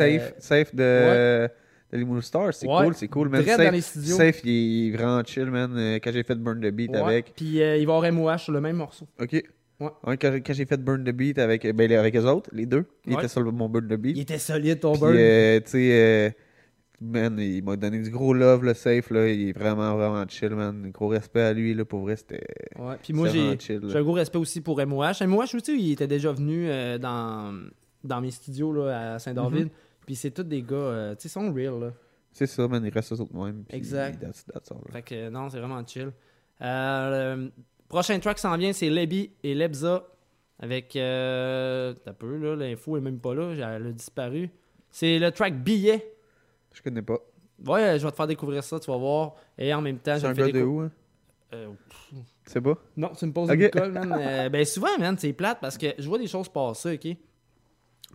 Euh, 0.00 0.30
safe 0.38 0.74
de, 0.74 0.82
ouais. 0.82 1.50
De 1.92 1.98
Limousine 1.98 2.22
Star, 2.22 2.52
c'est 2.52 2.66
Ouais. 2.66 2.84
cool, 2.84 2.94
c'est 2.94 3.08
cool. 3.08 3.30
Direct 3.30 3.48
Safe, 3.48 3.64
dans 3.66 3.70
les 3.72 3.80
studios. 3.80 4.16
Safe, 4.16 4.40
il 4.44 4.88
est 4.88 4.96
vraiment 4.96 5.22
chill, 5.24 5.46
man. 5.46 5.70
Quand 6.02 6.10
j'ai 6.12 6.22
fait 6.24 6.34
Burn 6.34 6.60
the 6.60 6.70
Beat 6.72 6.90
Ouais. 6.90 6.98
avec. 6.98 7.32
Puis 7.36 7.62
euh, 7.62 7.76
il 7.76 7.86
va 7.86 7.96
avoir 7.96 8.10
MOH 8.12 8.38
sur 8.38 8.52
le 8.52 8.60
même 8.60 8.76
morceau. 8.76 9.06
Ok. 9.20 9.32
Ouais. 9.78 9.88
Ouais, 10.06 10.16
quand 10.16 10.32
j'ai- 10.32 10.40
quand 10.40 10.52
j'ai 10.54 10.64
fait 10.66 10.82
Burn 10.82 11.04
the 11.04 11.10
Beat 11.10 11.38
avec, 11.38 11.66
ben, 11.76 11.92
avec 11.92 12.16
eux 12.16 12.24
autres, 12.24 12.50
les 12.52 12.64
deux, 12.66 12.86
ils 13.06 13.12
Ouais. 13.12 13.18
étaient 13.18 13.28
sur 13.28 13.42
mon 13.52 13.68
Burn 13.68 13.86
the 13.86 13.94
Beat. 13.98 14.16
Il 14.16 14.22
était 14.22 14.38
solide, 14.38 14.80
ton 14.80 14.92
Puis, 14.92 15.00
burn. 15.00 15.14
euh, 15.18 15.60
tu 15.60 15.70
sais, 15.70 15.88
euh, 15.92 16.30
man, 17.00 17.38
il 17.38 17.62
m'a 17.62 17.76
donné 17.76 18.00
du 18.00 18.10
gros 18.10 18.32
love, 18.32 18.64
le 18.64 18.72
safe, 18.74 19.10
là. 19.10 19.28
Il 19.28 19.50
est 19.50 19.52
vraiment, 19.52 19.94
vraiment 19.96 20.24
chill, 20.28 20.50
man. 20.54 20.90
Gros 20.92 21.08
respect 21.08 21.40
à 21.42 21.52
lui, 21.52 21.74
là. 21.74 21.84
Pour 21.84 22.00
vrai, 22.00 22.16
c'était. 22.16 22.42
Ouais, 22.78 22.94
puis 23.02 23.12
moi, 23.12 23.28
j'ai 23.28 23.40
un 23.94 24.02
gros 24.02 24.12
respect 24.14 24.38
aussi 24.38 24.60
pour 24.60 24.80
MOH. 24.80 25.20
MOH 25.26 25.54
aussi, 25.54 25.76
il 25.78 25.92
était 25.92 26.06
déjà 26.06 26.32
venu 26.32 26.68
euh, 26.68 26.96
dans, 26.98 27.54
dans 28.02 28.20
mes 28.20 28.30
studios 28.30 28.72
là, 28.72 29.14
à 29.14 29.18
Saint-David. 29.18 29.64
Mhm. 29.64 29.70
Puis 30.06 30.14
c'est 30.16 30.30
tous 30.30 30.44
des 30.44 30.62
gars, 30.62 30.76
euh, 30.76 31.14
tu 31.16 31.22
sais, 31.22 31.28
ils 31.28 31.32
sont 31.32 31.52
real. 31.52 31.78
Là. 31.80 31.92
C'est 32.32 32.46
ça, 32.46 32.66
man. 32.68 32.82
Il 32.84 32.90
reste 32.92 33.12
eux 33.12 33.20
autres 33.20 33.34
même. 33.34 33.64
Exact. 33.70 34.22
that's- 34.22 34.44
that's 34.46 34.70
all, 34.70 34.78
là. 34.86 34.92
Fait 34.92 35.02
que 35.02 35.28
non, 35.28 35.50
c'est 35.50 35.58
vraiment 35.58 35.84
chill. 35.86 36.12
Euh, 36.62 37.36
le 37.36 37.52
prochain 37.88 38.18
track 38.18 38.38
s'en 38.38 38.56
vient, 38.56 38.72
c'est 38.72 38.88
Lebi 38.90 39.30
et 39.42 39.54
Lebza. 39.54 40.04
Avec. 40.58 40.96
Euh, 40.96 41.92
T'as 42.04 42.12
peu, 42.14 42.36
là. 42.38 42.56
L'info 42.56 42.96
est 42.96 43.00
même 43.00 43.18
pas 43.18 43.34
là. 43.34 43.52
Elle 43.52 43.86
a 43.88 43.92
disparu. 43.92 44.48
C'est 44.90 45.18
le 45.18 45.30
track 45.30 45.62
Billet. 45.62 46.14
Je 46.72 46.80
connais 46.82 47.02
pas. 47.02 47.18
Ouais, 47.66 47.98
je 47.98 48.04
vais 48.04 48.10
te 48.10 48.16
faire 48.16 48.26
découvrir 48.26 48.62
ça, 48.64 48.78
tu 48.80 48.90
vas 48.90 48.96
voir. 48.96 49.34
Et 49.58 49.72
en 49.74 49.80
même 49.82 49.98
temps, 49.98 50.14
C'est 50.14 50.20
je 50.20 50.26
un 50.26 50.28
le 50.30 50.34
fais 50.34 50.52
gars 50.52 50.60
de 50.60 50.64
où, 50.64 50.80
hein? 50.80 50.90
Euh, 51.54 51.68
sais 52.46 52.60
pas? 52.60 52.74
Non, 52.96 53.10
tu 53.16 53.24
me 53.26 53.32
poses 53.32 53.50
Ok. 53.50 53.56
une 53.58 53.70
colle, 53.70 53.92
man. 53.92 54.14
Euh, 54.18 54.48
ben 54.48 54.64
souvent, 54.64 54.98
man, 54.98 55.16
c'est 55.18 55.32
plate 55.32 55.58
parce 55.60 55.76
que 55.78 55.86
je 55.98 56.08
vois 56.08 56.18
des 56.18 56.26
choses 56.26 56.48
passer, 56.48 56.94
OK? 56.94 57.16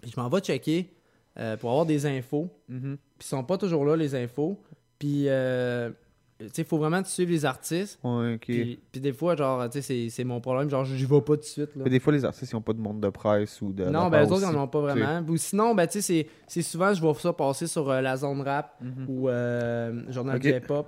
Puis 0.01 0.11
je 0.15 0.19
m'en 0.19 0.29
vais 0.29 0.39
checker 0.41 0.91
euh, 1.39 1.57
pour 1.57 1.69
avoir 1.71 1.85
des 1.85 2.05
infos. 2.05 2.49
Mhm. 2.69 2.97
Puis 3.17 3.25
ils 3.27 3.29
sont 3.29 3.43
pas 3.43 3.57
toujours 3.57 3.85
là, 3.85 3.95
les 3.95 4.15
infos. 4.15 4.59
Puis, 4.99 5.25
euh, 5.27 5.89
tu 6.39 6.45
sais, 6.53 6.61
il 6.63 6.65
faut 6.65 6.77
vraiment 6.77 7.03
suivre 7.03 7.31
les 7.31 7.45
artistes. 7.45 7.99
Ouais. 8.03 8.37
Puis, 8.39 8.79
puis 8.91 8.99
des 9.01 9.13
fois, 9.13 9.35
genre, 9.35 9.69
tu 9.69 9.81
sais, 9.81 10.09
c'est- 10.09 10.23
mon 10.23 10.39
problème. 10.41 10.69
Genre, 10.69 10.83
j'y 10.85 11.05
vais 11.05 11.21
pas 11.21 11.35
tout 11.35 11.37
de 11.37 11.43
suite, 11.43 11.75
là. 11.75 11.83
Mais 11.83 11.89
des 11.89 11.99
fois, 11.99 12.13
les 12.13 12.25
artistes, 12.25 12.51
ils 12.51 12.55
ont 12.55 12.61
pas 12.61 12.73
de 12.73 12.79
monde 12.81 12.99
de 13.01 13.09
presse 13.09 13.61
ou 13.61 13.71
de. 13.73 13.85
Non, 13.85 14.09
ben, 14.09 14.23
eux 14.27 14.31
autres, 14.31 14.41
ils 14.51 14.55
en 14.55 14.63
ont 14.63 14.67
pas 14.67 14.81
vraiment. 14.81 15.23
Ou 15.27 15.37
sinon, 15.37 15.73
ben, 15.75 15.87
tu 15.87 16.01
sais, 16.01 16.27
c'est- 16.47 16.61
souvent, 16.61 16.93
je 16.93 17.01
vois 17.01 17.13
ça 17.15 17.31
passer 17.33 17.67
sur 17.67 17.89
euh, 17.89 18.01
la 18.01 18.17
zone 18.17 18.41
rap 18.41 18.75
Mhm. 18.81 19.05
ou 19.09 19.27
Journal 20.11 20.35
Ok. 20.37 20.41
du 20.41 20.49
hip-hop. 20.49 20.87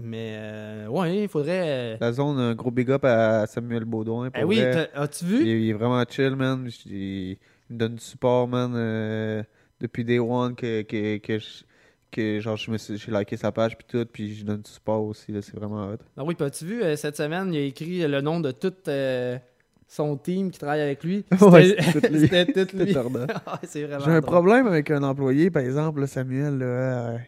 Mais, 0.00 0.36
euh, 0.38 0.86
ouais, 0.88 1.22
il 1.24 1.28
faudrait. 1.28 1.94
euh, 1.94 1.96
La 2.00 2.12
zone, 2.12 2.38
un 2.38 2.54
gros 2.54 2.70
big 2.70 2.88
up 2.90 3.04
à 3.04 3.46
Samuel 3.48 3.84
Baudouin. 3.84 4.30
pour 4.30 4.40
Eh 4.40 4.44
oui, 4.44 4.60
as-tu 4.94 5.24
vu? 5.24 5.40
Il, 5.42 5.48
est- 5.48 5.62
il 5.62 5.70
est 5.70 5.72
vraiment 5.72 6.02
chill, 6.08 6.36
man. 6.36 6.68
Il, 6.86 7.36
il 7.70 7.74
me 7.74 7.78
donne 7.78 7.94
du 7.96 8.04
support, 8.04 8.48
man. 8.48 8.72
euh, 8.74 9.42
depuis 9.80 10.04
Day 10.04 10.18
One 10.18 10.54
que, 10.56 10.82
que, 10.82 11.18
que, 11.18 11.38
je- 11.38 11.64
que 12.10 12.40
genre, 12.40 12.56
je 12.56 12.70
me 12.70 12.78
suis- 12.78 12.96
j'ai 12.98 13.12
liké 13.12 13.36
sa 13.36 13.52
page 13.52 13.76
puis 13.76 13.86
tout, 13.88 14.04
puis 14.10 14.34
je 14.34 14.44
donne 14.44 14.60
du 14.62 14.70
support 14.70 15.02
aussi, 15.04 15.30
là, 15.32 15.40
c'est 15.42 15.54
vraiment 15.54 15.86
hot. 15.88 15.96
Ah 16.16 16.24
oui, 16.24 16.34
as-tu 16.40 16.64
vu, 16.64 16.82
euh, 16.82 16.96
cette 16.96 17.16
semaine, 17.16 17.52
il 17.54 17.58
a 17.58 17.62
écrit 17.64 18.06
le 18.06 18.20
nom 18.20 18.40
de 18.40 18.50
tout 18.50 18.72
euh, 18.88 19.38
son 19.86 20.16
team 20.16 20.50
qui 20.50 20.58
travaille 20.58 20.80
avec 20.80 21.04
lui? 21.04 21.24
Ouais, 21.40 21.76
C'était 21.92 22.26
c'est 22.26 22.66
tout 22.66 22.76
lui. 22.76 22.94
Ah, 23.46 23.60
c'est 23.62 23.84
vraiment 23.84 24.04
J'ai 24.04 24.10
un 24.12 24.20
problème 24.22 24.66
avec 24.66 24.90
un 24.90 25.02
employé, 25.02 25.50
par 25.50 25.62
exemple, 25.62 26.00
là, 26.00 26.06
Samuel, 26.06 26.58
là, 26.58 26.64
euh, 26.66 27.18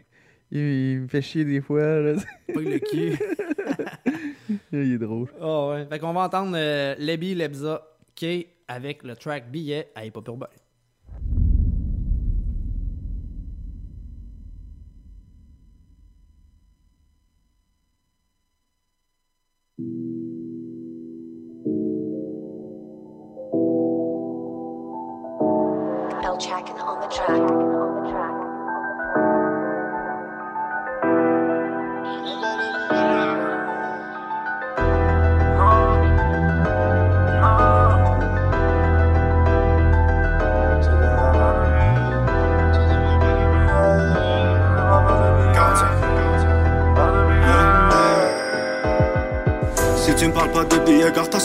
il, 0.51 0.59
il 0.95 1.01
me 1.03 1.09
fait 1.09 1.22
chier 1.22 1.45
des 1.45 1.61
fois. 1.61 2.01
Là. 2.01 2.14
Pas 2.53 2.61
le 2.61 2.78
cul. 2.80 3.16
il 4.72 4.93
est 4.95 4.99
drôle. 4.99 5.28
Ah 5.41 5.68
ouais. 5.68 5.86
Fait 5.88 5.99
qu'on 5.99 6.12
va 6.12 6.22
entendre 6.22 6.57
Lebi 6.99 7.34
Lebza 7.34 7.82
K 8.16 8.47
avec 8.71 9.03
le 9.03 9.16
track 9.16 9.51
Billet 9.51 9.91
à 9.97 10.07
Hip 10.07 10.12
Hop. 10.16 10.45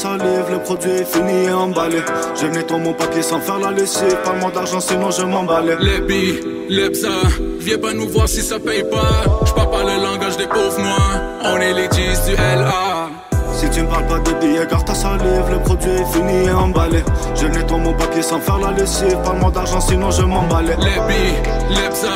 Le 0.03 0.57
produit 0.59 0.91
est 0.91 1.05
fini 1.05 1.45
et 1.45 1.51
emballé. 1.51 1.99
Je 2.35 2.47
nettoie 2.47 2.77
mon 2.77 2.93
papier 2.93 3.21
sans 3.21 3.39
faire 3.39 3.59
la 3.59 3.71
lessive, 3.71 4.17
parle-moi 4.23 4.51
d'argent 4.51 4.79
sinon 4.79 5.09
je 5.11 5.23
m'emballais. 5.23 5.77
Les 5.79 6.01
billes, 6.01 6.39
les 6.69 6.89
bza, 6.89 7.09
viens 7.59 7.77
pas 7.77 7.93
nous 7.93 8.09
voir 8.09 8.27
si 8.27 8.41
ça 8.41 8.59
paye 8.59 8.83
pas. 8.83 9.23
J'parle 9.45 9.71
pas 9.71 9.83
le 9.83 10.03
langage 10.03 10.37
des 10.37 10.47
pauvres 10.47 10.79
noirs, 10.79 11.21
on 11.43 11.57
est 11.57 11.73
les 11.73 11.87
10 11.87 12.25
du 12.25 12.35
LA. 12.35 12.94
Tu 13.75 13.81
me 13.81 13.87
parles 13.87 14.05
pas 14.07 14.19
de 14.19 14.31
billets, 14.39 14.65
garde 14.65 14.85
ta 14.85 14.95
salive, 14.95 15.51
le 15.51 15.59
produit 15.59 15.91
est 15.91 16.05
fini 16.05 16.45
et 16.45 16.51
emballé. 16.51 17.03
Je 17.35 17.45
nettoie 17.47 17.77
mon 17.77 17.91
papier 17.91 18.21
sans 18.21 18.39
faire 18.39 18.57
la 18.57 18.71
lessive, 18.71 19.17
parle-moi 19.21 19.51
d'argent 19.51 19.81
sinon 19.81 20.11
je 20.11 20.21
m'emballais. 20.21 20.77
Les 20.77 20.85
billes, 20.85 21.41
les 21.71 21.89
bza, 21.89 22.07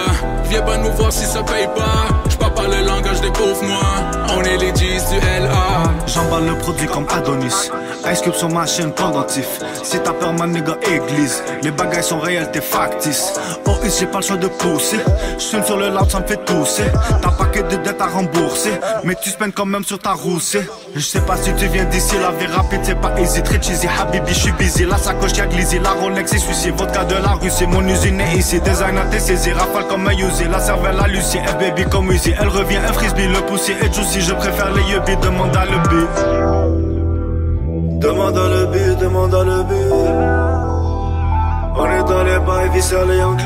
viens 0.45 0.62
pas 0.62 0.78
nous 0.78 0.91
voir 0.93 1.12
si 1.12 1.26
ça 1.26 1.43
paye 1.43 1.68
pas. 1.76 2.16
J'parle 2.30 2.53
pas 2.53 2.68
le 2.70 2.86
langage 2.86 3.20
des 3.20 3.32
pauvres 3.32 3.62
noirs, 3.66 4.38
on 4.38 4.41
est 4.43 4.55
les 4.55 4.72
10 4.72 5.10
du 5.10 5.18
LA. 5.18 6.07
J'emballe 6.07 6.45
le 6.45 6.55
produit 6.60 6.88
comme 6.88 7.05
Adonis. 7.14 7.70
Ice 8.12 8.22
Cube 8.22 8.34
sur 8.34 8.50
ma 8.50 8.66
chaîne 8.66 8.91
pendentif. 8.91 9.47
Si 9.84 10.00
t'as 10.00 10.14
peur, 10.14 10.34
ma 10.34 10.47
nigga 10.47 10.78
église. 10.84 11.43
Les 11.62 11.72
bagailles 11.72 12.04
sont 12.04 12.20
réelles, 12.20 12.50
t'es 12.52 12.62
factice. 12.62 13.34
Oh, 13.66 13.72
j'ai 13.84 14.06
pas 14.06 14.20
le 14.20 14.24
choix 14.24 14.38
de 14.38 14.47
pousser. 14.47 15.00
J'fume 15.38 15.64
sur 15.64 15.78
le 15.78 15.89
loud, 15.89 16.10
ça 16.10 16.20
me 16.20 16.28
fait 16.28 16.43
tousser. 16.45 16.86
T'as 17.22 17.32
paquet 17.32 17.64
de 17.64 17.76
dettes 17.78 18.02
à 18.02 18.08
rembourser. 18.08 18.72
Mais 19.04 19.16
tu 19.22 19.30
spends 19.30 19.52
quand 19.54 19.66
même 19.66 19.84
sur 19.84 20.00
ta 20.00 20.14
roussée. 20.14 20.68
Je 20.95 21.02
sais 21.02 21.22
pas 21.22 21.38
si 21.38 21.54
tu 21.54 21.68
viens 21.68 21.86
d'ici, 21.86 22.16
la 22.20 22.32
vie 22.32 22.52
rapide, 22.52 22.82
c'est 22.84 23.00
pas 23.00 23.12
easy. 23.20 23.43
Très 23.43 23.62
cheesy, 23.62 23.88
Habibi, 23.88 24.34
j'suis 24.34 24.52
busy. 24.54 24.86
La 24.86 24.97
sacoche 24.97 25.38
y'a 25.38 25.45
glissé, 25.45 25.80
la 25.80 25.91
Rolex 25.91 26.34
est 26.34 26.39
suicide. 26.39 26.76
Vodka 26.76 27.04
de 27.04 27.16
la 27.16 27.34
Russie, 27.34 27.68
mon 27.68 27.86
usine 27.88 28.22
est 28.22 28.38
ici. 28.38 28.60
Designer, 28.62 29.10
t'es 29.10 29.20
saisi. 29.20 29.52
Rafale 29.52 29.88
comme 29.88 30.08
un. 30.08 30.14
La 30.52 30.60
cervelle, 30.60 30.95
la 30.95 31.08
Lucie. 31.08 31.38
F 31.38 31.58
baby 31.60 31.86
comme 31.86 32.12
Uzi. 32.12 32.34
Elle 32.39 32.47
revient, 32.47 32.78
un 32.78 32.93
frisbee, 32.93 33.28
le 33.28 33.41
poussier 33.41 33.76
et 33.82 33.93
juicy. 33.93 34.22
Je 34.22 34.34
préfère 34.34 34.72
les 34.74 34.84
yubis, 34.84 35.18
demande 35.18 35.56
à 35.56 35.66
le 35.66 35.78
beat. 35.89 36.59
Demande 38.00 38.38
à 38.38 38.47
le 38.47 38.66
but, 38.68 38.97
demande 38.97 39.36
à 39.36 39.43
le 39.43 39.62
but. 39.64 39.91
On 41.76 41.86
est 41.86 42.04
dans 42.08 42.24
les 42.24 42.39
bails, 42.39 42.70
viscères 42.74 43.06
les 43.06 43.18
Yankees. 43.18 43.43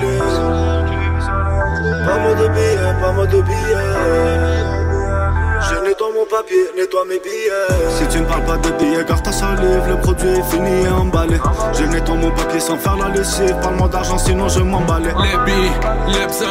Pas 2.05 2.19
mot 2.19 2.35
de 2.35 2.47
billets, 2.49 2.93
pas 3.01 3.11
mot 3.13 3.25
de 3.25 3.41
billets. 3.41 3.93
Je 5.59 5.75
nettoie 5.87 6.07
mon 6.13 6.25
papier, 6.25 6.69
nettoie 6.77 7.03
mes 7.09 7.17
billets. 7.17 7.97
Si 7.97 8.07
tu 8.09 8.19
ne 8.19 8.25
parles 8.25 8.45
pas 8.45 8.57
de 8.57 8.69
billets, 8.77 9.03
garde 9.03 9.23
ta 9.23 9.31
salive, 9.31 9.87
le 9.89 9.97
produit 9.97 10.29
est 10.29 10.43
fini 10.43 10.83
et 10.83 10.89
emballé. 10.89 11.37
Je 11.73 11.85
nettoie 11.85 12.15
mon 12.15 12.29
papier 12.29 12.59
sans 12.59 12.77
faire 12.77 12.97
la 12.97 13.09
lessive. 13.09 13.55
Parle-moi 13.59 13.87
d'argent, 13.87 14.19
sinon 14.19 14.49
je 14.49 14.59
m'emballais. 14.59 15.15
Les 15.17 15.51
billes, 15.51 15.71
les 16.09 16.27
bza, 16.27 16.45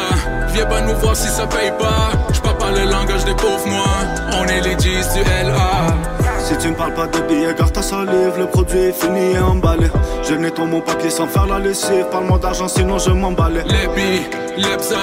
viens 0.49 0.65
pas 0.65 0.81
nous 0.81 0.95
voir 0.95 1.15
si 1.15 1.29
ça 1.29 1.47
paye 1.47 1.71
pas. 1.79 2.11
J'parle 2.33 2.57
pas 2.57 2.71
le 2.71 2.83
langage 2.91 3.23
des 3.23 3.35
pauvres 3.35 3.65
noirs, 3.65 4.41
on 4.41 4.45
est 4.47 4.59
les 4.59 4.75
10 4.75 5.13
du 5.13 5.21
LA. 5.21 6.22
Si 6.43 6.57
tu 6.57 6.67
me 6.67 6.75
parles 6.75 6.93
pas 6.93 7.07
de 7.07 7.19
billets, 7.21 7.53
garde 7.53 7.71
ta 7.71 7.81
salive, 7.81 8.33
le 8.37 8.47
produit 8.47 8.79
est 8.79 8.91
fini 8.91 9.31
et 9.31 9.39
emballé. 9.39 9.87
Je 10.23 10.33
nettoie 10.33 10.65
mon 10.65 10.81
papier 10.81 11.09
sans 11.09 11.25
faire 11.25 11.47
la 11.47 11.57
lessive. 11.57 12.05
Parle-moi 12.11 12.37
d'argent, 12.37 12.67
sinon 12.67 12.97
je 12.97 13.11
m'emballais. 13.11 13.63
Les 13.63 13.87
billes, 13.95 14.27
les 14.57 14.75
bza, 14.75 14.97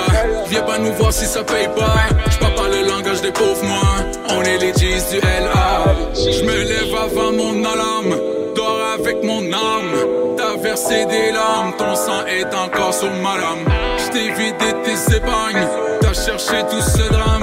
viens 0.49 0.61
pas 0.63 0.79
nous 0.79 0.93
voir 0.93 1.13
si 1.13 1.25
ça 1.25 1.43
paye 1.43 1.69
pas. 1.75 1.95
J'parle 2.31 2.55
pas 2.55 2.69
le 2.69 2.87
langage 2.87 3.23
des 3.23 3.33
pauvres 3.33 3.65
noirs, 3.65 4.05
on 4.29 4.43
est 4.43 4.59
les 4.59 4.73
10 4.73 5.11
du 5.13 5.21
LA. 5.21 5.95
J'me 6.13 6.47
lève 6.47 6.95
avant 6.95 7.33
mon 7.33 7.65
alarme, 7.65 8.17
dors 8.55 8.81
avec 8.99 9.25
mon 9.25 9.41
âme. 9.41 10.37
T'as 10.37 10.57
versé 10.63 11.07
des 11.07 11.33
larmes, 11.33 11.73
ton 11.79 11.95
sang 11.95 12.27
est 12.27 12.55
encore 12.55 12.93
sur 12.93 13.11
ma 13.23 13.39
lame. 13.39 13.65
J't'ai 13.97 14.31
vidé 14.33 14.75
tes 14.85 15.17
épargnes, 15.17 15.67
t'as 16.03 16.13
cherché 16.13 16.63
tout 16.71 16.83
ce 16.83 17.11
drame. 17.11 17.41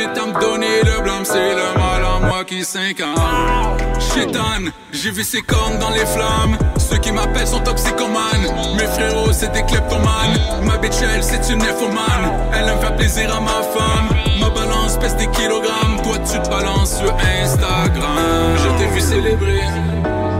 Vite 0.00 0.16
à 0.16 0.26
me 0.26 0.32
le 0.32 1.02
blâme, 1.02 1.24
c'est 1.24 1.54
le 1.54 1.78
mal 1.78 2.02
en 2.06 2.20
moi 2.20 2.42
qui 2.42 2.64
s'incarne. 2.64 3.76
Chétan, 4.00 4.72
j'ai 4.92 5.10
vu 5.10 5.22
ses 5.22 5.42
cornes 5.42 5.78
dans 5.78 5.90
les 5.90 6.06
flammes. 6.06 6.56
Ceux 6.78 6.96
qui 6.96 7.12
m'appellent 7.12 7.46
sont 7.46 7.60
toxicomanes. 7.60 8.46
Mes 8.78 8.86
frérots, 8.86 9.30
c'est 9.32 9.52
des 9.52 9.62
kleptomanes. 9.62 10.38
Ma 10.62 10.78
bitch, 10.78 11.02
elle, 11.02 11.22
c'est 11.22 11.52
une 11.52 11.58
nymphomane. 11.58 12.32
Elle 12.54 12.70
aime 12.70 12.80
faire 12.80 12.96
plaisir 12.96 13.36
à 13.36 13.40
ma 13.40 13.60
femme. 13.74 14.08
Ma 14.40 14.48
balance 14.48 14.96
pèse 14.98 15.16
des 15.16 15.26
kilogrammes. 15.32 16.00
Toi, 16.02 16.16
tu 16.20 16.40
te 16.40 16.48
balances 16.48 16.96
sur 16.96 17.14
Instagram. 17.42 18.56
Je 18.56 18.78
t'ai 18.78 18.90
vu 18.94 19.00
célébrer, 19.02 19.64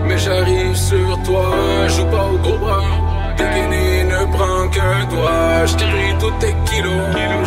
mais 0.06 0.16
j'arrive 0.16 0.74
sur 0.74 1.22
toi. 1.22 1.86
Joue 1.88 2.06
pas 2.06 2.24
au 2.24 2.38
gros 2.38 2.56
bras. 2.56 2.80
Prend 3.36 3.70
qu'un 4.70 5.04
doigt. 5.06 5.64
Pris 5.66 6.14
tous 6.18 6.32
tes 6.40 6.54
kilos. 6.64 6.92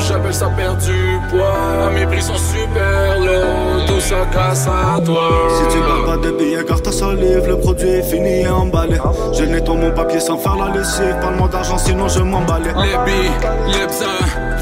J'appelle 0.08 0.34
ça 0.34 0.48
perdre 0.50 0.78
du 0.82 1.20
poids. 1.30 1.90
Mes 1.94 2.06
prix 2.06 2.22
sont 2.22 2.36
super 2.36 3.20
low. 3.20 3.86
Tout 3.88 4.02
ça 4.02 4.26
grâce 4.32 4.68
à 4.68 5.00
toi. 5.02 5.30
Si 5.50 5.76
tu 5.76 5.82
parles 5.82 6.06
pas 6.06 6.18
de 6.18 6.32
billets, 6.32 6.64
garde 6.64 6.84
ta 6.84 6.92
salive, 6.92 7.48
le 7.48 7.58
produit 7.58 7.90
est 7.90 8.04
fini 8.04 8.42
et 8.42 8.50
emballé. 8.50 8.98
Je 9.34 9.44
nettoie 9.46 9.76
mon 9.76 9.92
papier 9.92 10.20
sans 10.20 10.38
faire 10.38 10.56
la 10.58 10.78
lessive. 10.78 11.16
Parle-moi 11.22 11.48
d'argent, 11.48 11.78
sinon 11.78 12.08
je 12.08 12.20
m'emballais. 12.20 12.74
Les 12.76 12.98
billes, 13.06 13.32
les 13.68 13.88
bza, 13.88 14.06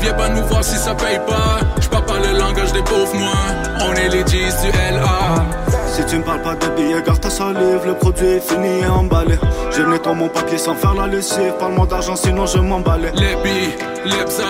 viens 0.02 0.14
pas 0.14 0.30
nous 0.30 0.46
voir 0.46 0.64
si 0.64 0.78
ça 0.78 0.94
paye 0.94 1.20
pas. 1.28 1.66
J'parle 1.80 2.06
pas 2.06 2.20
le 2.20 2.38
langage 2.38 2.72
des 2.74 2.84
pauvres 2.84 3.16
noirs, 3.16 3.90
on 3.90 3.94
est 3.94 4.10
les 4.10 4.24
10 4.24 4.34
du 4.34 4.70
LA. 4.70 5.61
Si 5.92 6.06
tu 6.06 6.18
me 6.18 6.24
parles 6.24 6.42
pas 6.42 6.56
de 6.56 6.68
billets, 6.76 7.02
garde 7.02 7.20
ta 7.20 7.30
salive, 7.30 7.86
le 7.86 7.94
produit 7.96 8.26
est 8.26 8.40
fini 8.40 8.80
et 8.80 8.88
emballé. 8.88 9.36
Je 9.72 9.82
nettoie 9.82 10.14
mon 10.14 10.30
papier 10.30 10.58
sans 10.58 10.74
faire 10.74 10.94
la 10.94 11.06
lessive. 11.06 11.54
Parle-moi 11.60 11.86
d'argent, 11.86 12.16
sinon 12.16 12.46
je 12.46 12.60
m'emballais. 12.60 13.12
Les 13.14 13.36
billes, 13.44 13.76
les 14.06 14.24
bza, 14.24 14.46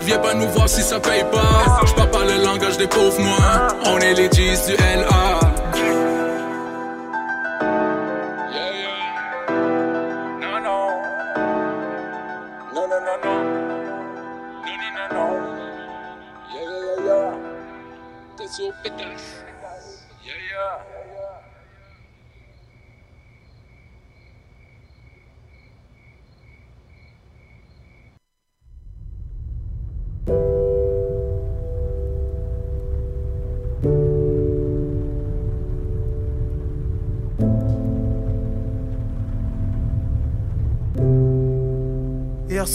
viens 0.00 0.18
pas 0.18 0.32
nous 0.32 0.48
voir 0.48 0.68
si 0.68 0.80
ça 0.80 0.98
paye 0.98 1.24
pas. 1.30 1.84
J'parle 1.86 2.10
pas 2.10 2.24
le 2.24 2.42
langage 2.42 2.78
des 2.78 2.86
pauvres 2.86 3.20
noirs, 3.20 3.76
on 3.84 3.98
est 3.98 4.14
les 4.14 4.28
10 4.30 4.66
du 4.68 4.72
LA. 4.72 5.45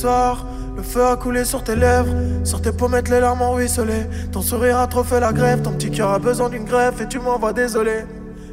Le 0.04 0.84
feu 0.84 1.06
a 1.06 1.16
coulé 1.16 1.46
sur 1.46 1.64
tes 1.64 1.76
lèvres. 1.76 2.14
Sur 2.44 2.62
tes 2.62 2.72
pommettes, 2.72 3.10
les 3.10 3.20
larmes 3.20 3.42
ont 3.42 3.54
ruisselé. 3.54 4.08
Ton 4.32 4.42
sourire 4.42 4.80
a 4.80 4.88
trop 4.88 5.04
fait 5.04 5.20
la 5.20 5.34
grève. 5.34 5.62
Ton 5.62 5.72
petit 5.72 5.92
cœur 5.92 6.12
a 6.12 6.20
besoin 6.20 6.50
d'une 6.50 6.66
greffe 6.66 7.02
et 7.02 7.08
tu 7.08 7.20
m'envoies 7.20 7.54
désolé. 7.54 8.06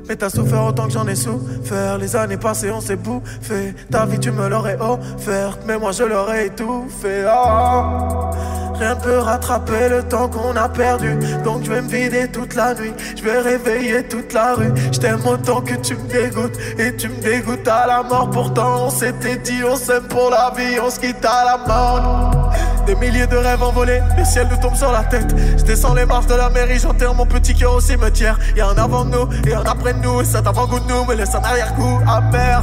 Mais 0.08 0.16
t'as 0.16 0.30
souffert 0.30 0.64
autant 0.64 0.86
que 0.86 0.92
j'en 0.92 1.06
ai 1.06 1.14
souffert. 1.14 1.98
Les 1.98 2.16
années 2.16 2.38
passées, 2.38 2.70
on 2.70 2.80
s'est 2.80 2.96
bouffé. 2.96 3.74
Ta 3.90 4.06
vie, 4.06 4.18
tu 4.18 4.30
me 4.30 4.48
l'aurais 4.48 4.78
offerte. 4.80 5.60
Mais 5.66 5.78
moi, 5.78 5.92
je 5.92 6.04
l'aurais 6.04 6.46
étouffé. 6.46 7.26
Oh. 7.26 8.30
Rien 8.78 8.94
ne 8.94 9.00
peut 9.00 9.18
rattraper 9.18 9.88
le 9.88 10.02
temps 10.04 10.28
qu'on 10.28 10.54
a 10.54 10.68
perdu. 10.68 11.18
Donc 11.42 11.64
je 11.64 11.72
vais 11.72 11.82
me 11.82 11.88
vider 11.88 12.28
toute 12.28 12.54
la 12.54 12.74
nuit. 12.74 12.92
Je 13.16 13.22
vais 13.22 13.40
réveiller 13.40 14.04
toute 14.04 14.32
la 14.32 14.54
rue. 14.54 14.72
Je 14.92 14.98
t'aime 14.98 15.26
autant 15.26 15.60
que 15.60 15.74
tu 15.74 15.96
me 15.96 16.08
dégoûtes. 16.08 16.56
Et 16.78 16.94
tu 16.94 17.08
me 17.08 17.20
dégoûtes 17.20 17.66
à 17.66 17.86
la 17.86 18.02
mort. 18.04 18.30
Pourtant, 18.30 18.86
on 18.86 18.90
s'était 18.90 19.36
dit, 19.38 19.62
on 19.68 19.74
s'aime 19.74 20.04
pour 20.04 20.30
la 20.30 20.52
vie. 20.56 20.78
On 20.80 20.90
se 20.90 21.00
quitte 21.00 21.24
à 21.24 21.44
la 21.44 21.58
mort. 21.66 22.52
Des 22.86 22.94
milliers 22.94 23.26
de 23.26 23.36
rêves 23.36 23.62
envolés. 23.62 24.00
Le 24.16 24.24
ciel 24.24 24.46
nous 24.48 24.56
tombe 24.58 24.76
sur 24.76 24.92
la 24.92 25.02
tête. 25.02 25.34
Je 25.56 25.64
descends 25.64 25.94
les 25.94 26.06
marches 26.06 26.26
de 26.26 26.34
la 26.34 26.48
mairie. 26.48 26.78
J'enterre 26.78 27.14
mon 27.14 27.26
petit 27.26 27.54
cœur 27.54 27.74
au 27.74 27.80
cimetière. 27.80 28.38
Y'a 28.56 28.68
un 28.68 28.78
avant 28.78 29.04
de 29.04 29.10
nous 29.10 29.28
et 29.44 29.54
un 29.54 29.64
après 29.64 29.94
de 29.94 29.98
nous. 29.98 30.20
Et 30.20 30.24
cet 30.24 30.46
avant-goût 30.46 30.78
de 30.78 30.86
nous 30.86 31.04
me 31.04 31.14
laisse 31.14 31.34
un 31.34 31.42
arrière-goût 31.42 31.98
amer. 32.08 32.62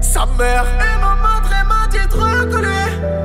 Sa 0.00 0.24
mère. 0.38 0.64
Et 0.80 0.98
ma 0.98 1.14
madre 1.14 1.50
m'a 1.68 1.86
dit 1.88 1.98
de 1.98 2.14
recoller. 2.14 3.23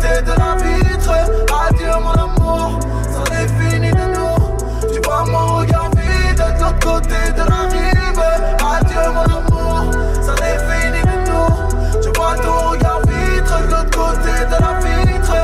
De 0.00 0.34
la 0.38 0.56
vitre. 0.56 1.14
Adieu 1.66 1.94
mon 2.02 2.12
amour, 2.12 2.80
c'en 3.12 3.24
est 3.34 3.48
fini 3.58 3.90
de 3.90 4.06
nous. 4.14 4.92
Tu 4.92 5.00
vois 5.02 5.24
mon 5.24 5.58
regard 5.58 5.90
vide 5.96 6.36
de 6.36 6.62
l'autre 6.62 6.78
côté 6.80 7.20
de 7.32 7.44
la 7.50 7.60
rive. 7.72 8.24
Adieu 8.74 9.06
mon 9.12 9.28
amour, 9.38 9.76
c'en 10.22 10.36
est 10.44 10.60
fini 10.68 11.00
de 11.02 11.16
nous. 11.30 11.50
Tu 12.02 12.08
vois 12.18 12.36
ton 12.36 12.70
regard 12.70 13.00
vitre 13.06 13.56
de 13.60 13.70
l'autre 13.70 13.94
côté 13.96 14.34
de 14.50 14.56
la 14.64 14.72
vitre. 14.80 15.36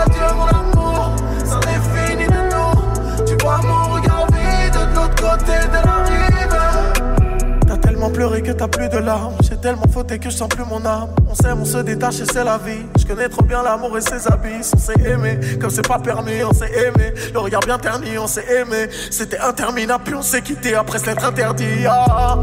Adieu 0.00 0.28
mon 0.36 0.48
amour, 0.48 1.00
c'en 1.44 1.60
est 1.60 1.82
fini 1.92 2.26
de 2.26 2.40
nous. 2.52 3.26
Tu 3.26 3.34
vois 3.44 3.60
mon 3.62 3.94
regard 3.94 4.26
vide 4.32 4.72
de 4.72 4.78
l'autre 4.94 5.16
côté 5.16 5.56
de 5.68 5.80
la 5.86 5.87
pleuré 8.18 8.42
que 8.42 8.50
t'as 8.50 8.66
plus 8.66 8.88
de 8.88 8.98
larmes. 8.98 9.36
J'ai 9.48 9.56
tellement 9.56 9.86
fauté 9.92 10.18
que 10.18 10.28
je 10.28 10.36
sens 10.36 10.48
plus 10.48 10.64
mon 10.64 10.84
âme. 10.84 11.10
On 11.30 11.34
s'aime, 11.36 11.60
on 11.60 11.64
se 11.64 11.78
détache 11.78 12.18
et 12.18 12.24
c'est 12.24 12.42
la 12.42 12.58
vie. 12.58 12.84
Je 12.98 13.06
connais 13.06 13.28
trop 13.28 13.44
bien 13.44 13.62
l'amour 13.62 13.96
et 13.96 14.00
ses 14.00 14.26
abysses. 14.26 14.72
On 14.74 14.80
s'est 14.80 15.00
aimé, 15.06 15.38
comme 15.60 15.70
c'est 15.70 15.86
pas 15.86 16.00
permis, 16.00 16.42
on 16.42 16.52
s'est 16.52 16.72
aimé. 16.86 17.14
Le 17.32 17.38
regard 17.38 17.60
bien 17.60 17.78
terni, 17.78 18.18
on 18.18 18.26
s'est 18.26 18.44
aimé. 18.60 18.88
C'était 19.12 19.38
interminable, 19.38 20.02
puis 20.04 20.14
on 20.16 20.22
s'est 20.22 20.42
quitté 20.42 20.74
après 20.74 20.98
s'être 20.98 21.24
interdit. 21.24 21.86
Ah. 21.88 22.38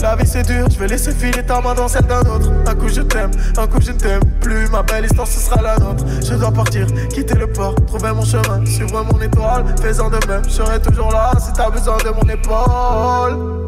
La 0.00 0.14
vie 0.14 0.28
c'est 0.28 0.44
dur, 0.44 0.68
je 0.70 0.78
vais 0.78 0.86
laisser 0.86 1.10
filer 1.10 1.44
ta 1.44 1.60
main 1.60 1.74
dans 1.74 1.88
celle 1.88 2.06
d'un 2.06 2.20
autre. 2.20 2.48
Un 2.64 2.74
coup 2.76 2.88
je 2.88 3.00
t'aime, 3.00 3.32
un 3.56 3.66
coup 3.66 3.80
je 3.80 3.90
ne 3.90 3.98
t'aime 3.98 4.22
plus. 4.40 4.68
Ma 4.68 4.84
belle 4.84 5.06
histoire 5.06 5.26
ce 5.26 5.40
sera 5.40 5.60
la 5.60 5.76
nôtre. 5.78 6.04
Je 6.24 6.34
dois 6.34 6.52
partir, 6.52 6.86
quitter 7.12 7.34
le 7.34 7.48
port, 7.48 7.74
trouver 7.88 8.12
mon 8.12 8.24
chemin, 8.24 8.64
suivre 8.64 9.04
mon 9.12 9.20
étoile. 9.20 9.64
Faisant 9.82 10.08
de 10.08 10.24
même, 10.28 10.44
je 10.44 10.50
serai 10.50 10.80
toujours 10.80 11.10
là 11.10 11.32
si 11.40 11.52
t'as 11.52 11.68
besoin 11.68 11.96
de 11.96 12.10
mon 12.10 12.32
épaule. 12.32 13.67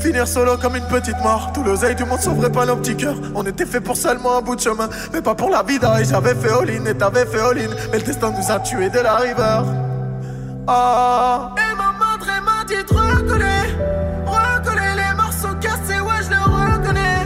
Finir 0.00 0.28
solo 0.28 0.56
comme 0.56 0.76
une 0.76 0.86
petite 0.86 1.18
mort. 1.22 1.50
Tout 1.52 1.62
l'oseille 1.64 1.94
du 1.94 2.04
monde 2.04 2.20
sauverait 2.20 2.52
pas 2.52 2.64
nos 2.66 2.76
petits 2.76 2.96
cœurs. 2.96 3.16
On 3.34 3.44
était 3.44 3.66
fait 3.66 3.80
pour 3.80 3.96
seulement 3.96 4.38
un 4.38 4.40
bout 4.42 4.56
de 4.56 4.60
chemin, 4.60 4.88
mais 5.12 5.20
pas 5.20 5.34
pour 5.34 5.50
la 5.50 5.62
vida. 5.62 6.00
Et 6.00 6.04
j'avais 6.04 6.34
fait 6.34 6.50
all-in 6.50 6.84
et 6.86 6.94
t'avais 6.94 7.26
fait 7.26 7.40
all-in. 7.40 7.70
Mais 7.90 7.98
le 7.98 8.04
destin 8.04 8.30
nous 8.30 8.50
a 8.50 8.60
tués 8.60 8.90
dès 8.90 9.02
la 9.02 9.16
river. 9.16 9.62
Ah. 10.66 11.54
Et 11.56 11.74
ma 11.76 11.92
madre 11.98 12.26
m'a 12.44 12.64
dit 12.64 12.74
de 12.74 12.94
reconnais. 12.94 13.66
Reconnais 14.26 14.94
les 14.96 15.14
morceaux 15.16 15.56
cassés, 15.60 16.00
ouais, 16.00 16.20
je 16.24 16.30
le 16.30 16.42
reconnais. 16.42 17.20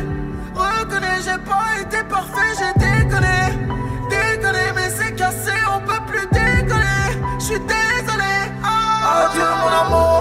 Reconnais, 0.55 1.19
j'ai 1.25 1.39
pas 1.51 1.81
été 1.81 2.03
parfait, 2.09 2.53
j'ai 2.59 2.73
déconné. 2.81 3.41
Déconné, 4.09 4.65
mais 4.77 4.91
c'est 4.97 5.15
cassé, 5.15 5.53
on 5.75 5.81
peut 5.81 6.03
plus 6.07 6.27
déconner. 6.33 7.21
Je 7.39 7.45
suis 7.45 7.61
désolé. 7.61 8.35
Ah. 8.65 9.29
Adieu 9.29 9.43
mon 9.61 9.73
amour, 9.87 10.12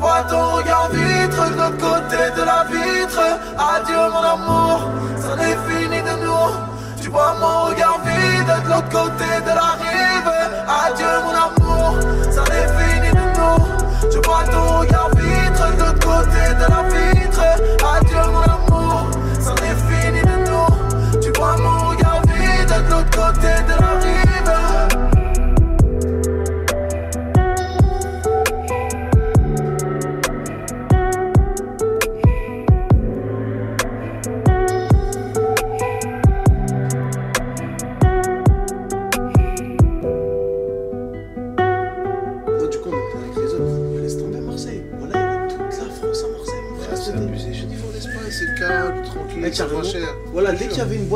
vois 0.00 0.22
ton 0.28 0.44
regard 0.56 0.88
vitre 0.90 1.50
de 1.50 1.56
l'autre 1.60 1.82
côté 1.88 2.20
de 2.36 2.42
la 2.42 2.64
vitre. 2.64 3.26
Adieu 3.74 4.02
mon 4.14 4.24
amour, 4.36 4.90
c'en 5.22 5.36
est 5.48 5.58
fini 5.68 6.00
de 6.08 6.14
nous. 6.24 6.50
Tu 7.00 7.08
vois 7.10 7.34
mon 7.40 7.56
regard 7.68 8.00
vide 8.04 8.52
de 8.64 8.68
l'autre 8.70 8.88
côté 8.88 9.30
de 9.48 9.52
la 9.60 9.70
rive. 9.82 10.32
Adieu 10.84 11.09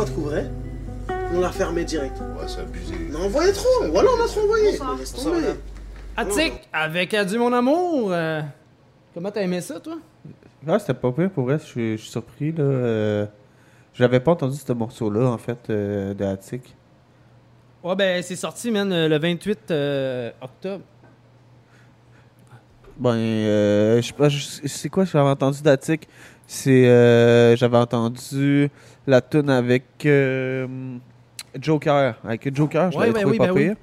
boîte 0.05 0.15
qu'ouvrait, 0.15 0.51
on 1.33 1.41
la 1.41 1.51
fermait 1.51 1.85
direct. 1.85 2.19
Ouais, 2.21 2.45
c'est 2.47 2.61
abusé. 2.61 2.95
On 3.13 3.17
a 3.17 3.25
envoyé 3.25 3.53
trop. 3.53 3.69
Voilà, 3.91 4.11
on 4.19 4.25
a 4.25 4.29
trop 4.29 4.41
envoyé. 4.43 4.73
Laisse 4.99 5.13
tomber. 5.15 5.41
Attic, 6.17 6.53
avec 6.73 7.15
Adieu 7.15 7.39
mon 7.39 7.53
amour. 7.53 8.13
euh, 8.13 8.41
comment 9.15 9.31
t'as 9.31 9.43
aimé 9.43 9.61
ça, 9.61 9.81
toi? 9.81 9.97
Ah, 10.67 10.79
c'était 10.79 10.95
pas 10.95 11.11
pire 11.13 11.31
pour 11.31 11.45
vrai, 11.45 11.59
je 11.59 11.65
suis 11.65 11.93
je 11.97 12.03
suis 12.03 12.11
surpris. 12.11 12.53
là. 12.53 12.63
euh, 12.65 13.27
J'avais 13.95 14.21
pas 14.21 14.33
entendu 14.33 14.57
ce 14.57 14.73
morceau-là, 14.73 15.27
en 15.29 15.39
fait, 15.39 15.59
euh, 15.71 16.15
de 16.15 16.25
Attic. 16.25 16.75
Ouais, 17.83 17.95
ben, 17.97 18.23
c'est 18.23 18.37
sorti, 18.37 18.71
man, 18.71 18.91
euh, 18.93 19.09
le 19.09 19.19
28 19.19 19.71
euh, 19.71 20.31
octobre. 20.41 20.85
Ben, 22.97 23.11
euh, 23.17 23.97
je 24.01 24.07
sais 24.07 24.13
pas, 24.13 24.29
je- 24.29 24.67
c'est 24.69 24.89
quoi 24.89 25.05
que 25.05 25.11
j'avais 25.11 25.29
entendu 25.29 25.63
d'Attic? 25.63 26.09
C'est, 26.47 26.87
euh, 26.89 27.57
j'avais 27.57 27.77
entendu 27.77 28.71
la 29.07 29.21
tune 29.21 29.51
avec 29.51 29.85
euh, 30.07 30.67
Joker, 31.61 32.17
avec 32.25 32.55
Joker, 32.55 32.91
je 32.93 32.99
Ouais, 32.99 33.07
l'avais 33.07 33.17
ouais, 33.19 33.21
trouvé 33.23 33.33
oui, 33.33 33.39
pas 33.39 33.47
ben 33.47 33.55
oui. 33.55 33.67
pire. 33.69 33.77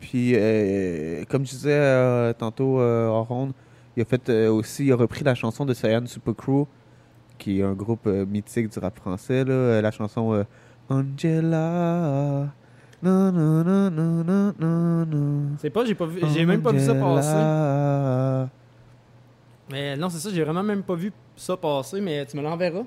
Puis, 0.00 0.32
euh, 0.36 1.24
comme 1.28 1.44
je 1.46 1.50
disais 1.52 1.72
euh, 1.72 2.32
tantôt 2.32 2.80
euh, 2.80 3.08
en 3.08 3.24
ronde, 3.24 3.52
il 3.96 4.02
a 4.02 4.04
fait 4.04 4.28
euh, 4.28 4.50
aussi, 4.50 4.86
il 4.86 4.92
a 4.92 4.96
repris 4.96 5.24
la 5.24 5.34
chanson 5.34 5.64
de 5.64 5.72
Cyan 5.74 6.04
Super 6.06 6.34
Crew, 6.34 6.66
qui 7.38 7.60
est 7.60 7.62
un 7.62 7.72
groupe 7.72 8.06
euh, 8.06 8.26
mythique 8.26 8.68
du 8.70 8.78
rap 8.78 8.96
français, 8.96 9.44
là, 9.44 9.52
euh, 9.52 9.80
la 9.82 9.90
chanson 9.90 10.34
euh, 10.34 10.44
Angela. 10.90 12.48
Non, 13.02 13.30
non, 13.32 13.62
non, 13.64 13.90
non, 13.90 14.24
non, 14.24 14.52
non, 14.58 15.06
non. 15.06 15.42
C'est 15.58 15.70
pas, 15.70 15.84
j'ai 15.84 15.94
pas 15.94 16.06
vu, 16.06 16.20
j'ai 16.34 16.44
même 16.46 16.62
pas 16.62 16.72
vu 16.72 16.80
ça 16.80 16.94
passer. 16.94 18.48
Mais 19.70 19.96
non, 19.96 20.08
c'est 20.08 20.18
ça, 20.18 20.30
j'ai 20.32 20.42
vraiment 20.44 20.62
même 20.62 20.82
pas 20.82 20.94
vu 20.94 21.12
ça 21.36 21.56
passer, 21.56 22.00
mais 22.00 22.24
tu 22.26 22.36
me 22.36 22.42
l'enverras. 22.42 22.84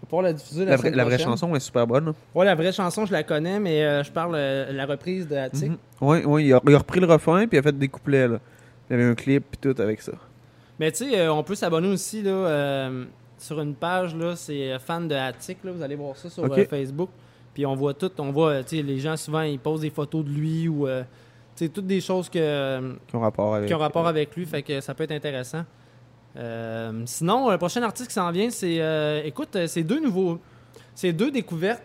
Je 0.00 0.06
vais 0.06 0.08
pouvoir 0.08 0.22
la 0.22 0.32
diffuser 0.32 0.64
la, 0.64 0.70
La, 0.72 0.76
vraie- 0.78 0.90
la 0.90 1.04
vraie 1.04 1.18
chanson 1.18 1.54
est 1.54 1.60
super 1.60 1.86
bonne. 1.86 2.14
Ouais, 2.34 2.46
la 2.46 2.54
vraie 2.54 2.72
chanson, 2.72 3.04
je 3.04 3.12
la 3.12 3.22
connais, 3.22 3.60
mais 3.60 3.84
euh, 3.84 4.02
je 4.02 4.10
parle 4.10 4.32
euh, 4.34 4.72
la 4.72 4.86
reprise 4.86 5.28
de 5.28 5.36
Attic. 5.36 5.68
Mhm. 5.68 5.76
Oui, 6.00 6.18
oui, 6.24 6.46
il 6.46 6.52
a, 6.54 6.60
il 6.66 6.74
a 6.74 6.78
repris 6.78 7.00
le 7.00 7.06
refrain 7.06 7.46
puis 7.46 7.56
il 7.56 7.58
a 7.58 7.62
fait 7.62 7.76
des 7.78 7.88
couplets. 7.88 8.26
Là. 8.26 8.38
Il 8.88 8.96
y 8.96 9.00
avait 9.00 9.10
un 9.10 9.14
clip 9.14 9.44
puis 9.50 9.72
tout 9.74 9.80
avec 9.82 10.00
ça. 10.00 10.12
Mais 10.78 10.90
tu 10.90 11.10
sais, 11.10 11.18
euh, 11.20 11.32
on 11.32 11.42
peut 11.42 11.54
s'abonner 11.54 11.88
aussi 11.88 12.22
là, 12.22 12.30
euh, 12.30 13.04
sur 13.36 13.60
une 13.60 13.74
page, 13.74 14.16
là, 14.16 14.34
c'est 14.36 14.78
fan 14.78 15.06
de 15.06 15.14
Attic, 15.14 15.58
là, 15.64 15.72
vous 15.72 15.82
allez 15.82 15.94
voir 15.96 16.16
ça 16.16 16.30
sur 16.30 16.42
Ok. 16.44 16.56
euh, 16.58 16.64
Facebook. 16.64 17.10
Puis 17.52 17.66
on 17.66 17.74
voit 17.74 17.92
tout, 17.94 18.10
on 18.18 18.30
voit, 18.32 18.62
tu 18.64 18.76
sais, 18.78 18.82
les 18.82 18.98
gens 18.98 19.16
souvent, 19.18 19.42
ils 19.42 19.58
posent 19.58 19.82
des 19.82 19.90
photos 19.90 20.24
de 20.24 20.30
lui 20.30 20.66
ou, 20.68 20.86
euh, 20.88 21.02
tu 21.56 21.66
sais, 21.66 21.68
toutes 21.68 21.86
des 21.86 22.00
choses 22.00 22.30
que, 22.30 22.94
Qui 23.06 23.16
ont 23.16 23.20
rapport 23.20 23.54
avec. 23.56 23.68
qui 23.68 23.74
ont 23.74 23.78
rapport 23.78 24.06
avec 24.06 24.34
lui, 24.34 24.46
fait 24.46 24.62
que 24.62 24.80
ça 24.80 24.94
peut 24.94 25.04
être 25.04 25.12
intéressant. 25.12 25.64
Euh, 26.36 27.02
sinon, 27.06 27.50
le 27.50 27.58
prochain 27.58 27.82
artiste 27.82 28.08
qui 28.08 28.14
s'en 28.14 28.30
vient, 28.30 28.50
c'est, 28.50 28.80
euh, 28.80 29.20
écoute, 29.24 29.56
euh, 29.56 29.66
c'est 29.66 29.82
deux 29.82 30.00
nouveaux, 30.00 30.38
c'est 30.94 31.12
deux 31.12 31.30
découvertes. 31.30 31.82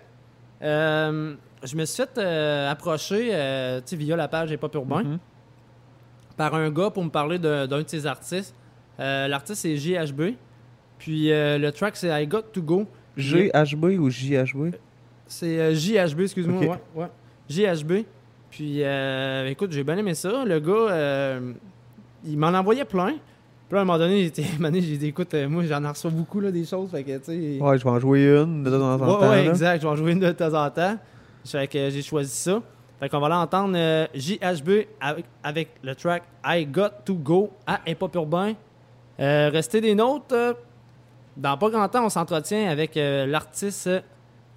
Euh, 0.62 1.34
je 1.64 1.76
me 1.76 1.86
suis 1.86 2.04
fait 2.04 2.20
approcher, 2.70 3.30
via 3.92 4.16
la 4.16 4.28
page 4.28 4.52
Hip 4.52 4.60
Hop 4.62 4.76
Urbain, 4.76 5.04
Mhm. 5.04 5.20
par 6.38 6.54
un 6.56 6.70
gars 6.70 6.90
pour 6.92 7.04
me 7.04 7.10
parler 7.10 7.40
d'un 7.40 7.66
de 7.68 7.84
ses 7.88 8.06
artistes. 8.06 8.56
L'artiste, 9.00 9.62
c'est 9.62 9.76
JHB. 9.78 10.36
Puis 11.00 11.30
le 11.30 11.70
track, 11.72 11.96
c'est 11.98 12.24
I 12.24 12.28
Got 12.28 12.44
To 12.54 12.62
Go. 12.62 12.86
GHB 13.18 13.98
ou 14.00 14.10
JHB 14.10 14.76
C'est 15.28 15.74
JHB, 15.76 16.22
excuse-moi. 16.22 16.62
Ouais, 16.62 16.80
ouais. 16.96 17.08
JHB. 17.50 18.06
Puis, 18.52 18.82
écoute, 19.48 19.72
j'ai 19.72 19.84
bien 19.84 19.98
aimé 19.98 20.14
ça. 20.14 20.46
Le 20.46 20.60
gars, 20.60 21.40
il 22.24 22.38
m'en 22.38 22.48
envoyait 22.50 22.86
plein. 22.86 23.16
Puis 23.70 23.78
à 23.78 23.82
un 23.82 23.86
moment 23.86 23.98
donné, 23.98 24.30
j'ai 24.82 24.98
dit, 24.98 25.08
écoute, 25.08 25.34
euh, 25.34 25.50
moi, 25.50 25.64
j'en 25.66 25.88
reçois 25.88 26.12
beaucoup, 26.12 26.40
là, 26.40 26.52
des 26.52 26.66
choses. 26.66 26.92
Fait 26.92 27.04
que, 27.04 27.18
tu 27.18 27.26
sais. 27.26 27.60
Ouais, 27.62 27.78
je 27.78 27.84
vais 27.84 27.90
en 27.90 28.00
jouer 28.00 28.26
une 28.38 28.64
de 28.64 28.70
temps 28.70 28.94
en 28.94 28.98
temps. 29.00 29.30
Ouais, 29.30 29.48
exact. 29.48 29.82
Je 29.82 29.88
vais 29.88 29.94
en 29.94 29.96
jouer 29.96 30.12
une 30.12 30.20
de 30.20 30.32
temps 30.32 30.54
en 30.54 30.70
temps. 30.70 30.98
Fait 31.46 31.68
que 31.68 31.90
j'ai 31.90 32.02
choisi 32.02 32.36
ça. 32.36 32.62
Fait 33.00 33.10
qu'on 33.10 33.20
va 33.20 33.28
aller 33.28 33.36
entendre 33.36 33.74
euh, 33.76 34.08
JHB 34.16 34.86
avec, 35.02 35.26
avec 35.44 35.70
le 35.84 35.94
track 35.96 36.24
I 36.46 36.66
Got 36.66 36.90
To 37.06 37.16
Go 37.16 37.52
à 37.68 37.82
Hip 37.86 37.98
Hop 38.02 38.16
Urbain. 38.16 38.54
Euh, 39.20 39.50
restez 39.52 39.82
des 39.82 39.96
notes. 39.96 40.32
euh, 40.32 40.54
dans 41.38 41.58
pas 41.58 41.70
grand 41.70 41.88
temps, 41.90 42.06
on 42.06 42.10
s'entretient 42.10 42.70
avec 42.70 42.96
euh, 42.96 43.26
l'artiste 43.26 43.90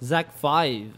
Zach 0.02 0.28
Five. 0.40 0.90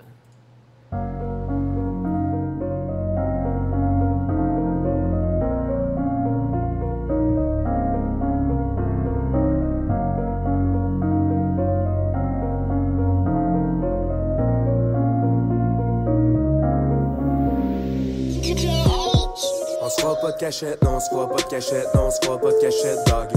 Cachette, 20.40 20.82
non, 20.82 20.96
on 20.96 21.00
se 21.00 21.10
pas 21.10 21.36
de 21.36 21.48
cachette, 21.50 21.94
non, 21.94 22.06
on 22.06 22.10
se 22.10 22.18
pas 22.18 22.36
de 22.36 22.60
cachette, 22.62 22.98
dog. 23.06 23.28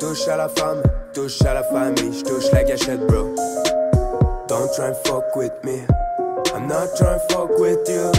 Touche 0.00 0.26
à 0.26 0.36
la 0.36 0.48
femme, 0.48 0.82
touche 1.14 1.40
à 1.42 1.54
la 1.54 1.62
famille, 1.62 2.12
je 2.12 2.24
touche 2.24 2.50
la 2.52 2.64
gâchette, 2.64 3.06
bro. 3.06 3.32
Don't 4.48 4.68
try 4.74 4.88
and 4.88 4.96
fuck 5.04 5.36
with 5.36 5.52
me. 5.62 5.86
I'm 6.52 6.66
not 6.66 6.96
trying 6.96 7.20
to 7.20 7.34
fuck 7.34 7.56
with 7.56 7.88
you. 7.88 8.10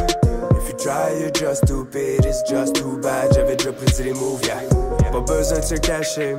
If 0.56 0.70
you 0.70 0.78
try, 0.78 1.12
you're 1.20 1.30
just 1.32 1.66
stupid, 1.66 2.26
it's 2.26 2.42
just 2.50 2.76
too 2.76 2.98
bad. 3.02 3.34
J'avais 3.34 3.58
déjà 3.58 3.74
pris 3.74 4.02
les 4.02 4.14
moves, 4.14 4.42
yeah. 4.46 4.62
Pas 5.12 5.20
besoin 5.20 5.60
de 5.60 5.66
se 5.66 5.76
cacher. 5.76 6.38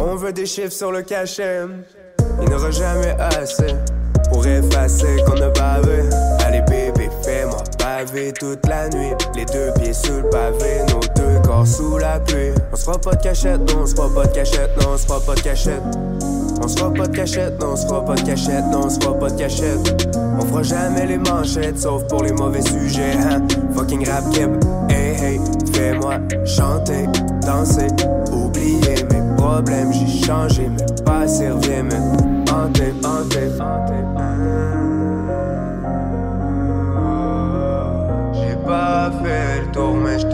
On 0.00 0.16
veut 0.16 0.32
des 0.32 0.46
chiffres 0.46 0.72
sur 0.72 0.90
le 0.90 1.02
cachet. 1.02 1.60
Il 2.42 2.48
n'y 2.48 2.54
aura 2.54 2.72
jamais 2.72 3.14
assez 3.20 3.76
pour 4.32 4.44
effacer 4.44 5.22
qu'on 5.24 5.40
a 5.40 5.50
bavé. 5.50 6.02
Allez, 6.44 6.62
toute 8.38 8.66
la 8.68 8.88
nuit. 8.88 9.12
Les 9.36 9.44
deux 9.44 9.72
pieds 9.78 9.92
sous 9.92 10.16
le 10.22 10.30
pavé, 10.30 10.80
nos 10.88 11.00
deux 11.16 11.40
corps 11.46 11.66
sous 11.66 11.98
la 11.98 12.18
pluie. 12.20 12.52
On 12.72 12.76
se 12.76 12.84
fera 12.84 12.98
pas 12.98 13.14
de 13.14 13.22
cachette, 13.22 13.60
non, 13.72 13.82
on 13.82 13.86
se 13.86 13.94
fera 13.94 14.08
pas 14.14 14.26
de 14.26 14.32
cachette, 14.32 14.70
non, 14.80 14.92
on 14.94 14.96
se 14.96 15.06
fera 15.06 15.20
pas 15.20 15.34
de 15.34 15.40
cachette. 15.40 15.82
On 16.62 16.68
se 16.68 16.76
fera 16.76 16.92
pas 16.92 17.06
de 17.06 17.16
cachette, 17.16 17.60
non, 17.60 17.72
on 17.72 17.76
se 17.76 17.86
fera 17.86 18.04
pas 18.04 18.14
de 18.14 18.22
cachette, 18.22 18.64
non, 18.70 18.80
on 18.84 18.90
se 18.90 19.00
fera 19.00 19.18
pas 19.18 19.30
de 19.30 19.38
cachette. 19.38 20.08
On 20.16 20.44
fera 20.44 20.62
jamais 20.62 21.06
les 21.06 21.18
manchettes, 21.18 21.78
sauf 21.78 22.06
pour 22.08 22.22
les 22.22 22.32
mauvais 22.32 22.62
sujets, 22.62 23.16
hein. 23.16 23.46
Fucking 23.74 24.08
rap 24.08 24.24
keb, 24.32 24.52
hey 24.90 25.14
hey, 25.22 25.40
fais-moi 25.72 26.14
chanter, 26.44 27.06
danser, 27.46 27.86
oublier 28.32 29.04
mes 29.10 29.36
problèmes, 29.36 29.92
j'ai 29.92 30.26
changé, 30.26 30.68
mais 30.68 31.04
pas 31.04 31.26
servir, 31.28 31.84
mais 31.84 32.50
hanté, 32.50 32.92
hanté, 33.04 33.48
hanté. 33.60 34.09
Tour, 39.72 39.94
mais 39.94 40.18
je 40.18 40.26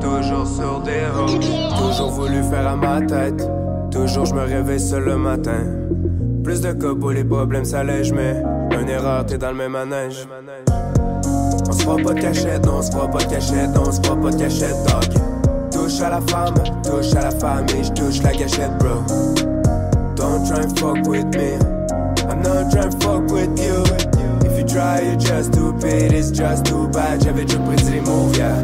toujours 0.00 0.46
sur 0.46 0.80
des 0.80 1.06
ronds. 1.14 1.38
Toujours 1.76 2.10
voulu 2.10 2.42
faire 2.42 2.66
à 2.66 2.76
ma 2.76 3.00
tête. 3.00 3.48
Toujours 3.90 4.26
je 4.26 4.34
me 4.34 4.42
réveille 4.42 4.80
seul 4.80 5.04
le 5.04 5.16
matin. 5.16 5.64
Plus 6.42 6.60
de 6.60 6.72
pour 6.72 7.10
les 7.10 7.24
problèmes 7.24 7.64
s'allègent, 7.64 8.12
mais 8.12 8.42
une 8.80 8.88
erreur, 8.88 9.24
t'es 9.24 9.38
dans 9.38 9.50
le 9.50 9.56
même 9.56 9.72
manège. 9.72 10.26
On 11.68 11.72
se 11.72 11.82
fera 11.82 11.96
pas 11.96 12.12
de 12.12 12.20
cachette, 12.20 12.66
non, 12.66 12.78
on 12.78 12.82
se 12.82 12.90
pas 12.90 13.06
de 13.06 13.30
cachette, 13.30 13.74
non, 13.74 13.82
on 13.86 13.92
se 13.92 14.00
pas 14.00 14.14
de 14.14 14.36
cachette, 14.36 14.76
dog. 14.86 15.70
Touche 15.70 16.00
à 16.00 16.10
la 16.10 16.20
femme, 16.20 16.54
touche 16.82 17.14
à 17.14 17.22
la 17.22 17.30
famille, 17.30 17.84
je 17.84 17.92
touche 17.92 18.22
la 18.22 18.32
gâchette, 18.32 18.76
bro. 18.78 19.02
Don't 20.16 20.46
try 20.46 20.62
and 20.62 20.78
fuck 20.78 21.06
with 21.06 21.26
me. 21.34 21.56
I'm 22.28 22.42
not 22.42 22.70
trying 22.70 22.90
to 22.90 22.98
fuck 23.00 23.30
with 23.30 23.58
you. 23.58 24.23
You 24.64 24.70
try, 24.70 25.00
you're 25.02 25.16
just 25.16 25.52
stupid, 25.52 26.12
it's 26.12 26.30
just 26.30 26.64
too 26.64 26.88
bad. 26.88 27.22
J'avais 27.22 27.44
déjà 27.44 27.58
pris 27.58 27.76
les 27.90 28.00
moves, 28.00 28.38
yeah. 28.38 28.54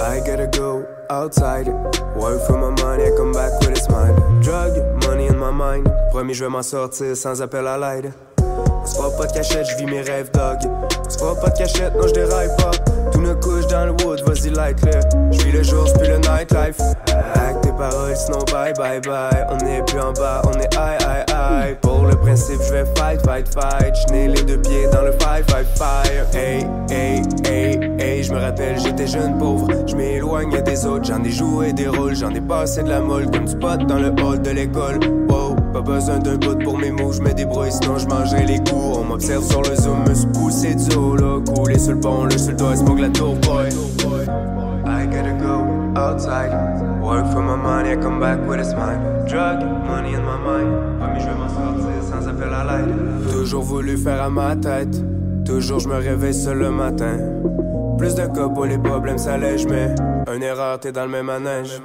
I 0.00 0.20
gotta 0.20 0.46
go 0.46 0.86
outside. 1.10 1.66
Work 2.14 2.46
for 2.46 2.58
my 2.58 2.70
money, 2.80 3.06
I 3.06 3.16
come 3.16 3.32
back 3.32 3.58
with 3.60 3.76
a 3.76 3.80
smile. 3.80 4.14
Drug, 4.40 4.72
money 5.04 5.26
in 5.26 5.38
my 5.38 5.50
mind. 5.50 5.90
Promis, 6.10 6.34
je 6.34 6.44
vais 6.44 6.50
m'en 6.50 6.62
sortir 6.62 7.16
sans 7.16 7.42
appel 7.42 7.66
à 7.66 7.76
l'aide. 7.76 8.12
On 8.38 8.86
se 8.86 9.16
pas 9.18 9.26
de 9.26 9.32
cachette, 9.32 9.66
je 9.66 9.76
vis 9.78 9.86
mes 9.86 10.02
rêves, 10.02 10.30
dog. 10.30 10.58
On 11.04 11.10
se 11.10 11.18
pas 11.18 11.50
de 11.50 11.58
cachette, 11.58 11.96
non, 11.96 12.06
je 12.06 12.12
déraille 12.12 12.54
pas. 12.56 12.95
Ne 13.26 13.34
couche 13.34 13.66
dans 13.66 13.86
le 13.86 13.90
wood, 14.04 14.22
vas-y, 14.24 14.50
light 14.50 14.80
le. 14.84 15.00
Je 15.32 15.44
vis 15.46 15.50
le 15.50 15.64
jour, 15.64 15.84
j'pis 15.86 16.06
le 16.08 16.18
nightlife. 16.18 16.78
Avec 17.34 17.60
tes 17.60 17.72
paroles, 17.72 18.14
sinon 18.14 18.38
bye 18.52 18.72
bye 18.74 19.00
bye. 19.00 19.44
On 19.50 19.58
est 19.66 19.84
plus 19.84 19.98
en 19.98 20.12
bas, 20.12 20.42
on 20.44 20.52
est 20.60 20.72
high 20.74 20.96
high 21.00 21.24
high. 21.30 21.76
Pour 21.80 22.04
le 22.04 22.14
principe, 22.14 22.60
je 22.68 22.72
vais 22.72 22.84
fight 22.94 23.20
fight 23.26 23.48
fight. 23.52 23.92
J'n'ai 24.06 24.28
les 24.28 24.42
deux 24.44 24.58
pieds 24.58 24.86
dans 24.92 25.02
le 25.02 25.10
five 25.10 25.44
five 25.48 25.66
fire. 25.74 26.24
Hey, 26.34 26.64
hey, 26.88 27.22
hey, 27.44 27.80
hey, 27.98 28.22
je 28.22 28.32
me 28.32 28.38
rappelle, 28.38 28.78
j'étais 28.78 29.08
jeune 29.08 29.36
pauvre. 29.38 29.72
Je 29.88 29.96
m'éloigne 29.96 30.62
des 30.62 30.86
autres, 30.86 31.06
j'en 31.06 31.24
ai 31.24 31.30
joué 31.30 31.72
des 31.72 31.88
rôles. 31.88 32.14
J'en 32.14 32.30
ai 32.30 32.40
passé 32.40 32.84
de 32.84 32.90
la 32.90 33.00
molle 33.00 33.28
comme 33.28 33.46
du 33.46 33.56
pot 33.56 33.84
dans 33.88 33.98
le 33.98 34.12
hall 34.22 34.40
de 34.40 34.50
l'école. 34.50 35.00
Pas 35.72 35.80
besoin 35.80 36.18
d'un 36.18 36.36
bout 36.36 36.56
pour 36.62 36.78
mes 36.78 36.90
mots, 36.90 37.12
je 37.12 37.20
me 37.20 37.32
débrouille, 37.32 37.72
sinon 37.72 37.98
je 37.98 38.06
mangerai 38.06 38.44
les 38.44 38.58
coups. 38.58 38.98
On 38.98 39.04
m'observe 39.04 39.44
sur 39.44 39.62
le 39.62 39.74
zoom, 39.76 40.08
me 40.08 40.14
suis 40.14 40.26
poussé 40.28 40.74
du 40.74 40.96
haut 40.96 41.16
là. 41.16 41.40
Coulé 41.54 41.78
sur 41.78 41.92
le 41.92 42.00
pont, 42.00 42.24
le 42.24 42.30
le 42.30 42.52
doigt, 42.54 42.76
smoke 42.76 43.00
la 43.00 43.08
tour 43.10 43.34
boy. 43.36 43.68
I 44.86 45.06
gotta 45.06 45.32
go 45.32 45.64
outside. 45.98 46.52
Work 47.02 47.26
for 47.32 47.42
my 47.42 47.56
money, 47.56 47.92
I 47.92 47.96
come 47.96 48.20
back 48.20 48.38
with 48.48 48.60
a 48.60 48.64
smile. 48.64 48.98
Drug, 49.28 49.62
money 49.86 50.14
in 50.14 50.22
my 50.22 50.38
mind. 50.38 50.98
Promis, 50.98 51.20
je 51.20 51.26
vais 51.26 51.34
m'en 51.34 51.48
sortir 51.48 52.02
sans 52.02 52.28
appel 52.28 52.52
à 52.52 52.64
l'aide. 52.64 53.32
Toujours 53.32 53.62
voulu 53.62 53.96
faire 53.96 54.22
à 54.22 54.30
ma 54.30 54.56
tête. 54.56 55.02
Toujours 55.44 55.78
je 55.78 55.88
me 55.88 55.96
réveille 55.96 56.34
seul 56.34 56.58
le 56.58 56.70
matin. 56.70 57.18
Plus 57.98 58.14
de 58.14 58.26
pour 58.52 58.66
les 58.66 58.78
problèmes 58.78 59.18
s'allègent, 59.18 59.66
mais 59.66 59.94
une 60.34 60.42
erreur, 60.42 60.78
t'es 60.80 60.92
dans 60.92 61.04
le 61.04 61.10
même 61.10 61.26
manège. 61.26 61.80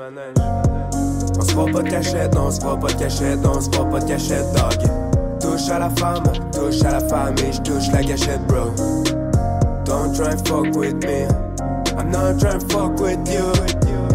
On 1.42 1.44
se 1.44 1.54
fera 1.54 1.66
pas 1.66 1.82
de 1.82 1.90
cachette, 1.90 2.36
on 2.38 2.52
se 2.52 2.62
fera 2.62 2.80
pas 2.80 2.88
de 2.90 3.00
cachette, 3.00 3.40
on 3.44 3.60
se 3.60 3.68
fera 3.72 3.90
pas 3.90 4.00
de 4.00 4.06
cachette, 4.06 4.46
dog. 4.54 5.40
Touche 5.40 5.72
à 5.72 5.80
la 5.80 5.90
femme, 5.90 6.22
touche 6.54 6.84
à 6.84 6.92
la 6.92 7.00
famille, 7.00 7.52
je 7.52 7.62
touche 7.62 7.92
la 7.92 8.04
gâchette, 8.04 8.46
bro. 8.46 8.66
Don't 9.84 10.14
try 10.14 10.34
and 10.34 10.48
fuck 10.48 10.76
with 10.76 11.04
me. 11.04 11.26
I'm 11.98 12.12
not 12.12 12.40
trying 12.40 12.60
to 12.60 12.68
fuck 12.68 13.00
with 13.00 13.28
you. 13.28 13.52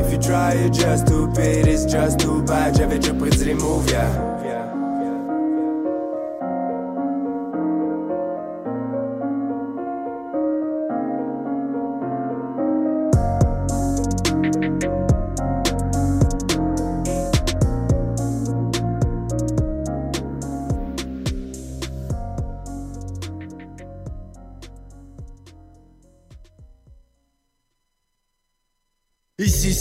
If 0.00 0.12
you 0.12 0.18
try, 0.18 0.54
you're 0.54 0.68
just 0.68 1.08
stupid, 1.08 1.66
it's 1.66 1.84
just 1.84 2.20
too 2.20 2.42
bad. 2.42 2.76
J'avais 2.76 3.00
déjà 3.00 3.12
pris 3.12 3.44
les 3.44 3.54
moves, 3.54 3.90
yeah. 3.90 4.25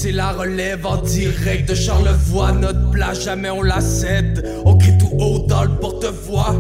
C'est 0.06 0.12
la 0.12 0.34
relève 0.34 0.86
en 0.86 0.98
direct 0.98 1.68
de 1.68 1.74
Charlevoix 1.74 2.52
Notre 2.52 2.92
place 2.92 3.24
jamais 3.24 3.50
on 3.50 3.64
la 3.64 3.82
cède. 3.82 4.48
On 4.64 4.78
crie 4.78 4.96
tout 5.00 5.10
haut 5.18 5.40
dans 5.48 5.64
le 5.64 5.80
porte-voix 5.80 6.54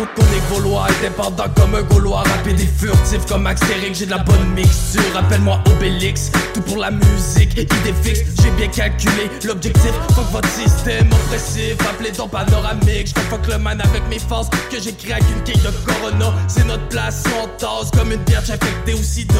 Quand 0.00 0.06
on 0.16 0.22
est 0.22 0.54
gaulois, 0.54 0.86
indépendant 0.98 1.44
comme 1.54 1.74
un 1.74 1.82
gaulois. 1.82 2.22
Rapide 2.22 2.58
et 2.58 2.66
furtif 2.66 3.26
comme 3.28 3.46
Astérix 3.46 3.98
J'ai 3.98 4.06
de 4.06 4.12
la 4.12 4.18
bonne 4.18 4.48
mixture, 4.54 5.14
appelle-moi 5.14 5.62
Obélix. 5.66 6.30
Tout 6.54 6.62
pour 6.62 6.78
la 6.78 6.90
musique, 6.90 7.52
idée 7.52 7.94
fixe. 8.02 8.20
J'ai 8.42 8.50
bien 8.52 8.68
calculé 8.68 9.30
l'objectif. 9.44 9.92
Fuck 10.14 10.24
votre 10.32 10.48
système 10.48 11.12
oppressif 11.12 11.76
Appelez 11.86 12.12
donc 12.12 12.30
panoramique. 12.30 13.08
Je 13.14 13.20
fuck 13.28 13.46
le 13.46 13.58
man 13.58 13.78
avec 13.78 14.02
mes 14.08 14.18
forces 14.18 14.48
Que 14.70 14.76
créé 14.78 15.12
avec 15.12 15.24
une 15.36 15.42
quille 15.42 15.62
de 15.62 15.70
Corona. 15.84 16.32
C'est 16.48 16.66
notre 16.66 16.88
place, 16.88 17.22
on 17.38 17.48
tasse 17.58 17.90
comme 17.90 18.10
une 18.10 18.22
biatch 18.22 18.48
infectée 18.48 18.94
au 18.94 19.02
sida. 19.02 19.34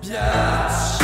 Biatch 0.00 1.02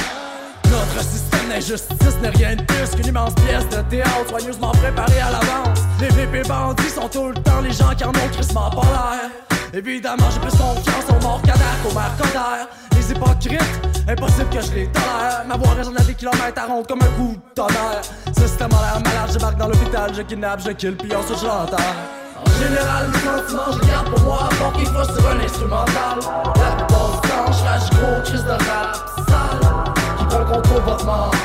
Notre 0.71 1.03
système 1.03 1.32
d'injustice 1.49 2.17
n'est 2.21 2.31
rien 2.31 2.57
de 2.57 2.63
plus 2.63 2.91
qu'une 2.91 3.07
immense 3.07 3.35
pièce 3.35 3.69
de 3.69 3.83
théâtre 3.91 4.29
soigneusement 4.29 4.73
préparée 4.73 5.21
à 5.21 5.31
l'avance. 5.31 5.81
Les 6.01 6.09
VP 6.09 6.49
bandits 6.49 6.91
sont 6.91 7.09
tout 7.09 7.29
le 7.29 7.35
temps 7.35 7.61
les 7.61 7.73
gens 7.73 7.95
qui 7.97 8.05
en 8.05 8.11
ont 8.11 8.29
crissement 8.33 8.71
pas 8.71 8.83
l'air. 8.83 9.31
Évidemment, 9.75 10.29
j'ai 10.31 10.41
plus 10.41 10.51
confiance 10.51 11.05
aux 11.09 11.23
morts 11.23 11.41
canards 11.43 11.83
qu'aux 11.83 11.95
mères. 11.95 12.69
Les 12.97 13.11
hypocrites, 13.11 13.63
impossible 14.09 14.51
que 14.51 14.61
je 14.61 14.73
les 14.73 14.87
tolère. 14.89 15.45
Ma 15.47 15.57
voix 15.57 15.75
résonne 15.75 15.97
à 15.97 16.03
des 16.03 16.15
kilomètres 16.15 16.63
à 16.63 16.67
ronde 16.67 16.87
comme 16.87 17.01
un 17.03 17.17
coup 17.17 17.37
de 17.37 17.55
tonnerre. 17.55 18.03
Système 18.37 18.71
a 18.73 18.95
l'air 18.95 19.03
malade, 19.03 19.29
je 19.29 19.33
débarque 19.35 19.57
dans 19.57 19.69
l'hôpital, 19.69 20.13
je 20.15 20.23
kidnappe, 20.23 20.61
je 20.65 20.73
kill, 20.73 20.97
puis 20.97 21.15
ensuite 21.15 21.39
je 21.39 21.47
l'enterre. 21.47 21.95
En 22.45 22.51
général, 22.63 23.09
mes 23.09 23.19
sentiments, 23.19 23.73
je 23.73 23.89
garde 23.89 24.11
pour 24.11 24.21
moi, 24.21 24.49
pour 24.59 24.73
qu'ils 24.73 24.87
fassent 24.87 25.15
sur 25.17 25.29
un 25.29 25.41
instrumental. 25.41 26.19
La 26.57 26.77
plupart 26.77 27.21
du 27.23 27.29
je 27.59 27.65
lâche 27.65 27.91
gros, 27.91 28.23
crise 28.25 28.45
de 28.45 28.51
rap 28.51 28.97
sale, 29.29 29.62
contrôler 30.39 30.81
votre 30.85 31.05
mental. 31.05 31.39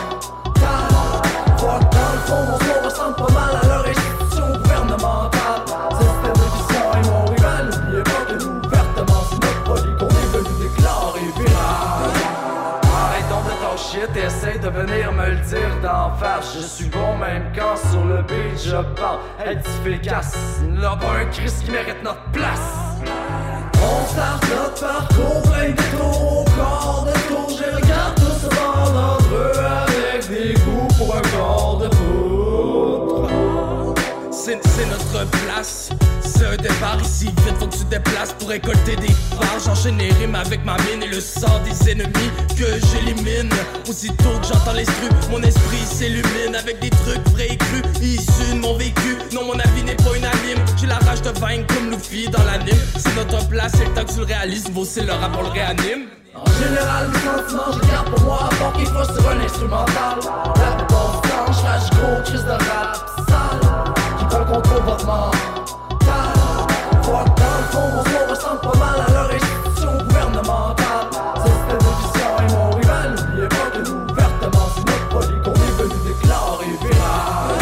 Fuck, 1.57 1.81
dans 1.91 2.11
le 2.13 2.19
fond, 2.25 2.41
mon 2.45 2.57
son 2.59 2.85
ressemble 2.85 3.15
pas 3.15 3.33
mal 3.33 3.55
à 3.61 3.67
leur 3.67 3.85
institution 3.87 4.47
gouvernementale. 4.61 5.61
Système 5.91 6.33
de 6.33 6.47
vision 6.55 6.83
et 6.93 7.03
mon 7.09 7.25
rival, 7.25 7.63
n'oubliez 7.69 8.03
pas 8.03 8.23
que 8.27 8.35
nous, 8.43 8.53
ouvertement, 8.65 9.21
c'est 9.29 9.41
notre 9.43 9.63
folie 9.65 9.95
qu'on 9.97 10.07
est 10.07 10.31
venu 10.33 10.53
déclarer 10.61 11.27
viral. 11.35 12.11
Arrête 12.95 13.29
donc 13.29 13.45
de 13.45 13.55
ton 13.61 13.75
shit 13.77 14.11
et 14.15 14.25
essaye 14.25 14.59
de 14.59 14.69
venir 14.69 15.11
me 15.11 15.25
le 15.29 15.35
dire 15.37 15.75
d'en 15.81 16.11
face. 16.17 16.55
Je 16.55 16.61
suis 16.61 16.89
bon 16.89 17.17
même 17.17 17.51
quand 17.55 17.75
sur 17.89 18.05
le 18.05 18.21
beat 18.23 18.57
je 18.63 18.77
parle. 18.99 19.19
Être 19.45 19.67
efficace, 19.85 20.35
n'a 20.61 20.95
pas 20.95 21.13
un 21.21 21.25
Christ 21.25 21.65
qui 21.65 21.71
mérite 21.71 22.03
notre 22.03 22.23
place. 22.31 22.87
On 23.89 24.05
start 24.07 24.43
notre 24.49 24.79
parcours 24.81 25.41
plein 25.43 25.69
de 25.69 25.97
tours 25.97 26.41
au 26.41 26.43
corps 26.55 27.05
de 27.07 27.13
tour. 27.27 27.47
Je 27.49 27.75
regarde 27.75 28.15
tous 28.15 28.49
devant 28.49 28.91
d'entre 28.93 29.33
eux 29.33 29.59
avec 29.59 30.27
des 30.29 30.53
goûts 30.53 30.87
pour 30.97 31.15
un 31.15 31.21
corps 31.21 31.77
de 31.77 31.87
poutre. 31.87 33.29
C'est 34.31 34.89
notre 34.89 35.29
place, 35.29 35.89
c'est 36.37 36.45
un 36.45 36.57
départ 36.57 36.97
ici, 37.01 37.25
vite 37.25 37.55
faut 37.57 37.65
donc 37.65 37.71
tu 37.71 37.79
te 37.79 37.89
déplaces 37.89 38.33
pour 38.33 38.49
récolter 38.49 38.95
des 38.95 39.13
parts. 39.35 39.59
J'enchaîne 39.65 39.97
les 39.97 40.11
rimes 40.13 40.35
avec 40.35 40.63
ma 40.65 40.77
mine 40.77 41.03
et 41.03 41.07
le 41.07 41.19
sang 41.19 41.59
des 41.63 41.91
ennemis 41.91 42.31
que 42.57 42.65
j'élimine. 42.87 43.49
Aussitôt 43.89 44.37
que 44.41 44.47
j'entends 44.47 44.73
l'instru, 44.73 45.09
mon 45.31 45.41
esprit 45.41 45.83
s'illumine 45.85 46.55
avec 46.57 46.79
des 46.79 46.89
trucs 46.89 47.27
vrais 47.29 47.47
et 47.47 47.57
crus, 47.57 47.83
issus 48.01 48.53
de 48.53 48.59
mon 48.59 48.77
vécu. 48.77 49.17
Non, 49.33 49.45
mon 49.45 49.59
avis 49.59 49.83
n'est 49.83 49.95
pas 49.95 50.15
unanime. 50.15 50.63
J'ai 50.79 50.87
la 50.87 50.97
rage 50.99 51.21
de 51.21 51.29
vaincre 51.39 51.73
comme 51.73 51.91
Luffy 51.91 52.29
dans 52.29 52.43
l'anime. 52.43 52.77
C'est 52.97 53.15
notre 53.15 53.47
place, 53.47 53.71
c'est 53.75 53.85
le 53.85 53.93
temps 53.93 54.05
que 54.05 54.13
tu 54.13 54.19
le 54.19 54.25
réalises. 54.25 54.69
Vaut 54.71 54.85
c'est 54.85 55.03
le 55.03 55.13
rap, 55.13 55.31
le 55.41 55.49
réanime. 55.49 56.07
En 56.35 56.45
général, 56.61 57.07
le 57.07 57.13
sentiment, 57.13 57.71
je 57.73 57.91
garde 57.91 58.09
pour 58.11 58.23
moi, 58.25 58.49
à 58.51 58.77
qu'il 58.77 58.85
faut 58.85 59.03
sur 59.03 59.29
un 59.29 59.39
instrumental. 59.43 60.19
La 60.55 60.75
plupart 60.75 61.21
du 61.21 61.29
temps, 61.29 61.51
je 61.51 61.95
gros, 61.97 62.23
crise 62.23 62.43
de 62.43 62.51
rap 62.51 63.09
sale, 63.27 64.19
qui 64.19 64.25
prend 64.25 64.39
le 64.39 64.45
contrôle 64.45 64.83
votre 64.83 65.05
mental. 65.05 65.56
Mon 67.79 68.03
son 68.03 68.29
ressemble 68.29 68.61
pas 68.61 68.77
mal 68.79 69.05
à 69.07 69.11
leur 69.11 69.29
institution 69.31 69.97
gouvernementale. 69.97 71.07
Cette 71.43 71.83
vision 71.83 72.31
et 72.41 72.53
mon 72.53 72.69
rival, 72.71 73.15
n'oubliez 73.15 73.47
pas 73.47 73.69
que 73.73 73.89
nous, 73.89 74.11
ouvertement, 74.11 74.67
c'est 74.75 74.85
notre 74.85 75.09
folie 75.11 75.41
qu'on 75.41 75.53
est 75.53 75.75
venu 75.77 75.97
déclarer 76.05 76.77
viral. 76.81 77.55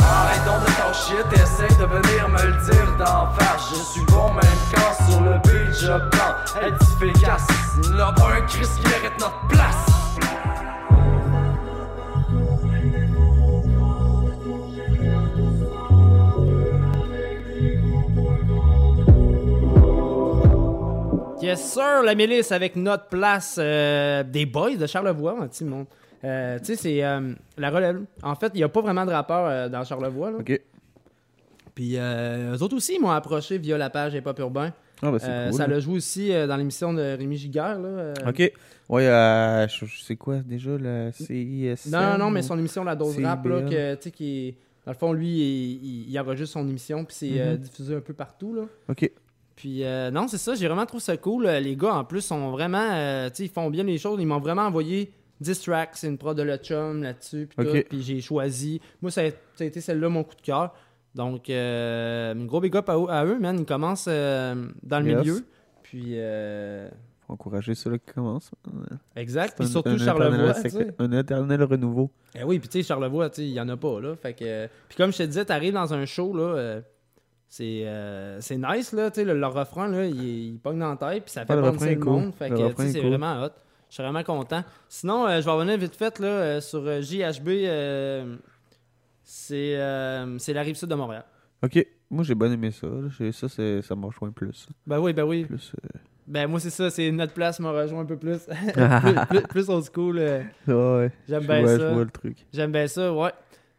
Arrête 0.00 0.44
donc 0.44 0.60
de 0.64 0.72
ton 0.80 0.92
shit, 0.92 1.26
essaye 1.32 1.76
de 1.76 1.84
venir 1.84 2.28
me 2.28 2.42
le 2.42 2.52
dire 2.64 2.96
d'en 2.98 3.28
face. 3.34 3.70
Je 3.70 3.82
suis 3.82 4.04
bon 4.06 4.32
même 4.32 4.58
quand 4.74 5.10
sur 5.10 5.20
le 5.20 5.38
beat 5.44 5.74
je 5.74 5.92
plante. 6.08 6.62
Être 6.62 6.82
efficace, 7.02 7.46
n'a 7.90 8.12
pas 8.12 8.32
un 8.36 8.40
Christ 8.42 8.80
qui 8.80 8.88
mérite 8.88 9.18
notre 9.20 9.40
place. 9.48 10.07
Yes, 21.48 21.72
sir, 21.72 22.02
la 22.04 22.14
milice 22.14 22.52
avec 22.52 22.76
notre 22.76 23.06
place 23.08 23.56
euh, 23.58 24.22
des 24.22 24.46
boys 24.46 24.76
de 24.76 24.86
Charlevoix, 24.86 25.36
hein, 25.40 25.48
tu 25.48 25.58
sais, 25.58 25.64
mon- 25.64 25.86
euh, 26.24 26.58
tu 26.58 26.64
sais, 26.66 26.76
c'est 26.76 27.04
euh, 27.04 27.32
la 27.56 27.70
relève. 27.70 28.00
En 28.22 28.34
fait, 28.34 28.50
il 28.54 28.58
n'y 28.58 28.64
a 28.64 28.68
pas 28.68 28.80
vraiment 28.80 29.06
de 29.06 29.12
rappeur 29.12 29.70
dans 29.70 29.84
Charlevoix. 29.84 30.30
Là. 30.32 30.38
Ok. 30.38 30.60
Puis 31.74 31.92
euh, 31.96 32.56
eux 32.56 32.62
autres 32.62 32.74
aussi 32.76 32.96
ils 32.96 33.00
m'ont 33.00 33.10
approché 33.10 33.56
via 33.58 33.78
la 33.78 33.88
page 33.88 34.14
Hip 34.14 34.22
Hop 34.26 34.38
Urbain. 34.40 34.72
Ah, 35.00 35.12
bah, 35.12 35.18
c'est 35.20 35.28
Euh, 35.30 35.48
cool. 35.50 35.56
Ça 35.58 35.66
l'a 35.68 35.78
joué 35.78 35.94
aussi 35.94 36.30
dans 36.30 36.56
l'émission 36.56 36.92
de 36.92 37.00
Rémi 37.16 37.36
Giguère. 37.36 37.78
Là. 37.78 38.14
Ok. 38.26 38.52
Euh, 38.90 39.68
je 39.68 39.84
sais 40.02 40.16
quoi 40.16 40.38
déjà, 40.38 40.70
la 40.76 41.12
CISM 41.12 41.90
Non, 41.92 42.00
non, 42.12 42.18
non, 42.18 42.30
mais 42.30 42.42
son 42.42 42.58
émission 42.58 42.82
La 42.82 42.96
Dose 42.96 43.22
Rap, 43.22 43.44
là, 43.46 43.62
que, 43.62 43.94
tu 43.94 44.00
sais, 44.02 44.10
qui 44.10 44.48
est- 44.48 44.54
Dans 44.86 44.92
le 44.92 44.98
fond, 44.98 45.12
lui, 45.12 45.28
il, 45.28 45.84
il, 45.84 46.10
il 46.10 46.18
enregistre 46.18 46.54
son 46.54 46.66
émission, 46.66 47.04
puis 47.04 47.14
c'est 47.14 47.40
euh, 47.40 47.52
Mhm. 47.52 47.56
diffusé 47.58 47.94
un 47.94 48.00
peu 48.00 48.14
partout, 48.14 48.54
là. 48.54 48.62
Ok. 48.88 49.10
Puis, 49.58 49.82
euh, 49.82 50.12
non, 50.12 50.28
c'est 50.28 50.38
ça, 50.38 50.54
j'ai 50.54 50.68
vraiment 50.68 50.86
trouvé 50.86 51.00
ça 51.02 51.16
cool. 51.16 51.46
Euh, 51.46 51.58
Les 51.58 51.74
gars, 51.74 51.92
en 51.96 52.04
plus, 52.04 52.20
sont 52.20 52.52
vraiment, 52.52 52.78
euh, 52.92 53.28
tu 53.28 53.34
sais, 53.38 53.44
ils 53.46 53.50
font 53.50 53.68
bien 53.70 53.82
les 53.82 53.98
choses. 53.98 54.20
Ils 54.20 54.26
m'ont 54.26 54.38
vraiment 54.38 54.62
envoyé 54.62 55.12
10 55.40 55.60
tracks, 55.62 55.90
c'est 55.94 56.06
une 56.06 56.16
prod 56.16 56.36
de 56.36 56.42
Le 56.44 56.56
Chum 56.58 57.02
là-dessus, 57.02 57.48
puis 57.48 57.66
Ok. 57.66 57.74
tout. 57.82 57.88
Puis 57.88 58.02
j'ai 58.02 58.20
choisi. 58.20 58.80
Moi, 59.02 59.10
ça 59.10 59.22
a, 59.22 59.30
ça 59.30 59.64
a 59.64 59.64
été 59.64 59.80
celle-là, 59.80 60.08
mon 60.08 60.22
coup 60.22 60.36
de 60.36 60.42
cœur. 60.42 60.72
Donc, 61.16 61.50
euh, 61.50 62.34
un 62.34 62.44
gros 62.44 62.60
big 62.60 62.76
up 62.76 62.88
à, 62.88 62.92
à 63.08 63.24
eux, 63.24 63.40
man. 63.40 63.56
Ils 63.58 63.64
commencent 63.66 64.06
euh, 64.08 64.54
dans 64.84 65.00
le 65.00 65.06
Yes. 65.10 65.18
milieu. 65.18 65.44
Puis, 65.82 66.12
euh, 66.14 66.88
Faut 67.26 67.32
encourager 67.32 67.74
ceux-là 67.74 67.98
qui 67.98 68.12
commencent. 68.14 68.52
Exact, 69.16 69.56
puis 69.58 69.66
un- 69.66 69.70
surtout 69.70 69.88
un 69.88 69.98
Charlevoix, 69.98 70.56
éternel-. 70.60 70.94
Un 71.00 71.12
éternel 71.12 71.62
renouveau. 71.64 72.10
Eh 72.38 72.44
oui, 72.44 72.60
puis 72.60 72.68
tu 72.68 72.78
sais, 72.78 72.86
Charlevoix, 72.86 73.28
il 73.38 73.48
y 73.48 73.60
en 73.60 73.68
a 73.68 73.76
pas, 73.76 74.00
là. 74.00 74.14
Fait 74.14 74.34
que... 74.34 74.68
Puis 74.88 74.96
comme 74.96 75.12
je 75.12 75.18
te 75.18 75.22
disais, 75.24 75.44
t'arrives 75.44 75.74
dans 75.74 75.92
un 75.92 76.04
show, 76.06 76.32
là, 76.36 76.80
c'est 77.48 77.86
euh, 77.86 78.40
c'est 78.40 78.56
nice, 78.58 78.92
là, 78.92 79.10
tu 79.10 79.20
sais, 79.20 79.24
le, 79.24 79.34
leur 79.34 79.54
refrain, 79.54 79.88
là, 79.88 80.04
il, 80.06 80.52
il 80.52 80.58
pogne 80.58 80.78
dans 80.78 80.90
la 80.90 80.96
tête, 80.96 81.24
puis 81.24 81.32
ça 81.32 81.46
fait 81.46 81.54
Ouais, 81.54 81.60
le 81.60 81.62
penser 81.72 81.74
refrain 81.78 81.94
le 81.94 82.00
cool. 82.00 82.12
monde. 82.12 82.34
Fait 82.34 82.48
Le 82.50 82.56
que, 82.72 82.82
c'est 82.88 83.00
cool. 83.00 83.08
vraiment 83.08 83.42
hot. 83.44 83.50
Je 83.88 83.94
suis 83.94 84.02
vraiment 84.02 84.22
content. 84.22 84.62
Sinon, 84.88 85.26
euh, 85.26 85.40
je 85.40 85.46
vais 85.46 85.50
revenir 85.52 85.78
vite 85.78 85.96
fait, 85.96 86.18
là, 86.18 86.26
euh, 86.26 86.60
sur 86.60 86.80
JHB, 87.00 87.48
c'est 89.24 89.76
la 89.76 90.62
rive 90.62 90.76
sud 90.76 90.88
de 90.88 90.94
Montréal. 90.94 91.24
Ok. 91.62 91.86
Moi, 92.10 92.24
j'ai 92.24 92.34
bien 92.34 92.50
aimé 92.50 92.70
ça. 92.70 92.86
là. 92.86 93.32
Ça, 93.32 93.48
ça 93.48 93.94
me 93.96 94.06
rejoint 94.06 94.30
plus. 94.30 94.66
Ben 94.86 94.98
oui, 94.98 95.12
ben 95.12 95.24
oui. 95.24 95.44
Plus, 95.44 95.72
euh, 95.84 95.98
Ben 96.26 96.46
moi, 96.48 96.58
c'est 96.60 96.70
ça, 96.70 96.88
c'est 96.90 97.10
notre 97.10 97.34
place 97.34 97.60
me 97.60 97.68
rejoint 97.68 98.00
un 98.00 98.06
peu 98.06 98.16
plus. 98.16 98.38
plus, 98.74 99.14
plus, 99.28 99.42
plus 99.42 99.68
old 99.70 99.84
school. 99.92 100.18
euh, 100.18 100.42
Ouais, 100.66 101.10
J'aime 101.28 101.44
bien 101.44 101.60
vois- 101.62 101.76
ça. 101.78 101.88
je 101.88 101.94
vois 101.94 102.04
le 102.04 102.10
truc. 102.10 102.46
J'aime 102.52 102.72
bien 102.72 102.86
ça, 102.86 103.12
ouais. 103.12 103.32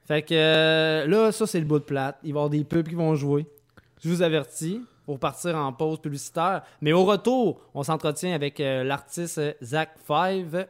Fait 0.08 0.22
que 0.24 0.34
euh, 0.34 1.06
là, 1.08 1.32
ça, 1.32 1.48
c'est 1.48 1.60
le 1.60 1.66
bout 1.66 1.80
de 1.80 1.84
plate. 1.86 2.18
Il 2.24 2.34
va 2.34 2.40
y 2.40 2.42
avoir 2.42 2.50
des 2.50 2.64
pubs 2.64 2.88
qui 2.88 2.96
vont 2.96 3.16
jouer. 3.16 3.48
Je 4.04 4.10
vous 4.10 4.22
avertis 4.22 4.82
pour 5.06 5.20
partir 5.20 5.56
en 5.56 5.74
pause 5.74 6.00
publicitaire. 6.00 6.62
Mais 6.82 6.94
au 6.94 7.04
retour, 7.04 7.62
on 7.74 7.84
s'entretient 7.84 8.34
avec 8.34 8.60
euh, 8.60 8.84
l'artiste 8.84 9.42
Zach 9.62 9.92
Five. 10.06 10.68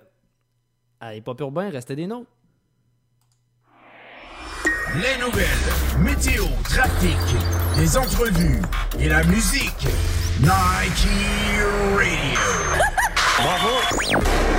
Allez, 0.99 1.21
pas 1.21 1.33
urbain, 1.39 1.69
restez 1.69 1.95
des 1.95 2.07
nôtres. 2.07 2.29
Les 4.95 5.23
nouvelles, 5.23 5.45
météo, 5.99 6.45
trafic, 6.63 7.17
les 7.77 7.95
entrevues 7.95 8.61
et 8.99 9.07
la 9.07 9.23
musique. 9.23 9.87
Nike 10.39 11.07
Radio. 11.95 12.39
Bravo. 13.37 14.58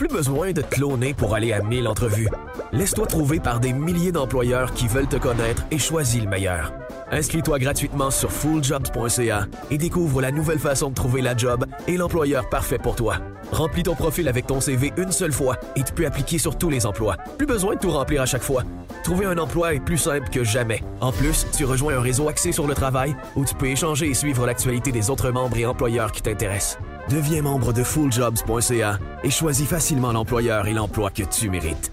Plus 0.00 0.08
besoin 0.08 0.52
de 0.52 0.62
te 0.62 0.74
cloner 0.76 1.12
pour 1.12 1.34
aller 1.34 1.52
à 1.52 1.60
1000 1.60 1.86
entrevues. 1.86 2.30
Laisse-toi 2.72 3.06
trouver 3.06 3.38
par 3.38 3.60
des 3.60 3.74
milliers 3.74 4.12
d'employeurs 4.12 4.72
qui 4.72 4.88
veulent 4.88 5.06
te 5.06 5.16
connaître 5.16 5.66
et 5.70 5.76
choisis 5.76 6.22
le 6.22 6.26
meilleur. 6.26 6.72
Inscris-toi 7.10 7.58
gratuitement 7.58 8.10
sur 8.10 8.32
fulljobs.ca 8.32 9.46
et 9.70 9.76
découvre 9.76 10.22
la 10.22 10.30
nouvelle 10.30 10.58
façon 10.58 10.88
de 10.88 10.94
trouver 10.94 11.20
la 11.20 11.36
job 11.36 11.66
et 11.86 11.98
l'employeur 11.98 12.48
parfait 12.48 12.78
pour 12.78 12.96
toi. 12.96 13.18
Remplis 13.52 13.82
ton 13.82 13.94
profil 13.94 14.26
avec 14.26 14.46
ton 14.46 14.62
CV 14.62 14.90
une 14.96 15.12
seule 15.12 15.32
fois 15.32 15.58
et 15.76 15.82
tu 15.82 15.92
peux 15.92 16.06
appliquer 16.06 16.38
sur 16.38 16.56
tous 16.56 16.70
les 16.70 16.86
emplois. 16.86 17.18
Plus 17.36 17.46
besoin 17.46 17.74
de 17.74 17.80
tout 17.80 17.90
remplir 17.90 18.22
à 18.22 18.26
chaque 18.26 18.42
fois. 18.42 18.62
Trouver 19.04 19.26
un 19.26 19.36
emploi 19.36 19.74
est 19.74 19.84
plus 19.84 19.98
simple 19.98 20.30
que 20.30 20.44
jamais. 20.44 20.82
En 21.02 21.12
plus, 21.12 21.46
tu 21.54 21.66
rejoins 21.66 21.98
un 21.98 22.00
réseau 22.00 22.26
axé 22.26 22.52
sur 22.52 22.66
le 22.66 22.72
travail 22.72 23.14
où 23.36 23.44
tu 23.44 23.54
peux 23.54 23.66
échanger 23.66 24.08
et 24.08 24.14
suivre 24.14 24.46
l'actualité 24.46 24.92
des 24.92 25.10
autres 25.10 25.30
membres 25.30 25.58
et 25.58 25.66
employeurs 25.66 26.10
qui 26.10 26.22
t'intéressent. 26.22 26.78
Deviens 27.08 27.42
membre 27.42 27.72
de 27.72 27.82
fulljobs.ca 27.82 28.98
et 29.24 29.30
choisis 29.30 29.66
facilement 29.66 30.12
l'employeur 30.12 30.66
et 30.66 30.74
l'emploi 30.74 31.10
que 31.10 31.22
tu 31.22 31.48
mérites. 31.50 31.92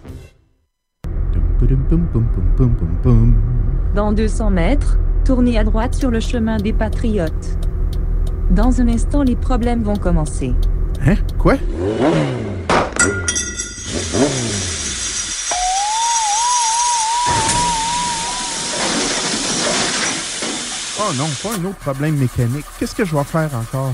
Dans 3.96 4.12
200 4.12 4.50
mètres, 4.52 4.98
tournez 5.26 5.58
à 5.58 5.64
droite 5.64 5.96
sur 5.96 6.12
le 6.12 6.20
chemin 6.20 6.58
des 6.58 6.74
Patriotes. 6.74 7.58
Dans 8.52 8.80
un 8.80 8.88
instant, 8.88 9.24
les 9.24 9.36
problèmes 9.36 9.84
vont 9.84 9.96
commencer. 9.96 10.54
Hein? 11.06 11.16
Quoi? 11.38 11.56
Oh 21.00 21.14
non, 21.16 21.28
pas 21.42 21.56
un 21.58 21.66
autre 21.66 21.78
problème 21.78 22.18
mécanique. 22.18 22.66
Qu'est-ce 22.80 22.94
que 22.96 23.06
je 23.06 23.16
vais 23.16 23.24
faire 23.24 23.50
encore? 23.56 23.94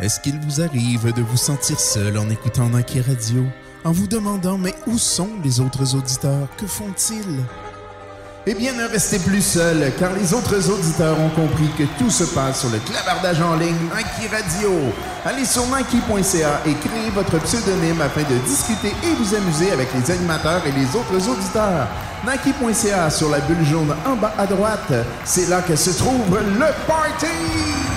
Est-ce 0.00 0.18
qu'il 0.18 0.40
vous 0.40 0.62
arrive 0.62 1.12
de 1.12 1.20
vous 1.20 1.36
sentir 1.36 1.78
seul 1.78 2.16
en 2.16 2.30
écoutant 2.30 2.70
Nike 2.70 3.04
Radio, 3.06 3.44
en 3.84 3.92
vous 3.92 4.06
demandant 4.06 4.56
mais 4.56 4.74
où 4.86 4.96
sont 4.96 5.28
les 5.44 5.60
autres 5.60 5.94
auditeurs? 5.94 6.48
Que 6.56 6.66
font-ils? 6.66 7.44
Eh 8.46 8.54
bien, 8.54 8.72
ne 8.72 8.88
restez 8.88 9.18
plus 9.18 9.42
seul, 9.42 9.92
car 9.98 10.14
les 10.14 10.32
autres 10.32 10.70
auditeurs 10.70 11.20
ont 11.20 11.28
compris 11.28 11.68
que 11.76 11.84
tout 11.98 12.08
se 12.08 12.24
passe 12.24 12.60
sur 12.60 12.70
le 12.70 12.78
clavardage 12.78 13.42
en 13.42 13.56
ligne 13.56 13.76
Nike 13.94 14.30
Radio. 14.30 14.70
Allez 15.26 15.44
sur 15.44 15.66
Nike.ca 15.66 16.62
et 16.64 16.72
créez 16.72 17.10
votre 17.14 17.38
pseudonyme 17.38 18.00
afin 18.00 18.22
de 18.22 18.38
discuter 18.48 18.94
et 19.04 19.14
vous 19.18 19.34
amuser 19.34 19.70
avec 19.70 19.88
les 19.92 20.10
animateurs 20.12 20.62
et 20.66 20.72
les 20.72 20.86
autres 20.96 21.28
auditeurs. 21.28 21.86
Nike.ca 22.26 23.10
sur 23.10 23.28
la 23.28 23.40
bulle 23.40 23.66
jaune 23.66 23.94
en 24.06 24.16
bas 24.16 24.32
à 24.38 24.46
droite, 24.46 24.94
c'est 25.26 25.50
là 25.50 25.60
que 25.60 25.76
se 25.76 25.90
trouve 25.90 26.38
le 26.38 26.86
party! 26.86 27.89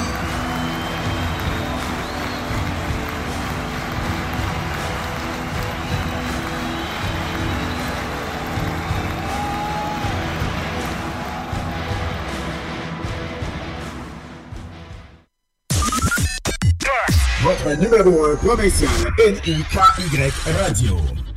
Numéro 17.84 18.34
1 18.34 18.38
provincial, 18.38 18.90
NIKY 19.18 20.32
Radio. 20.58 21.33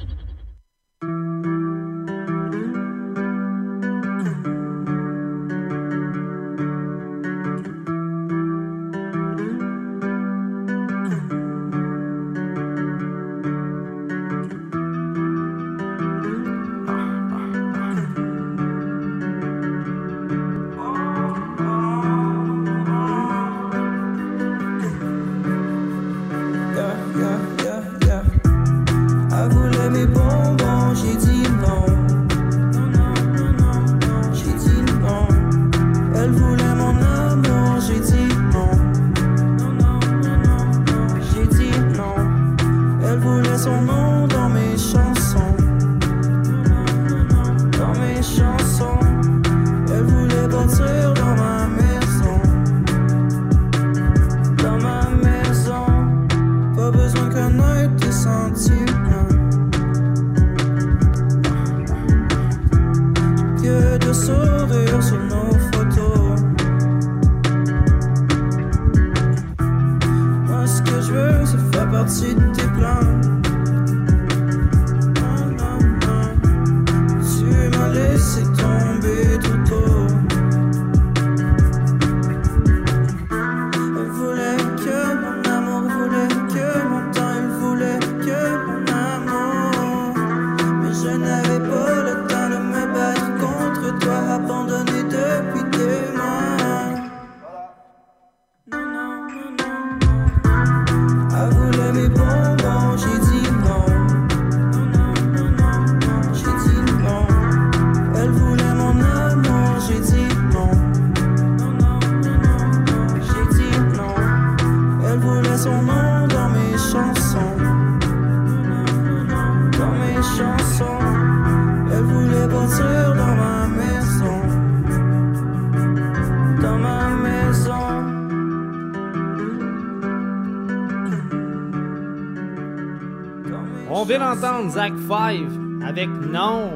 Zach 134.87 134.99
5 135.09 135.83
avec 135.85 136.09
Non. 136.09 136.71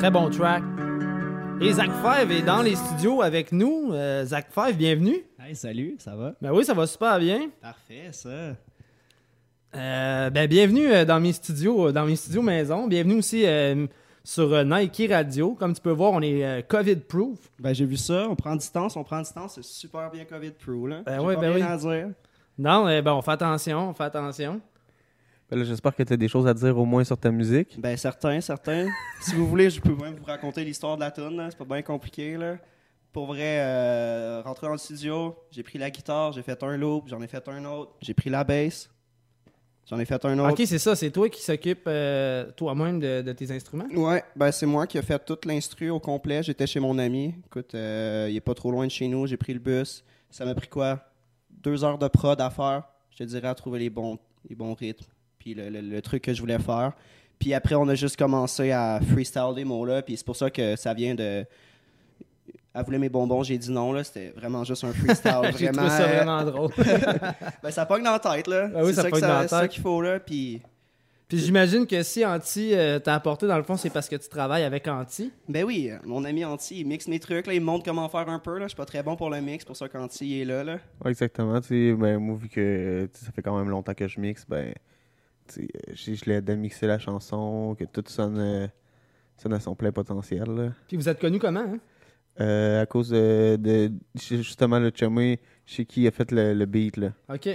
Très 0.00 0.10
bon 0.10 0.28
track. 0.30 0.64
Et 1.60 1.72
Zach 1.72 1.90
5 2.02 2.28
est 2.32 2.42
dans 2.42 2.60
les 2.60 2.74
studios 2.74 3.22
avec 3.22 3.52
nous. 3.52 3.92
Euh, 3.92 4.24
Zach 4.24 4.48
5, 4.52 4.76
bienvenue. 4.76 5.24
Hey, 5.38 5.54
salut, 5.54 5.94
ça 6.00 6.16
va? 6.16 6.34
Ben 6.42 6.50
oui, 6.50 6.64
ça 6.64 6.74
va 6.74 6.88
super 6.88 7.20
bien. 7.20 7.50
Parfait, 7.62 8.08
ça. 8.10 8.28
Euh, 9.76 10.30
ben 10.30 10.48
bienvenue 10.48 10.88
euh, 10.88 11.04
dans 11.04 11.20
mes 11.20 11.32
studios, 11.32 11.92
dans 11.92 12.04
mes 12.04 12.16
studios 12.16 12.42
maison. 12.42 12.88
Bienvenue 12.88 13.18
aussi 13.18 13.46
euh, 13.46 13.86
sur 14.24 14.64
Nike 14.64 15.04
Radio. 15.08 15.54
Comme 15.54 15.72
tu 15.72 15.80
peux 15.80 15.92
voir, 15.92 16.14
on 16.14 16.20
est 16.20 16.66
COVID-proof. 16.66 17.38
Ben, 17.60 17.72
j'ai 17.72 17.86
vu 17.86 17.96
ça, 17.96 18.26
on 18.28 18.34
prend 18.34 18.56
distance, 18.56 18.96
on 18.96 19.04
prend 19.04 19.20
distance, 19.20 19.54
c'est 19.54 19.64
super 19.64 20.10
bien 20.10 20.24
COVID-proof, 20.24 20.88
là. 20.88 21.02
Ben 21.06 21.20
oui, 21.20 21.36
pas 21.36 21.42
ben 21.42 21.52
rien 21.52 21.66
oui. 21.66 21.72
à 21.72 21.76
dire. 21.76 22.08
Non, 22.58 22.88
eh 22.88 23.02
ben 23.02 23.12
on 23.12 23.22
fait 23.22 23.30
attention, 23.30 23.90
on 23.90 23.94
fait 23.94 24.02
attention. 24.02 24.60
Ben 25.50 25.64
J'espère 25.64 25.94
que 25.94 26.02
tu 26.02 26.12
as 26.12 26.16
des 26.16 26.28
choses 26.28 26.46
à 26.46 26.54
dire 26.54 26.76
au 26.78 26.84
moins 26.84 27.04
sur 27.04 27.16
ta 27.16 27.30
musique. 27.30 27.80
Ben, 27.80 27.96
certains, 27.96 28.40
certains. 28.40 28.86
si 29.20 29.34
vous 29.34 29.46
voulez, 29.46 29.70
je 29.70 29.80
peux 29.80 29.94
même 29.94 30.14
vous 30.16 30.24
raconter 30.24 30.64
l'histoire 30.64 30.96
de 30.96 31.00
la 31.00 31.10
tune, 31.10 31.46
c'est 31.48 31.56
pas 31.56 31.64
bien 31.64 31.82
compliqué, 31.82 32.36
là. 32.36 32.56
Pour 33.12 33.26
vrai, 33.26 33.58
euh, 33.60 34.42
rentrer 34.44 34.66
dans 34.66 34.74
le 34.74 34.78
studio, 34.78 35.34
j'ai 35.50 35.62
pris 35.62 35.78
la 35.78 35.90
guitare, 35.90 36.32
j'ai 36.32 36.42
fait 36.42 36.62
un 36.62 36.76
loop, 36.76 37.08
j'en 37.08 37.22
ai 37.22 37.26
fait 37.26 37.48
un 37.48 37.64
autre, 37.64 37.92
j'ai 38.02 38.12
pris 38.12 38.28
la 38.28 38.44
bass, 38.44 38.90
j'en 39.86 39.98
ai 39.98 40.04
fait 40.04 40.22
un 40.26 40.38
autre. 40.38 40.52
Ok, 40.52 40.66
c'est 40.66 40.78
ça, 40.78 40.94
c'est 40.94 41.10
toi 41.10 41.30
qui 41.30 41.42
s'occupe 41.42 41.84
euh, 41.86 42.50
toi-même 42.52 43.00
de, 43.00 43.22
de 43.22 43.32
tes 43.32 43.50
instruments? 43.50 43.88
Ouais, 43.94 44.22
ben 44.36 44.52
c'est 44.52 44.66
moi 44.66 44.86
qui 44.86 44.98
ai 44.98 45.02
fait 45.02 45.24
toute 45.24 45.46
l'instru 45.46 45.88
au 45.88 45.98
complet. 45.98 46.42
J'étais 46.42 46.66
chez 46.66 46.80
mon 46.80 46.98
ami. 46.98 47.34
Écoute, 47.46 47.74
euh, 47.74 48.28
il 48.30 48.36
est 48.36 48.42
pas 48.42 48.54
trop 48.54 48.70
loin 48.70 48.84
de 48.86 48.92
chez 48.92 49.08
nous. 49.08 49.26
J'ai 49.26 49.38
pris 49.38 49.54
le 49.54 49.60
bus. 49.60 50.04
Ça 50.30 50.44
m'a 50.44 50.54
pris 50.54 50.68
quoi? 50.68 51.00
Deux 51.50 51.82
heures 51.84 51.98
de 51.98 52.08
prod 52.08 52.38
à 52.38 52.50
faire. 52.50 52.82
Je 53.10 53.16
te 53.16 53.22
dirais 53.24 53.48
à 53.48 53.54
trouver 53.54 53.78
les 53.78 53.90
bons, 53.90 54.18
les 54.48 54.54
bons 54.54 54.74
rythmes. 54.74 55.06
Puis 55.38 55.54
le, 55.54 55.68
le- 55.70 55.80
le 55.80 56.02
truc 56.02 56.22
que 56.22 56.32
je 56.34 56.40
voulais 56.40 56.58
faire. 56.58 56.92
Puis 57.38 57.54
après, 57.54 57.74
on 57.76 57.86
a 57.88 57.94
juste 57.94 58.16
commencé 58.16 58.72
à 58.72 59.00
freestyle 59.12 59.52
des 59.54 59.64
mots-là. 59.64 60.02
Puis 60.02 60.16
c'est 60.16 60.26
pour 60.26 60.36
ça 60.36 60.50
que 60.50 60.74
ça 60.76 60.92
vient 60.94 61.14
de. 61.14 61.44
Elle 62.74 62.84
voulait 62.84 62.98
mes 62.98 63.08
bonbons, 63.08 63.42
j'ai 63.42 63.58
dit 63.58 63.70
non. 63.70 63.92
là. 63.92 64.04
C'était 64.04 64.30
vraiment 64.36 64.62
juste 64.64 64.84
un 64.84 64.92
freestyle. 64.92 65.40
J'ai 65.58 65.68
vraiment, 65.70 65.88
trouvé 65.88 65.88
ça 65.90 66.02
euh, 66.02 66.16
vraiment 66.16 66.44
drôle. 66.44 66.70
ben, 67.62 67.70
ça 67.70 67.86
pogne 67.86 68.04
dans 68.04 68.12
la 68.12 68.18
tête. 68.18 68.46
là. 68.46 68.68
Ben 68.68 68.80
oui, 68.82 68.88
c'est 68.90 68.94
ça 68.94 69.02
ça, 69.02 69.08
que 69.08 69.12
pogne 69.12 69.20
dans 69.22 69.28
la 69.28 69.48
ça- 69.48 69.56
c'est 69.56 69.62
ça 69.62 69.68
qu'il 69.68 69.82
faut. 69.82 70.00
là. 70.02 70.20
Puis 70.20 70.60
Puis 71.26 71.38
j'imagine 71.38 71.86
que 71.86 72.02
si 72.04 72.24
Anti 72.24 72.74
euh, 72.74 72.98
t'a 73.00 73.14
apporté, 73.14 73.46
dans 73.48 73.56
le 73.56 73.62
fond, 73.64 73.76
c'est 73.76 73.90
parce 73.90 74.08
que 74.08 74.16
tu 74.16 74.28
travailles 74.28 74.62
avec 74.64 74.86
Anti. 74.86 75.32
Ben 75.48 75.64
oui, 75.64 75.88
euh, 75.90 75.96
mon 76.04 76.24
ami 76.24 76.44
Anti, 76.44 76.80
il 76.80 76.86
mixe 76.86 77.08
mes 77.08 77.18
trucs, 77.18 77.46
là, 77.46 77.54
il 77.54 77.60
me 77.60 77.66
montre 77.66 77.84
comment 77.84 78.08
faire 78.08 78.28
un 78.28 78.38
peu. 78.38 78.58
Là. 78.58 78.64
Je 78.64 78.68
suis 78.68 78.76
pas 78.76 78.86
très 78.86 79.02
bon 79.02 79.16
pour 79.16 79.30
le 79.30 79.40
mix, 79.40 79.64
pour 79.64 79.76
ça 79.76 79.88
qu'Anti 79.88 80.40
est 80.40 80.44
là. 80.44 80.62
là. 80.62 80.78
Ouais, 81.04 81.10
exactement. 81.10 81.60
Tu 81.60 81.68
sais, 81.68 81.92
ben, 81.94 82.18
moi, 82.18 82.36
vu 82.40 82.48
que 82.48 82.60
euh, 82.60 83.06
ça 83.14 83.32
fait 83.32 83.42
quand 83.42 83.56
même 83.58 83.70
longtemps 83.70 83.94
que 83.94 84.06
je 84.06 84.20
mixe, 84.20 84.44
ben, 84.48 84.56
euh, 84.68 84.72
je 85.56 86.14
je 86.14 86.24
l'ai 86.26 86.36
à 86.36 86.56
mixer 86.56 86.86
la 86.86 86.98
chanson, 86.98 87.74
que 87.78 87.84
tout 87.84 88.04
sonne, 88.08 88.38
euh, 88.38 88.66
sonne 89.36 89.52
à 89.54 89.60
son 89.60 89.74
plein 89.74 89.92
potentiel. 89.92 90.44
là. 90.44 90.72
Puis 90.88 90.96
vous 90.96 91.08
êtes 91.08 91.20
connu 91.20 91.38
comment, 91.38 91.60
hein? 91.60 91.78
Euh, 92.40 92.82
à 92.82 92.86
cause 92.86 93.08
de, 93.08 93.56
de- 93.56 93.90
justement 94.14 94.78
le 94.78 94.92
chumé 94.94 95.40
chez 95.66 95.84
qui 95.84 96.06
a 96.06 96.10
fait 96.12 96.30
le, 96.30 96.54
le 96.54 96.66
beat. 96.66 96.96
Là. 96.96 97.12
OK. 97.32 97.48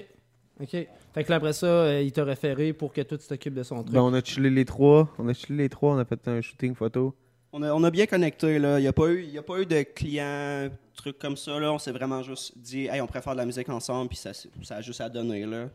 OK. 0.61 0.69
Fait 0.69 1.23
que 1.23 1.29
là, 1.29 1.37
après 1.37 1.53
ça, 1.53 1.65
euh, 1.67 2.01
il 2.01 2.11
t'a 2.11 2.23
référé 2.25 2.73
pour 2.73 2.91
que 2.91 3.01
toi, 3.01 3.17
tu 3.17 3.25
t'occupes 3.27 3.53
de 3.53 3.63
son 3.63 3.81
truc. 3.83 3.93
Ben, 3.93 4.01
on 4.01 4.13
a 4.13 4.21
chillé 4.23 4.49
les 4.49 4.65
trois. 4.65 5.09
On 5.17 5.27
a 5.29 5.33
chillé 5.33 5.57
les 5.57 5.69
trois. 5.69 5.95
On 5.95 5.97
a 5.99 6.05
fait 6.05 6.27
un 6.27 6.41
shooting 6.41 6.75
photo. 6.75 7.15
On 7.53 7.61
a, 7.63 7.71
on 7.73 7.83
a 7.83 7.91
bien 7.91 8.07
connecté, 8.07 8.59
là. 8.59 8.77
Il 8.79 8.81
n'y 8.81 8.87
a, 8.87 8.93
pas 8.93 9.07
eu- 9.09 9.23
il 9.23 9.29
y 9.31 9.37
a 9.37 9.43
pas 9.43 9.59
eu 9.61 9.65
de 9.65 9.83
clients, 9.83 10.69
trucs 10.95 11.17
comme 11.19 11.37
ça, 11.37 11.57
là. 11.59 11.71
On 11.71 11.77
s'est 11.79 11.91
vraiment 11.91 12.21
juste 12.23 12.57
dit, 12.57 12.87
hey, 12.87 12.99
on 12.99 13.07
préfère 13.07 13.33
de 13.33 13.37
la 13.37 13.45
musique 13.45 13.69
ensemble, 13.69 14.09
puis 14.09 14.17
ça, 14.17 14.31
ça 14.33 14.75
a 14.77 14.81
juste 14.81 14.99
à 15.01 15.07
donner, 15.09 15.45
là. 15.45 15.69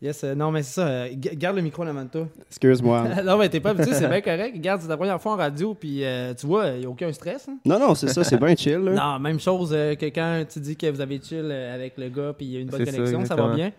Yes, 0.00 0.22
euh, 0.22 0.34
non, 0.34 0.52
mais 0.52 0.62
c'est 0.62 0.80
ça. 0.80 0.86
euh, 0.86 1.08
garde 1.14 1.56
le 1.56 1.62
micro, 1.62 1.82
Lamanta. 1.82 2.20
Excuse-moi. 2.48 3.04
non, 3.24 3.36
mais 3.36 3.48
t'es 3.48 3.58
pas 3.58 3.70
habitué, 3.70 3.92
c'est 3.94 4.06
bien 4.08 4.20
correct. 4.20 4.56
Garde, 4.60 4.80
c'est 4.80 4.86
ta 4.86 4.96
première 4.96 5.20
fois 5.20 5.32
en 5.32 5.36
radio, 5.36 5.74
puis 5.74 6.04
euh, 6.04 6.34
tu 6.34 6.46
vois, 6.46 6.68
il 6.68 6.80
n'y 6.80 6.86
a 6.86 6.88
aucun 6.88 7.12
stress. 7.12 7.48
hein. 7.48 7.58
Non, 7.64 7.80
non, 7.80 7.94
c'est 7.96 8.08
ça, 8.08 8.22
c'est 8.22 8.36
bien 8.38 8.54
chill, 8.54 8.78
là. 8.78 8.92
Non, 8.92 9.18
même 9.18 9.40
chose 9.40 9.70
euh, 9.72 9.96
que 9.96 10.06
quand 10.06 10.44
tu 10.48 10.60
dis 10.60 10.76
que 10.76 10.86
vous 10.88 11.00
avez 11.00 11.20
chill 11.20 11.48
euh, 11.50 11.74
avec 11.74 11.94
le 11.98 12.10
gars, 12.10 12.32
puis 12.32 12.46
il 12.46 12.52
y 12.52 12.56
a 12.58 12.60
une 12.60 12.68
bonne 12.68 12.86
ça, 12.86 12.92
connexion, 12.92 13.24
ça, 13.24 13.34
va 13.34 13.54
bien. 13.54 13.72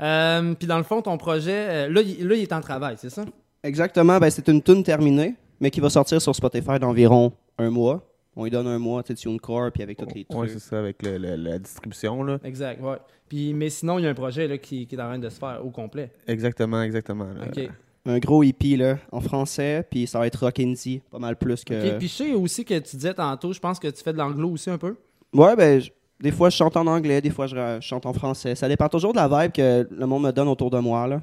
Euh, 0.00 0.54
puis 0.54 0.68
dans 0.68 0.78
le 0.78 0.84
fond, 0.84 1.02
ton 1.02 1.18
projet, 1.18 1.66
euh, 1.68 1.88
là, 1.88 2.00
il, 2.00 2.26
là, 2.28 2.34
il 2.36 2.42
est 2.42 2.52
en 2.52 2.60
travail, 2.60 2.94
c'est 2.98 3.10
ça? 3.10 3.24
Exactement, 3.64 4.18
ben, 4.18 4.30
c'est 4.30 4.46
une 4.48 4.62
tune 4.62 4.84
terminée, 4.84 5.34
mais 5.60 5.70
qui 5.70 5.80
va 5.80 5.90
sortir 5.90 6.22
sur 6.22 6.34
Spotify 6.34 6.78
d'environ 6.78 7.32
un 7.58 7.70
mois. 7.70 8.06
On 8.36 8.44
lui 8.44 8.50
donne 8.50 8.66
un 8.68 8.78
mois, 8.78 9.02
tu 9.02 9.08
sais, 9.08 9.14
TuneCore, 9.14 9.72
puis 9.72 9.82
avec 9.82 9.98
toutes 9.98 10.14
les 10.14 10.20
Ouais, 10.30 10.46
trucs. 10.46 10.50
c'est 10.50 10.58
ça, 10.60 10.78
avec 10.78 11.02
le- 11.02 11.18
le- 11.18 11.34
la 11.36 11.58
distribution. 11.58 12.22
Là. 12.22 12.38
Exact, 12.44 12.80
ouais. 12.82 12.96
Puis, 13.28 13.52
mais 13.54 13.70
sinon, 13.70 13.98
il 13.98 14.04
y 14.04 14.06
a 14.06 14.10
un 14.10 14.14
projet 14.14 14.46
là, 14.48 14.56
qui, 14.58 14.86
qui 14.86 14.94
est 14.94 15.00
en 15.00 15.06
train 15.06 15.18
de 15.18 15.28
se 15.28 15.38
faire 15.38 15.60
au 15.64 15.70
complet. 15.70 16.10
Exactement, 16.26 16.82
exactement. 16.82 17.26
là. 17.32 17.46
OK. 17.46 17.68
Un 18.06 18.18
gros 18.18 18.42
hippie, 18.42 18.76
là, 18.76 18.96
en 19.12 19.20
français, 19.20 19.86
puis 19.90 20.06
ça 20.06 20.18
va 20.18 20.26
être 20.26 20.36
rock 20.44 20.58
indie, 20.60 21.02
pas 21.10 21.18
mal 21.18 21.36
plus 21.36 21.64
que... 21.64 21.74
OK, 21.92 21.98
puis 21.98 22.08
je 22.08 22.12
sais 22.14 22.32
aussi 22.32 22.64
que 22.64 22.78
tu 22.78 22.96
disais 22.96 23.12
tantôt, 23.14 23.52
je 23.52 23.60
pense 23.60 23.78
que 23.78 23.88
tu 23.88 24.02
fais 24.02 24.12
de 24.12 24.18
l'anglo 24.18 24.50
aussi 24.50 24.70
un 24.70 24.78
peu. 24.78 24.96
Ouais, 25.34 25.54
ben, 25.54 25.80
je- 25.80 25.90
des 26.18 26.30
fois 26.32 26.48
je 26.50 26.56
chante 26.56 26.76
en 26.76 26.86
anglais, 26.86 27.20
des 27.20 27.30
fois 27.30 27.46
je, 27.46 27.54
je 27.56 27.86
chante 27.86 28.06
en 28.06 28.12
français. 28.14 28.54
Ça 28.54 28.68
dépend 28.68 28.88
toujours 28.88 29.12
de 29.12 29.18
la 29.18 29.28
vibe 29.28 29.52
que 29.52 29.86
le 29.90 30.06
monde 30.06 30.22
me 30.24 30.30
donne 30.32 30.48
autour 30.48 30.70
de 30.70 30.78
moi, 30.78 31.06
là. 31.06 31.22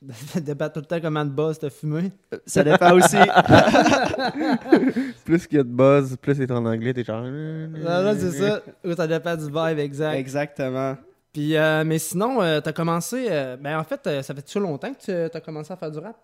Ça 0.32 0.40
dépend 0.40 0.68
tout 0.68 0.80
le 0.80 0.86
temps 0.86 1.00
comment 1.00 1.24
de 1.24 1.30
buzz 1.30 1.58
t'as 1.58 1.70
fumé. 1.70 2.12
Ça 2.46 2.62
dépend 2.62 2.94
aussi. 2.94 3.16
plus 5.24 5.46
qu'il 5.46 5.58
y 5.58 5.60
a 5.60 5.64
de 5.64 5.68
buzz, 5.68 6.16
plus 6.20 6.34
c'est 6.36 6.50
en 6.50 6.64
anglais, 6.64 6.94
t'es 6.94 7.04
genre. 7.04 7.22
Là, 7.22 8.02
là, 8.02 8.14
c'est 8.16 8.30
ça. 8.30 8.62
Ou 8.84 8.94
ça 8.94 9.06
dépend 9.06 9.36
du 9.36 9.46
vibe, 9.46 9.78
exact. 9.78 10.14
Exactement. 10.14 10.96
Puis, 11.32 11.56
euh, 11.56 11.84
mais 11.84 11.98
sinon, 11.98 12.40
euh, 12.42 12.60
t'as 12.60 12.72
commencé. 12.72 13.26
euh, 13.28 13.56
ben, 13.56 13.78
en 13.78 13.84
fait, 13.84 14.06
euh, 14.06 14.22
ça 14.22 14.34
fait-tu 14.34 14.58
longtemps 14.60 14.92
que 14.94 15.28
tu 15.28 15.36
as 15.36 15.40
commencé 15.40 15.72
à 15.72 15.76
faire 15.76 15.90
du 15.90 15.98
rap? 15.98 16.16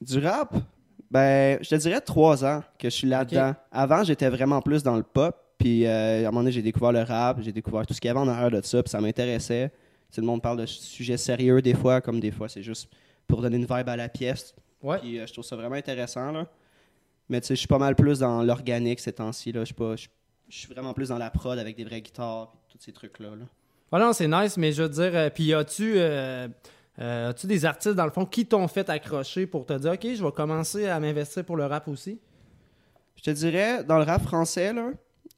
Du 0.00 0.18
rap, 0.24 0.54
ben, 1.10 1.58
je 1.60 1.68
te 1.68 1.74
dirais 1.74 2.00
trois 2.00 2.44
ans 2.44 2.62
que 2.78 2.88
je 2.88 2.94
suis 2.94 3.08
là-dedans. 3.08 3.54
Avant, 3.72 4.04
j'étais 4.04 4.28
vraiment 4.28 4.62
plus 4.62 4.82
dans 4.82 4.96
le 4.96 5.02
pop. 5.02 5.36
Puis 5.58 5.86
euh, 5.86 6.18
à 6.18 6.20
un 6.20 6.24
moment 6.26 6.40
donné, 6.40 6.52
j'ai 6.52 6.62
découvert 6.62 6.92
le 6.92 7.02
rap, 7.02 7.38
j'ai 7.40 7.50
découvert 7.50 7.84
tout 7.84 7.92
ce 7.92 8.00
qu'il 8.00 8.06
y 8.08 8.10
avait 8.12 8.20
en 8.20 8.28
arrière 8.28 8.50
de 8.50 8.64
ça, 8.64 8.80
puis 8.80 8.90
ça 8.90 9.00
m'intéressait. 9.00 9.72
Tout 10.14 10.20
le 10.20 10.26
monde 10.26 10.40
parle 10.40 10.58
de 10.58 10.66
sujets 10.66 11.16
sérieux 11.16 11.60
des 11.60 11.74
fois, 11.74 12.00
comme 12.00 12.20
des 12.20 12.30
fois, 12.30 12.48
c'est 12.48 12.62
juste 12.62 12.88
pour 13.28 13.42
donner 13.42 13.56
une 13.56 13.66
vibe 13.66 13.88
à 13.88 13.96
la 13.96 14.08
pièce. 14.08 14.54
Ouais. 14.82 14.98
Puis 14.98 15.18
euh, 15.18 15.26
je 15.26 15.32
trouve 15.32 15.44
ça 15.44 15.54
vraiment 15.54 15.76
intéressant, 15.76 16.32
là. 16.32 16.46
Mais 17.28 17.40
tu 17.40 17.48
sais, 17.48 17.54
je 17.54 17.60
suis 17.60 17.68
pas 17.68 17.78
mal 17.78 17.94
plus 17.94 18.20
dans 18.20 18.42
l'organique 18.42 19.00
ces 19.00 19.12
temps-ci. 19.12 19.52
Je 19.52 20.08
suis 20.48 20.72
vraiment 20.72 20.94
plus 20.94 21.10
dans 21.10 21.18
la 21.18 21.30
prod 21.30 21.58
avec 21.58 21.76
des 21.76 21.84
vraies 21.84 22.00
guitares, 22.00 22.50
puis 22.52 22.78
tous 22.78 22.84
ces 22.84 22.92
trucs-là, 22.92 23.30
là. 23.36 23.44
Ah 23.90 23.98
non, 23.98 24.12
c'est 24.12 24.28
nice, 24.28 24.56
mais 24.58 24.72
je 24.72 24.82
veux 24.82 24.88
dire, 24.88 25.10
euh, 25.14 25.30
puis 25.30 25.54
as-tu 25.54 25.94
euh, 25.96 26.46
euh, 26.98 27.30
as-tu 27.30 27.46
des 27.46 27.64
artistes, 27.64 27.94
dans 27.94 28.04
le 28.04 28.10
fond, 28.10 28.26
qui 28.26 28.44
t'ont 28.44 28.68
fait 28.68 28.88
accrocher 28.90 29.46
pour 29.46 29.64
te 29.64 29.72
dire, 29.72 29.92
OK, 29.92 30.06
je 30.14 30.22
vais 30.22 30.32
commencer 30.32 30.86
à 30.86 31.00
m'investir 31.00 31.44
pour 31.44 31.56
le 31.56 31.64
rap 31.64 31.88
aussi? 31.88 32.18
Je 33.16 33.22
te 33.22 33.30
dirais, 33.30 33.84
dans 33.84 33.96
le 33.96 34.04
rap 34.04 34.22
français, 34.22 34.72
là, 34.72 34.90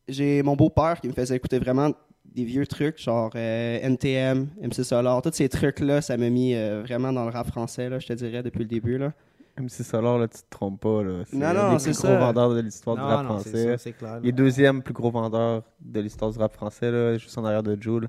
j'ai 0.09 0.43
mon 0.43 0.57
beau-père 0.57 1.01
qui 1.01 1.09
me 1.09 1.13
faisait 1.13 1.37
écouter 1.37 1.59
vraiment 1.59 1.93
des 2.35 2.45
vieux 2.45 2.67
trucs, 2.67 2.99
genre 3.03 3.31
euh, 3.35 3.79
NTM, 3.83 4.49
MC 4.63 4.85
Solar, 4.85 5.21
tous 5.23 5.33
ces 5.33 5.49
trucs-là, 5.49 6.01
ça 6.01 6.17
m'a 6.17 6.29
mis 6.31 6.55
euh, 6.55 6.83
vraiment 6.83 7.13
dans 7.13 7.25
le 7.25 7.31
rap 7.31 7.47
français, 7.49 7.89
là, 7.89 7.99
je 7.99 8.07
te 8.07 8.13
dirais, 8.13 8.43
depuis 8.43 8.61
le 8.61 8.67
début. 8.67 8.99
Là. 8.99 9.13
MC 9.59 9.83
Solar, 9.85 10.19
là, 10.19 10.29
tu 10.29 10.39
te 10.39 10.45
trompes 10.49 10.81
pas. 10.81 11.03
Là. 11.03 11.23
C'est 11.27 11.37
Non, 11.37 11.53
non, 11.53 11.79
c'est 11.79 11.91
plus 11.91 11.95
ça. 11.99 12.09
gros 12.09 12.19
vendeurs 12.19 12.55
de 12.55 12.61
l'histoire 12.61 12.97
du 12.97 13.03
rap 13.03 13.27
non, 13.27 13.39
c'est 13.39 13.51
français. 13.51 13.67
ça, 13.73 13.79
c'est 13.79 13.93
clair, 13.93 14.19
Il 14.23 14.29
est 14.29 14.33
là. 14.33 14.37
deuxième 14.37 14.83
plus 14.83 14.95
gros 14.95 15.11
vendeur 15.11 15.63
de 15.81 16.01
l'histoire 16.01 16.31
du 16.31 16.39
rap 16.39 16.53
français, 16.55 16.91
là, 16.91 17.19
juste 17.19 17.37
en 17.37 17.45
arrière 17.45 17.63
de 17.63 17.77
Jules. 17.81 18.09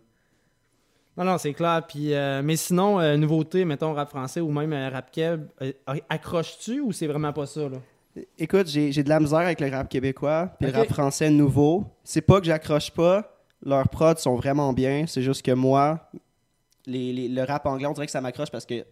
Non, 1.17 1.25
non, 1.25 1.37
c'est 1.37 1.53
clair. 1.53 1.83
Puis, 1.87 2.13
euh, 2.13 2.41
mais 2.43 2.55
sinon, 2.55 2.99
euh, 2.99 3.17
nouveauté, 3.17 3.65
mettons, 3.65 3.93
rap 3.93 4.09
français 4.09 4.39
ou 4.39 4.49
même 4.51 4.71
euh, 4.71 4.89
rap 4.89 5.11
keb, 5.11 5.43
euh, 5.61 5.71
accroches-tu 6.09 6.79
ou 6.79 6.91
c'est 6.93 7.07
vraiment 7.07 7.33
pas 7.33 7.45
ça, 7.45 7.67
là? 7.67 7.77
Écoute, 8.37 8.67
j'ai 8.67 8.91
j'ai 8.91 9.03
de 9.03 9.09
la 9.09 9.19
misère 9.21 9.39
avec 9.39 9.61
le 9.61 9.69
rap 9.69 9.87
québécois, 9.89 10.49
puis 10.59 10.69
le 10.69 10.77
rap 10.77 10.87
français 10.89 11.29
nouveau. 11.29 11.85
C'est 12.03 12.21
pas 12.21 12.39
que 12.39 12.45
j'accroche 12.45 12.91
pas, 12.91 13.40
leurs 13.63 13.89
prods 13.89 14.17
sont 14.17 14.35
vraiment 14.35 14.73
bien, 14.73 15.05
c'est 15.07 15.21
juste 15.21 15.43
que 15.45 15.51
moi, 15.51 16.09
les, 16.85 17.13
les- 17.13 17.27
le 17.27 17.43
rap 17.43 17.65
anglais, 17.65 17.85
on 17.87 17.93
dirait 17.93 18.05
que 18.07 18.11
ça 18.11 18.21
m'accroche 18.21 18.49
parce 18.51 18.65
que, 18.65 18.79
tu 18.79 18.85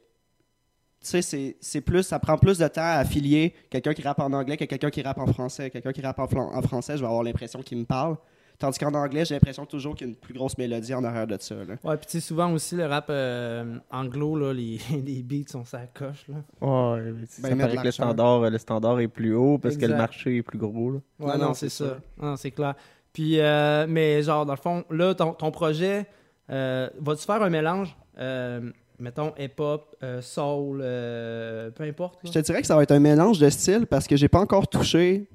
sais, 1.01 1.21
c'est- 1.21 1.57
c'est 1.61 1.81
plus, 1.81 2.03
ça 2.03 2.19
prend 2.19 2.37
plus 2.37 2.57
de 2.57 2.67
temps 2.67 2.81
à 2.81 2.97
affilier 2.99 3.53
quelqu'un 3.69 3.93
qui 3.93 4.01
rappe 4.01 4.19
en 4.19 4.31
anglais 4.33 4.57
que 4.57 4.65
quelqu'un 4.65 4.89
qui 4.89 5.01
rappe 5.01 5.17
en 5.17 5.27
français. 5.27 5.69
Quelqu'un 5.69 5.91
qui 5.91 6.01
rappe 6.01 6.19
en, 6.19 6.25
en 6.35 6.61
français, 6.61 6.97
je 6.97 7.01
vais 7.01 7.07
avoir 7.07 7.23
l'impression 7.23 7.61
qu'il 7.61 7.77
me 7.79 7.85
parle. 7.85 8.17
Tandis 8.59 8.77
qu'en 8.77 8.93
anglais, 8.93 9.23
j'ai 9.23 9.35
l'impression 9.35 9.65
toujours 9.65 9.95
qu'il 9.95 10.05
y 10.05 10.09
a 10.09 10.11
une 10.11 10.17
plus 10.19 10.33
grosse 10.33 10.57
mélodie 10.57 10.93
en 10.93 11.01
arrière 11.05 11.25
de 11.25 11.37
ça. 11.39 11.55
là. 11.55 11.75
Ouais, 11.81 11.95
puis 11.95 12.07
tu 12.07 12.11
sais, 12.11 12.19
souvent 12.19 12.51
aussi, 12.51 12.75
le 12.75 12.85
rap 12.87 13.05
euh, 13.09 13.77
anglo, 13.89 14.35
là, 14.37 14.51
les, 14.53 14.77
les 15.05 15.23
beats 15.23 15.47
sont 15.49 15.63
ça 15.63 15.79
coche, 15.93 16.25
là. 16.27 16.35
Ouais, 16.67 17.01
mais 17.13 17.25
ça 17.25 17.47
Ben, 17.47 17.57
paraît 17.57 17.77
que 17.77 17.83
le 17.85 17.91
standard, 17.91 18.41
le 18.49 18.57
standard 18.57 18.99
est 18.99 19.07
plus 19.07 19.33
haut 19.33 19.57
parce 19.57 19.77
que 19.77 19.85
le 19.85 19.95
marché 19.95 20.35
est 20.35 20.43
plus 20.43 20.57
gros. 20.57 20.91
Là. 20.91 20.99
Ouais, 21.19 21.27
Non, 21.27 21.37
non, 21.37 21.45
non, 21.47 21.53
c'est 21.53 21.69
c'est 21.69 21.85
ça. 21.85 21.89
ça. 21.91 21.99
Non, 22.21 22.35
c'est 22.35 22.51
clair. 22.51 22.75
Puis, 23.13 23.39
euh, 23.39 23.85
mais 23.89 24.21
genre, 24.23 24.45
dans 24.45 24.53
le 24.53 24.59
fond, 24.59 24.83
là, 24.89 25.13
ton, 25.15 25.33
ton 25.33 25.51
projet, 25.51 26.05
euh, 26.49 26.89
vas-tu 26.99 27.23
faire 27.25 27.41
un 27.41 27.49
mélange, 27.49 27.95
euh, 28.19 28.71
mettons, 28.99 29.33
hip-hop, 29.37 29.95
euh, 30.03 30.21
soul, 30.21 30.81
euh, 30.83 31.71
peu 31.71 31.83
importe? 31.83 32.23
là? 32.23 32.29
Je 32.31 32.31
te 32.31 32.39
dirais 32.45 32.61
que 32.61 32.67
ça 32.67 32.75
va 32.75 32.83
être 32.83 32.91
un 32.91 32.99
mélange 32.99 33.39
de 33.39 33.49
styles 33.49 33.87
parce 33.87 34.07
que 34.07 34.15
j'ai 34.15 34.27
pas 34.27 34.39
encore 34.39 34.67
touché 34.67 35.27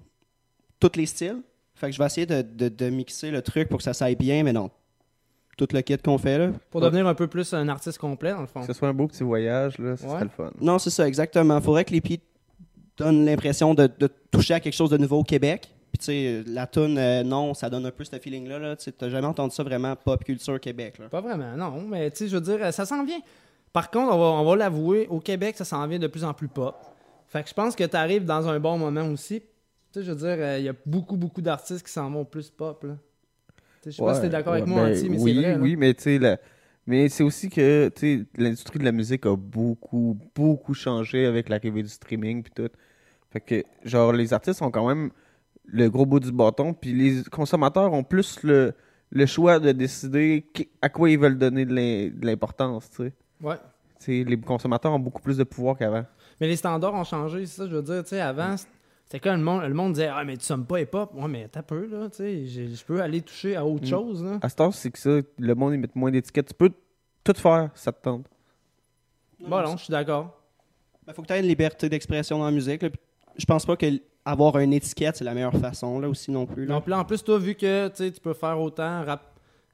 tous 0.80 0.92
les 0.96 1.06
styles. 1.06 1.42
Fait 1.74 1.86
que 1.88 1.92
je 1.92 1.98
vais 1.98 2.06
essayer 2.06 2.26
de, 2.26 2.42
de- 2.42 2.68
de 2.68 2.90
mixer 2.90 3.30
le 3.30 3.42
truc 3.42 3.68
pour 3.68 3.78
que 3.78 3.84
ça 3.84 3.92
s'aille 3.92 4.16
bien, 4.16 4.44
mais 4.44 4.52
non. 4.52 4.70
Tout 5.56 5.68
le 5.72 5.80
kit 5.82 5.96
qu'on 5.98 6.18
fait 6.18 6.38
là. 6.38 6.50
Pour 6.70 6.80
devenir 6.80 7.06
un 7.06 7.14
peu 7.14 7.26
plus 7.26 7.52
un 7.54 7.68
artiste 7.68 7.98
complet, 7.98 8.32
dans 8.32 8.40
le 8.40 8.46
fond. 8.46 8.60
Que 8.60 8.66
ce 8.66 8.72
soit 8.72 8.88
un 8.88 8.92
beau 8.94 9.06
petit 9.08 9.22
voyage, 9.24 9.78
là, 9.78 9.90
Ouais. 9.90 9.96
serait 9.96 10.24
le 10.24 10.28
fun. 10.30 10.50
Non, 10.60 10.78
c'est 10.78 10.90
ça, 10.90 11.06
exactement. 11.06 11.60
Faudrait 11.60 11.84
que 11.84 11.92
les 11.92 12.00
beats 12.00 12.16
donnent 12.96 13.24
l'impression 13.24 13.74
de, 13.74 13.88
de 13.98 14.08
toucher 14.30 14.54
à 14.54 14.60
quelque 14.60 14.74
chose 14.74 14.90
de 14.90 14.96
nouveau 14.96 15.18
au 15.18 15.24
Québec. 15.24 15.73
Puis 15.94 15.98
tu 16.00 16.04
sais, 16.06 16.42
la 16.48 16.66
tune 16.66 17.22
non, 17.22 17.54
ça 17.54 17.70
donne 17.70 17.86
un 17.86 17.92
peu 17.92 18.02
ce 18.02 18.18
feeling-là. 18.18 18.58
Là. 18.58 18.74
Tu 18.74 18.82
sais, 18.82 18.92
T'as 18.92 19.08
jamais 19.08 19.28
entendu 19.28 19.54
ça 19.54 19.62
vraiment 19.62 19.94
pop 19.94 20.24
culture 20.24 20.58
Québec. 20.58 20.98
Là. 20.98 21.08
Pas 21.08 21.20
vraiment, 21.20 21.56
non. 21.56 21.82
Mais 21.88 22.10
tu 22.10 22.16
sais, 22.16 22.28
je 22.28 22.36
veux 22.36 22.40
dire, 22.40 22.74
ça 22.74 22.84
s'en 22.84 23.04
vient. 23.04 23.20
Par 23.72 23.92
contre, 23.92 24.12
on 24.12 24.18
va, 24.18 24.24
on 24.40 24.44
va 24.44 24.56
l'avouer, 24.56 25.06
au 25.08 25.20
Québec, 25.20 25.54
ça 25.56 25.64
s'en 25.64 25.86
vient 25.86 26.00
de 26.00 26.08
plus 26.08 26.24
en 26.24 26.34
plus 26.34 26.48
pop. 26.48 26.74
Fait 27.28 27.44
que 27.44 27.48
je 27.48 27.54
pense 27.54 27.76
que 27.76 27.84
tu 27.84 27.96
arrives 27.96 28.24
dans 28.24 28.48
un 28.48 28.58
bon 28.58 28.76
moment 28.76 29.06
aussi. 29.06 29.40
Tu 29.40 29.46
sais, 29.92 30.02
je 30.02 30.10
veux 30.10 30.18
dire, 30.18 30.34
euh, 30.44 30.58
il 30.58 30.64
y 30.64 30.68
a 30.68 30.74
beaucoup, 30.84 31.16
beaucoup 31.16 31.40
d'artistes 31.40 31.86
qui 31.86 31.92
s'en 31.92 32.10
vont 32.10 32.24
plus 32.24 32.50
pop, 32.50 32.82
là. 32.82 32.96
Tu 33.54 33.54
sais, 33.84 33.90
Je 33.92 33.96
sais 33.98 34.02
pas 34.02 34.14
si 34.16 34.20
t'es 34.22 34.28
d'accord 34.30 34.54
avec 34.54 34.66
moi, 34.66 34.82
ben, 34.86 34.96
Anti, 34.96 35.08
mais 35.08 35.18
oui, 35.20 35.34
c'est 35.36 35.40
vrai. 35.42 35.52
là. 35.52 35.58
Oui, 35.62 35.76
mais 35.76 35.94
tu 35.94 36.02
sais, 36.02 36.18
la- 36.18 36.38
mais 36.88 37.08
c'est 37.08 37.22
aussi 37.22 37.48
que 37.50 37.88
tu 37.94 38.00
sais, 38.18 38.26
l'industrie 38.36 38.80
de 38.80 38.84
la 38.84 38.90
musique 38.92 39.26
a 39.26 39.36
beaucoup, 39.36 40.18
beaucoup 40.34 40.74
changé 40.74 41.24
avec 41.24 41.48
l'arrivée 41.48 41.84
du 41.84 41.88
streaming 41.88 42.42
puis 42.42 42.52
tout. 42.52 42.70
Fait 43.30 43.40
que, 43.40 43.62
genre, 43.84 44.12
les 44.12 44.32
artistes 44.32 44.60
ont 44.60 44.72
quand 44.72 44.88
même 44.88 45.10
le 45.66 45.88
gros 45.88 46.06
bout 46.06 46.20
du 46.20 46.32
bâton, 46.32 46.74
puis 46.74 46.92
les 46.92 47.22
consommateurs 47.24 47.92
ont 47.92 48.04
plus 48.04 48.42
le, 48.42 48.74
le 49.10 49.26
choix 49.26 49.58
de 49.58 49.72
décider 49.72 50.46
qui- 50.52 50.68
à 50.82 50.88
quoi 50.88 51.10
ils 51.10 51.18
veulent 51.18 51.38
donner 51.38 51.64
de 51.64 51.74
l'im- 51.74 52.10
de 52.14 52.26
l'importance, 52.26 52.90
tu 52.90 52.96
sais. 53.04 53.12
Ouais. 53.42 53.56
Tu 54.00 54.22
sais, 54.24 54.24
les 54.28 54.38
consommateurs 54.40 54.92
ont 54.92 54.98
beaucoup 54.98 55.22
plus 55.22 55.36
de 55.38 55.44
pouvoir 55.44 55.76
qu'avant. 55.76 56.04
Mais 56.40 56.46
les 56.48 56.56
standards 56.56 56.94
ont 56.94 57.04
changé, 57.04 57.46
c'est 57.46 57.62
ça, 57.62 57.68
je 57.68 57.74
veux 57.76 57.82
dire. 57.82 58.02
Tu 58.02 58.10
sais, 58.10 58.20
avant, 58.20 58.56
c'était 59.06 59.20
quand 59.20 59.36
le 59.36 59.42
monde, 59.42 59.62
le 59.62 59.72
monde 59.74 59.92
disait 59.94 60.08
Ah, 60.08 60.24
mais 60.24 60.36
tu 60.36 60.44
sommes 60.44 60.66
pas 60.66 60.80
hip-hop. 60.80 61.12
Ouais, 61.14 61.28
mais 61.28 61.48
t'as 61.48 61.62
peu, 61.62 61.86
là. 61.86 62.10
Tu 62.10 62.16
sais, 62.16 62.46
je 62.46 62.84
peux 62.84 63.00
aller 63.00 63.22
toucher 63.22 63.56
à 63.56 63.64
autre 63.64 63.84
Mm. 63.84 63.88
chose, 63.88 64.24
là. 64.24 64.38
À 64.42 64.48
ce 64.48 64.56
temps, 64.56 64.70
c'est 64.72 64.90
que 64.90 64.98
ça, 64.98 65.20
le 65.38 65.54
monde, 65.54 65.74
ils 65.74 65.78
mettent 65.78 65.96
moins 65.96 66.10
d'étiquettes. 66.10 66.48
Tu 66.48 66.54
peux 66.54 66.70
tout 67.22 67.34
faire, 67.40 67.70
ça 67.74 67.92
te 67.92 68.02
tente. 68.02 68.26
Bon, 69.40 69.60
non, 69.62 69.76
je 69.76 69.84
suis 69.84 69.90
d'accord. 69.92 70.40
Il 71.06 71.12
faut 71.14 71.22
que 71.22 71.26
tu 71.28 71.32
aies 71.34 71.40
une 71.40 71.46
liberté 71.46 71.88
d'expression 71.88 72.38
dans 72.38 72.46
la 72.46 72.50
musique. 72.50 72.82
là. 72.82 72.88
Je 73.36 73.44
pense 73.44 73.64
pas 73.66 73.76
que 73.76 73.86
avoir 74.24 74.58
une 74.58 74.72
étiquette, 74.72 75.16
c'est 75.16 75.24
la 75.24 75.34
meilleure 75.34 75.56
façon 75.56 75.98
là 76.00 76.08
aussi 76.08 76.30
non 76.30 76.46
plus. 76.46 76.66
Là. 76.66 76.80
Non, 76.86 76.96
en 76.96 77.04
plus, 77.04 77.22
toi, 77.22 77.38
vu 77.38 77.54
que 77.54 77.88
tu 77.88 78.20
peux 78.20 78.34
faire 78.34 78.58
autant 78.60 79.04
rap 79.04 79.22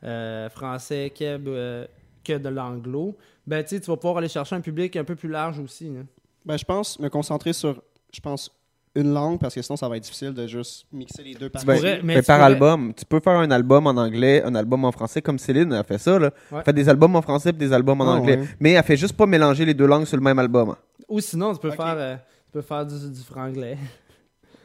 euh, 0.02 0.48
français, 0.48 1.12
keb, 1.14 1.46
euh, 1.48 1.86
que 2.24 2.36
de 2.38 2.48
l'anglo, 2.48 3.16
ben, 3.46 3.62
tu 3.64 3.78
vas 3.78 3.96
pouvoir 3.96 4.18
aller 4.18 4.28
chercher 4.28 4.56
un 4.56 4.60
public 4.60 4.96
un 4.96 5.04
peu 5.04 5.14
plus 5.14 5.28
large 5.28 5.58
aussi. 5.58 5.88
là. 5.90 6.00
Ben, 6.44 6.56
je 6.56 6.64
pense 6.64 6.98
me 6.98 7.08
concentrer 7.08 7.52
sur, 7.52 7.82
je 8.12 8.20
pense, 8.20 8.50
une 8.96 9.12
langue 9.12 9.38
parce 9.38 9.54
que 9.54 9.62
sinon 9.62 9.76
ça 9.76 9.88
va 9.88 9.96
être 9.98 10.02
difficile 10.02 10.34
de 10.34 10.46
juste 10.48 10.84
mixer 10.92 11.22
les 11.22 11.34
deux 11.34 11.48
par 11.48 11.64
Ben, 11.64 12.00
ben, 12.02 12.22
par 12.24 12.42
album. 12.42 12.92
Tu 12.94 13.04
peux 13.04 13.20
faire 13.20 13.38
un 13.38 13.50
album 13.52 13.86
en 13.86 13.90
anglais, 13.90 14.42
un 14.42 14.54
album 14.56 14.84
en 14.84 14.90
français, 14.90 15.22
comme 15.22 15.38
Céline 15.38 15.72
a 15.74 15.84
fait 15.84 15.98
ça. 15.98 16.18
Là. 16.18 16.30
Ouais. 16.50 16.58
Elle 16.58 16.64
fait 16.64 16.72
des 16.72 16.88
albums 16.88 17.14
en 17.14 17.22
français 17.22 17.50
et 17.50 17.52
des 17.52 17.72
albums 17.72 18.00
en 18.00 18.04
Ah, 18.12 18.16
anglais. 18.16 18.38
ouais. 18.38 18.48
Mais 18.58 18.72
elle 18.72 18.82
fait 18.82 18.96
juste 18.96 19.16
pas 19.16 19.26
mélanger 19.26 19.64
les 19.64 19.74
deux 19.74 19.86
langues 19.86 20.06
sur 20.06 20.16
le 20.16 20.22
même 20.24 20.38
album. 20.40 20.74
Ou 21.08 21.20
sinon, 21.20 21.52
tu 21.54 21.60
peux 21.60 21.70
faire, 21.70 21.94
euh, 21.96 22.16
tu 22.16 22.52
peux 22.52 22.62
faire 22.62 22.84
du, 22.84 22.94
du 23.10 23.20
franglais. 23.20 23.78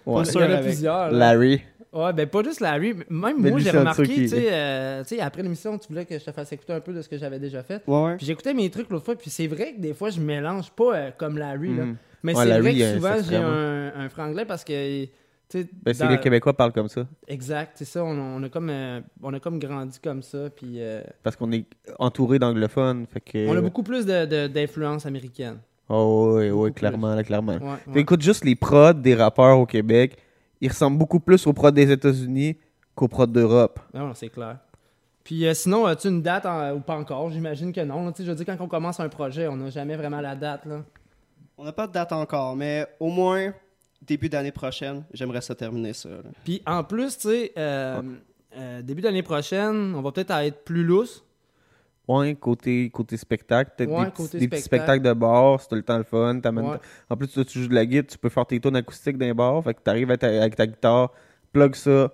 Ouais. 0.06 0.24
Il 0.24 0.34
y 0.34 0.38
en 0.44 0.52
a 0.52 0.58
plusieurs. 0.58 1.12
là. 1.12 1.18
Larry. 1.34 1.62
Ouais, 1.94 2.12
ben 2.12 2.28
pas 2.28 2.44
juste 2.44 2.60
Larry. 2.60 2.94
Même 3.10 3.36
Mais 3.40 3.50
moi, 3.52 3.60
j'ai 3.60 3.70
remarqué, 3.72 4.04
tu 4.04 4.28
sais, 4.28 4.48
euh, 4.52 5.02
tu 5.04 5.16
sais, 5.16 5.22
après 5.22 5.42
l'émission, 5.44 5.78
tu 5.78 5.88
voulais 5.88 6.04
que 6.06 6.20
je 6.20 6.26
te 6.26 6.32
fasse 6.34 6.52
écouter 6.52 6.74
un 6.74 6.82
peu 6.82 6.92
de 6.94 7.02
ce 7.02 7.08
que 7.08 7.18
j'avais 7.18 7.40
déjà 7.40 7.64
fait. 7.64 7.82
Ouais, 7.88 8.04
ouais. 8.04 8.18
Puis 8.18 8.26
j'écoutais 8.26 8.54
mes 8.54 8.70
trucs 8.70 8.90
l'autre 8.90 9.06
fois, 9.06 9.16
puis 9.16 9.30
c'est 9.30 9.48
vrai 9.48 9.74
que 9.74 9.80
des 9.80 9.94
fois, 9.94 10.10
je 10.10 10.20
mélange 10.20 10.70
pas 10.72 10.94
euh, 10.96 11.12
comme 11.18 11.38
Larry, 11.38 11.74
là. 11.76 11.86
Mhm. 11.86 11.96
Mais 12.24 12.36
Ouais, 12.36 12.44
c'est 12.46 12.60
vrai 12.60 12.74
que 12.74 12.82
euh, 12.82 12.96
souvent, 12.96 13.16
j'ai 13.30 13.36
un, 13.38 13.94
un 13.96 14.10
franglais 14.10 14.44
parce 14.46 14.64
que, 14.66 15.06
tu 15.06 15.10
sais... 15.48 15.70
Ben, 15.84 15.94
c'est 15.94 16.04
dans- 16.04 16.10
les 16.10 16.20
Québécois 16.20 16.58
parlent 16.58 16.74
comme 16.74 16.90
ça. 16.90 17.08
Exact, 17.30 17.72
c'est 17.76 17.86
ça. 17.86 18.04
On, 18.04 18.18
on 18.18 18.44
a 18.44 18.50
comme, 18.50 18.70
euh, 18.72 19.00
on 19.24 19.34
a 19.34 19.40
comme 19.40 19.60
grandi 19.60 19.98
comme 20.04 20.22
ça, 20.22 20.50
puis... 20.54 20.82
euh, 20.82 21.02
Parce 21.24 21.36
qu'on 21.38 21.52
est 21.54 21.66
entouré 22.00 22.40
d'anglophones. 22.40 23.06
Fait 23.10 23.22
que... 23.22 23.48
on 23.48 23.56
a 23.56 23.62
beaucoup 23.62 23.84
plus 23.84 24.06
de- 24.06 24.26
de- 24.26 24.48
d'influence 24.48 25.06
américaine. 25.06 25.60
Oh, 25.90 26.36
oui, 26.38 26.50
oui, 26.50 26.74
clairement, 26.74 27.14
là, 27.16 27.24
clairement. 27.24 27.54
Ouais, 27.54 27.60
ouais. 27.88 27.94
T'écoutes 27.94 28.22
juste 28.22 28.44
les 28.44 28.56
prods 28.56 28.94
des 28.94 29.14
rappeurs 29.16 29.60
au 29.60 29.66
Québec. 29.66 30.18
Ils 30.62 30.70
ressemblent 30.70 30.98
beaucoup 30.98 31.20
plus 31.20 31.46
aux 31.46 31.54
prods 31.54 31.72
des 31.72 31.92
États-Unis 31.92 32.58
qu'aux 32.96 33.08
prods 33.08 33.28
d'Europe. 33.28 33.80
Non, 33.94 34.08
non, 34.08 34.14
c'est 34.16 34.30
clair. 34.30 34.58
Puis 35.24 35.46
euh, 35.48 35.54
sinon, 35.54 35.86
as-tu 35.86 36.08
une 36.08 36.22
date 36.22 36.46
en- 36.46 36.74
ou 36.76 36.80
pas 36.80 36.96
encore? 36.96 37.30
J'imagine 37.32 37.74
que 37.74 37.82
non. 37.82 38.06
là. 38.06 38.14
Je 38.18 38.24
veux 38.24 38.36
dire, 38.36 38.46
quand 38.46 38.58
on 38.60 38.68
commence 38.68 39.00
un 39.00 39.10
projet, 39.10 39.48
on 39.48 39.58
n'a 39.58 39.70
jamais 39.70 39.96
vraiment 39.96 40.22
la 40.22 40.36
date. 40.36 40.66
Là. 40.66 40.84
On 41.58 41.64
n'a 41.66 41.72
pas 41.72 41.88
de 41.88 41.92
date 41.94 42.12
encore, 42.12 42.56
mais 42.56 42.86
au 43.00 43.10
moins 43.10 43.54
début 44.02 44.30
d'année 44.30 44.52
prochaine, 44.52 45.04
j'aimerais 45.14 45.42
ça 45.42 45.56
terminer 45.56 45.94
ça. 45.94 46.10
là. 46.10 46.18
Puis 46.44 46.62
en 46.68 46.84
plus, 46.84 47.18
tu 47.18 47.30
sais, 47.30 47.52
euh, 47.58 48.02
euh, 48.56 48.82
début 48.84 49.02
d'année 49.02 49.24
prochaine, 49.24 49.94
on 49.96 50.02
va 50.02 50.12
peut-être 50.12 50.32
être 50.32 50.64
plus 50.64 50.84
lousse. 50.84 51.24
Ouais, 52.08 52.36
côté, 52.36 52.90
côté 52.92 53.18
spectacle. 53.18 53.72
Peut-être 53.76 53.90
Ouais, 53.92 54.06
des, 54.06 54.12
petits- 54.12 54.22
côté 54.24 54.38
des 54.40 54.48
petits 54.48 54.62
spectacle. 54.62 54.84
spectacles 55.00 55.04
de 55.04 55.14
bar, 55.20 55.60
c'est 55.60 55.68
tout 55.70 55.76
le 55.76 55.82
temps 55.84 55.98
le 55.98 56.04
fun. 56.04 56.40
Ouais. 56.40 56.78
En 57.10 57.18
plus, 57.18 57.28
tu, 57.28 57.44
tu 57.46 57.60
joues 57.62 57.68
de 57.68 57.74
la 57.76 57.86
guitare, 57.86 58.08
tu 58.12 58.18
peux 58.18 58.30
faire 58.30 58.46
tes 58.46 58.60
tunes 58.60 58.76
acoustiques 58.76 59.18
d'un 59.18 59.34
bar. 59.34 59.64
Fait 59.64 59.74
que 59.74 59.82
t'arrives 59.82 60.10
avec 60.10 60.20
ta, 60.22 60.28
avec 60.28 60.56
ta 60.56 60.68
guitare, 60.68 61.12
plug 61.52 61.74
ça, 61.76 62.12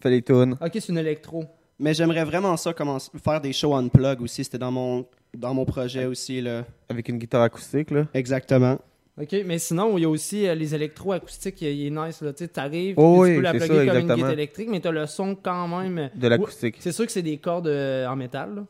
fais 0.00 0.10
les 0.10 0.22
tunes. 0.22 0.54
Ok, 0.60 0.70
c'est 0.74 0.88
une 0.88 0.98
électro. 0.98 1.44
Mais 1.78 1.94
j'aimerais 1.94 2.24
vraiment 2.24 2.56
ça 2.56 2.72
commencer, 2.74 3.10
faire 3.24 3.40
des 3.40 3.52
shows 3.52 3.74
unplug 3.74 4.20
aussi. 4.20 4.44
C'était 4.44 4.58
dans 4.58 4.70
mon, 4.70 5.06
dans 5.36 5.54
mon 5.54 5.64
projet 5.64 6.04
aussi. 6.06 6.40
Là. 6.40 6.64
Avec 6.88 7.08
une 7.08 7.18
guitare 7.18 7.42
acoustique, 7.42 7.90
là. 7.90 8.06
Exactement. 8.14 8.78
Ok, 9.20 9.34
mais 9.44 9.58
sinon, 9.58 9.98
il 9.98 10.02
y 10.02 10.04
a 10.04 10.08
aussi 10.08 10.46
euh, 10.46 10.54
les 10.54 10.74
électro-acoustiques, 10.74 11.60
il 11.62 11.68
il 11.68 11.86
est 11.88 11.90
nice. 11.90 12.22
là. 12.22 12.32
Tu 12.32 12.44
sais, 12.44 12.48
t'arrives, 12.48 12.94
Oh 12.96 13.16
oui, 13.22 13.30
tu 13.30 13.36
peux 13.36 13.42
la 13.42 13.50
plugger 13.50 13.66
ça, 13.66 13.86
comme 13.86 13.98
une 14.08 14.14
guitare 14.14 14.30
électrique, 14.30 14.68
mais 14.70 14.80
t'as 14.80 14.90
le 14.92 15.06
son 15.06 15.34
quand 15.34 15.68
même. 15.68 16.10
De 16.14 16.28
l'acoustique. 16.28 16.76
C'est 16.78 16.92
sûr 16.92 17.04
que 17.06 17.12
c'est 17.12 17.20
des 17.22 17.36
cordes 17.38 17.66
euh, 17.66 18.06
en 18.06 18.14
métal. 18.16 18.54
là. 18.54 18.64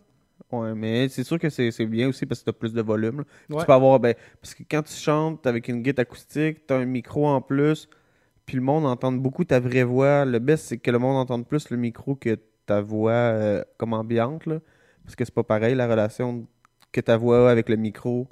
Ouais, 0.52 0.74
mais 0.74 1.08
c'est 1.08 1.24
sûr 1.24 1.38
que 1.38 1.48
c'est 1.50 1.70
c'est 1.70 1.86
bien 1.86 2.08
aussi 2.08 2.26
parce 2.26 2.40
que 2.40 2.46
t'as 2.46 2.52
plus 2.52 2.72
de 2.72 2.82
volume. 2.82 3.18
là. 3.18 3.24
Puis 3.46 3.56
Ouais. 3.56 3.60
Tu 3.62 3.66
peux 3.66 3.72
avoir, 3.72 4.00
ben, 4.00 4.14
parce 4.40 4.54
que 4.54 4.62
quand 4.70 4.82
tu 4.82 4.94
chantes 4.94 5.46
avec 5.46 5.68
une 5.68 5.82
guitare 5.82 6.02
acoustique, 6.02 6.66
t'as 6.66 6.76
un 6.78 6.84
micro 6.86 7.26
en 7.28 7.40
plus, 7.40 7.88
puis 8.46 8.56
le 8.56 8.62
monde 8.62 8.84
entend 8.86 9.12
beaucoup 9.12 9.44
ta 9.44 9.60
vraie 9.60 9.84
voix. 9.84 10.24
Le 10.24 10.38
best, 10.38 10.64
c'est 10.66 10.78
que 10.78 10.90
le 10.90 10.98
monde 10.98 11.16
entende 11.16 11.46
plus 11.46 11.70
le 11.70 11.76
micro 11.76 12.14
que 12.16 12.36
ta 12.66 12.80
voix 12.80 13.12
euh, 13.12 13.62
comme 13.78 13.92
ambiante, 13.92 14.46
là. 14.46 14.58
Parce 15.04 15.16
que 15.16 15.24
c'est 15.24 15.34
pas 15.34 15.42
pareil 15.44 15.74
la 15.74 15.86
relation 15.88 16.46
que 16.92 17.00
ta 17.00 17.16
voix 17.16 17.48
a 17.48 17.52
avec 17.52 17.68
le 17.68 17.76
micro 17.76 18.28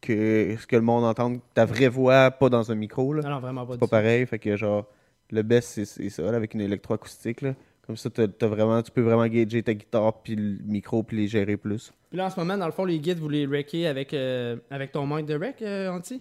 que 0.00 0.54
ce 0.58 0.66
que 0.66 0.76
le 0.76 0.82
monde 0.82 1.04
entend 1.04 1.34
ta 1.54 1.64
vraie 1.64 1.88
voix 1.88 2.30
pas 2.30 2.48
dans 2.48 2.70
un 2.70 2.74
micro, 2.74 3.12
là. 3.12 3.22
Non, 3.22 3.30
non, 3.30 3.40
vraiment 3.40 3.66
pas 3.66 3.72
C'est 3.74 3.80
pas 3.80 3.86
pareil, 3.88 4.26
fait 4.26 4.38
que 4.38 4.56
genre, 4.56 4.86
le 5.30 5.42
best, 5.42 5.68
c'est- 5.70 5.84
c'est 5.84 6.08
ça, 6.10 6.22
là, 6.22 6.36
avec 6.36 6.54
une 6.54 6.60
électroacoustique, 6.60 7.42
là. 7.42 7.54
Comme 7.88 7.96
ça, 7.96 8.10
t'as- 8.10 8.28
t'as 8.28 8.46
vraiment, 8.46 8.82
tu 8.82 8.90
peux 8.90 9.00
vraiment 9.00 9.26
gager 9.26 9.62
ta 9.62 9.72
guitare, 9.72 10.12
puis 10.22 10.36
le 10.36 10.58
micro, 10.66 11.02
puis 11.02 11.16
les 11.16 11.26
gérer 11.26 11.56
plus. 11.56 11.90
Puis 12.10 12.18
là, 12.18 12.26
en 12.26 12.30
ce 12.30 12.38
moment, 12.38 12.58
dans 12.58 12.66
le 12.66 12.72
fond, 12.72 12.84
les 12.84 12.98
guides, 12.98 13.18
vous 13.18 13.30
les 13.30 13.46
wrecker 13.46 13.86
avec, 13.86 14.12
euh, 14.12 14.56
avec 14.70 14.92
ton 14.92 15.06
mic 15.06 15.24
de 15.24 15.34
rec, 15.34 15.56
euh, 15.62 15.88
Anti? 15.90 16.20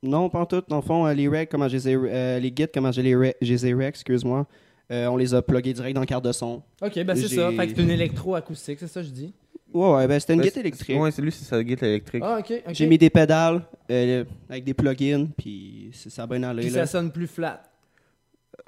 Non, 0.00 0.30
pas 0.30 0.38
en 0.38 0.46
tout. 0.46 0.62
Dans 0.68 0.76
le 0.76 0.82
fond, 0.82 1.06
euh, 1.06 1.12
les 1.12 1.26
recs, 1.26 1.48
comment 1.50 1.66
je 1.66 1.76
les 1.76 1.88
ai, 1.88 1.96
euh, 1.96 2.38
les 2.38 2.52
guides, 2.52 2.70
comment 2.72 2.92
je 2.92 3.00
les, 3.00 3.82
excuse-moi, 3.82 4.46
euh, 4.92 5.06
on 5.08 5.16
les 5.16 5.34
a 5.34 5.42
pluggés 5.42 5.72
direct 5.72 5.94
dans 5.94 6.00
le 6.02 6.06
carte 6.06 6.24
de 6.24 6.30
son. 6.32 6.62
Ok, 6.80 7.02
ben 7.04 7.16
c'est 7.16 7.26
ça. 7.28 7.50
Fait 7.50 7.66
que 7.66 7.74
c'est 7.74 7.82
une 7.82 7.90
électro-acoustique, 7.90 8.78
c'est 8.78 8.86
ça 8.86 9.00
que 9.00 9.06
je 9.08 9.12
dis. 9.12 9.34
Ouais, 9.74 9.92
ouais, 9.94 10.06
ben 10.06 10.18
c'était 10.20 10.34
une 10.34 10.40
Ben, 10.40 10.46
guide 10.48 10.56
électrique. 10.58 11.00
Ouais, 11.00 11.10
c'est 11.10 11.22
lui, 11.22 11.32
c'est 11.32 11.44
sa 11.44 11.62
guitare 11.62 11.88
électrique. 11.88 12.22
Ah, 12.24 12.38
ok. 12.40 12.62
J'ai 12.72 12.86
mis 12.86 12.98
des 12.98 13.10
pédales 13.10 13.62
euh, 13.90 14.24
avec 14.48 14.64
des 14.64 14.74
plugins, 14.74 15.26
puis 15.36 15.90
ça 15.92 16.22
a 16.22 16.26
bien 16.28 16.42
allé. 16.44 16.62
Puis 16.62 16.70
là. 16.70 16.86
ça 16.86 16.98
sonne 16.98 17.10
plus 17.12 17.26
flat. 17.26 17.62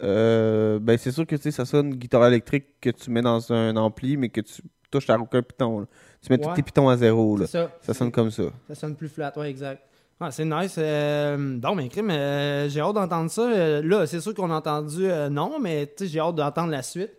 Euh, 0.03 0.79
ben, 0.81 0.97
c'est 0.99 1.11
sûr 1.13 1.27
que 1.27 1.37
tu 1.37 1.43
sais, 1.43 1.51
ça 1.51 1.65
sonne 1.65 1.95
guitare 1.95 2.27
électrique 2.27 2.67
que 2.81 2.91
tu 2.91 3.11
mets 3.11 3.23
dans 3.23 3.53
un 3.53 3.77
ampli, 3.77 4.17
mais 4.17 4.29
que 4.29 4.41
tu 4.41 4.63
touches 4.91 5.11
à 5.11 5.19
aucun 5.19 5.43
piton. 5.43 5.81
là. 5.81 5.87
Tu 6.21 6.33
mets 6.33 6.39
tous 6.39 6.49
Ouais. 6.49 6.55
tes 6.55 6.63
pitons 6.63 6.89
à 6.89 6.97
zéro. 6.97 7.37
Là. 7.37 7.47
Ça. 7.47 7.69
sonne 7.95 8.11
comme 8.13 8.31
ça. 8.31 8.45
Ça 8.69 8.75
sonne 8.75 8.95
plus 8.97 9.09
flat, 9.09 9.33
ouais, 9.37 9.51
exact. 9.51 9.83
Ah, 10.21 10.31
c'est 10.31 10.45
nice. 10.45 10.77
Euh, 10.79 11.59
bon, 11.59 11.75
mais 11.75 11.89
crime, 11.89 12.11
euh, 12.11 12.69
j'ai 12.69 12.81
hâte 12.81 12.95
d'entendre 12.95 13.29
ça. 13.29 13.43
Euh, 13.43 13.83
là, 13.83 14.07
c'est 14.07 14.21
sûr 14.21 14.33
qu'on 14.35 14.51
a 14.53 14.55
entendu 14.55 15.09
non, 15.31 15.59
mais 15.61 15.93
j'ai 16.01 16.21
hâte 16.21 16.37
d'entendre 16.37 16.71
la 16.71 16.83
suite. 16.83 17.11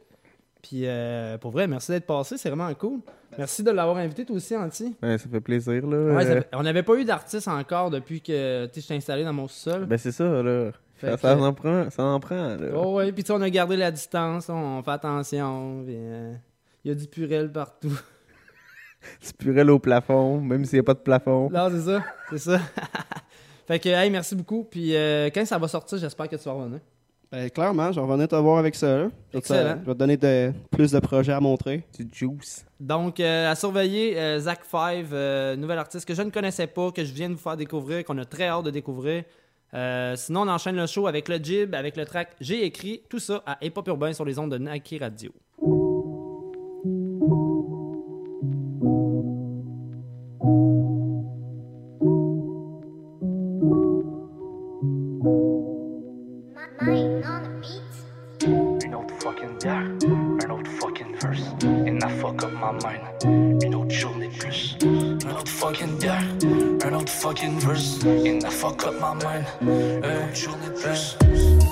Puis, 0.61 0.83
euh, 0.85 1.37
pour 1.37 1.51
vrai, 1.51 1.67
merci 1.67 1.91
d'être 1.91 2.05
passé, 2.05 2.37
c'est 2.37 2.47
vraiment 2.49 2.73
cool. 2.75 2.99
Merci 3.37 3.63
de 3.63 3.71
l'avoir 3.71 3.97
invité, 3.97 4.23
toi 4.23 4.37
aussi, 4.37 4.55
Anti. 4.55 4.95
Ouais, 5.03 5.17
ça 5.17 5.27
fait 5.29 5.41
plaisir. 5.41 5.85
Là. 5.85 6.13
Ouais, 6.15 6.23
ça 6.25 6.33
fait- 6.41 6.47
on 6.53 6.63
n'avait 6.63 6.83
pas 6.83 6.95
eu 6.95 7.03
d'artiste 7.03 7.49
encore 7.49 7.89
depuis 7.89 8.21
que 8.21 8.69
je 8.73 8.79
t'ai 8.87 8.93
installé 8.95 9.25
dans 9.25 9.33
mon 9.33 9.49
sous-sol. 9.49 9.85
Ben, 9.85 9.97
c'est 9.97 10.13
ça. 10.13 10.23
Là. 10.41 10.71
Fait 11.03 11.11
Ça, 11.11 11.33
que- 11.35 11.39
ça 11.39 11.45
en 11.47 11.53
prend. 11.53 11.89
Ça 11.89 12.03
en 12.03 12.19
prend 12.19 12.55
là. 12.55 12.67
Oh, 12.75 12.95
ouais, 12.95 13.11
puis 13.11 13.23
tu 13.23 13.27
sais, 13.27 13.33
on 13.33 13.41
a 13.41 13.49
gardé 13.49 13.75
la 13.77 13.91
distance, 13.91 14.49
on 14.49 14.81
fait 14.83 14.91
attention. 14.91 15.83
puis, 15.85 15.95
euh, 15.97 16.33
Il 16.85 16.89
y 16.89 16.91
a 16.91 16.95
du 16.95 17.07
purel 17.07 17.51
partout. 17.51 17.91
Tu 19.21 19.33
purelles 19.33 19.69
au 19.69 19.79
plafond, 19.79 20.39
même 20.39 20.63
s'il 20.65 20.77
n'y 20.77 20.79
a 20.79 20.83
pas 20.83 20.93
de 20.93 20.99
plafond. 20.99 21.49
Là, 21.49 21.69
c'est 21.69 21.81
ça, 21.81 22.03
c'est 22.29 22.37
ça. 22.37 22.59
fait 23.67 23.79
que, 23.79 23.89
hey, 23.89 24.09
merci 24.09 24.33
beaucoup. 24.35 24.63
Puis 24.63 24.95
euh, 24.95 25.29
quand 25.33 25.45
ça 25.45 25.57
va 25.57 25.67
sortir, 25.67 25.97
j'espère 25.97 26.29
que 26.29 26.37
tu 26.37 26.43
vas 26.45 26.53
revenir. 26.53 26.79
Ben, 27.29 27.49
clairement, 27.49 27.91
je 27.91 27.99
vais 27.99 28.05
revenir 28.05 28.27
te 28.27 28.35
voir 28.35 28.59
avec 28.59 28.75
ça. 28.75 28.87
là. 28.87 29.03
Je 29.03 29.05
vais 29.05 29.11
te- 29.31 29.37
Excellent. 29.39 29.79
Je 29.81 29.85
vais 29.87 29.93
te 29.93 29.97
donner 29.99 30.17
de, 30.17 30.53
plus 30.71 30.91
de 30.91 30.99
projets 30.99 31.33
à 31.33 31.39
montrer. 31.41 31.83
Du 31.99 32.07
juice. 32.13 32.63
Donc, 32.79 33.19
euh, 33.19 33.51
à 33.51 33.55
surveiller, 33.55 34.17
euh, 34.17 34.39
Zach 34.39 34.59
Five, 34.63 35.09
euh, 35.11 35.55
nouvel 35.57 35.79
artiste 35.79 36.07
que 36.07 36.13
je 36.13 36.21
ne 36.21 36.29
connaissais 36.29 36.67
pas, 36.67 36.91
que 36.91 37.03
je 37.03 37.11
viens 37.11 37.29
de 37.29 37.33
vous 37.33 37.41
faire 37.41 37.57
découvrir, 37.57 38.05
qu'on 38.05 38.17
a 38.19 38.25
très 38.25 38.47
hâte 38.47 38.63
de 38.65 38.69
découvrir. 38.71 39.23
Euh, 39.73 40.15
sinon, 40.15 40.41
on 40.41 40.47
enchaîne 40.47 40.75
le 40.75 40.85
show 40.85 41.07
avec 41.07 41.27
le 41.29 41.37
Jib, 41.37 41.73
avec 41.73 41.97
le 41.97 42.05
track 42.05 42.31
J'ai 42.39 42.63
écrit, 42.65 43.01
tout 43.09 43.19
ça 43.19 43.41
à 43.45 43.57
Hip 43.61 43.73
Hop 43.75 43.87
Urbain 43.87 44.13
sur 44.13 44.25
les 44.25 44.37
ondes 44.37 44.51
de 44.51 44.57
Naki 44.57 44.99
Radio. 44.99 45.31
Fucking 67.33 67.59
verse, 67.59 68.03
and 68.03 68.45
I 68.45 68.49
fuck 68.49 68.85
up 68.85 68.93
my 68.99 69.13
mind. 69.23 69.45
Une 69.61 70.05
autre 70.05 70.35
journée 70.35 71.62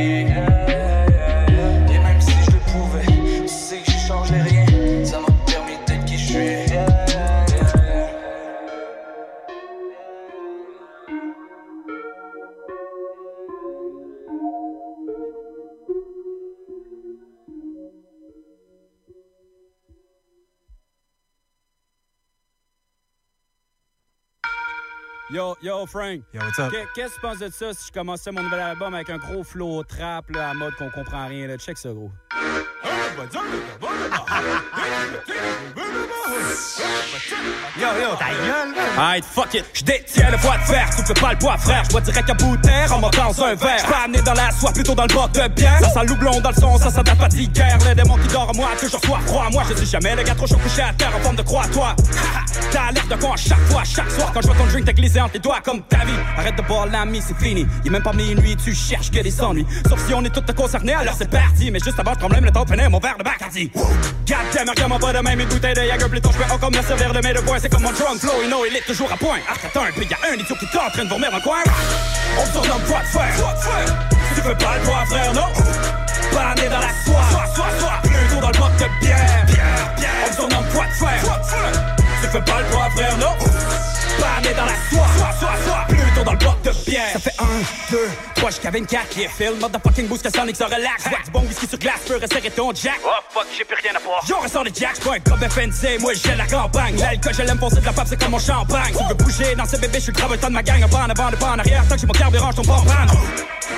de 0.00 0.29
Yo, 25.40 25.56
yo, 25.62 25.86
Frank. 25.86 26.22
Yo, 26.34 26.40
what's 26.42 26.58
up? 26.58 26.70
Qu'est- 26.70 26.86
Qu'est-ce 26.94 27.14
que 27.14 27.14
tu 27.14 27.20
penses 27.22 27.38
de 27.38 27.48
ça 27.48 27.72
si 27.72 27.86
je 27.86 27.92
commençais 27.92 28.30
mon 28.30 28.42
nouvel 28.42 28.60
album 28.60 28.92
avec 28.92 29.08
un 29.08 29.16
gros 29.16 29.42
flow 29.42 29.82
trap, 29.84 30.28
là, 30.28 30.50
en 30.50 30.54
mode 30.54 30.74
qu'on 30.74 30.90
comprend 30.90 31.28
rien, 31.28 31.46
là? 31.46 31.56
Check 31.56 31.78
ça, 31.78 31.94
gros. 31.94 32.10
Yo, 37.78 37.88
yo, 38.00 38.16
ta 38.16 38.28
gueule. 38.28 38.74
Alright, 38.96 39.24
fuck 39.24 39.54
it. 39.54 39.64
Je 39.72 39.84
détiens 39.84 40.30
le 40.30 40.36
bois 40.36 40.56
de 40.58 40.62
fer, 40.62 40.88
fais 40.92 41.14
pas 41.14 41.32
le 41.32 41.38
bois, 41.38 41.56
frère. 41.56 41.82
Je 41.90 41.98
direct 41.98 42.30
à 42.30 42.34
bout 42.34 42.56
de 42.56 42.62
terre 42.62 42.92
en 42.92 43.00
dans 43.00 43.44
un 43.44 43.54
verre. 43.54 43.78
J'suis 43.78 43.88
pas 43.88 44.04
amené 44.04 44.22
dans 44.22 44.34
la 44.34 44.50
soie, 44.50 44.72
plutôt 44.72 44.94
dans 44.94 45.06
le 45.06 45.14
bord 45.14 45.28
de 45.28 45.48
bière. 45.48 45.80
Ça 45.80 45.90
sent 45.90 46.06
loublon 46.06 46.40
dans 46.40 46.50
le 46.50 46.54
son, 46.54 46.78
ça 46.78 46.90
sent 46.90 47.02
de 47.02 47.08
la 47.08 47.16
fatigue. 47.16 47.50
Le 47.88 47.94
démon 47.94 48.16
qui 48.16 48.28
dort 48.28 48.50
en 48.50 48.54
moi, 48.54 48.68
je 48.80 48.86
sois 48.88 49.00
froid. 49.00 49.48
Moi, 49.50 49.62
je 49.70 49.74
suis 49.74 49.86
jamais 49.86 50.14
le 50.14 50.22
gars 50.22 50.34
trop 50.34 50.46
chaud 50.46 50.58
couché 50.58 50.82
à 50.82 50.92
terre 50.92 51.12
en 51.16 51.20
forme 51.20 51.36
de 51.36 51.42
croix, 51.42 51.66
toi. 51.72 51.96
T'as 52.72 52.92
l'air 52.92 53.06
de 53.08 53.14
con 53.16 53.32
à 53.32 53.36
chaque 53.36 53.66
fois, 53.70 53.82
chaque 53.84 54.10
soir. 54.10 54.30
Quand 54.32 54.42
je 54.42 54.46
vois 54.46 54.56
ton 54.56 54.66
drink, 54.66 54.84
t'as 54.84 54.92
glissé 54.92 55.20
entre 55.20 55.34
les 55.34 55.40
doigts 55.40 55.60
comme 55.64 55.82
ta 55.82 56.04
vie. 56.04 56.12
Arrête 56.36 56.56
de 56.56 56.62
boire 56.62 56.86
l'ami, 56.86 57.22
c'est 57.26 57.36
fini. 57.38 57.66
Y'a 57.84 57.90
même 57.90 58.02
pas 58.02 58.12
minuit, 58.12 58.56
tu 58.56 58.74
cherches 58.74 59.10
que 59.10 59.20
des 59.20 59.40
ennuis. 59.40 59.66
Sauf 59.88 60.06
si 60.06 60.14
on 60.14 60.22
est 60.24 60.30
tous 60.30 60.52
concernés, 60.52 60.94
alors 60.94 61.14
c'est 61.16 61.30
parti. 61.30 61.70
Mais 61.70 61.80
juste 61.80 61.98
avant, 61.98 62.12
je 62.14 62.18
problème 62.18 62.44
le 62.44 62.50
temps 62.50 62.64
de 62.64 62.88
mon 62.88 62.99
verre 63.00 63.18
de 63.18 63.24
Bacardi. 63.24 63.70
Goddamn, 63.74 64.68
regarde-moi 64.68 64.98
pas 64.98 65.12
de 65.12 65.18
même, 65.18 65.40
une 65.40 65.48
bouteille 65.48 65.74
de 65.74 65.82
Jagger, 65.82 66.08
plutôt 66.08 66.30
je 66.32 66.38
peux 66.38 66.52
encore 66.52 66.70
me 66.70 66.82
servir 66.82 67.12
de 67.12 67.20
mes 67.20 67.32
deux 67.34 67.42
points. 67.42 67.58
C'est 67.60 67.68
comme 67.68 67.82
mon 67.82 67.92
drum 67.92 68.18
flow, 68.18 68.42
you 68.42 68.48
know, 68.48 68.64
il 68.68 68.76
est 68.76 68.86
toujours 68.86 69.10
à 69.12 69.16
point. 69.16 69.38
Ah, 69.48 69.54
attends 69.64 69.84
un 69.84 69.92
peu, 69.92 70.02
y'a 70.02 70.16
un 70.30 70.34
idiot 70.34 70.54
qui 70.54 70.64
est 70.64 70.78
en 70.78 70.90
train 70.90 71.04
de 71.04 71.08
vomir 71.08 71.30
dans 71.30 71.38
le 71.38 71.42
coin. 71.42 71.62
On 72.38 72.46
se 72.46 72.52
surnomme 72.52 72.82
quoi 72.82 73.00
de 73.00 73.06
faire? 73.06 73.34
Tu 74.34 74.40
veux 74.40 74.54
pas 74.54 74.78
le 74.78 74.84
boire, 74.84 75.06
frère, 75.06 75.32
non? 75.34 75.48
Pas 76.32 76.54
né 76.54 76.68
dans 76.68 76.78
la 76.78 76.92
soie, 77.04 77.24
soie, 77.30 77.46
soie, 77.54 77.70
soie. 77.80 78.00
Plutôt 78.02 78.40
dans 78.40 78.48
le 78.48 78.58
boc 78.58 78.76
de 78.76 79.04
bière, 79.04 79.44
bière, 79.46 79.94
bière. 79.96 80.10
On 80.24 80.28
se 80.28 80.34
surnomme 80.34 80.68
quoi 80.72 80.84
de 80.86 80.92
faire? 80.92 81.40
Tu 82.22 82.28
veux 82.28 82.44
pas 82.44 82.60
le 82.60 82.68
boire, 82.70 82.90
frère, 82.92 83.16
non? 83.18 83.34
Pas 84.20 84.48
né 84.48 84.54
dans 84.54 84.66
la 84.66 84.76
soie, 84.90 85.08
soie, 85.16 85.32
soie, 85.38 85.56
soie. 85.64 85.99
Plutôt 86.10 86.24
dans 86.24 86.32
le 86.32 86.38
boc 86.38 86.62
de 86.64 86.90
bière. 86.90 87.12
Ça 87.12 87.18
fait 87.18 87.34
un, 87.38 87.90
deux, 87.90 88.08
trois, 88.34 88.50
jusqu'à 88.50 88.70
24 88.70 89.08
qui 89.10 89.22
est 89.22 89.28
film. 89.28 89.58
Motherfucking 89.60 90.08
boost 90.08 90.22
que 90.22 90.36
Sonic 90.36 90.56
se 90.56 90.64
relaxe. 90.64 91.08
Vois 91.08 91.18
du 91.24 91.30
bon 91.30 91.40
whisky 91.42 91.66
sur 91.66 91.78
glace, 91.78 92.00
peux 92.06 92.16
resserrer 92.16 92.50
ton 92.50 92.72
jack. 92.74 92.98
Oh 93.04 93.10
fuck, 93.30 93.46
j'ai 93.56 93.64
plus 93.64 93.76
rien 93.82 93.92
à 93.96 94.00
boire. 94.00 94.22
Yo, 94.28 94.36
ressort 94.38 94.64
des 94.64 94.72
jacks, 94.74 95.00
pas 95.00 95.12
un 95.14 95.48
FNC. 95.48 96.00
Moi, 96.00 96.12
j'ai 96.14 96.34
la 96.34 96.46
campagne. 96.46 96.96
L'alcool, 96.98 97.32
je 97.36 97.42
l'aime 97.42 97.58
foncer 97.58 97.80
de 97.80 97.86
la 97.86 97.92
pape, 97.92 98.06
c'est 98.08 98.20
comme 98.20 98.32
mon 98.32 98.38
champagne. 98.38 98.92
Tu 98.96 99.04
veux 99.08 99.14
bouger 99.14 99.54
dans 99.54 99.64
ce 99.66 99.76
bébé, 99.76 99.94
je 99.94 100.00
suis 100.00 100.12
le 100.12 100.18
travailleur 100.18 100.48
de 100.48 100.54
ma 100.54 100.62
gang. 100.62 100.82
En 100.82 100.88
bas, 100.88 101.06
en 101.06 101.10
avant, 101.10 101.30
de 101.30 101.36
pas 101.36 101.50
en 101.50 101.58
arrière. 101.58 101.84
Tant 101.88 101.94
que 101.94 102.00
j'ai 102.00 102.06
mon 102.06 102.12
carburant, 102.12 102.50
je 102.50 102.56
tombe 102.56 102.66
pas 102.66 102.74
en 102.74 102.84
panne. 102.84 103.08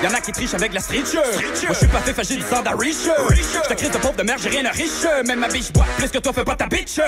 Y'en 0.01 0.13
a 0.13 0.19
qui 0.19 0.31
trichent 0.33 0.53
avec 0.55 0.73
la 0.73 0.81
street. 0.81 1.03
Moi, 1.13 1.23
je 1.69 1.73
suis 1.75 1.87
pas 1.87 1.99
fait, 1.99 2.23
j'ai 2.27 2.35
du 2.35 2.41
sang 2.41 2.61
d'Arisha. 2.61 3.13
J'te 3.65 3.75
crise 3.75 3.91
de 3.91 3.97
pauvre 3.97 4.15
de 4.15 4.23
merde, 4.23 4.39
j'ai 4.41 4.49
rien 4.49 4.65
à 4.65 4.71
riche. 4.71 5.05
Même 5.25 5.39
ma 5.39 5.47
biche 5.47 5.71
boit 5.71 5.85
plus 5.97 6.09
que 6.09 6.17
toi, 6.17 6.33
fais 6.33 6.43
pas 6.43 6.55
ta 6.55 6.65
bitch. 6.65 6.99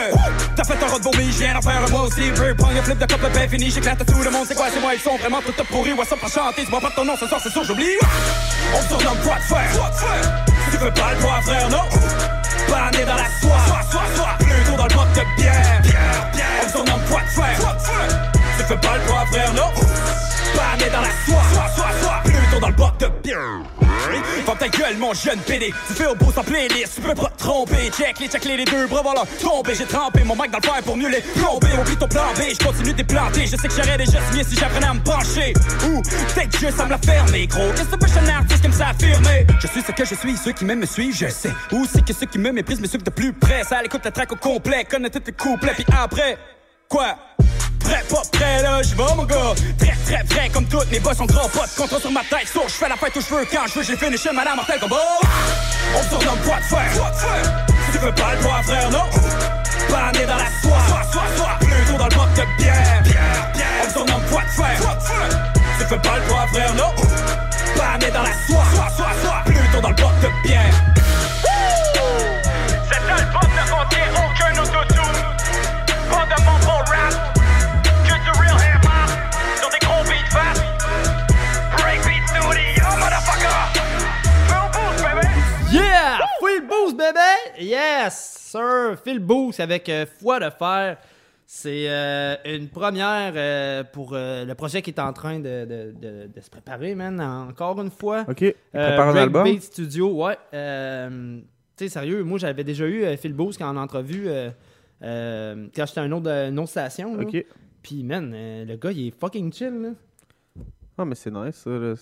T'as 0.56 0.64
fait 0.64 0.82
un 0.82 0.88
rôle 0.88 1.00
de 1.00 1.04
vomi, 1.04 1.34
j'ai 1.38 1.46
rien 1.46 1.58
à 1.58 1.62
faire, 1.62 1.90
moi 1.90 2.04
aussi. 2.04 2.30
Bird, 2.32 2.56
prends 2.58 2.70
un 2.70 2.82
flip 2.84 2.98
de 2.98 3.06
cop, 3.06 3.20
pain 3.20 3.48
fini, 3.50 3.70
j'éclate 3.70 4.02
à 4.02 4.06
tout 4.06 4.22
le 4.24 4.30
monde. 4.30 4.46
C'est 4.48 4.56
quoi, 4.56 4.68
c'est 4.74 4.80
moi, 4.80 4.94
ils 4.94 5.02
sont 5.02 5.15
vraiment 5.18 5.42
tout 5.42 5.54
pourris. 5.66 5.94
Ouais, 5.94 6.06
ça 6.06 6.16
pour 6.16 6.30
chanter, 6.30 6.66
bois 6.66 6.82
pas 6.82 6.92
ton 6.92 7.06
nom 7.06 7.16
ce 7.18 7.28
soir, 7.28 7.40
c'est 7.42 7.52
sûr, 7.52 7.64
j'oublie. 7.64 7.96
On 8.74 8.82
se 8.82 8.88
surnomme 8.88 9.18
quoi 9.24 9.36
de 9.36 9.44
faire? 9.44 9.92
Tu 10.72 10.78
veux 10.78 10.92
pas 10.92 11.14
le 11.14 11.22
boire, 11.22 11.44
frère, 11.44 11.70
non? 11.70 11.84
Pas 12.70 12.92
né 12.98 13.06
dans 13.06 13.16
la 13.16 13.30
soie, 13.40 13.60
soie, 13.68 13.82
soie, 13.92 14.04
soie. 14.16 14.36
Plutôt 14.40 14.78
dans 14.78 14.88
le 14.88 14.94
boc 14.94 15.08
de 15.14 15.42
bière, 15.42 15.82
bière, 15.82 16.32
bière. 16.34 16.46
On 16.62 16.68
se 16.68 16.72
surnomme 16.72 17.02
quoi 17.10 17.22
de 17.22 17.30
faire? 17.30 17.76
Tu 18.58 18.64
veux 18.64 18.80
pas 18.80 18.98
le 18.98 19.04
boire, 19.08 19.28
frère, 19.28 19.54
non? 19.54 19.72
Pas 20.56 20.84
né 20.84 20.90
dans 20.92 21.02
la 21.02 21.12
soie, 21.26 21.44
soie, 21.54 21.70
soie, 21.76 21.92
soie. 22.02 22.35
Dans 22.60 22.68
le 22.68 22.74
boc 22.74 22.98
de 23.00 23.08
bière. 23.22 23.38
Ferme 24.46 24.58
ta 24.58 24.68
gueule, 24.70 24.98
mon 24.98 25.14
jeune 25.14 25.40
PD. 25.40 25.74
Tu 25.88 25.94
fais 25.94 26.08
au 26.08 26.16
beau 26.16 26.32
sans 26.32 26.44
playlist, 26.44 26.96
tu 26.96 27.02
peux 27.02 27.14
pas 27.14 27.30
te 27.30 27.38
tromper. 27.40 27.92
Check 27.92 28.20
les, 28.20 28.28
check 28.28 28.46
les, 28.46 28.58
les 28.58 28.66
deux 28.66 28.88
bras, 28.88 29.02
voilà. 29.02 29.24
Tombé, 29.42 29.76
j'ai 29.76 29.86
trempé 29.86 30.24
mon 30.24 30.36
mic 30.36 30.52
dans 30.52 30.60
le 30.60 30.64
fer 30.64 30.82
pour 30.84 30.96
mieux 30.96 31.10
les 31.10 31.22
plomber. 31.22 31.68
Oublie 31.82 31.98
ton 31.98 32.08
plan 32.08 32.24
B, 32.36 32.42
je 32.58 32.66
continue 32.66 32.92
de 32.92 32.98
déplanter. 32.98 33.46
Je 33.46 33.58
sais 33.58 33.68
que 33.68 33.74
j'aurais 33.74 33.98
déjà 33.98 34.20
signé 34.30 34.44
si 34.44 34.56
j'apprenais 34.56 34.88
à 34.88 34.94
me 34.94 35.02
pencher. 35.02 35.54
Ou 35.86 36.02
peut-être 36.02 36.58
juste 36.58 36.80
à 36.80 36.86
me 36.86 36.92
la 36.92 36.98
fermer, 36.98 37.48
gros. 37.48 37.72
Qu'est-ce 37.76 37.90
que 37.90 38.08
je 38.08 38.12
suis 38.12 38.20
un 38.20 38.36
artiste 38.36 38.62
comme 38.62 38.74
ça 38.74 38.88
affirmé? 38.90 39.46
Je 39.60 39.68
suis 39.68 39.82
ce 39.82 39.92
que 39.92 40.06
je 40.06 40.16
suis, 40.16 40.38
ceux 40.38 40.52
qui 40.54 40.64
m'aiment 40.64 40.80
me 40.80 40.86
suivent, 40.86 41.16
je 41.16 41.28
sais. 41.28 41.52
C'est 41.92 42.06
que 42.06 42.14
ceux 42.14 42.26
qui 42.26 42.40
me 42.40 42.52
méprisent 42.52 42.80
me 42.82 42.88
suivent 42.88 43.04
de 43.04 43.10
plus 43.10 43.34
près. 43.34 43.64
Ça 43.64 43.82
l'écoute 43.82 44.06
la 44.06 44.12
track 44.12 44.32
au 44.32 44.38
complet, 44.38 44.86
connais 44.86 45.10
tous 45.10 45.20
tes 45.20 45.34
couplets, 45.34 45.74
puis 45.74 45.86
après, 45.92 46.38
quoi? 46.88 47.18
Prêt, 47.86 48.04
pas 48.10 48.22
prêt, 48.32 48.62
là, 48.64 48.82
j'y 48.82 48.96
vais, 48.96 49.16
mon 49.16 49.24
gars. 49.24 49.54
Très, 49.78 49.94
très 50.06 50.24
vrai, 50.24 50.50
comme 50.50 50.66
toutes 50.66 50.92
mes 50.92 51.00
boss 51.00 51.18
sont 51.18 51.28
pas 51.28 51.44
de 51.44 51.76
contrat 51.78 52.00
sur 52.00 52.12
ma 52.12 52.22
tête. 52.22 52.48
So, 52.52 52.62
je 52.68 52.74
fais 52.74 52.90
la 52.90 52.96
fête 52.96 53.16
où 53.16 53.22
je 53.22 53.36
veux, 53.36 53.46
quand 53.46 53.68
je 53.68 53.80
veux, 53.80 53.84
j'ai 53.84 53.96
fini 53.96 54.18
chez 54.18 54.32
Madame 54.32 54.56
Mortel 54.58 54.80
Combat. 54.80 54.96
On 55.96 56.04
se 56.04 56.10
surnomme 56.10 56.40
quoi 56.46 56.58
de 56.58 56.64
faire? 56.64 57.66
Tu 57.92 57.98
veux 58.00 58.14
pas 58.14 58.36
le 58.36 58.42
boire, 58.42 58.64
frère, 58.64 58.90
non? 58.92 59.06
Pas 59.90 60.12
né 60.18 60.26
dans 60.26 60.36
la 60.36 60.50
soie, 60.62 60.82
soie, 61.12 61.24
soie. 61.38 61.58
Plutôt 61.60 61.98
dans 61.98 62.08
le 62.08 62.16
boc 62.16 62.34
de 62.34 62.64
bière, 62.64 63.02
bière, 63.04 63.52
bière. 63.54 63.68
On 63.82 63.88
se 63.88 63.94
surnomme 63.94 64.26
quoi 64.32 64.42
de 64.42 64.50
faire? 64.50 64.98
Tu 65.78 65.86
veux 65.86 66.02
pas 66.02 66.18
le 66.18 66.28
boire, 66.28 66.50
frère, 66.50 66.74
non? 66.76 66.92
Pas 67.78 67.98
né 68.00 68.12
dans 68.12 68.24
la 68.24 68.34
soie, 68.48 68.64
soie, 68.74 68.90
soie, 68.98 69.14
soie. 69.22 69.44
Plutôt 69.46 69.82
dans 69.82 69.90
le 69.90 69.96
boc 69.96 70.12
de 70.22 70.48
bière. 70.48 70.74
Full 86.66 86.68
boost, 86.68 86.98
bébé! 86.98 87.64
Yes, 87.66 88.14
sir! 88.52 88.96
Phil 89.04 89.20
boost 89.20 89.60
avec 89.60 89.88
euh, 89.90 90.06
foi 90.20 90.40
de 90.40 90.50
fer. 90.50 90.98
C'est 91.46 91.86
euh, 91.90 92.36
une 92.46 92.70
première 92.70 93.34
euh, 93.36 93.84
pour 93.84 94.14
le 94.14 94.52
projet 94.54 94.82
qui 94.82 94.90
est 94.90 95.00
en 95.00 95.14
train 95.14 95.40
de, 95.40 95.66
de- 95.66 95.92
de- 95.92 96.28
de 96.34 96.42
se 96.42 96.50
préparer, 96.50 96.96
man. 96.96 97.22
Encore 97.22 97.80
une 97.82 97.92
fois. 97.92 98.26
Ok. 98.28 98.42
Il 98.42 98.56
prépare 98.72 99.10
un 99.10 99.16
album? 99.16 99.60
Studio, 99.60 100.24
ouais. 100.26 100.38
Tu 100.52 101.84
sais, 101.86 101.90
sérieux, 101.90 102.24
moi 102.24 102.40
j'avais 102.40 102.64
déjà 102.64 102.88
eu 102.88 103.06
Phil 103.18 103.34
Booth 103.34 103.62
en 103.62 103.76
entrevue 103.78 104.28
quand 105.02 105.86
j'étais 105.86 106.00
à 106.00 106.06
une 106.06 106.14
autre, 106.14 106.30
une 106.30 106.58
autre 106.60 106.70
station. 106.70 107.16
là. 107.16 107.24
Ok. 107.24 107.46
Puis, 107.84 108.04
man, 108.04 108.32
le 108.34 108.76
gars, 108.78 108.92
il 108.92 109.08
est 109.10 109.20
fucking 109.20 109.54
chill, 109.54 109.74
là. 109.82 109.90
Ah, 110.98 111.06
mais 111.06 111.14
c'est 111.16 111.30
nice, 111.30 111.56
ça. 111.58 111.70
Là. 111.70 111.94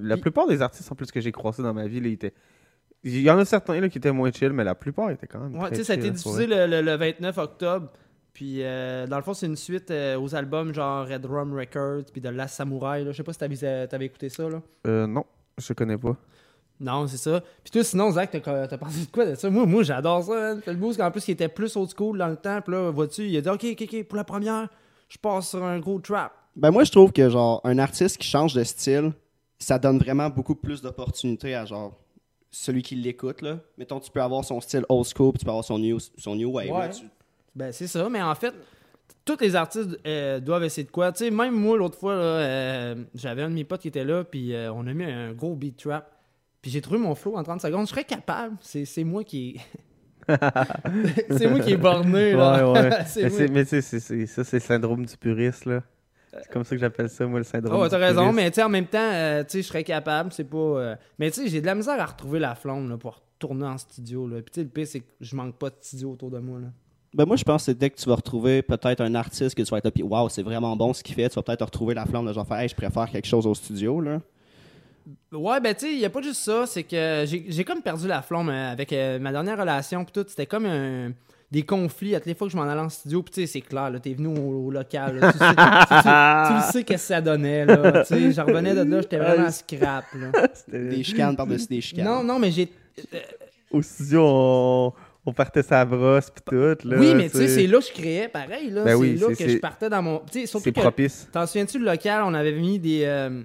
La 0.00 0.16
plupart 0.16 0.48
des 0.48 0.60
artistes, 0.62 0.90
en 0.90 0.96
plus, 0.96 1.12
que 1.12 1.20
j'ai 1.20 1.30
croisés 1.30 1.62
dans 1.62 1.74
ma 1.74 1.86
vie, 1.86 2.00
là, 2.00 2.08
ils 2.08 2.14
étaient. 2.14 2.32
Il 3.04 3.20
y 3.20 3.30
en 3.30 3.38
a 3.38 3.44
certains 3.44 3.80
là, 3.80 3.88
qui 3.88 3.98
étaient 3.98 4.12
moins 4.12 4.30
chill, 4.30 4.50
mais 4.52 4.64
la 4.64 4.74
plupart 4.74 5.10
étaient 5.10 5.26
quand 5.26 5.40
même. 5.40 5.54
Ouais, 5.54 5.68
très 5.68 5.70
tu 5.70 5.76
sais, 5.78 5.84
ça 5.84 5.92
a 5.94 5.96
été 5.96 6.10
diffusé 6.10 6.46
le, 6.46 6.66
le- 6.66 6.82
le 6.82 6.94
29 6.96 7.36
octobre. 7.38 7.88
Puis, 8.32 8.62
euh, 8.62 9.06
dans 9.06 9.16
le 9.16 9.22
fond, 9.22 9.34
c'est 9.34 9.46
une 9.46 9.56
suite 9.56 9.90
euh, 9.90 10.18
aux 10.18 10.34
albums 10.34 10.72
genre 10.72 11.06
Red 11.06 11.26
Rum 11.26 11.52
Records, 11.54 12.04
puis 12.12 12.20
de 12.20 12.28
Last 12.28 12.54
Samurai. 12.54 13.04
Là. 13.04 13.10
Je 13.12 13.16
sais 13.16 13.22
pas 13.22 13.32
si 13.32 13.38
t'avais, 13.38 13.86
t'avais 13.88 14.06
écouté 14.06 14.28
ça, 14.28 14.48
là. 14.48 14.62
Euh, 14.86 15.06
non, 15.06 15.24
je 15.58 15.72
connais 15.74 15.98
pas. 15.98 16.16
Non, 16.80 17.06
c'est 17.06 17.18
ça. 17.18 17.40
Puis 17.62 17.70
toi, 17.70 17.84
sinon, 17.84 18.10
Zach, 18.12 18.30
t'as, 18.32 18.66
t'as 18.66 18.78
pensé 18.78 19.04
de 19.06 19.10
quoi 19.10 19.26
de 19.26 19.34
ça? 19.34 19.50
Moi, 19.50 19.66
moi 19.66 19.82
j'adore 19.82 20.22
ça. 20.24 20.52
Hein. 20.52 20.60
Phil 20.64 20.76
Booth, 20.76 20.98
en 21.00 21.10
plus, 21.10 21.28
il 21.28 21.32
était 21.32 21.48
plus 21.48 21.76
old 21.76 21.90
school 21.96 22.18
dans 22.18 22.26
le 22.28 22.36
temps. 22.36 22.60
Puis 22.62 22.72
là, 22.72 22.90
vois-tu, 22.90 23.22
il 23.28 23.36
a 23.36 23.40
dit 23.40 23.48
OK, 23.48 23.64
OK, 23.72 23.88
OK, 23.92 24.04
pour 24.04 24.16
la 24.16 24.24
première, 24.24 24.68
je 25.08 25.18
passe 25.18 25.50
sur 25.50 25.62
un 25.62 25.78
gros 25.78 26.00
trap. 26.00 26.32
Ben 26.56 26.70
moi, 26.70 26.84
je 26.84 26.90
trouve 26.90 27.12
que 27.12 27.28
genre 27.28 27.60
un 27.64 27.78
artiste 27.78 28.18
qui 28.18 28.26
change 28.28 28.54
de 28.54 28.64
style, 28.64 29.12
ça 29.58 29.78
donne 29.78 29.98
vraiment 29.98 30.28
beaucoup 30.28 30.54
plus 30.56 30.82
d'opportunités 30.82 31.54
à 31.54 31.64
genre 31.66 31.92
celui 32.52 32.82
qui 32.82 32.94
l'écoute 32.94 33.42
là. 33.42 33.58
Mettons, 33.78 33.98
tu 33.98 34.10
peux 34.12 34.22
avoir 34.22 34.44
son 34.44 34.60
style 34.60 34.84
old 34.88 35.06
school, 35.06 35.32
puis 35.32 35.40
tu 35.40 35.44
peux 35.44 35.50
avoir 35.50 35.64
son 35.64 35.78
new, 35.78 35.98
son 36.18 36.36
new 36.36 36.50
wave. 36.52 36.70
Ouais. 36.70 36.90
Tu- 36.90 37.06
Ben, 37.56 37.72
c'est 37.72 37.86
ça. 37.88 38.08
Mais 38.08 38.22
en 38.22 38.34
fait, 38.34 38.54
tous 39.24 39.38
les 39.40 39.56
artistes 39.56 39.98
euh, 40.06 40.38
doivent 40.38 40.64
essayer 40.64 40.84
de 40.86 40.90
quoi. 40.90 41.10
Tu 41.12 41.24
sais, 41.24 41.30
même 41.30 41.54
moi, 41.54 41.76
l'autre 41.76 41.98
fois, 41.98 42.14
là, 42.14 42.20
euh, 42.22 42.94
j'avais 43.14 43.42
un 43.42 43.48
de 43.50 43.54
mes 43.54 43.64
potes 43.64 43.80
qui 43.80 43.88
était 43.88 44.04
là, 44.04 44.22
puis 44.22 44.54
euh, 44.54 44.72
on 44.72 44.86
a 44.86 44.92
mis 44.92 45.04
un 45.04 45.32
gros 45.32 45.54
beat 45.56 45.76
trap. 45.82 46.08
Puis 46.60 46.70
j'ai 46.70 46.80
trouvé 46.80 46.98
mon 46.98 47.14
flow 47.16 47.36
en 47.36 47.42
30 47.42 47.60
secondes. 47.60 47.86
Je 47.86 47.90
serais 47.90 48.04
capable. 48.04 48.56
C'est, 48.60 48.84
c'est 48.84 49.02
moi 49.04 49.24
qui 49.24 49.58
c'est 50.28 51.48
moi 51.48 51.60
qui 51.60 51.72
est 51.72 51.76
borné, 51.76 52.32
là. 52.32 52.70
Ouais, 52.70 52.80
ouais. 52.80 52.90
Mais 53.16 53.28
moi. 53.28 53.30
c'est- 53.30 53.48
mais 53.48 53.64
tu 53.64 53.70
sais, 53.70 53.80
c'est- 53.82 54.00
c'est- 54.00 54.26
ça, 54.26 54.44
c'est 54.44 54.56
le 54.58 54.60
syndrome 54.62 55.04
du 55.04 55.16
puriste, 55.16 55.64
là. 55.66 55.82
C'est 56.34 56.50
comme 56.50 56.64
ça 56.64 56.74
que 56.74 56.80
j'appelle 56.80 57.10
ça, 57.10 57.26
moi, 57.26 57.40
le 57.40 57.44
syndrome 57.44 57.78
Oh, 57.82 57.88
t'as 57.88 57.98
raison, 57.98 58.32
mais 58.32 58.50
tu 58.50 58.54
sais, 58.56 58.62
en 58.62 58.68
même 58.70 58.86
temps, 58.86 58.98
euh, 59.00 59.42
tu 59.44 59.50
sais, 59.50 59.62
je 59.62 59.66
serais 59.68 59.84
capable, 59.84 60.32
c'est 60.32 60.44
pas... 60.48 60.56
euh, 60.56 60.96
Mais 61.18 61.30
tu 61.30 61.42
sais, 61.42 61.48
j'ai 61.48 61.60
de 61.60 61.66
la 61.66 61.74
misère 61.74 62.00
à 62.00 62.06
retrouver 62.06 62.38
la 62.38 62.54
flamme, 62.54 62.88
là, 62.88 62.96
pour 62.96 63.16
retourner 63.34 63.66
en 63.66 63.76
studio, 63.76 64.26
là. 64.26 64.36
Puis 64.36 64.46
tu 64.52 64.60
sais, 64.60 64.64
le 64.64 64.70
pire, 64.70 64.86
c'est 64.86 65.00
que 65.00 65.06
je 65.20 65.36
manque 65.36 65.56
pas 65.56 65.68
de 65.68 65.76
studio 65.80 66.12
autour 66.12 66.30
de 66.30 66.38
moi, 66.38 66.58
là. 66.60 66.68
Ben 67.14 67.26
moi, 67.26 67.36
je 67.36 67.44
pense 67.44 67.60
que 67.62 67.64
c'est 67.66 67.78
dès 67.78 67.90
que 67.90 67.96
tu 67.96 68.08
vas 68.08 68.14
retrouver 68.14 68.62
peut-être 68.62 69.02
un 69.02 69.14
artiste 69.14 69.54
que 69.54 69.60
tu 69.62 69.70
vas 69.70 69.76
être 69.76 69.84
là, 69.84 69.90
puis 69.90 70.02
waouh, 70.02 70.30
c'est 70.30 70.42
vraiment 70.42 70.74
bon 70.74 70.94
ce 70.94 71.02
qu'il 71.02 71.14
fait, 71.14 71.28
tu 71.28 71.34
vas 71.34 71.42
peut-être 71.42 71.66
retrouver 71.66 71.92
la 71.92 72.06
flamme 72.06 72.26
de 72.26 72.32
genre 72.32 72.46
faire, 72.46 72.60
hey, 72.60 72.68
je 72.70 72.74
préfère 72.74 73.10
quelque 73.10 73.26
chose 73.26 73.46
au 73.46 73.54
studio 73.54 74.00
là. 74.00 74.22
Ouais, 75.32 75.60
ben 75.60 75.74
tu 75.74 75.80
sais, 75.86 75.92
il 75.92 75.98
y 75.98 76.04
a 76.06 76.10
pas 76.10 76.22
juste 76.22 76.40
ça, 76.42 76.64
c'est 76.66 76.84
que 76.84 77.24
j'ai 77.26 77.64
comme 77.64 77.82
perdu 77.82 78.06
la 78.08 78.22
flamme 78.22 78.48
euh, 78.48 78.72
avec 78.72 78.92
euh, 78.94 79.18
ma 79.18 79.30
dernière 79.32 79.58
relation, 79.58 80.04
puis 80.06 80.12
tout, 80.12 80.24
c'était 80.26 80.46
comme 80.46 80.64
un- 80.64 81.12
des 81.52 81.62
conflits 81.62 82.14
à 82.16 82.18
toutes 82.18 82.26
les 82.26 82.34
fois 82.34 82.46
que 82.48 82.52
je 82.52 82.56
m'en 82.56 82.62
allais 82.64 82.80
en 82.80 82.88
studio, 82.88 83.22
puis 83.22 83.32
tu 83.34 83.40
sais, 83.42 83.46
c'est 83.46 83.60
clair, 83.60 83.90
là, 83.90 84.00
t'es 84.00 84.14
venu 84.14 84.28
au, 84.28 84.66
au 84.66 84.70
local, 84.70 85.18
là, 85.20 85.32
tu, 85.32 85.38
sais, 85.38 85.44
tu, 85.50 85.54
tu- 85.54 86.48
tu 86.48 86.66
le 86.66 86.72
sais 86.72 86.82
qu'est-ce 86.84 87.02
que 87.08 87.14
ça 87.14 87.20
donnait, 87.20 87.66
là, 87.66 88.02
tu 88.04 88.06
sais, 88.14 88.32
je 88.32 88.40
revenais 88.40 88.74
de 88.74 88.82
là, 88.82 89.00
j'étais 89.02 89.18
vraiment 89.18 89.50
scrap, 89.50 90.06
là. 90.14 90.48
Des 90.72 91.04
chicanes 91.04 91.36
par-dessus 91.36 91.66
des 91.68 91.80
chicanes. 91.82 92.06
Non, 92.06 92.24
non, 92.24 92.38
mais 92.38 92.50
j'ai... 92.50 92.68
Au 93.70 93.80
studio, 93.82 94.22
on, 94.24 94.92
on 95.26 95.32
partait 95.32 95.62
sa 95.62 95.84
brosse 95.84 96.30
pis 96.30 96.42
tout. 96.46 96.54
Là, 96.88 96.96
oui, 96.98 97.14
mais 97.14 97.28
tu 97.30 97.36
sais, 97.36 97.48
c'est 97.48 97.66
là 97.66 97.78
que 97.80 97.84
je 97.86 97.92
créais, 97.92 98.28
pareil, 98.28 98.70
là, 98.70 98.84
Ben 98.84 98.90
c'est 98.90 98.94
oui, 98.96 99.16
là 99.16 99.26
que 99.34 99.48
je 99.48 99.58
partais 99.58 99.88
dans 99.90 100.02
mon... 100.02 100.22
c'est 100.30 100.72
propice. 100.72 101.28
T'en 101.32 101.46
souviens-tu, 101.46 101.78
le 101.78 101.84
local, 101.84 102.22
on 102.26 102.32
avait 102.34 102.52
mis 102.52 102.78
des, 102.78 103.02
euh, 103.04 103.42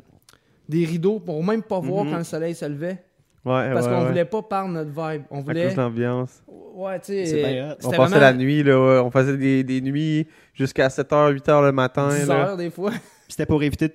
des 0.70 0.86
rideaux 0.86 1.20
pour 1.20 1.44
même 1.44 1.62
pas 1.64 1.80
voir 1.80 2.06
Mhm. 2.06 2.12
quand 2.12 2.18
le 2.20 2.24
soleil 2.24 2.56
se 2.56 2.66
levait? 2.66 3.04
Ouais, 3.48 3.74
Parce 3.74 3.86
ouais, 3.88 3.94
qu'on 3.94 4.02
ouais. 4.02 4.08
voulait 4.10 4.26
pas 4.26 4.42
perdre 4.42 4.70
notre 4.70 4.90
vibe. 4.90 5.24
On 5.32 5.40
À 5.40 5.42
voulait... 5.42 5.64
cause 5.66 5.76
de 5.76 5.82
l'ambiance. 5.82 6.44
Ouais, 6.76 7.00
tu 7.00 7.26
sais. 7.26 7.62
On 7.84 7.90
passait 7.90 7.96
vraiment 7.98 8.18
la 8.20 8.34
nuit, 8.34 8.62
là. 8.64 8.80
ouais, 8.80 9.00
On 9.00 9.10
faisait 9.12 9.38
des, 9.38 9.64
des 9.64 9.82
nuits 9.82 10.28
jusqu'à 10.54 10.88
7h, 10.90 11.34
8h 11.36 11.64
le 11.66 11.72
matin. 11.72 12.10
10 12.10 12.28
là. 12.28 12.36
heures 12.50 12.58
des 12.58 12.70
fois. 12.70 12.92
C'était 13.28 13.46
pour 13.46 13.64
éviter 13.64 13.88
de 13.90 13.94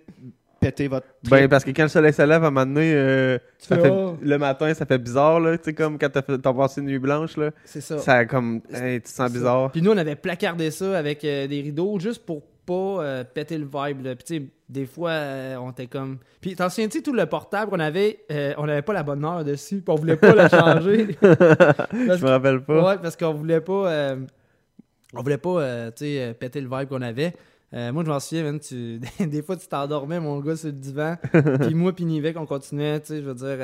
péter 0.60 0.88
votre 0.88 1.06
Ben, 1.28 1.48
parce 1.48 1.64
que 1.64 1.70
quand 1.70 1.82
le 1.84 1.88
soleil 1.88 2.12
se 2.12 2.22
lève, 2.22 2.44
à 2.44 2.46
un 2.48 2.50
moment 2.50 2.66
donné, 2.66 2.92
euh, 2.94 3.38
Tu 3.58 3.66
ça 3.66 3.76
fais, 3.76 3.82
fait- 3.82 3.90
oh. 3.90 4.16
le 4.20 4.38
matin, 4.38 4.72
ça 4.74 4.84
fait 4.86 4.98
bizarre, 4.98 5.40
là. 5.40 5.56
Tu 5.58 5.64
sais, 5.64 5.74
comme 5.74 5.98
quand 5.98 6.08
t'as 6.10 6.52
passé 6.52 6.80
une 6.80 6.86
nuit 6.88 6.98
blanche, 6.98 7.36
là. 7.36 7.50
C'est 7.64 7.80
ça. 7.80 7.98
Ça 7.98 8.14
a 8.14 8.24
comme. 8.24 8.60
Hey, 8.72 9.00
tu 9.00 9.04
te 9.04 9.08
sens 9.10 9.30
bizarre. 9.32 9.70
Puis 9.72 9.82
nous, 9.82 9.90
on 9.92 9.96
avait 9.96 10.16
placardé 10.16 10.70
ça 10.70 10.96
avec 10.98 11.24
euh, 11.24 11.46
des 11.46 11.60
rideaux 11.62 11.98
juste 11.98 12.24
pour 12.26 12.42
pas 12.66 12.72
euh, 13.02 13.24
péter 13.24 13.58
le 13.58 13.64
vibe. 13.64 14.04
Là. 14.04 14.14
Puis 14.14 14.24
tu 14.24 14.36
sais, 14.36 14.42
des 14.73 14.86
fois, 14.86 15.11
euh, 15.11 15.57
on 15.57 15.70
était 15.70 15.86
comme. 15.86 16.19
Puis 16.40 16.57
t'en 16.57 16.69
souviens-tu, 16.70 17.03
tout 17.03 17.12
le 17.12 17.27
portable 17.27 17.70
qu'on 17.70 17.81
avait, 17.81 18.24
euh, 18.32 18.55
on 18.57 18.69
avait 18.69 18.82
pas 18.82 18.93
la 18.94 19.03
bonne 19.03 19.24
heure 19.24 19.44
dessus, 19.44 19.82
puis 19.82 19.93
on 19.93 19.97
voulait 19.97 20.16
pas 20.16 20.35
le 20.35 20.49
changer. 20.49 21.16
Je 21.23 22.24
me 22.24 22.28
rappelle 22.28 22.62
pas. 22.62 22.82
Ouais, 22.85 22.99
parce 23.01 23.16
qu'on 23.16 23.35
voulait 23.35 23.61
pas. 23.61 23.90
euh, 23.90 24.16
on 25.15 25.23
voulait 25.23 25.36
pas, 25.39 25.90
tu 25.93 26.05
sais, 26.07 26.35
péter 26.39 26.61
le 26.61 26.69
vibe 26.69 26.89
qu'on 26.89 27.03
avait. 27.03 27.35
Moi, 27.74 28.03
je 28.05 28.09
m'en 28.11 28.20
souviens, 28.20 28.59
tu... 28.59 28.99
des 29.27 29.43
fois, 29.43 29.57
tu 29.57 29.66
t'endormais, 29.66 30.20
mon 30.20 30.40
gars, 30.40 30.57
sur 30.57 30.66
le 30.69 30.73
divan. 30.73 31.16
puis 31.61 31.74
moi, 31.74 31.93
puis 31.94 32.05
Nivek, 32.05 32.36
on 32.39 32.44
continuait, 32.47 33.01
tu 33.01 33.07
sais, 33.09 33.16
je 33.23 33.27
veux 33.27 33.35
dire. 33.35 33.57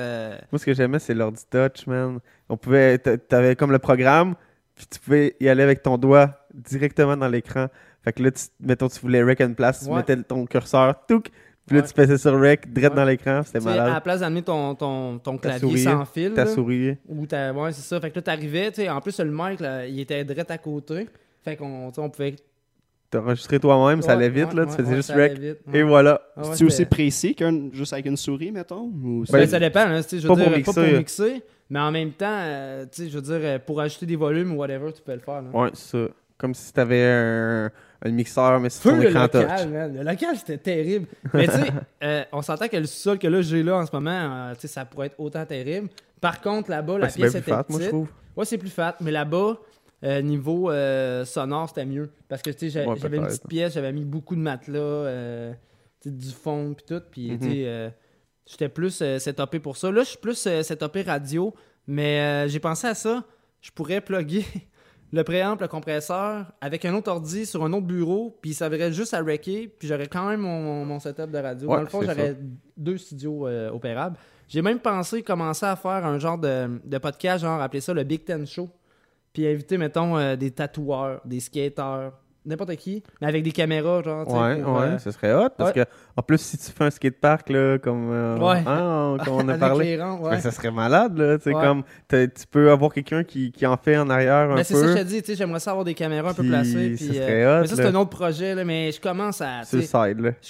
Moi, 0.52 0.58
ce 0.58 0.64
que 0.64 0.72
j'aimais, 0.74 0.98
c'est 0.98 1.14
l'ordi 1.14 1.42
touch, 1.50 1.86
man. 1.86 2.18
On 2.48 2.56
pouvait. 2.56 2.98
t'a- 2.98 3.16
T'avais 3.18 3.56
comme 3.56 3.72
le 3.72 3.78
programme, 3.78 4.34
puis 4.74 4.86
tu 4.90 4.98
pouvais 5.00 5.36
y 5.40 5.48
aller 5.48 5.62
avec 5.62 5.82
ton 5.82 5.96
doigt 5.98 6.46
directement 6.54 7.16
dans 7.16 7.28
l'écran. 7.28 7.68
Fait 8.04 8.12
que 8.12 8.22
là, 8.22 8.30
tu, 8.30 8.42
mettons, 8.60 8.88
tu 8.88 9.00
voulais 9.00 9.22
rec 9.22 9.40
une 9.40 9.54
place, 9.54 9.84
tu 9.84 9.90
mettais 9.90 10.16
ton 10.22 10.46
curseur, 10.46 10.94
touc, 11.06 11.30
puis 11.66 11.76
là, 11.76 11.82
Ouais. 11.82 11.88
tu 11.88 11.94
faisais 11.94 12.16
sur 12.16 12.40
rec, 12.40 12.72
direct 12.72 12.92
Ouais. 12.94 12.96
dans 12.96 13.04
l'écran, 13.04 13.42
c'était 13.44 13.58
Tu 13.58 13.64
sais, 13.64 13.70
à 13.70 13.76
la 13.76 13.82
malade. 13.84 14.02
place 14.02 14.20
d'amener 14.20 14.42
ton, 14.42 14.74
ton, 14.74 15.18
ton 15.18 15.36
clavier 15.36 15.60
souris, 15.68 15.82
sans 15.82 16.04
fil. 16.06 16.32
ta 16.32 16.44
là, 16.44 16.50
souris. 16.50 16.96
Ou 17.08 17.26
ta... 17.26 17.52
Ouais, 17.52 17.72
c'est 17.72 17.82
ça. 17.82 18.00
Fait 18.00 18.10
que 18.10 18.16
là, 18.16 18.22
t'arrivais, 18.22 18.70
tu 18.70 18.76
sais, 18.82 18.88
en 18.88 19.00
plus, 19.00 19.18
le 19.20 19.30
mic, 19.30 19.60
là, 19.60 19.86
il 19.86 20.00
était 20.00 20.24
direct 20.24 20.50
à 20.50 20.56
côté. 20.58 21.06
Fait 21.44 21.56
qu'on 21.56 21.88
tu 21.90 21.96
sais, 21.96 22.00
on 22.00 22.08
pouvait. 22.10 22.36
T'as 23.10 23.20
enregistré 23.20 23.58
toi-même, 23.58 24.02
ça 24.02 24.12
allait 24.12 24.28
vite, 24.28 24.48
ouais, 24.50 24.54
là, 24.54 24.62
ouais, 24.64 24.68
tu 24.70 24.76
faisais 24.76 24.90
ouais, 24.90 24.96
juste 24.96 25.12
rec. 25.12 25.38
vite, 25.38 25.58
Et 25.72 25.82
voilà. 25.82 26.20
Ah 26.36 26.42
ouais, 26.42 26.48
C'est 26.54 26.64
aussi 26.64 26.84
précis 26.84 27.34
qu'un 27.34 27.70
juste 27.72 27.92
avec 27.94 28.04
une 28.06 28.18
souris, 28.18 28.52
mettons 28.52 28.82
ou 28.82 29.24
Ben, 29.30 29.40
c'est- 29.40 29.46
ça 29.46 29.58
dépend, 29.58 29.80
hein, 29.80 30.02
tu 30.02 30.08
sais, 30.10 30.18
je 30.20 30.28
pas 30.28 30.34
veux 30.34 30.44
pour 30.44 30.52
dire, 30.52 30.62
pas 30.64 30.72
pour 30.74 30.82
mixer. 30.82 30.98
mixer, 30.98 31.42
mais 31.70 31.80
en 31.80 31.90
même 31.90 32.12
temps, 32.12 32.26
euh, 32.28 32.84
tu 32.92 33.04
sais, 33.04 33.08
je 33.08 33.18
veux 33.18 33.22
dire, 33.38 33.60
pour 33.62 33.80
ajouter 33.80 34.04
des 34.04 34.16
volumes 34.16 34.52
ou 34.52 34.56
whatever, 34.56 34.92
tu 34.92 35.00
peux 35.00 35.14
le 35.14 35.20
faire. 35.20 35.40
Là. 35.40 35.48
Ouais, 35.54 35.70
c'est 35.72 35.96
ça. 36.06 36.12
Comme 36.36 36.52
si 36.54 36.70
t'avais 36.70 37.02
un, 37.02 37.70
un 38.04 38.10
mixeur, 38.10 38.60
mais 38.60 38.70
Feu 38.70 38.90
ton 38.90 38.96
le 38.98 39.08
écran 39.08 39.22
local, 39.22 39.68
man. 39.70 39.94
Le 39.96 40.02
local, 40.02 40.36
c'était 40.36 40.58
terrible. 40.58 41.06
Mais 41.34 41.46
tu 41.46 41.52
sais, 41.54 41.68
euh, 42.04 42.24
on 42.32 42.42
s'entend 42.42 42.68
que 42.68 42.76
le 42.76 42.86
sous-sol 42.86 43.18
que 43.18 43.26
là, 43.26 43.42
j'ai 43.42 43.62
là 43.62 43.76
en 43.78 43.86
ce 43.86 43.90
moment, 43.92 44.10
euh, 44.10 44.54
tu 44.54 44.60
sais, 44.62 44.68
ça 44.68 44.84
pourrait 44.84 45.06
être 45.08 45.18
autant 45.18 45.44
terrible. 45.44 45.88
Par 46.20 46.40
contre, 46.40 46.70
là-bas, 46.70 46.98
la 46.98 47.04
Ouais, 47.04 47.10
c'est 47.10 47.16
pièce 47.16 47.32
bien 47.32 47.40
était 47.40 47.50
plus 47.50 47.56
fat, 47.56 47.64
moi, 47.68 47.78
je 47.80 47.84
petite. 47.84 47.90
trouve. 47.90 48.08
Ouais, 48.36 48.44
c'est 48.44 48.58
plus 48.58 48.70
fat. 48.70 48.96
Mais 49.00 49.10
là-bas, 49.10 49.58
euh, 50.04 50.22
niveau 50.22 50.70
euh, 50.70 51.24
sonore, 51.24 51.68
c'était 51.68 51.86
mieux. 51.86 52.10
Parce 52.28 52.42
que, 52.42 52.50
tu 52.50 52.58
sais, 52.58 52.70
j'a- 52.70 52.88
Ouais, 52.88 52.96
j'avais 53.00 53.16
une 53.16 53.24
peut-être. 53.24 53.36
petite 53.38 53.48
pièce, 53.48 53.74
j'avais 53.74 53.92
mis 53.92 54.04
beaucoup 54.04 54.36
de 54.36 54.40
matelas, 54.40 54.78
euh, 54.78 55.52
tu 56.00 56.08
sais, 56.10 56.14
du 56.14 56.30
fond, 56.30 56.74
puis 56.76 56.84
tout. 56.86 57.02
Puis, 57.10 57.36
tu 57.40 57.48
sais, 57.50 57.62
euh, 57.66 57.88
j'étais 58.46 58.68
plus 58.68 59.00
euh, 59.02 59.18
setupé 59.18 59.58
pour 59.58 59.76
ça. 59.76 59.90
Là, 59.90 60.02
je 60.02 60.10
suis 60.10 60.18
plus 60.18 60.46
euh, 60.46 60.62
setupé 60.62 61.02
radio. 61.02 61.52
Mais 61.88 62.20
euh, 62.20 62.48
j'ai 62.48 62.60
pensé 62.60 62.86
à 62.86 62.94
ça. 62.94 63.24
Je 63.60 63.70
pourrais 63.72 64.00
plugger 64.00 64.44
le 65.12 65.24
préamp, 65.24 65.56
le 65.60 65.68
compresseur, 65.68 66.52
avec 66.60 66.84
un 66.84 66.94
autre 66.94 67.10
ordi 67.10 67.46
sur 67.46 67.64
un 67.64 67.72
autre 67.72 67.86
bureau, 67.86 68.36
puis 68.42 68.52
ça 68.52 68.68
verrait 68.68 68.92
juste 68.92 69.14
à 69.14 69.22
wrecker, 69.22 69.68
puis 69.78 69.88
j'aurais 69.88 70.06
quand 70.06 70.28
même 70.28 70.40
mon, 70.40 70.84
mon- 70.84 71.00
setup 71.00 71.30
de 71.30 71.38
radio. 71.38 71.68
Ouais, 71.68 71.76
Dans 71.76 71.82
le 71.82 71.88
fond, 71.88 72.02
j'aurais 72.02 72.36
deux 72.76 72.98
studios 72.98 73.46
euh, 73.46 73.70
opérables. 73.70 74.16
J'ai 74.48 74.62
même 74.62 74.78
pensé 74.80 75.22
commencer 75.22 75.66
à 75.66 75.76
faire 75.76 76.04
un 76.06 76.18
genre 76.18 76.38
de, 76.38 76.80
de 76.84 76.98
podcast, 76.98 77.42
genre 77.42 77.60
appeler 77.60 77.80
ça 77.80 77.92
le 77.94 78.04
Big 78.04 78.24
Ten 78.24 78.46
Show, 78.46 78.68
puis 79.32 79.46
inviter, 79.46 79.78
mettons, 79.78 80.16
euh, 80.18 80.36
des 80.36 80.50
tatoueurs, 80.50 81.20
des 81.24 81.40
skateurs, 81.40 82.12
n'importe 82.46 82.76
qui, 82.76 83.02
mais 83.20 83.26
avec 83.26 83.42
des 83.42 83.52
caméras, 83.52 84.02
genre, 84.02 84.26
Ouais, 84.26 84.56
pour, 84.62 84.74
ouais, 84.74 84.82
euh, 84.86 84.98
ce 84.98 85.10
serait 85.10 85.34
hot. 85.34 85.48
Parce 85.56 85.74
ouais. 85.74 85.84
que, 85.84 85.90
en 86.16 86.22
plus, 86.22 86.38
si 86.40 86.56
tu 86.56 86.70
fais 86.72 86.84
un 86.84 86.90
skatepark, 86.90 87.50
là, 87.50 87.78
comme, 87.78 88.10
euh, 88.10 88.38
Ouais. 88.38 88.62
hein, 88.66 89.16
on 89.28 89.48
a 89.48 89.58
parlé, 89.58 89.96
les 89.96 90.02
rangs, 90.02 90.18
ouais. 90.20 90.30
ben, 90.30 90.40
ça 90.40 90.50
serait 90.50 90.70
malade, 90.70 91.18
là. 91.18 91.36
Tu 91.36 91.44
sais, 91.44 91.54
Ouais. 91.54 91.62
comme, 91.62 91.82
tu 92.08 92.46
peux 92.50 92.70
avoir 92.70 92.92
quelqu'un 92.92 93.22
qui, 93.24 93.52
qui 93.52 93.66
en 93.66 93.76
fait 93.76 93.96
en 93.98 94.08
arrière 94.08 94.34
un 94.50 94.54
Ben, 94.54 94.56
peu. 94.56 94.62
c'est 94.64 94.74
ça 94.74 94.80
que 94.86 94.92
je 94.92 94.98
te 94.98 95.02
dis, 95.04 95.20
tu 95.22 95.26
sais, 95.32 95.34
j'aimerais 95.36 95.60
ça 95.60 95.72
avoir 95.72 95.84
des 95.84 95.94
caméras 95.94 96.30
un 96.30 96.34
peu 96.34 96.44
placées. 96.44 96.94
Puis, 96.96 97.06
serait 97.08 97.44
euh, 97.44 97.58
hot, 97.58 97.60
mais 97.62 97.66
ça, 97.66 97.76
c'est 97.76 97.86
un 97.86 97.94
autre 97.96 98.10
projet, 98.10 98.54
là, 98.54 98.64
mais 98.64 98.92
je 98.92 99.00
commence 99.00 99.40
à. 99.42 99.60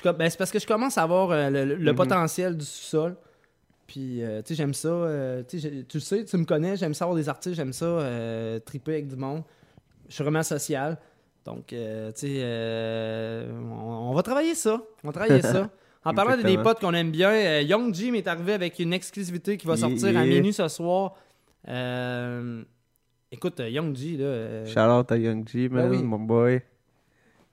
Com- 0.02 0.16
ben, 0.16 0.30
c'est 0.30 0.38
parce 0.38 0.50
que 0.52 0.58
je 0.60 0.66
commence 0.66 0.98
à 0.98 1.02
avoir 1.02 1.30
euh, 1.32 1.50
le, 1.50 1.64
le 1.74 1.90
Mhm. 1.90 1.96
potentiel 1.96 2.56
du 2.56 2.64
sous-sol. 2.64 3.16
Puis, 3.88 4.22
euh, 4.22 4.42
tu 4.42 4.48
sais, 4.48 4.54
j'aime 4.54 4.74
ça. 4.74 4.88
tu 5.48 5.58
sais, 5.58 5.70
tu 5.88 5.96
le 5.96 6.00
sais, 6.02 6.24
tu 6.24 6.36
me 6.36 6.44
connais, 6.44 6.76
j'aime 6.76 6.92
ça 6.94 7.06
avoir 7.06 7.16
des 7.16 7.28
artistes, 7.28 7.56
j'aime 7.56 7.72
ça 7.72 7.86
triper 8.64 8.92
avec 8.92 9.08
du 9.08 9.16
monde. 9.16 9.42
Je 10.08 10.14
suis 10.14 10.22
vraiment 10.24 10.42
social. 10.42 10.96
Donc, 11.44 11.72
euh, 11.72 12.12
tu 12.12 12.20
sais, 12.20 12.36
euh, 12.40 13.50
on, 13.70 14.10
on 14.10 14.14
va 14.14 14.22
travailler 14.22 14.54
ça. 14.54 14.82
On 15.02 15.08
va 15.08 15.12
travailler 15.12 15.42
ça. 15.42 15.70
En 16.04 16.14
parlant 16.14 16.40
des 16.40 16.56
potes 16.56 16.80
qu'on 16.80 16.94
aime 16.94 17.10
bien, 17.10 17.30
euh, 17.32 17.60
Young 17.62 17.92
Jim 17.92 18.14
est 18.14 18.26
arrivé 18.28 18.54
avec 18.54 18.78
une 18.78 18.92
exclusivité 18.94 19.58
qui 19.58 19.66
va 19.66 19.74
Yeah, 19.74 19.88
sortir 19.88 20.16
à 20.18 20.24
minuit 20.24 20.52
ce 20.54 20.66
soir. 20.68 21.14
Euh, 21.68 22.62
écoute, 23.30 23.60
Young 23.60 23.94
G, 23.94 24.16
là. 24.16 24.64
Shout 24.64 24.78
out 25.00 25.12
à 25.12 25.16
Young 25.18 25.46
G, 25.46 25.68
man, 25.68 25.90
Ben 25.90 25.96
oui. 25.98 26.02
mon 26.02 26.18
boy. 26.20 26.62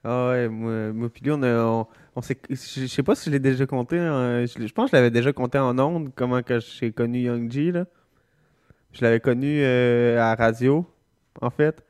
Ah 0.04 0.28
ouais, 0.30 0.48
moi, 0.48 0.92
moi 0.92 1.08
lui, 1.20 1.30
on 1.32 1.42
a. 1.42 1.86
On, 2.14 2.22
je 2.22 2.86
sais 2.86 3.02
pas 3.02 3.14
si 3.14 3.26
je 3.26 3.30
l'ai 3.30 3.40
déjà 3.40 3.66
compté. 3.66 3.98
hein, 3.98 4.46
je, 4.46 4.72
pense 4.72 4.90
que 4.90 4.96
je 4.96 5.02
l'avais 5.02 5.10
déjà 5.10 5.32
compté 5.34 5.58
en 5.58 5.78
ondes, 5.78 6.10
comment 6.14 6.42
que 6.42 6.58
j'ai 6.60 6.92
connu 6.92 7.22
Young 7.22 7.50
G, 7.50 7.72
là. 7.72 7.84
Je 8.92 9.04
l'avais 9.04 9.20
connu 9.20 9.62
à 9.62 10.14
la 10.14 10.34
radio, 10.34 10.86
en 11.42 11.50
fait. 11.50 11.84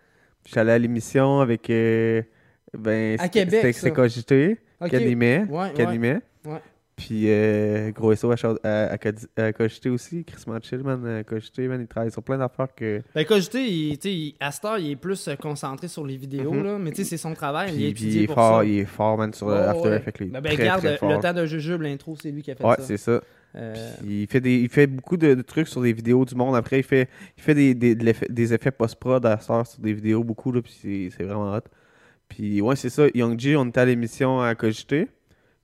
J'allais 0.52 0.72
à 0.72 0.78
l'émission 0.78 1.40
avec. 1.40 1.68
euh, 1.70 2.22
ben, 2.76 3.16
À 3.20 3.28
Québec, 3.28 3.74
c'était- 3.74 3.90
Cogité, 3.92 4.58
qui 4.88 4.96
animait. 4.96 5.44
Ouais, 5.48 5.72
qui 5.74 5.82
ouais. 5.82 5.86
animait. 5.88 6.20
Ouais. 6.44 6.60
Puis 6.96 7.24
euh, 7.26 7.90
Gros 7.90 8.14
SO 8.14 8.30
à 8.32 9.52
Cogité 9.52 9.90
aussi. 9.90 10.24
Chris 10.24 10.42
Chill, 10.62 10.78
man. 10.82 11.04
à 11.06 11.24
Cogité, 11.24 11.68
man. 11.68 11.78
Il 11.82 11.86
travaille 11.86 12.10
sur 12.10 12.22
plein 12.22 12.38
d'affaires 12.38 12.68
que. 12.74 13.02
Ben, 13.14 13.24
Cogité, 13.26 13.62
il, 13.66 13.98
il- 14.02 14.34
à 14.40 14.50
cette 14.50 14.64
heure, 14.64 14.78
il 14.78 14.92
est 14.92 14.96
plus 14.96 15.28
euh, 15.28 15.34
concentré 15.36 15.88
sur 15.88 16.06
les 16.06 16.16
vidéos, 16.16 16.52
Mhm. 16.52 16.64
là. 16.64 16.78
Mais 16.78 16.90
tu 16.92 16.96
sais, 16.98 17.04
c'est 17.04 17.16
son 17.18 17.34
travail. 17.34 17.72
Puis, 17.72 17.82
il 17.82 17.86
est 17.88 17.92
puis 17.92 18.04
il 18.06 18.22
est 18.22 18.26
pour 18.26 18.36
fort, 18.36 18.58
ça. 18.60 18.64
il 18.64 18.78
est 18.78 18.84
fort, 18.86 19.18
man, 19.18 19.32
sur 19.34 19.48
Ouais, 19.48 19.58
After 19.58 19.88
ouais. 19.90 19.96
Effects. 19.96 20.20
Ben, 20.30 20.40
ben, 20.40 20.52
très, 20.54 20.62
regarde, 20.62 20.80
très 20.80 20.90
le- 20.92 20.96
fort. 20.96 21.10
le 21.12 21.18
temps 21.18 21.34
de 21.34 21.44
jujube, 21.44 21.82
l'intro, 21.82 22.16
c'est 22.16 22.30
lui 22.30 22.42
qui 22.42 22.50
a 22.50 22.54
fait 22.54 22.64
Ouais, 22.64 22.76
ça. 22.76 22.82
c'est 22.82 22.96
ça. 22.96 23.20
Euh, 23.56 23.94
Puis 24.00 24.22
il, 24.22 24.26
fait 24.26 24.40
des, 24.40 24.56
il 24.58 24.68
fait 24.68 24.86
beaucoup 24.86 25.16
de, 25.16 25.34
de 25.34 25.42
trucs 25.42 25.68
sur 25.68 25.80
des 25.80 25.92
vidéos 25.92 26.24
du 26.24 26.34
monde. 26.34 26.54
Après, 26.56 26.78
il 26.78 26.82
fait, 26.82 27.08
il 27.38 27.42
fait 27.42 27.54
des, 27.54 27.74
des, 27.74 27.94
de 27.94 28.12
des 28.28 28.52
effets 28.54 28.70
post-prod 28.70 29.24
à 29.24 29.38
ça 29.38 29.64
sur 29.64 29.80
des 29.80 29.92
vidéos, 29.94 30.22
beaucoup. 30.24 30.52
Là, 30.52 30.60
puis 30.62 31.10
c'est, 31.16 31.24
vraiment 31.24 31.54
hot. 31.54 31.60
Puis 32.28 32.60
ouais, 32.60 32.76
c'est 32.76 32.90
ça. 32.90 33.04
Young 33.14 33.38
G, 33.38 33.56
on 33.56 33.66
était 33.66 33.80
à 33.80 33.84
l'émission 33.86 34.40
à 34.42 34.54
Cogité. 34.54 35.08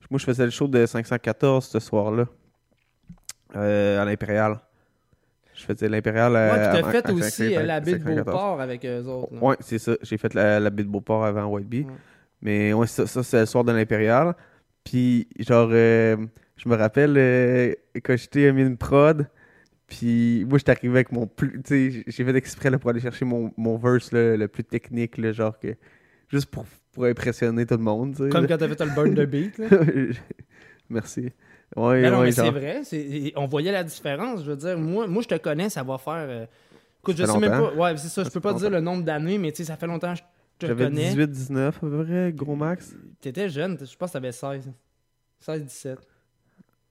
Moi, 0.09 0.19
je 0.19 0.25
faisais 0.25 0.43
le 0.45 0.49
show 0.51 0.67
de 0.67 0.85
514 0.85 1.65
ce 1.65 1.79
soir-là. 1.79 2.25
euh, 3.55 4.01
à 4.01 4.05
l'Impérial. 4.05 4.59
Je 5.55 5.63
faisais 5.63 5.87
l'Impérial 5.87 6.35
à. 6.35 6.53
Ouais, 6.53 6.59
à- 6.59 6.81
t'as 6.81 6.91
fait 6.91 7.07
à 7.09 7.13
aussi 7.13 7.31
514. 7.31 7.57
euh, 7.57 7.63
la 7.67 7.79
baie 7.79 7.91
de 7.93 7.97
514. 7.99 8.25
Beauport 8.25 8.61
avec 8.61 8.85
eux 8.85 9.03
autres. 9.05 9.33
là. 9.33 9.39
Ouais, 9.43 9.55
c'est 9.59 9.77
ça. 9.79 9.93
J'ai 10.01 10.17
fait 10.17 10.33
la, 10.33 10.59
la 10.59 10.69
baie 10.69 10.83
de 10.83 10.89
Beauport 10.89 11.25
avant 11.25 11.45
White 11.45 11.67
Bee. 11.67 11.85
Mais 12.41 12.73
ouais, 12.73 12.87
ça, 12.87 13.05
ça 13.07 13.23
c'est 13.23 13.39
le 13.41 13.45
soir 13.45 13.63
de 13.63 13.71
l'Impérial. 13.71 14.35
Puis, 14.83 15.27
genre, 15.39 15.69
euh, 15.71 16.17
je 16.55 16.69
me 16.69 16.75
rappelle 16.75 17.15
euh, 17.17 17.73
quand 18.03 18.15
j'étais 18.17 18.51
mis 18.53 18.61
une 18.61 18.77
prod. 18.77 19.27
Puis, 19.87 20.45
moi, 20.47 20.57
j'étais 20.57 20.71
arrivé 20.71 20.93
avec 20.95 21.11
mon 21.11 21.27
plus. 21.27 21.61
Tu 21.63 21.91
sais, 21.91 22.03
j'ai 22.07 22.23
fait 22.25 22.35
exprès 22.35 22.69
là, 22.69 22.79
pour 22.79 22.89
aller 22.89 22.99
chercher 23.01 23.25
mon, 23.25 23.51
mon 23.57 23.77
verse 23.77 24.11
là, 24.11 24.35
le 24.37 24.47
plus 24.47 24.63
technique, 24.63 25.17
là, 25.17 25.31
genre 25.33 25.57
que. 25.59 25.75
Juste 26.29 26.47
pour, 26.47 26.65
pour 26.93 27.05
impressionner 27.05 27.65
tout 27.65 27.75
le 27.75 27.83
monde. 27.83 28.15
tu 28.15 28.23
sais, 28.23 28.29
Comme 28.29 28.43
là. 28.43 28.47
quand 28.47 28.57
t'as 28.57 28.67
fait 28.69 28.85
le 28.85 28.91
burn 28.95 29.13
the 29.13 29.29
beat, 29.29 29.57
là. 29.59 29.67
Merci. 30.89 31.31
Ouais, 31.75 32.09
non, 32.09 32.19
ouais, 32.19 32.25
mais 32.25 32.31
genre. 32.31 32.45
c'est 32.45 32.51
vrai. 32.51 32.81
c'est- 32.83 33.33
On 33.35 33.45
voyait 33.45 33.71
la 33.71 33.83
différence. 33.83 34.43
Je 34.43 34.49
veux 34.51 34.57
dire, 34.57 34.77
moi, 34.77 35.07
moi 35.07 35.21
je 35.21 35.27
te 35.27 35.35
connais, 35.37 35.69
ça 35.69 35.83
va 35.83 35.97
faire. 35.97 36.13
euh, 36.27 36.45
Écoute, 37.01 37.17
je 37.17 37.25
sais 37.25 37.37
même 37.37 37.49
pas. 37.51 37.57
longtemps. 37.59 37.81
Ouais, 37.83 37.97
c'est 37.97 38.07
ça. 38.07 38.21
Je 38.23 38.29
Ça 38.29 38.31
peux 38.31 38.39
fait 38.39 38.41
pas 38.41 38.53
te 38.53 38.59
dire 38.59 38.69
longtemps. 38.69 38.77
le 38.77 38.81
nombre 38.81 39.03
d'années, 39.03 39.37
mais 39.37 39.51
tu 39.51 39.57
sais, 39.57 39.65
ça 39.65 39.75
fait 39.75 39.87
longtemps 39.87 40.13
que 40.13 40.19
je 40.19 40.23
te 40.59 40.67
J'avais 40.67 40.85
connais. 40.85 41.09
18, 41.09 41.27
19 41.29 41.75
à 41.77 41.79
peu 41.79 42.03
près, 42.05 42.31
gros 42.33 42.55
max. 42.55 42.95
T'étais 43.21 43.49
jeune, 43.49 43.77
je 43.79 43.95
pense 43.97 44.09
que 44.09 44.13
t'avais 44.13 44.31
16. 44.31 44.71
16, 45.39 45.63
17. 45.63 45.99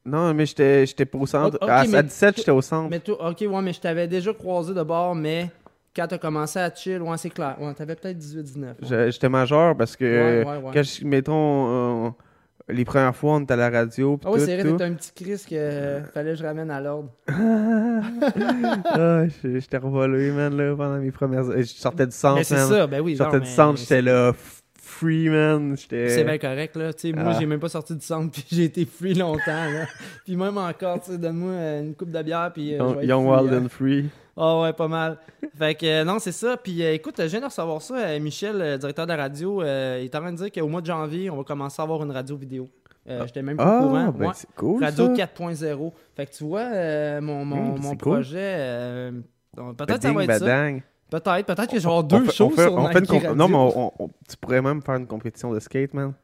Non, 0.05 0.35
mais 0.35 0.47
j'étais 0.47 0.85
j'étais 0.87 1.05
pas 1.07 1.19
au 1.19 1.27
centre. 1.27 1.59
À, 1.62 1.81
à 1.81 1.85
mais 1.87 2.03
17, 2.03 2.35
toi- 2.35 2.41
j'étais 2.41 2.51
au 2.51 2.61
centre. 2.62 2.91
Mais 2.91 2.99
toi, 3.01 3.31
ok, 3.31 3.41
ouais, 3.49 3.62
mais 3.62 3.73
je 3.73 3.81
t'avais 3.81 4.09
déjà 4.09 4.33
croisé 4.33 4.74
de 4.74 4.83
bord, 4.83 5.15
mais 5.15 5.51
quand 5.95 6.07
t'as 6.09 6.19
commencé 6.19 6.59
à 6.59 6.74
chill, 6.74 7.01
ouais, 7.03 7.16
c'est 7.19 7.31
clair. 7.31 7.57
Ouais, 7.61 7.73
t'avais 7.74 7.95
peut-être 7.95 8.19
18, 8.19 8.43
19. 8.43 8.77
ouais. 8.83 8.89
Je- 8.89 9.11
J'étais 9.12 9.29
majeur 9.29 9.77
parce 9.77 9.95
que, 9.97 10.05
Ouais, 10.05 10.45
ouais, 10.45 10.57
ouais. 10.57 10.70
quand 10.74 10.83
je- 10.83 11.05
mettons, 11.05 12.07
euh, 12.07 12.11
les 12.69 12.85
premières 12.85 13.15
fois, 13.15 13.35
on 13.35 13.41
était 13.41 13.53
à 13.53 13.57
la 13.57 13.70
radio. 13.70 14.19
Ah 14.24 14.31
oui, 14.33 14.39
tout, 14.41 14.45
c'est 14.47 14.55
vrai, 14.57 14.65
tout. 14.65 14.70
t'étais 14.77 14.85
un 14.85 14.95
petit 14.95 15.12
Chris 15.15 15.45
que 15.49 15.55
euh, 15.55 16.03
fallait 16.12 16.31
que 16.33 16.39
je 16.39 16.45
ramène 16.45 16.70
à 16.70 16.81
l'ordre. 16.81 17.11
ah, 17.29 19.23
j'étais 19.45 19.77
revolé, 19.77 20.31
man, 20.33 20.57
là, 20.57 20.74
pendant 20.77 20.99
mes 20.99 21.11
premières. 21.11 21.45
Je 21.57 21.62
sortais 21.65 22.07
du 22.07 22.12
centre, 22.16 22.37
Mais 22.39 22.45
c'est 22.45 22.57
ça, 22.57 22.87
ben 22.87 23.01
oui, 23.01 23.12
Je 23.12 23.19
sortais 23.19 23.37
genre, 23.39 23.47
du 23.47 23.51
centre, 23.53 23.79
j'étais 23.79 24.03
là, 24.03 24.33
free, 25.03 25.29
man. 25.29 25.74
C'est 25.77 26.24
bien 26.24 26.39
correct, 26.39 26.77
là. 26.77 26.91
Sais, 26.97 27.12
moi, 27.12 27.24
Ah. 27.35 27.37
j'ai 27.39 27.47
même 27.47 27.61
pas 27.61 27.69
sorti 27.69 27.95
du 27.95 28.05
centre, 28.05 28.31
puis 28.33 28.45
j'ai 28.51 28.65
été 28.65 28.85
free 28.85 29.15
longtemps, 29.15 29.41
là. 29.47 29.87
puis 30.24 30.37
même 30.37 30.57
encore, 30.59 31.01
tu 31.01 31.11
sais, 31.12 31.19
donne-moi 31.19 31.51
euh, 31.51 31.83
une 31.83 31.95
coupe 31.95 32.11
de 32.11 32.23
bière, 32.23 32.51
puis. 32.55 32.74
euh, 32.79 33.03
Young, 33.03 33.27
Wild 33.27 33.53
hein. 33.53 33.62
and 33.65 33.69
Free. 33.69 34.09
Ah 34.37 34.61
ouais, 34.61 34.73
pas 34.73 34.89
mal. 34.89 35.19
Fait 35.59 35.74
que 35.74 35.85
euh, 35.85 36.05
non, 36.05 36.19
c'est 36.19 36.33
ça. 36.33 36.57
Puis 36.57 36.83
euh, 36.83 36.95
écoute, 36.95 37.16
je 37.19 37.27
viens 37.27 37.41
de 37.41 37.45
recevoir 37.45 37.83
ça. 37.83 37.95
euh, 37.99 38.19
Michel, 38.19 38.62
euh, 38.62 38.79
directeur 38.79 39.05
de 39.07 39.12
la 39.12 39.16
radio, 39.19 39.61
euh, 39.61 39.99
il 40.01 40.07
est 40.07 40.15
en 40.15 40.20
train 40.20 40.33
de 40.33 40.39
dire 40.39 40.51
qu'au 40.51 40.69
mois 40.69 40.81
de 40.81 40.87
janvier, 40.87 41.29
on 41.29 41.37
va 41.37 41.45
commencer 41.45 41.83
à 41.83 41.85
avoir 41.85 42.03
une 42.03 42.12
radio 42.12 42.35
vidéo. 42.37 42.70
Euh, 43.11 43.24
J'étais 43.27 43.43
même 43.43 43.59
pas 43.59 43.65
Ah, 43.81 43.85
au 43.85 43.89
courant. 43.89 44.12
ben 44.16 44.27
Ouais. 44.29 44.33
cool, 44.57 44.83
Radio 44.85 45.07
ça. 45.09 45.12
4.0. 45.12 45.93
Fait 46.16 46.24
que 46.27 46.33
tu 46.33 46.45
vois, 46.45 46.61
euh, 46.61 47.20
mon, 47.20 47.45
mon, 47.45 47.57
Hum, 47.57 47.69
mon 47.69 47.91
c'est 47.91 48.01
cool. 48.01 48.12
projet, 48.12 48.39
euh, 48.39 49.11
peut-être 49.77 50.03
ça 50.03 50.12
Bading, 50.12 50.15
va 50.15 50.24
être 50.24 50.39
ça. 50.39 50.70
Peut-être, 51.21 51.47
peut-être 51.47 51.71
que 51.71 51.87
On 51.87 52.03
deux 52.03 52.25
fait- 52.25 52.33
shows 52.33 52.51
fait- 52.51 52.63
sur 52.63 52.91
fait 52.93 53.35
Non, 53.35 53.49
mais 53.49 53.55
on- 53.57 53.93
on- 54.03 54.09
tu 54.29 54.37
pourrais 54.41 54.63
même 54.63 54.81
faire 54.83 54.97
une 54.97 55.07
compétition 55.07 55.53
de 55.53 55.61
skate, 55.61 55.93
man. 55.95 56.15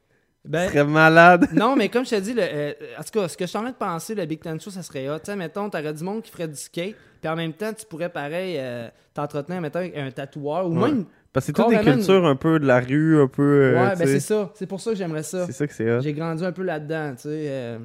Ben, 0.44 0.66
Tu 0.66 0.72
serais 0.72 0.84
malade. 0.84 1.46
non, 1.52 1.76
mais 1.76 1.88
comme 1.90 2.04
je 2.06 2.10
t'ai 2.10 2.20
dit, 2.22 2.32
le, 2.32 2.42
euh, 2.42 2.72
en 2.98 3.02
tout 3.02 3.20
cas, 3.20 3.28
ce 3.28 3.36
que 3.36 3.44
je 3.44 3.48
suis 3.50 3.58
en 3.58 3.62
train 3.62 3.70
de 3.72 3.76
penser, 3.76 4.14
le 4.14 4.24
Big 4.24 4.40
Ten 4.40 4.58
Show, 4.58 4.70
ça 4.70 4.82
serait 4.82 5.08
hot. 5.10 5.18
Tu 5.18 5.26
sais, 5.26 5.36
mettons, 5.36 5.68
t'aurais 5.68 5.92
du 5.92 6.02
monde 6.02 6.22
qui 6.22 6.30
ferait 6.30 6.48
du 6.48 6.56
skate, 6.56 6.94
puis 7.20 7.30
en 7.30 7.36
même 7.36 7.52
temps, 7.52 7.72
tu 7.72 7.84
pourrais, 7.84 8.08
pareil, 8.08 8.56
euh, 8.58 8.88
t'entretenir, 9.12 9.60
mettons, 9.60 9.80
avec 9.80 9.96
un 9.96 10.10
tatoueur, 10.10 10.66
ou 10.68 10.78
Ouais. 10.80 10.88
même... 10.90 11.04
Parce 11.32 11.44
que 11.44 11.52
c'est 11.54 11.62
toutes 11.62 11.68
des 11.70 11.80
cultures 11.92 12.24
un 12.24 12.36
peu 12.36 12.58
de 12.58 12.66
la 12.66 12.80
rue, 12.80 13.20
un 13.20 13.26
peu. 13.28 13.42
euh, 13.42 13.74
Ouais, 13.74 13.96
ben 13.96 14.06
c'est 14.06 14.20
ça. 14.20 14.50
C'est 14.54 14.66
pour 14.66 14.80
ça 14.80 14.92
que 14.92 14.96
j'aimerais 14.96 15.22
ça. 15.22 15.44
C'est 15.44 15.52
ça 15.52 15.66
que 15.66 15.74
c'est 15.74 15.92
hot. 15.92 16.00
J'ai 16.00 16.14
grandi 16.14 16.42
un 16.44 16.52
peu 16.52 16.62
là-dedans, 16.62 17.10
tu 17.16 17.22
sais. 17.24 17.28
euh. 17.50 17.78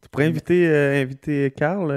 Tu 0.00 0.08
pourrais 0.08 0.26
inviter, 0.26 0.68
inviter 1.02 1.52
Carl 1.56 1.90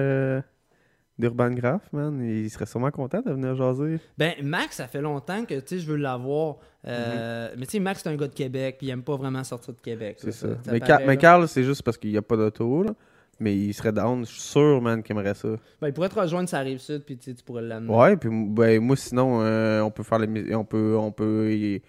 d'Urban 1.17 1.51
Graph, 1.51 1.91
man. 1.93 2.21
Il 2.23 2.49
serait 2.49 2.65
sûrement 2.65 2.91
content 2.91 3.21
de 3.21 3.31
venir 3.31 3.55
jaser. 3.55 3.99
Ben, 4.17 4.33
Max, 4.43 4.77
ça 4.77 4.87
fait 4.87 5.01
longtemps 5.01 5.45
que, 5.45 5.59
tu 5.59 5.67
sais, 5.67 5.79
je 5.79 5.87
veux 5.87 5.95
l'avoir. 5.95 6.57
Euh, 6.87 7.49
Mais 7.57 7.65
tu 7.65 7.73
sais, 7.73 7.79
Max, 7.79 8.01
c'est 8.03 8.09
un 8.09 8.15
gars 8.15 8.27
de 8.27 8.33
Québec, 8.33 8.75
puis 8.77 8.87
il 8.87 8.89
aime 8.89 9.03
pas 9.03 9.15
vraiment 9.15 9.43
sortir 9.43 9.73
de 9.73 9.81
Québec. 9.81 10.17
Mhm. 10.17 10.31
C'est 10.31 10.31
ça. 10.31 10.47
ça 10.63 10.71
mais, 10.71 10.79
paraît, 10.79 11.05
mais. 11.05 11.17
Carl, 11.17 11.47
c'est 11.47 11.63
juste 11.63 11.83
parce 11.83 11.97
qu'il 11.97 12.11
n'y 12.11 12.17
a 12.17 12.21
pas 12.21 12.37
d'auto, 12.37 12.83
là. 12.83 12.91
Mais 13.39 13.55
il 13.55 13.73
serait 13.73 13.91
down. 13.91 14.25
Je 14.25 14.31
suis 14.31 14.41
sûr, 14.41 14.81
man, 14.81 15.03
qu'il 15.03 15.15
aimerait 15.15 15.33
ça. 15.33 15.49
Ben, 15.81 15.87
il 15.87 15.93
pourrait 15.93 16.09
te 16.09 16.19
rejoindre 16.19 16.47
sa 16.47 16.59
rive 16.59 16.79
sud, 16.79 17.03
puis 17.03 17.17
tu 17.17 17.33
pourrais 17.45 17.63
l'amener. 17.63 17.93
Ouais, 17.93 18.15
puis 18.15 18.29
ben, 18.31 18.81
moi, 18.81 18.95
sinon, 18.95 19.41
euh, 19.41 19.81
on 19.81 19.91
peut 19.91 20.03
faire 20.03 20.19
les. 20.19 20.55
On 20.55 20.63
peut. 20.63 20.95
On 20.97 21.11
peut. 21.11 21.51
Il, 21.51 21.81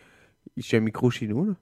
il 0.57 0.63
j'ai 0.63 0.79
un 0.79 0.81
micro 0.81 1.11
chez 1.11 1.27
nous, 1.27 1.45
là. 1.45 1.53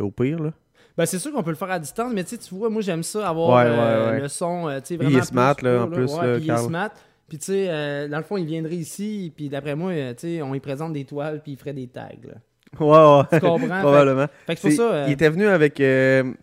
Au 0.00 0.10
pire, 0.10 0.42
là. 0.42 0.52
Ben, 1.00 1.06
c'est 1.06 1.18
sûr 1.18 1.32
qu'on 1.32 1.42
peut 1.42 1.48
le 1.48 1.56
faire 1.56 1.70
à 1.70 1.78
distance, 1.78 2.12
mais 2.12 2.24
tu 2.24 2.36
vois, 2.50 2.68
moi, 2.68 2.82
j'aime 2.82 3.02
ça, 3.02 3.26
avoir 3.26 3.56
Ouais, 3.56 3.70
euh, 3.70 4.18
le 4.20 4.28
son, 4.28 4.68
euh, 4.68 4.80
tu 4.80 4.88
sais, 4.88 4.94
Il 4.96 5.02
vraiment. 5.02 5.18
est 5.18 5.22
smart, 5.24 5.56
plus 5.56 5.64
là, 5.66 5.82
en 5.84 5.88
plus, 5.88 6.14
là, 6.14 6.34
puis 6.36 6.44
il 6.44 6.50
est 6.50 6.56
smart. 6.58 6.90
Puis, 7.26 7.38
tu 7.38 7.44
sais, 7.46 7.66
euh, 7.70 8.06
dans 8.06 8.18
le 8.18 8.22
fond, 8.22 8.36
il 8.36 8.44
viendrait 8.44 8.74
ici, 8.74 9.32
puis 9.34 9.48
d'après 9.48 9.74
moi, 9.74 9.92
tu 10.12 10.14
sais, 10.18 10.42
on 10.42 10.52
lui 10.52 10.60
présente 10.60 10.92
des 10.92 11.06
toiles, 11.06 11.40
puis 11.42 11.52
il 11.52 11.56
ferait 11.56 11.72
des 11.72 11.86
tags, 11.86 12.08
là. 12.22 12.34
Ouais, 12.78 12.86
ouais. 12.86 13.24
Tu 13.32 13.40
comprends? 13.40 13.80
Probablement. 13.80 14.26
Fait, 14.26 14.54
fait 14.54 14.54
que 14.56 14.60
c'est 14.60 14.68
pour 14.68 14.76
ça. 14.76 14.92
euh, 14.94 15.04
Il 15.08 15.12
était 15.14 15.30
venu 15.30 15.46
avec, 15.46 15.80
euh, 15.80 16.34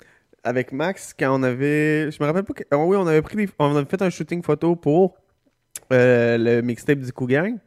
avec 0.43 0.71
Max 0.71 1.13
quand 1.13 1.39
on 1.39 1.43
avait. 1.43 2.09
Je 2.09 2.17
me 2.19 2.25
rappelle 2.25 2.43
pas. 2.43 2.53
Que... 2.55 2.63
ah 2.71 2.77
oui, 2.79 2.97
on 2.97 3.05
avait 3.05 3.21
pris 3.21 3.35
des- 3.35 3.47
On 3.59 3.75
avait 3.75 3.85
fait 3.87 4.01
un 4.01 4.09
shooting 4.09 4.41
photo 4.41 4.75
pour 4.75 5.17
le 5.91 6.61
mixtape 6.61 6.97
du 6.97 7.13
Cougang. 7.13 7.59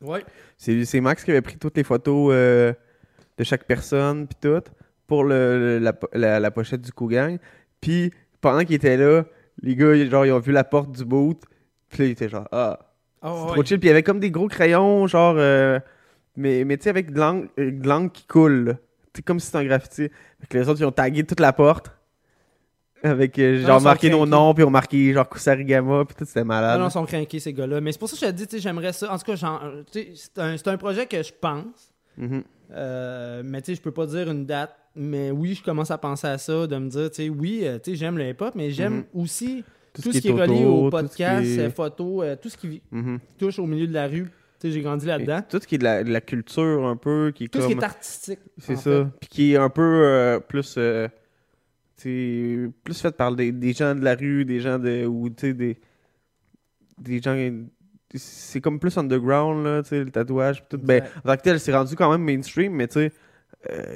Ouais. 0.00 0.24
C'est 0.56 1.00
Max 1.00 1.24
qui 1.24 1.32
avait 1.32 1.42
pris 1.42 1.56
toutes 1.58 1.76
les 1.76 1.82
photos 1.84 2.32
de 2.32 3.42
chaque 3.44 3.64
personne, 3.64 4.28
puis 4.28 4.38
tout, 4.40 4.62
pour 5.06 5.24
le, 5.24 5.78
la, 5.78 5.92
la- 6.12 6.40
la 6.40 6.50
pochette 6.50 6.80
du 6.82 6.92
Cougang. 6.92 7.38
Puis 7.80 8.12
pendant 8.40 8.64
qu'il 8.64 8.74
était 8.74 8.96
là, 8.96 9.24
les 9.62 9.74
gars, 9.76 9.94
genre, 10.06 10.26
ils 10.26 10.32
ont 10.32 10.38
vu 10.38 10.52
la 10.52 10.64
porte 10.64 10.92
du 10.92 11.04
boot. 11.04 11.40
Puis 11.88 12.00
là, 12.00 12.04
ils 12.06 12.10
étaient 12.12 12.28
genre, 12.28 12.48
ah. 12.52 12.78
Ah, 13.22 13.32
c'est 13.34 13.44
ouais. 13.46 13.52
trop 13.52 13.64
chill. 13.64 13.78
Puis 13.80 13.86
il 13.88 13.90
y 13.90 13.92
avait 13.92 14.02
comme 14.02 14.20
des 14.20 14.30
gros 14.30 14.48
crayons, 14.48 15.06
genre. 15.06 15.34
euh, 15.38 15.80
mais 16.36 16.64
mais 16.64 16.76
tu 16.76 16.84
sais, 16.84 16.90
avec 16.90 17.12
de 17.12 17.20
euh, 17.20 17.70
l'encre 17.84 18.12
qui 18.12 18.26
coule. 18.26 18.76
sais, 19.14 19.22
comme 19.22 19.40
si 19.40 19.46
c'était 19.46 19.58
un 19.58 19.64
graffiti. 19.64 20.08
Fait 20.40 20.46
que 20.48 20.58
les 20.58 20.68
autres, 20.68 20.80
ils 20.80 20.84
ont 20.84 20.92
tagué 20.92 21.24
toute 21.24 21.40
la 21.40 21.52
porte. 21.52 21.90
Avec 23.02 23.38
euh, 23.38 23.64
genre 23.64 23.80
marqué 23.80 24.10
nos 24.10 24.26
noms, 24.26 24.52
puis 24.54 24.62
ils 24.62 24.66
ont 24.66 24.70
marqué 24.70 25.12
genre 25.12 25.28
Kusarigama, 25.28 26.04
puis 26.06 26.16
tout, 26.16 26.24
c'était 26.24 26.44
malade. 26.44 26.80
non, 26.80 26.88
ils 26.88 26.90
sont 26.90 27.04
craqués, 27.04 27.38
ces 27.38 27.52
gars-là. 27.52 27.80
Mais 27.80 27.92
c'est 27.92 27.98
pour 27.98 28.08
ça 28.08 28.16
que 28.16 28.20
je 28.26 28.30
te 28.30 28.36
dis, 28.36 28.46
tu 28.46 28.56
sais, 28.56 28.62
j'aimerais 28.62 28.92
ça. 28.92 29.12
En 29.12 29.18
tout 29.18 29.24
cas, 29.24 29.36
j'en- 29.36 29.60
tu 29.92 30.00
sais, 30.00 30.12
c'est 30.14 30.38
un, 30.38 30.56
c'est 30.56 30.68
un 30.68 30.76
projet 30.76 31.06
que 31.06 31.22
je 31.22 31.32
pense. 31.38 31.92
Mhm. 32.16 32.42
Euh, 32.72 33.42
mais 33.44 33.60
tu 33.60 33.66
sais, 33.66 33.74
je 33.76 33.82
peux 33.82 33.92
pas 33.92 34.06
dire 34.06 34.30
une 34.30 34.44
date. 34.46 34.74
Mais 34.96 35.30
oui, 35.30 35.54
je 35.54 35.62
commence 35.62 35.90
à 35.90 35.98
penser 35.98 36.26
à 36.26 36.38
ça, 36.38 36.66
de 36.66 36.76
me 36.76 36.88
dire, 36.88 37.10
tu 37.10 37.16
sais, 37.24 37.28
oui, 37.28 37.60
euh, 37.64 37.78
tu 37.78 37.90
sais, 37.90 37.96
j'aime 37.96 38.16
le 38.16 38.28
hip-hop, 38.30 38.54
mais 38.54 38.70
j'aime 38.70 38.94
Mhm. 38.94 39.04
aussi 39.14 39.64
Tout 39.92 40.02
tout, 40.02 40.12
ce 40.12 40.18
qui 40.18 40.28
est 40.28 40.32
relié 40.32 40.64
au 40.64 40.88
podcast, 40.90 41.46
est- 41.46 41.58
euh, 41.60 41.70
photos, 41.70 42.24
euh, 42.24 42.36
tout 42.40 42.48
ce 42.48 42.56
qui 42.56 42.80
Mhm. 42.90 43.18
touche 43.38 43.58
au 43.58 43.66
milieu 43.66 43.86
de 43.86 43.92
la 43.94 44.06
rue. 44.08 44.24
Tu 44.58 44.68
sais, 44.68 44.70
j'ai 44.70 44.80
grandi 44.80 45.06
là-dedans. 45.06 45.40
Tout 45.48 45.58
ce 45.60 45.66
qui 45.66 45.74
est 45.74 45.78
de 45.78 45.84
la, 45.84 46.02
de 46.02 46.10
la 46.10 46.20
culture 46.22 46.86
un 46.86 46.96
peu, 46.96 47.30
qui 47.34 47.44
est 47.44 47.48
Tout 47.48 47.60
ce 47.60 47.66
qui 47.66 47.72
est 47.74 47.82
artistique. 47.84 48.38
C'est 48.58 48.76
ça. 48.76 48.82
fait. 48.82 49.06
Puis 49.20 49.28
qui 49.28 49.52
est 49.52 49.56
un 49.56 49.68
peu 49.68 49.82
euh, 49.82 50.40
plus... 50.40 50.74
euh, 50.78 51.08
tu 51.98 52.02
sais, 52.66 52.70
plus 52.84 53.00
fait 53.00 53.14
par 53.16 53.34
des, 53.34 53.52
des 53.52 53.72
gens 53.74 53.94
de 53.94 54.02
la 54.02 54.14
rue, 54.14 54.44
des 54.46 54.60
gens 54.60 54.78
de... 54.78 55.04
Ou 55.06 55.28
tu 55.30 55.34
sais, 55.48 55.52
des... 55.54 55.76
Des 56.98 57.20
gens... 57.20 57.36
C'est 58.14 58.60
comme 58.62 58.78
plus 58.78 58.96
underground, 58.96 59.64
là, 59.64 59.82
tu 59.82 59.90
sais, 59.90 60.04
le 60.04 60.10
tatouage. 60.10 60.64
Tout. 60.70 60.78
Ben, 60.78 61.02
en 61.18 61.28
tant 61.28 61.36
que 61.36 61.42
tel, 61.42 61.60
c'est 61.60 61.74
rendu 61.74 61.94
quand 61.96 62.10
même 62.10 62.22
mainstream, 62.22 62.72
mais 62.72 62.86
tu 62.88 62.94
sais, 62.94 63.12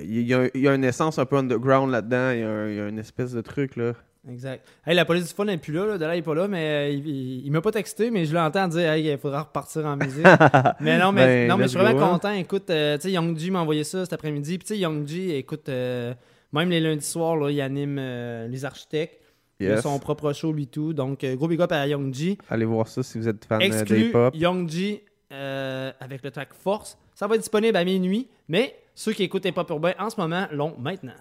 il 0.03 0.23
y, 0.23 0.35
a, 0.35 0.49
il 0.55 0.61
y 0.61 0.69
a 0.69 0.75
une 0.75 0.85
essence 0.85 1.19
un 1.19 1.27
peu 1.27 1.37
underground 1.37 1.91
là-dedans. 1.91 2.31
Il 2.33 2.41
y, 2.41 2.43
a 2.45 2.87
y 2.87 2.89
une 2.89 2.99
espèce 2.99 3.33
de 3.33 3.41
truc, 3.41 3.77
là. 3.77 3.93
Exact. 4.29 4.67
Hey, 4.87 4.95
la 4.95 5.05
police 5.07 5.29
du 5.29 5.33
fun 5.35 5.47
n'est 5.47 5.57
plus 5.57 5.73
là, 5.73 5.87
là. 5.87 5.97
De 5.99 6.05
là, 6.05 6.15
il 6.15 6.19
est 6.19 6.23
pas 6.23 6.35
là, 6.35 6.47
mais 6.47 6.69
euh, 6.69 6.91
il, 6.91 7.07
il- 7.09 7.47
il 7.47 7.51
m'a 7.53 7.63
pas 7.63 7.73
texté, 7.73 8.11
mais 8.11 8.27
je 8.27 8.35
l'entends 8.35 8.69
dire 8.69 8.91
Hey, 8.91 9.07
il 9.11 9.17
faudra 9.19 9.43
repartir 9.43 9.87
en 9.87 9.97
musique. 9.97 10.27
mais 10.81 10.99
non, 10.99 11.11
mais, 11.13 11.25
Ben, 11.25 11.49
non, 11.49 11.57
mais 11.57 11.65
je 11.65 11.69
suis 11.69 11.79
vraiment 11.79 11.99
go, 11.99 12.13
content. 12.13 12.33
Écoute, 12.33 12.69
euh, 12.69 12.97
tu 12.97 13.03
sais, 13.05 13.13
Young 13.13 13.35
m'a 13.51 13.61
envoyé 13.63 13.83
ça 13.85 14.05
cet 14.05 14.13
après-midi. 14.13 14.59
Puis 14.59 14.67
tu 14.77 14.83
sais, 14.83 15.39
écoute, 15.39 15.69
euh, 15.71 16.13
même 16.53 16.69
les 16.69 16.81
lundis 16.81 17.05
soirs, 17.07 17.37
là, 17.37 17.51
il 17.51 17.61
anime 17.63 17.97
euh, 17.99 18.47
les 18.49 18.65
architectes. 18.67 19.21
Il 19.59 19.69
a 19.69 19.75
Yes. 19.75 19.83
son 19.83 19.99
propre 19.99 20.33
show, 20.35 20.53
lui, 20.53 20.67
tout. 20.67 20.93
Donc, 20.93 21.23
euh, 21.25 21.35
gros 21.37 21.49
big 21.49 21.61
up 21.61 21.73
à 21.73 21.87
Young 21.87 22.13
G. 22.13 22.37
Allez 22.51 22.65
voir 22.67 22.89
ça 22.89 23.03
si 23.03 23.17
vous 23.19 23.29
êtes 23.29 23.45
fan 23.47 23.61
euh, 23.63 23.65
Exclu 23.65 24.05
d'hip-hop. 24.05 24.35
Young 24.35 24.69
G 24.69 25.05
euh, 25.33 25.93
avec 26.01 26.23
le 26.25 26.31
track 26.31 26.51
Force. 26.53 26.99
Ça 27.15 27.27
va 27.27 27.35
être 27.37 27.41
disponible 27.43 27.77
à 27.77 27.85
minuit, 27.85 28.29
mais 28.49 28.75
ceux 29.01 29.15
qui 29.15 29.23
écoutent 29.23 29.47
Hip 29.47 29.55
Hop 29.57 29.71
Urbain 29.71 29.95
en 29.99 30.11
ce 30.11 30.21
moment 30.21 30.47
l'ont 30.53 30.77
maintenant. 30.79 31.15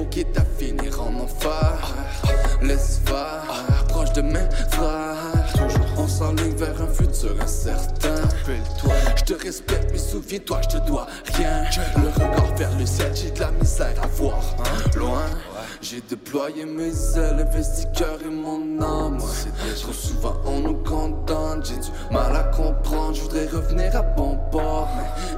Faut, 0.00 0.06
quitte 0.06 0.38
à 0.38 0.44
finir 0.58 1.00
en 1.00 1.22
enfer. 1.22 1.94
Laisse 2.62 3.00
faire, 3.04 3.86
proche 3.88 4.12
de 4.12 4.22
mes 4.22 4.48
frères. 4.70 5.16
Toujours 5.54 5.86
on 5.98 6.08
s'enligne 6.08 6.54
vers 6.56 6.80
un 6.80 6.86
futur 6.86 7.34
incertain. 7.40 8.14
Je 9.16 9.24
te 9.24 9.34
respecte, 9.34 9.90
mais 9.92 9.98
souviens-toi 9.98 10.60
je 10.62 10.78
te 10.78 10.86
dois 10.86 11.06
rien. 11.34 11.64
Le 11.96 12.08
regard 12.08 12.54
vers 12.56 12.78
le 12.78 12.86
ciel, 12.86 13.12
j'ai 13.14 13.30
de 13.30 13.40
la 13.40 13.50
misère 13.52 13.94
à 14.02 14.06
voir. 14.06 14.42
Loin, 14.96 15.26
j'ai 15.80 16.00
déployé 16.08 16.64
mes 16.64 16.92
ailes, 17.16 17.46
investi 17.46 17.86
cœur 17.96 18.18
et 18.24 18.30
mon 18.30 18.80
âme. 18.82 19.18
Trop 19.80 19.92
souvent 19.92 20.36
on 20.44 20.60
nous 20.60 20.82
condamne, 20.82 21.62
j'ai 21.64 21.76
du 21.76 21.90
mal 22.10 22.34
à 22.36 22.44
comprendre. 22.44 23.14
Je 23.14 23.22
voudrais 23.22 23.46
revenir 23.46 23.96
à 23.96 24.02
bon 24.02 24.38
port, 24.50 24.88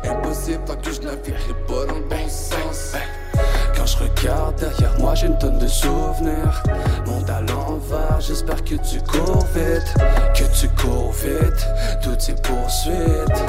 mais 0.03 0.09
impossible 0.09 0.65
tant 0.67 0.77
que 0.77 0.93
je 0.93 1.01
naviguerai 1.03 1.55
pas 1.67 1.87
dans 1.87 1.99
le 1.99 2.09
bon 2.09 2.29
sens. 2.29 2.95
Quand 3.83 3.89
je 3.89 3.97
regarde 3.99 4.55
derrière 4.61 4.97
moi, 5.01 5.13
j'ai 5.17 5.27
une 5.27 5.37
tonne 5.39 5.59
de 5.59 5.67
souvenirs. 5.67 6.63
Monde 7.05 7.29
à 7.29 7.41
l'envers, 7.41 8.21
j'espère 8.21 8.63
que 8.63 8.77
tu 8.77 9.01
cours 9.01 9.45
vite, 9.57 9.93
que 10.37 10.45
tu 10.57 10.69
cours 10.81 11.11
vite. 11.11 11.67
Toutes 12.01 12.21
ces 12.21 12.35
poursuites. 12.35 13.43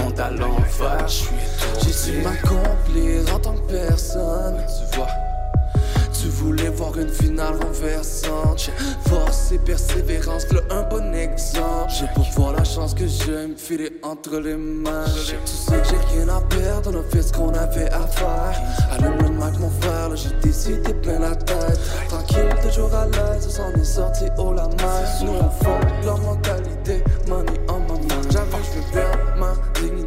Monde 0.00 0.18
à 0.18 0.30
l'envers, 0.30 1.06
je 1.06 1.12
suis 1.12 1.34
J'ai 1.84 1.92
su 1.92 2.12
m'accomplir 2.22 3.34
en 3.34 3.38
tant 3.40 3.52
que 3.56 3.70
personne. 3.70 4.56
Tu 4.56 4.96
vois. 4.96 5.27
Tu 6.28 6.34
voulais 6.44 6.68
voir 6.68 6.98
une 6.98 7.08
finale 7.08 7.54
renversante. 7.54 8.70
Force 9.08 9.50
et 9.50 9.58
persévérance, 9.58 10.46
le 10.52 10.60
un 10.70 10.82
bon 10.82 11.14
exemple. 11.14 11.90
J'ai 11.98 12.04
pour 12.14 12.30
voir 12.36 12.52
la 12.52 12.64
chance 12.64 12.92
que 12.92 13.06
j'ai 13.06 13.46
me 13.46 13.56
filer 13.56 13.98
entre 14.02 14.38
les 14.38 14.56
mains. 14.56 15.06
Tu 15.06 15.52
sais 15.52 15.78
que 15.80 15.88
j'ai 15.88 16.18
rien 16.18 16.28
à 16.28 16.42
perdre, 16.42 16.90
on 16.92 17.00
a 17.00 17.02
fait 17.04 17.22
ce 17.22 17.32
qu'on 17.32 17.54
avait 17.54 17.90
à 17.92 18.06
faire. 18.08 18.60
Allume 18.92 19.16
le 19.22 19.30
mic, 19.30 19.58
mon 19.58 19.70
frère, 19.80 20.14
j'ai 20.16 20.28
décidé 20.42 20.92
plein 20.92 21.18
la 21.18 21.34
tête. 21.34 21.80
Tranquille, 22.10 22.54
toujours 22.62 22.94
à 22.94 23.06
l'aise, 23.06 23.46
on 23.46 23.50
s'en 23.50 23.72
est 23.72 23.84
sorti 23.84 24.24
haut 24.36 24.52
la 24.52 24.64
main. 24.64 25.24
Nous 25.24 25.32
on 25.32 26.04
leur 26.04 26.20
mentalité, 26.20 27.02
money 27.26 27.58
on 27.70 27.78
mind. 27.90 28.30
J'avoue, 28.30 28.58
je 28.64 28.78
veux 28.78 28.84
bien 28.92 29.10
ma 29.38 29.54
dignité 29.80 29.97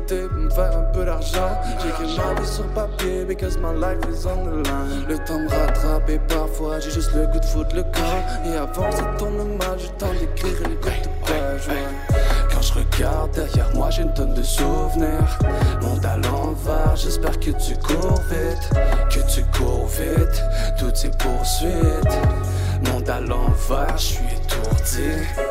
peu 1.02 1.06
d'argent. 1.06 1.50
J'écris 1.82 2.18
ma 2.18 2.40
vie 2.40 2.48
sur 2.48 2.68
papier, 2.70 3.26
because 3.26 3.58
my 3.58 3.74
life 3.74 4.00
is 4.10 4.26
on 4.26 4.46
the 4.46 4.68
line. 4.68 5.06
Le 5.08 5.18
temps 5.20 5.40
me 5.40 5.50
rattrape 5.50 6.10
et 6.10 6.20
parfois 6.20 6.80
j'ai 6.80 6.92
juste 6.92 7.14
le 7.14 7.28
goût 7.28 7.40
de 7.40 7.46
foutre 7.46 7.76
le 7.76 7.84
corps. 7.84 8.24
Et 8.46 8.56
avant 8.56 8.92
ça 8.92 9.04
tourne 9.18 9.58
mal, 9.58 9.78
j'ai 9.78 9.90
temps 9.90 10.14
d'écrire 10.20 10.58
une 10.66 10.76
courte 10.76 11.10
page. 11.26 11.68
ouais. 11.68 12.18
Quand 12.52 12.62
je 12.62 12.74
regarde 12.74 13.32
derrière 13.32 13.70
moi, 13.74 13.90
j'ai 13.90 14.04
une 14.04 14.14
tonne 14.14 14.34
de 14.34 14.44
souvenirs. 14.44 15.40
Monde 15.82 16.06
à 16.06 16.18
l'envers, 16.18 16.96
j'espère 16.96 17.40
que 17.40 17.52
tu 17.52 17.76
cours 17.78 18.22
vite, 18.30 18.70
que 19.10 19.34
tu 19.34 19.44
cours 19.58 19.88
vite. 19.88 20.44
Toutes 20.78 20.98
ces 20.98 21.10
poursuites. 21.12 22.18
Monde 22.92 23.10
à 23.10 23.20
l'envers, 23.20 23.98
je 23.98 24.04
suis 24.04 24.26
étourdi. 24.26 25.51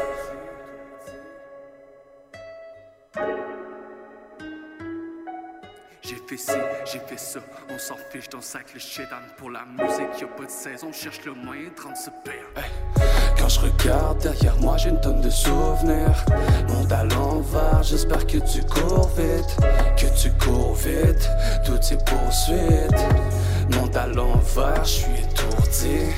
J'ai 6.37 7.01
fait 7.01 7.19
ça, 7.19 7.41
on 7.69 7.79
s'en 7.79 7.97
fiche 8.11 8.29
dans 8.29 8.41
sac 8.41 8.67
le 8.73 8.81
down 9.05 9.23
pour 9.37 9.51
la 9.51 9.65
musique, 9.65 10.21
y'a 10.21 10.29
pas 10.29 10.45
de 10.45 10.51
saison, 10.51 10.89
on 10.91 10.93
cherche 10.93 11.25
le 11.25 11.35
moyen 11.35 11.71
de 11.77 11.83
rendre 11.83 11.97
ce. 11.97 12.11
Quand 13.37 13.49
je 13.49 13.61
regarde 13.61 14.23
derrière 14.23 14.57
moi, 14.61 14.77
j'ai 14.77 14.91
une 14.91 15.01
tonne 15.01 15.21
de 15.23 15.31
souvenirs. 15.31 16.25
Monde 16.69 16.93
à 16.93 17.03
l'envers, 17.05 17.83
j'espère 17.83 18.25
que 18.27 18.39
tu 18.39 18.63
cours 18.63 19.11
vite, 19.17 19.57
que 19.97 20.07
tu 20.21 20.31
cours 20.39 20.75
vite. 20.75 21.29
Toutes 21.65 21.83
ces 21.83 21.97
poursuites. 21.97 23.77
Monde 23.77 23.97
à 23.97 24.07
l'envers, 24.07 24.85
je 24.85 24.91
suis 24.91 25.13
étourdi. 25.19 26.11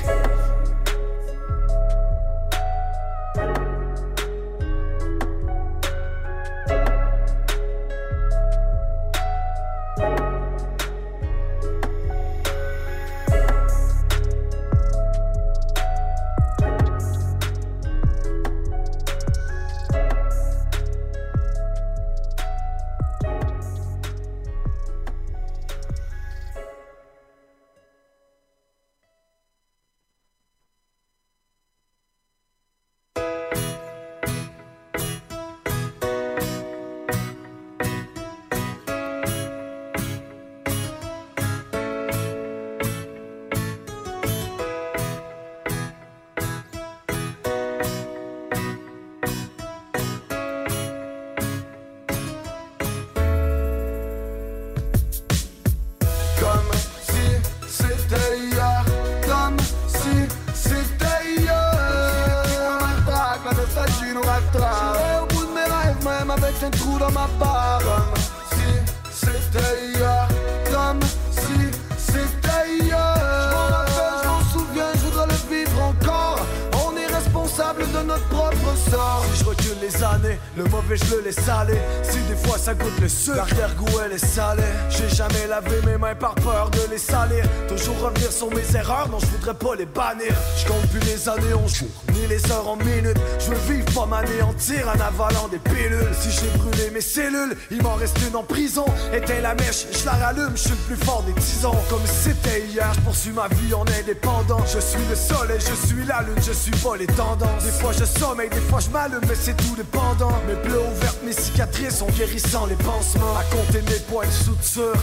Si 96.19 96.31
j'ai 96.31 96.57
brûlé 96.57 96.89
mes 96.91 97.01
cellules, 97.01 97.55
il 97.69 97.81
m'en 97.83 97.95
reste 97.95 98.17
une 98.27 98.35
en 98.35 98.43
prison. 98.43 98.85
Éteins 99.13 99.41
la 99.41 99.53
mèche, 99.53 99.85
je 99.91 100.05
la 100.05 100.13
rallume, 100.13 100.51
je 100.55 100.61
suis 100.61 100.69
le 100.71 100.95
plus 100.95 101.05
fort 101.05 101.23
des 101.23 101.33
tisons. 101.33 101.75
Comme 101.89 102.01
c'était 102.05 102.65
hier, 102.65 102.91
je 102.95 103.01
poursuis 103.01 103.31
ma 103.31 103.47
vie 103.47 103.73
en 103.73 103.85
indépendant. 103.99 104.59
Je 104.65 104.79
suis 104.79 105.03
le 105.09 105.15
soleil, 105.15 105.59
je 105.59 105.87
suis 105.87 106.05
la 106.05 106.21
lune, 106.21 106.41
je 106.45 106.51
suis 106.51 106.71
pas 106.71 106.95
les 106.97 107.07
tendances. 107.07 107.63
Des 107.63 107.71
fois 107.71 107.91
je 107.91 108.05
sommeille, 108.05 108.49
des 108.49 108.61
fois 108.61 108.79
je 108.79 108.89
m'allume, 108.89 109.21
mais 109.27 109.35
c'est 109.35 109.55
tout 109.55 109.75
dépendant. 109.75 110.33
Mes 110.47 110.55
bleus 110.67 110.81
ouvertes, 110.81 111.19
mes 111.23 111.33
cicatrices 111.33 111.97
sont 111.97 112.09
guérissant 112.17 112.65
les 112.65 112.75
pansements. 112.75 113.37
À 113.37 113.43
compter 113.55 113.81
mes 113.81 113.99
points 114.09 114.25
de 114.25 114.31
suture. 114.31 114.93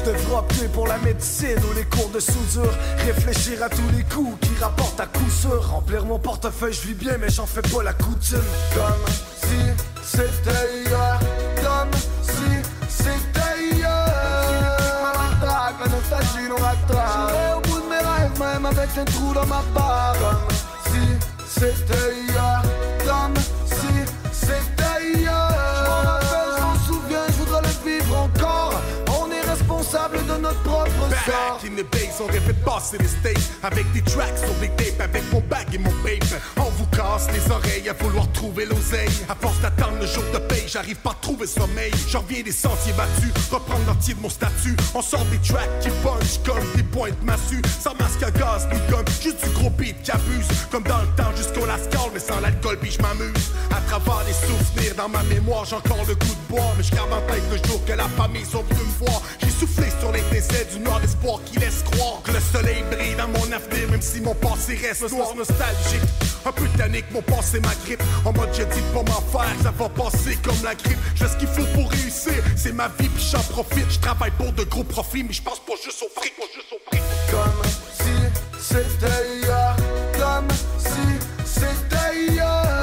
Je 0.00 0.10
devrais 0.10 0.36
opter 0.36 0.68
pour 0.68 0.86
la 0.86 0.96
médecine 0.98 1.58
ou 1.70 1.74
les 1.74 1.84
cours 1.84 2.08
de 2.08 2.20
soudure. 2.20 2.72
Réfléchir 3.04 3.62
à 3.62 3.68
tous 3.68 3.88
les 3.94 4.02
coups 4.04 4.38
qui 4.40 4.56
rapportent 4.58 4.98
à 4.98 5.06
coup 5.06 5.28
sûr. 5.28 5.68
Remplir 5.70 6.06
mon 6.06 6.18
portefeuille, 6.18 6.72
je 6.72 6.88
vis 6.88 6.94
bien, 6.94 7.18
mais 7.18 7.28
j'en 7.28 7.44
fais 7.44 7.60
pas 7.60 7.82
la 7.82 7.92
coutume. 7.92 8.40
Comme 8.74 9.14
si 9.36 9.58
c'était 10.02 10.84
hier, 10.86 11.20
comme 11.56 11.90
si 12.22 12.62
c'était 12.88 13.76
hier. 13.76 14.06
Ma 15.78 15.86
nostalgie 15.86 16.48
nous 16.48 16.56
rattrape. 16.56 17.32
Au 17.56 17.60
bout 17.60 17.80
de 17.80 17.88
mes 17.88 17.98
rêves, 17.98 18.38
même 18.38 18.66
avec 18.66 18.96
un 18.96 19.04
trou 19.04 19.34
dans 19.34 19.46
ma 19.46 19.62
barre. 19.74 20.16
Comme 20.18 20.56
si 20.86 21.60
c'était 21.60 22.14
hier, 22.26 22.62
comme 23.06 23.29
Back. 31.10 31.64
In 31.64 31.76
the 31.76 31.84
base, 31.90 32.20
on 32.20 32.26
rêvait 32.26 32.52
de 32.52 32.64
passer 32.64 32.96
les 32.98 33.34
Avec 33.62 33.90
des 33.92 34.02
tracks 34.02 34.38
sur 34.38 34.54
des 34.60 34.68
tapes, 34.68 35.00
avec 35.00 35.22
mon 35.32 35.40
bag 35.40 35.66
et 35.74 35.78
mon 35.78 35.90
babe 36.02 36.40
On 36.56 36.70
vous 36.70 36.86
casse 36.86 37.26
les 37.32 37.50
oreilles 37.50 37.88
à 37.88 37.92
vouloir 37.92 38.30
trouver 38.32 38.64
l'oseille. 38.64 39.10
À 39.28 39.34
force 39.34 39.58
d'attendre 39.60 39.98
le 40.00 40.06
jour 40.06 40.22
de 40.32 40.38
paye, 40.38 40.64
j'arrive 40.66 40.96
pas 40.96 41.10
à 41.10 41.16
trouver 41.20 41.46
sommeil. 41.46 41.92
J'en 42.08 42.20
reviens 42.20 42.42
des 42.42 42.52
sentiers 42.52 42.92
battus, 42.92 43.32
reprendre 43.50 43.84
l'entier 43.86 44.14
de 44.14 44.20
mon 44.20 44.30
statut. 44.30 44.76
On 44.94 45.02
sort 45.02 45.24
des 45.26 45.38
tracks 45.38 45.68
qui 45.80 45.90
punch 46.02 46.38
comme 46.46 46.64
des 46.76 46.84
pointes 46.84 47.22
massues. 47.22 47.62
Sans 47.80 47.94
masque 47.96 48.22
à 48.22 48.30
gaz 48.30 48.68
ni 48.72 48.78
gomme, 48.90 49.04
juste 49.20 49.44
du 49.44 49.50
gros 49.50 49.70
beat 49.70 50.00
qui 50.02 50.12
abuse. 50.12 50.46
Comme 50.70 50.84
dans 50.84 51.02
le 51.02 51.08
temps 51.16 51.34
jusqu'au 51.36 51.66
lascar, 51.66 52.08
mais 52.14 52.20
sans 52.20 52.40
l'alcool 52.40 52.78
puis 52.80 52.92
je 52.92 53.02
m'amuse. 53.02 53.50
À 53.70 53.80
travers 53.88 54.24
les 54.26 54.32
souvenirs 54.32 54.94
dans 54.96 55.08
ma 55.08 55.22
mémoire, 55.24 55.64
j'ai 55.64 55.76
encore 55.76 56.04
le 56.06 56.14
goût 56.14 56.34
de 56.34 56.54
boire. 56.54 56.72
Mais 56.78 56.84
je 56.84 56.94
garde 56.94 57.12
en 57.12 57.20
tête 57.26 57.42
le 57.50 57.56
jour 57.68 57.84
que 57.84 57.92
la 57.92 58.08
famille 58.16 58.44
sont 58.44 58.62
venus 58.62 58.86
me 58.86 59.06
voir 59.06 59.22
J'ai 59.40 59.50
soufflé 59.50 59.88
sur 59.98 60.12
les 60.12 60.22
décès 60.30 60.66
du 60.72 60.78
noir 60.80 60.99
d'espoir 61.00 61.40
qui 61.44 61.58
laisse 61.58 61.82
croire 61.90 62.22
Que 62.24 62.32
le 62.32 62.40
soleil 62.40 62.82
brille 62.90 63.14
dans 63.16 63.28
mon 63.28 63.52
avenir 63.52 63.90
même 63.90 64.02
si 64.02 64.20
mon 64.20 64.34
passé 64.34 64.76
reste 64.76 65.10
noir. 65.10 65.34
nostalgique 65.36 66.00
Un 66.44 66.52
peu 66.52 66.66
tannique, 66.76 67.06
mon 67.12 67.22
passé 67.22 67.60
ma 67.60 67.74
grippe 67.84 68.02
En 68.24 68.32
mode 68.32 68.50
j'ai 68.52 68.66
dit 68.66 68.80
de 68.80 68.94
pas 68.94 69.02
m'en 69.02 69.20
faire, 69.20 69.54
ça 69.62 69.70
va 69.70 69.88
passer 69.88 70.36
comme 70.44 70.62
la 70.62 70.74
grippe. 70.74 70.98
Je 71.14 71.24
fais 71.24 71.30
ce 71.32 71.36
qu'il 71.36 71.48
faut 71.48 71.66
pour 71.74 71.90
réussir, 71.90 72.42
c'est 72.56 72.72
ma 72.72 72.88
vie 72.88 73.08
puis 73.08 73.24
j'en 73.30 73.42
profite. 73.54 73.90
Je 73.90 73.98
travaille 73.98 74.32
pour 74.32 74.52
de 74.52 74.64
gros 74.64 74.84
profits 74.84 75.24
mais 75.24 75.32
je 75.32 75.42
pense 75.42 75.60
pas 75.60 75.74
juste 75.82 76.02
au 76.02 76.20
fric, 76.20 76.34
pas 76.36 76.44
juste 76.54 76.72
au 76.72 76.78
fric. 76.88 77.02
Comme 77.30 77.62
si 77.98 78.14
c'était 78.60 79.38
hier, 79.42 79.76
comme 80.18 80.48
si 80.78 81.50
c'était 81.60 82.32
hier. 82.32 82.80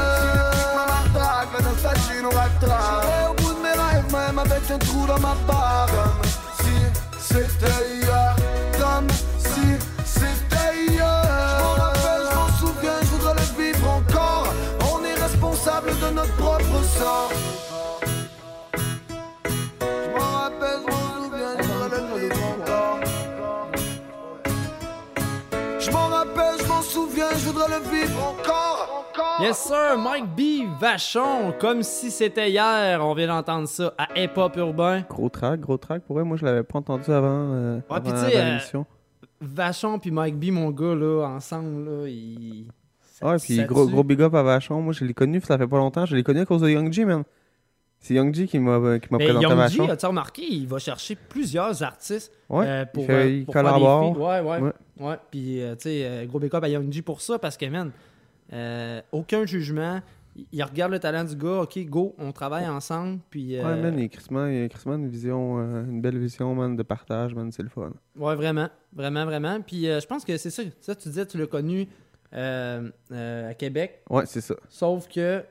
La 1.53 1.61
nostalgie 1.61 2.21
nous 2.21 2.29
rattrape. 2.29 3.05
J'irai 3.05 3.27
au 3.29 3.33
bout 3.35 3.53
de 3.53 3.61
mes 3.61 3.69
rêves, 3.71 4.11
même 4.11 4.39
avec 4.39 4.69
un 4.69 4.77
trou 4.79 5.07
dans 5.07 5.19
ma 5.19 5.35
barre. 5.47 5.87
Comme 5.87 6.29
si 6.59 7.33
c'était 7.33 7.95
hier, 7.95 8.06
souviens, 27.05 27.29
je 27.31 27.45
voudrais 27.49 27.67
le 27.79 27.83
vivre 27.89 28.19
encore, 28.23 29.05
encore. 29.11 29.41
Yes 29.41 29.57
sir, 29.57 29.97
Mike 29.97 30.25
B, 30.35 30.67
Vachon, 30.79 31.53
comme 31.59 31.83
si 31.83 32.09
c'était 32.11 32.49
hier, 32.49 33.05
on 33.05 33.13
vient 33.13 33.27
d'entendre 33.27 33.67
ça 33.67 33.93
à 33.97 34.07
Hip 34.19 34.31
Hop 34.35 34.55
Urbain. 34.57 35.03
Gros 35.09 35.29
track, 35.29 35.59
gros 35.59 35.77
track. 35.77 36.03
Pour 36.03 36.15
vrai, 36.15 36.25
moi, 36.25 36.37
je 36.37 36.45
l'avais 36.45 36.63
pas 36.63 36.79
entendu 36.79 37.11
avant, 37.11 37.27
euh, 37.53 37.79
avant, 37.89 38.09
avant 38.09 38.29
sais, 38.29 38.35
euh, 38.37 38.45
l'émission. 38.45 38.85
Vachon 39.39 39.99
puis 39.99 40.09
Mike 40.11 40.37
B, 40.39 40.45
mon 40.51 40.71
gars, 40.71 40.95
là, 40.95 41.25
ensemble, 41.27 41.85
là, 41.87 42.07
ils... 42.07 42.65
Ouais, 43.21 43.37
puis 43.37 43.63
gros, 43.65 43.87
gros 43.87 44.03
big 44.03 44.21
up 44.21 44.33
à 44.35 44.43
Vachon. 44.43 44.79
Moi, 44.81 44.93
je 44.93 45.03
l'ai 45.03 45.13
connu, 45.13 45.41
ça 45.41 45.57
fait 45.57 45.67
pas 45.67 45.77
longtemps. 45.77 46.05
Je 46.05 46.15
l'ai 46.15 46.23
connu 46.23 46.39
à 46.41 46.45
cause 46.45 46.61
de 46.61 46.69
Young 46.69 46.91
G, 46.91 47.03
man. 47.05 47.23
C'est 47.99 48.13
Young 48.13 48.33
G 48.33 48.47
qui 48.47 48.59
m'a 48.59 48.77
Mais 48.79 48.99
présenté 48.99 49.25
Young 49.43 49.53
Vachon. 49.57 49.85
G, 49.85 49.91
as-tu 49.91 50.05
remarqué, 50.05 50.43
il 50.47 50.67
va 50.67 50.77
chercher 50.77 51.15
plusieurs 51.15 51.81
artistes 51.81 52.31
Ouais, 52.47 52.65
euh, 52.67 52.85
il 52.85 52.91
pour, 52.91 53.05
fait- 53.05 53.13
euh, 53.13 53.29
il 53.29 53.45
pour 53.45 53.53
faire 53.53 53.63
des. 53.63 53.81
Ouais. 54.61 54.71
Ouais, 54.99 55.15
puis 55.31 55.61
euh, 55.61 55.75
tu 55.75 55.83
sais, 55.83 56.05
euh, 56.05 56.25
gros 56.25 56.39
big 56.39 56.53
up 56.55 56.63
à 56.63 56.69
Young 56.69 56.91
G 56.91 57.01
pour 57.01 57.21
ça 57.21 57.37
parce 57.39 57.55
que, 57.57 57.65
man, 57.67 57.91
euh, 58.53 59.01
aucun 59.11 59.45
jugement. 59.45 60.01
Il- 60.51 60.63
regarde 60.63 60.91
le 60.91 60.99
talent 60.99 61.23
du 61.23 61.35
gars, 61.35 61.61
ok, 61.61 61.79
go, 61.87 62.13
on 62.19 62.31
travaille 62.31 62.67
ensemble, 62.67 63.17
puis... 63.31 63.57
euh, 63.57 63.63
Ouais, 63.63 63.81
man, 63.81 63.93
il 63.97 64.03
y 64.03 64.05
a 64.05 64.07
crissement- 64.07 64.45
il 64.45 64.61
y 64.61 64.63
a 64.63 64.69
crissement 64.69 64.93
une 64.93 65.07
vision, 65.09 65.57
euh, 65.59 65.83
une 65.85 65.99
belle 65.99 66.19
vision, 66.19 66.53
man, 66.53 66.75
de 66.75 66.83
partage, 66.83 67.33
man, 67.33 67.51
c'est 67.51 67.63
le 67.63 67.69
fun. 67.69 67.91
Ouais, 68.15 68.35
vraiment, 68.35 68.69
vraiment, 68.93 69.25
vraiment. 69.25 69.59
Puis 69.61 69.85
je 69.85 70.05
pense 70.05 70.23
que 70.23 70.37
c'est 70.37 70.51
ça, 70.51 70.61
ça, 70.79 70.93
tu 70.93 71.09
disais, 71.09 71.25
tu 71.25 71.39
l'as 71.39 71.47
connu 71.47 71.87
à 72.31 73.53
Québec. 73.57 74.01
Ouais, 74.09 74.25
c'est 74.25 74.41
ça. 74.41 74.55
Sauf 74.69 75.07
que, 75.07 75.43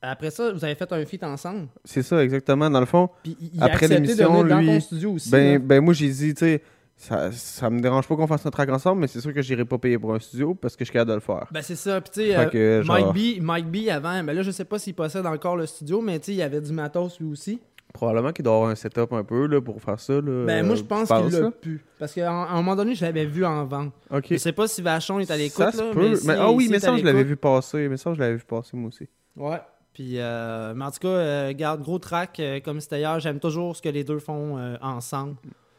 après 0.00 0.30
ça, 0.30 0.52
vous 0.52 0.64
avez 0.64 0.74
fait 0.74 0.90
un 0.92 1.04
feat 1.04 1.22
ensemble. 1.24 1.68
C'est 1.84 2.02
ça, 2.02 2.22
exactement. 2.22 2.70
Dans 2.70 2.80
le 2.80 2.86
fond, 2.86 3.10
Puis 3.22 3.36
il- 3.52 3.62
a 3.62 3.66
après 3.66 3.88
l'émission, 3.88 4.32
venir 4.32 4.44
dans 4.48 4.58
lui. 4.60 4.66
ton 4.66 4.80
studio 4.80 5.12
aussi, 5.12 5.30
ben, 5.30 5.52
là. 5.54 5.58
ben, 5.58 5.80
moi, 5.84 5.92
j'ai 5.94 6.08
dit, 6.08 6.34
tu 6.34 6.40
sais, 6.40 6.62
ça, 6.98 7.30
ça 7.32 7.70
me 7.70 7.80
dérange 7.80 8.06
pas 8.08 8.16
qu'on 8.16 8.26
fasse 8.26 8.44
un 8.44 8.50
track 8.50 8.68
ensemble, 8.70 9.00
mais 9.00 9.06
c'est 9.06 9.20
sûr 9.20 9.32
que 9.32 9.40
j'irai 9.40 9.64
pas 9.64 9.78
payer 9.78 9.98
pour 9.98 10.12
un 10.12 10.18
studio 10.18 10.54
parce 10.54 10.74
que 10.76 10.84
je 10.84 10.90
suis 10.90 10.92
capable 10.92 11.10
de 11.10 11.14
le 11.14 11.20
faire. 11.20 11.46
Ben 11.52 11.62
c'est 11.62 11.76
ça, 11.76 12.00
puis 12.00 12.10
tu 12.12 12.20
sais, 12.28 12.36
euh, 12.36 12.82
genre- 12.82 13.14
Mike, 13.14 13.40
B, 13.40 13.42
Mike 13.42 13.70
B 13.70 13.88
avant, 13.88 14.22
ben 14.24 14.34
là 14.34 14.42
je 14.42 14.50
sais 14.50 14.64
pas 14.64 14.78
s'il 14.80 14.94
possède 14.94 15.24
encore 15.24 15.56
le 15.56 15.66
studio, 15.66 16.00
mais 16.00 16.18
tu 16.18 16.26
sais, 16.26 16.32
il 16.32 16.38
y 16.38 16.42
avait 16.42 16.60
du 16.60 16.72
matos 16.72 17.18
lui 17.20 17.30
aussi. 17.30 17.60
Probablement 17.94 18.32
qu'il 18.32 18.44
doit 18.44 18.54
avoir 18.54 18.68
un 18.68 18.74
setup 18.74 19.12
un 19.12 19.24
peu 19.24 19.46
là, 19.46 19.62
pour 19.62 19.80
faire 19.80 19.98
ça. 19.98 20.14
Là, 20.14 20.44
Ben 20.44 20.66
moi 20.66 20.74
je 20.74 20.82
pense 20.82 21.08
qu'il 21.08 21.40
l'a 21.40 21.50
pu. 21.50 21.82
Parce 21.98 22.12
qu'à 22.12 22.30
un 22.30 22.56
moment 22.56 22.76
donné, 22.76 22.94
je 22.94 23.02
l'avais 23.04 23.24
vu 23.24 23.46
en 23.46 23.64
vente. 23.64 23.92
Ok. 24.10 24.26
Je 24.32 24.36
sais 24.36 24.52
pas 24.52 24.68
si 24.68 24.82
Vachon 24.82 25.20
est 25.20 25.30
à 25.30 25.36
l'écoute, 25.38 25.64
Ça 25.64 25.72
se 25.72 25.78
là, 25.78 25.90
peut. 25.94 26.18
mais, 26.26 26.34
ah 26.36 26.50
oui, 26.52 26.68
mais 26.70 26.80
ça, 26.80 26.94
je 26.96 27.04
l'avais 27.04 27.24
vu 27.24 27.36
passer. 27.36 27.88
Mais 27.88 27.96
ça, 27.96 28.12
je 28.12 28.18
l'avais 28.20 28.36
vu 28.36 28.44
passer, 28.44 28.76
moi 28.76 28.88
aussi. 28.88 29.08
Ouais. 29.36 29.60
Puis, 29.94 30.14
euh, 30.18 30.74
mais 30.76 30.84
en 30.84 30.90
tout 30.90 30.98
cas, 31.00 31.08
euh, 31.08 31.52
garde 31.56 31.80
gros 31.80 31.98
track 31.98 32.38
euh, 32.40 32.60
comme 32.60 32.80
c'était 32.80 32.98
hier. 32.98 33.18
J'aime 33.20 33.40
toujours 33.40 33.74
ce 33.74 33.80
que 33.82 33.88
les 33.88 34.04
deux 34.04 34.18
font 34.18 34.58
ensemble. 34.82 35.36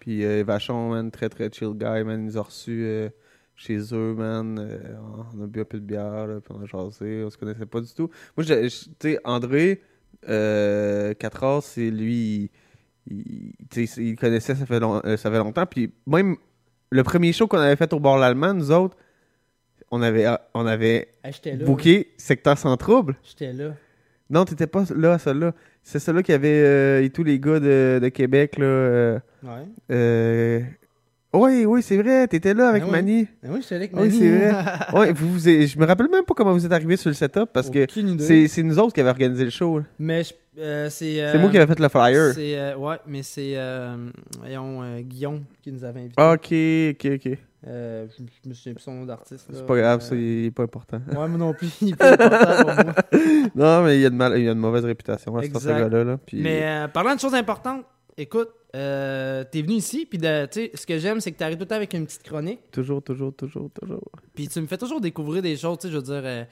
Puis 0.10 0.26
euh, 0.26 0.44
Vachon, 0.44 0.90
man, 0.90 1.11
très 1.11 1.30
très 1.30 1.52
chill 1.52 1.73
guy, 1.76 2.03
man. 2.03 2.27
Ils 2.27 2.34
nous 2.36 2.41
reçus 2.41 2.81
euh, 2.84 3.10
chez 3.56 3.77
eux, 3.94 4.15
man. 4.15 4.57
Euh, 4.60 4.80
on 5.38 5.44
a 5.44 5.45
bu 5.45 5.61
un 5.61 5.65
peu 5.65 5.80
de 5.80 5.86
bière, 5.86 6.26
là, 6.26 6.40
puis 6.44 6.52
on 6.57 6.64
a 6.64 6.65
jasé. 6.65 7.22
On 7.23 7.30
se 7.30 7.38
connaissait 7.38 7.68
pas 7.68 7.80
du 7.80 7.94
tout. 7.94 8.10
Moi, 8.36 8.44
tu 8.44 8.69
sais, 8.99 9.19
André, 9.23 9.84
euh, 10.27 11.14
4 11.14 11.44
heures, 11.44 11.61
c'est 11.61 11.91
lui. 11.91 12.49
Il, 13.06 13.53
il- 13.76 13.90
il 13.98 14.15
connaissait, 14.15 14.56
ça 14.56 14.65
fait, 14.65 14.80
long- 14.80 14.99
euh, 15.06 15.15
ça 15.15 15.30
fait 15.30 15.38
longtemps. 15.38 15.68
Puis 15.68 15.94
même 16.07 16.38
le 16.90 17.03
premier 17.03 17.31
show 17.31 17.45
qu'on 17.48 17.60
avait 17.60 17.76
fait 17.76 17.94
au 17.94 17.99
bord 17.99 18.15
de 18.15 18.22
l'Allemagne, 18.22 18.57
nous 18.57 18.72
autres, 18.72 18.98
on 19.91 20.02
avait, 20.02 20.26
on 20.56 20.65
avait 20.65 21.10
Ah, 21.23 21.30
j'étais 21.30 21.56
là, 21.56 21.65
booké 21.65 22.14
Secteur 22.18 22.57
sans 22.57 22.76
trouble. 22.77 23.15
J'étais 23.22 23.53
là. 23.53 23.76
Non, 24.31 24.44
t'étais 24.44 24.65
pas 24.65 24.86
là 24.95 25.14
à 25.14 25.19
celle-là. 25.19 25.53
C'est 25.84 25.99
celle-là 25.99 26.23
qui 26.23 26.34
avait 26.34 26.64
euh, 26.64 27.03
et 27.03 27.11
tous 27.11 27.23
les 27.23 27.40
gars 27.40 27.60
de, 27.60 27.99
de 28.02 28.10
Québec, 28.10 28.57
là. 28.57 28.65
euh, 28.65 29.19
Ouais. 29.43 29.65
euh, 29.91 30.61
Oui, 31.33 31.65
oui, 31.65 31.81
c'est 31.83 31.97
vrai, 31.97 32.27
t'étais 32.27 32.53
là 32.53 32.69
avec 32.69 32.81
Ben 32.83 32.87
oui. 32.87 32.91
Mani. 32.91 33.27
Ben 33.43 33.51
oui, 33.53 33.59
j'étais 33.61 33.75
là 33.75 33.81
avec 33.81 33.93
Oui, 33.95 34.01
Mani. 34.07 34.19
c'est 34.19 34.91
vrai. 34.91 35.11
vous, 35.13 35.39
je 35.39 35.79
me 35.79 35.85
rappelle 35.85 36.09
même 36.09 36.25
pas 36.25 36.33
comment 36.33 36.53
vous 36.53 36.65
êtes 36.65 36.71
arrivé 36.71 36.97
sur 36.97 37.09
le 37.09 37.13
setup 37.13 37.49
parce 37.53 37.69
que 37.69 37.85
c'est 37.89 38.63
nous 38.63 38.79
autres 38.79 38.93
qui 38.93 39.01
avons 39.01 39.11
organisé 39.11 39.43
le 39.43 39.49
show. 39.51 39.79
là. 39.79 39.85
Mais 39.99 40.23
euh, 40.57 40.89
c'est. 40.89 41.21
euh, 41.21 41.31
C'est 41.31 41.37
moi 41.39 41.49
qui 41.49 41.57
avais 41.57 41.67
fait 41.73 41.79
le 41.79 41.87
flyer. 41.89 42.33
C'est, 42.33 42.57
euh, 42.59 42.75
ouais, 42.77 42.97
mais 43.07 43.21
c'est. 43.23 43.53
euh, 43.55 43.95
euh, 44.45 45.01
Guillaume 45.01 45.43
qui 45.61 45.71
nous 45.71 45.83
avait 45.83 45.99
invités. 46.01 46.15
Ah, 46.17 46.33
Ok, 46.33 46.51
ok, 46.51 47.11
ok. 47.25 47.37
Euh, 47.67 48.07
je, 48.17 48.23
je 48.43 48.49
me 48.49 48.53
souviens 48.53 48.73
plus 48.73 48.83
son 48.83 48.93
nom 48.93 49.05
d'artiste. 49.05 49.47
C'est 49.51 49.65
pas 49.65 49.75
grave, 49.75 49.99
Euh, 49.99 50.01
ça, 50.01 50.15
il 50.15 50.45
est 50.45 50.51
pas 50.51 50.63
important. 50.63 51.01
Ouais, 51.09 51.27
moi 51.27 51.37
non 51.37 51.53
plus, 51.53 51.69
il 51.81 51.89
est 51.89 51.95
pas 51.95 52.13
important 52.13 52.55
pour 52.65 52.85
moi. 52.85 52.95
non, 53.55 53.83
mais 53.83 53.97
il 53.97 54.01
y 54.01 54.05
a 54.05 54.09
de, 54.09 54.15
mal, 54.15 54.33
il 54.37 54.45
y 54.45 54.49
a 54.49 54.53
de 54.53 54.59
mauvaise 54.59 54.85
réputation 54.85 55.35
à 55.37 55.41
ce 55.41 55.47
Exact. 55.47 55.77
gars-là. 55.77 56.03
là, 56.05 56.17
puis- 56.25 56.41
Mais 56.41 56.61
euh, 56.63 56.87
parlant 56.87 57.13
de 57.15 57.19
choses 57.19 57.35
importantes, 57.35 57.83
écoute, 58.21 58.49
euh, 58.75 59.43
t'es 59.51 59.61
venu 59.61 59.73
ici, 59.75 60.05
puis 60.05 60.19
ce 60.19 60.85
que 60.85 60.99
j'aime, 60.99 61.19
c'est 61.19 61.31
que 61.31 61.37
t'arrives 61.37 61.57
tout 61.57 61.63
le 61.63 61.67
temps 61.67 61.75
avec 61.75 61.93
une 61.93 62.05
petite 62.05 62.23
chronique, 62.23 62.59
Toujours, 62.71 63.01
toujours, 63.01 63.33
toujours, 63.35 63.69
toujours. 63.79 64.11
puis 64.35 64.47
tu 64.47 64.61
me 64.61 64.67
fais 64.67 64.77
toujours 64.77 65.01
découvrir 65.01 65.41
des 65.41 65.57
choses, 65.57 65.77
tu 65.79 65.87
sais, 65.87 65.91
je 65.91 65.97
veux 65.97 66.03
dire, 66.03 66.21
euh, 66.23 66.43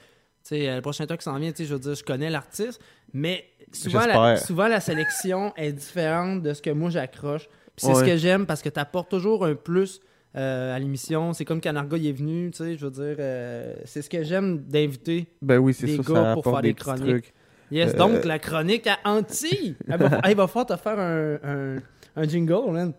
sais, 0.42 0.68
euh, 0.68 0.76
le 0.76 0.82
prochain 0.82 1.06
truc 1.06 1.20
qui 1.20 1.24
s'en 1.24 1.38
vient, 1.38 1.50
tu 1.52 1.58
sais, 1.58 1.64
je 1.66 1.74
veux 1.74 1.80
dire, 1.80 1.94
je 1.94 2.02
connais 2.02 2.30
l'artiste, 2.30 2.80
mais 3.12 3.44
souvent 3.72 4.06
la, 4.06 4.36
souvent 4.36 4.68
la 4.68 4.80
sélection 4.80 5.52
est 5.56 5.72
différente 5.72 6.42
de 6.42 6.54
ce 6.54 6.62
que 6.62 6.70
moi 6.70 6.90
j'accroche. 6.90 7.48
Puis 7.76 7.86
c'est 7.86 7.94
ce 7.94 8.04
que 8.04 8.16
j'aime 8.16 8.44
parce 8.46 8.60
que 8.60 8.68
t'apportes 8.68 9.08
toujours 9.08 9.44
un 9.44 9.54
plus 9.54 10.00
euh, 10.34 10.74
à 10.74 10.78
l'émission. 10.80 11.32
C'est 11.32 11.44
comme 11.44 11.60
quand 11.60 11.72
Narga 11.72 11.96
il 11.96 12.08
est 12.08 12.12
venu, 12.12 12.50
tu 12.50 12.58
sais, 12.58 12.76
je 12.76 12.84
veux 12.84 12.90
dire, 12.90 13.16
euh, 13.20 13.76
c'est 13.84 14.02
ce 14.02 14.10
que 14.10 14.24
j'aime 14.24 14.58
d'inviter 14.58 15.26
Ben 15.42 15.58
oui, 15.58 15.72
c'est 15.72 15.86
des 15.86 15.96
ça, 15.98 16.02
gars 16.02 16.22
ça 16.22 16.34
pour 16.34 16.44
faire 16.44 16.60
des 16.62 16.74
chroniques. 16.74 17.06
trucs. 17.06 17.34
Yes, 17.70 17.94
Euh, 17.94 17.96
donc 17.98 18.24
la 18.24 18.38
chronique 18.38 18.86
à 18.86 18.98
Anti. 19.04 19.74
Elle 19.88 19.98
va, 19.98 20.20
elle 20.24 20.36
va 20.36 20.46
falloir 20.46 20.66
te 20.66 20.76
faire 20.76 20.98
un, 20.98 21.34
un, 21.44 21.76
un 22.16 22.22
jingle, 22.24 22.70
man. 22.72 22.92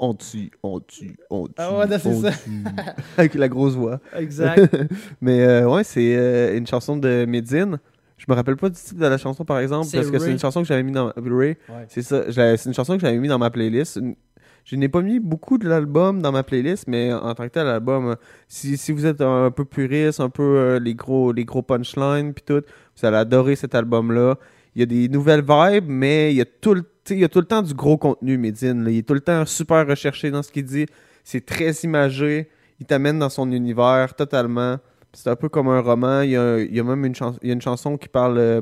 On 0.00 0.14
tue, 0.14 0.50
on 0.62 0.78
tue, 0.80 1.16
on 1.28 1.46
tue. 1.46 1.54
Ah 1.58 1.76
ouais, 1.76 1.98
c'est 1.98 2.14
ça. 2.14 2.30
tue. 2.30 2.50
Avec 3.16 3.34
la 3.34 3.48
grosse 3.48 3.74
voix. 3.74 4.00
Exact. 4.16 4.76
Mais 5.20 5.40
euh, 5.42 5.68
ouais, 5.68 5.82
c'est 5.84 6.16
euh, 6.16 6.56
une 6.56 6.66
chanson 6.66 6.96
de 6.96 7.24
Medine. 7.28 7.78
Je 8.16 8.24
me 8.28 8.34
rappelle 8.34 8.56
pas 8.56 8.68
du 8.68 8.76
titre 8.76 9.00
de 9.00 9.06
la 9.06 9.18
chanson, 9.18 9.44
par 9.44 9.58
exemple, 9.60 9.88
parce 9.92 10.10
que 10.10 10.18
c'est 10.18 10.30
une 10.32 10.38
chanson 10.40 10.62
que 10.62 10.66
j'avais 10.68 10.82
mis 10.82 10.92
dans 10.92 11.12
Ray. 11.16 11.56
Ouais. 11.68 11.86
C'est 11.88 12.02
ça. 12.02 12.24
C'est 12.32 12.66
une 12.66 12.74
chanson 12.74 12.94
que 12.96 13.00
j'avais 13.00 13.18
mis 13.18 13.28
dans 13.28 13.38
ma 13.38 13.50
playlist. 13.50 13.96
Une- 13.96 14.16
Je 14.64 14.76
n'ai 14.76 14.88
pas 14.88 15.00
mis 15.02 15.18
beaucoup 15.18 15.56
de 15.56 15.66
l'album 15.68 16.20
dans 16.20 16.30
ma 16.32 16.42
playlist, 16.42 16.88
mais 16.88 17.12
en 17.12 17.32
tant 17.34 17.44
que 17.44 17.52
tel, 17.52 17.66
l'album, 17.66 18.08
euh, 18.10 18.14
si, 18.48 18.76
si 18.76 18.92
vous 18.92 19.06
êtes 19.06 19.20
un, 19.20 19.50
peu 19.50 19.64
puriste, 19.64 20.20
un 20.20 20.28
peu 20.30 20.42
euh, 20.42 20.78
les 20.78 20.94
gros 20.94 21.32
les 21.32 21.44
gros 21.46 21.62
punchlines 21.62 22.34
puis 22.34 22.44
tout, 22.46 22.62
vous 22.98 23.06
allez 23.06 23.16
adorer 23.16 23.56
cet 23.56 23.74
album-là. 23.74 24.36
Il 24.74 24.80
y 24.80 24.82
a 24.82 24.86
des 24.86 25.08
nouvelles 25.08 25.44
vibes, 25.46 25.88
mais 25.88 26.32
il 26.32 26.36
y 26.36 26.40
a 26.40 26.44
tout 26.44 26.74
le, 26.74 26.84
il 27.10 27.18
y 27.18 27.24
a 27.24 27.28
tout 27.28 27.40
le 27.40 27.46
temps 27.46 27.62
du 27.62 27.74
gros 27.74 27.96
contenu, 27.96 28.38
Medine. 28.38 28.86
Il 28.88 28.98
est 28.98 29.02
tout 29.06 29.14
le 29.14 29.20
temps 29.20 29.44
super 29.46 29.86
recherché 29.86 30.30
dans 30.30 30.42
ce 30.42 30.52
qu'il 30.52 30.64
dit. 30.64 30.86
C'est 31.24 31.44
très 31.44 31.72
imagé. 31.84 32.48
Il 32.80 32.86
t'amène 32.86 33.18
dans 33.18 33.28
son 33.30 33.50
univers 33.50 34.14
totalement. 34.14 34.76
C'est 35.12 35.30
un 35.30 35.36
peu 35.36 35.48
comme 35.48 35.68
un 35.68 35.80
roman. 35.80 36.20
Il 36.20 36.30
y 36.30 36.36
a, 36.36 36.58
il 36.58 36.74
y 36.74 36.80
a 36.80 36.84
même 36.84 37.04
une, 37.04 37.14
chanson 37.14 37.38
il 37.42 37.48
y 37.48 37.50
a 37.50 37.54
une 37.54 37.62
chanson 37.62 37.96
qui 37.96 38.08
parle 38.08 38.38
euh, 38.38 38.60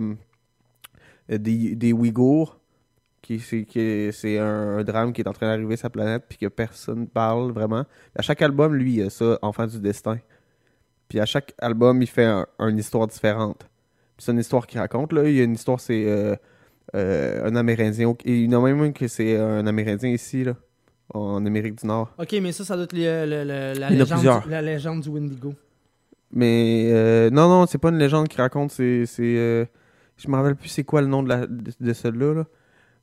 euh, 1.30 1.38
des, 1.38 1.74
des 1.74 1.92
Ouïghours. 1.92 2.58
C'est, 3.28 4.38
un, 4.38 4.78
un 4.78 4.84
drame 4.84 5.12
qui 5.12 5.20
est 5.20 5.26
en 5.28 5.32
train 5.32 5.48
d'arriver 5.48 5.74
sur 5.76 5.82
sa 5.82 5.90
planète 5.90 6.24
puis 6.28 6.38
que 6.38 6.46
personne 6.46 7.08
parle 7.08 7.50
vraiment. 7.50 7.84
À 8.14 8.22
chaque 8.22 8.40
album, 8.40 8.74
lui, 8.74 8.94
il 8.94 9.02
a 9.02 9.10
ça, 9.10 9.38
Enfant 9.42 9.66
du 9.66 9.80
destin. 9.80 10.18
Puis 11.08 11.18
à 11.18 11.26
chaque 11.26 11.52
album, 11.58 12.00
il 12.02 12.06
fait 12.06 12.24
un- 12.24 12.46
une 12.60 12.78
histoire 12.78 13.08
différente. 13.08 13.68
C'est 14.18 14.32
une 14.32 14.38
histoire 14.38 14.66
qu'il 14.66 14.80
raconte. 14.80 15.12
Là. 15.12 15.24
Il 15.28 15.34
y 15.36 15.40
a 15.40 15.44
une 15.44 15.54
histoire, 15.54 15.78
c'est 15.80 16.04
euh, 16.06 16.34
euh, 16.94 17.44
un 17.48 17.54
Amérindien. 17.56 18.08
au- 18.08 18.16
Et 18.24 18.38
il 18.42 18.50
y 18.50 18.54
en 18.56 18.62
a 18.64 18.66
même 18.72 18.84
une 18.84 18.92
que 18.92 19.08
c'est 19.08 19.36
un 19.36 19.66
Amérindien 19.66 20.10
ici, 20.10 20.44
là, 20.44 20.54
en 21.14 21.44
Amérique 21.44 21.76
du 21.80 21.86
Nord. 21.86 22.12
Ok, 22.18 22.34
mais 22.42 22.52
ça, 22.52 22.64
ça 22.64 22.74
doit 22.76 22.84
être 22.84 22.92
le- 22.94 23.26
le- 23.26 23.44
le- 23.44 23.78
la, 23.78 23.90
légende, 23.90 24.20
du- 24.44 24.50
la 24.50 24.62
légende 24.62 25.00
du 25.02 25.08
Wendigo. 25.10 25.52
Mais 26.32 26.88
euh, 26.92 27.30
non, 27.30 27.48
non, 27.48 27.66
c'est 27.66 27.78
pas 27.78 27.90
une 27.90 27.98
légende 27.98 28.28
qui 28.28 28.36
raconte. 28.38 28.72
C'est. 28.72 29.06
c'est, 29.06 29.22
euh, 29.36 29.64
je 30.16 30.28
me 30.28 30.34
rappelle 30.36 30.56
plus 30.56 30.68
c'est 30.68 30.84
quoi 30.84 31.00
le 31.00 31.06
nom 31.06 31.22
de, 31.22 31.28
la, 31.28 31.46
de, 31.46 31.72
de 31.78 31.92
celle-là. 31.92 32.34
là. 32.34 32.44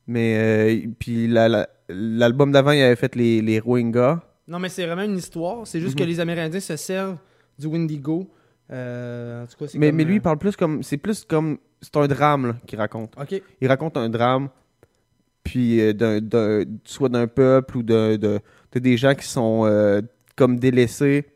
Mais. 0.06 0.36
euh, 0.36 0.88
puis 0.98 1.26
la- 1.28 1.48
la- 1.48 1.68
l'album 1.88 2.52
d'avant, 2.52 2.72
il 2.72 2.82
avait 2.82 2.96
fait 2.96 3.14
les, 3.16 3.40
les 3.40 3.60
Rohingyas. 3.60 4.20
Non, 4.48 4.58
mais 4.58 4.68
c'est 4.68 4.84
vraiment 4.84 5.02
une 5.02 5.16
histoire. 5.16 5.66
C'est 5.66 5.80
juste 5.80 5.94
Mhm. 5.98 6.04
que 6.04 6.08
les 6.10 6.20
Amérindiens 6.20 6.60
se 6.60 6.76
servent 6.76 7.16
du 7.58 7.66
Wendigo. 7.66 8.28
Euh, 8.70 9.44
en 9.44 9.46
tout 9.46 9.56
cas, 9.58 9.66
c'est 9.68 9.78
Mais, 9.78 9.88
comme, 9.88 9.96
mais 9.96 10.04
lui, 10.04 10.12
euh, 10.14 10.16
il 10.16 10.20
parle 10.22 10.38
plus 10.38 10.56
comme. 10.56 10.82
C'est 10.82 10.96
plus 10.96 11.24
comme. 11.24 11.58
C'est 11.80 11.96
un 11.96 12.06
drame 12.08 12.46
là, 12.46 12.56
qu'il 12.66 12.78
raconte. 12.78 13.12
Il 13.60 13.68
raconte 13.68 13.96
un 13.96 14.08
drame. 14.08 14.48
Puis 15.42 15.80
euh, 15.80 15.92
d'un- 15.92 16.20
d'un- 16.20 16.64
soit 16.84 17.10
d'un 17.10 17.26
peuple 17.26 17.76
ou 17.76 17.82
de, 17.82 18.16
de, 18.16 18.40
de 18.72 18.78
des 18.78 18.96
gens 18.96 19.14
qui 19.14 19.26
sont 19.26 19.66
euh, 19.66 20.00
comme 20.36 20.58
délaissés. 20.58 21.26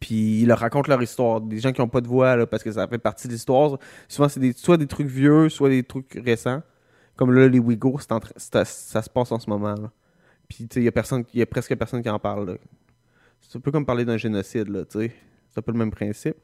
Puis 0.00 0.42
il 0.42 0.48
leur 0.48 0.58
raconte 0.58 0.88
leur 0.88 1.00
histoire. 1.02 1.40
Des 1.40 1.60
gens 1.60 1.72
qui 1.72 1.80
n'ont 1.80 1.88
pas 1.88 2.00
de 2.00 2.08
voix, 2.08 2.36
là, 2.36 2.46
parce 2.46 2.62
que 2.62 2.72
ça 2.72 2.86
fait 2.88 2.98
partie 2.98 3.28
de 3.28 3.32
l'histoire. 3.32 3.78
Souvent, 4.08 4.28
c'est 4.28 4.40
des, 4.40 4.52
soit 4.52 4.76
des 4.76 4.86
trucs 4.88 5.06
vieux, 5.06 5.48
soit 5.48 5.68
des 5.70 5.82
trucs 5.84 6.20
récents. 6.24 6.62
Comme 7.16 7.32
là, 7.32 7.46
les 7.48 7.58
Ouïghours, 7.58 8.02
en 8.10 8.18
ça 8.36 8.64
se 8.64 9.08
passe 9.10 9.32
en 9.32 9.38
ce 9.38 9.48
moment. 9.48 9.74
Là. 9.74 9.90
Puis, 10.48 10.66
tu 10.66 10.74
sais, 10.74 10.80
il 10.80 10.84
y 10.84 10.88
a 10.88 10.92
personne, 10.92 11.24
il 11.32 11.38
y 11.38 11.42
a 11.42 11.46
presque 11.46 11.74
personne 11.76 12.02
qui 12.02 12.10
en 12.10 12.18
parle. 12.18 12.46
là. 12.50 12.54
C'est 13.40 13.56
un 13.58 13.60
peu 13.60 13.70
comme 13.70 13.86
parler 13.86 14.04
d'un 14.04 14.16
génocide, 14.16 14.68
là, 14.68 14.84
tu 14.84 14.98
sais. 14.98 15.12
C'est 15.52 15.58
un 15.58 15.62
peu 15.62 15.72
le 15.72 15.78
même 15.78 15.90
principe. 15.90 16.36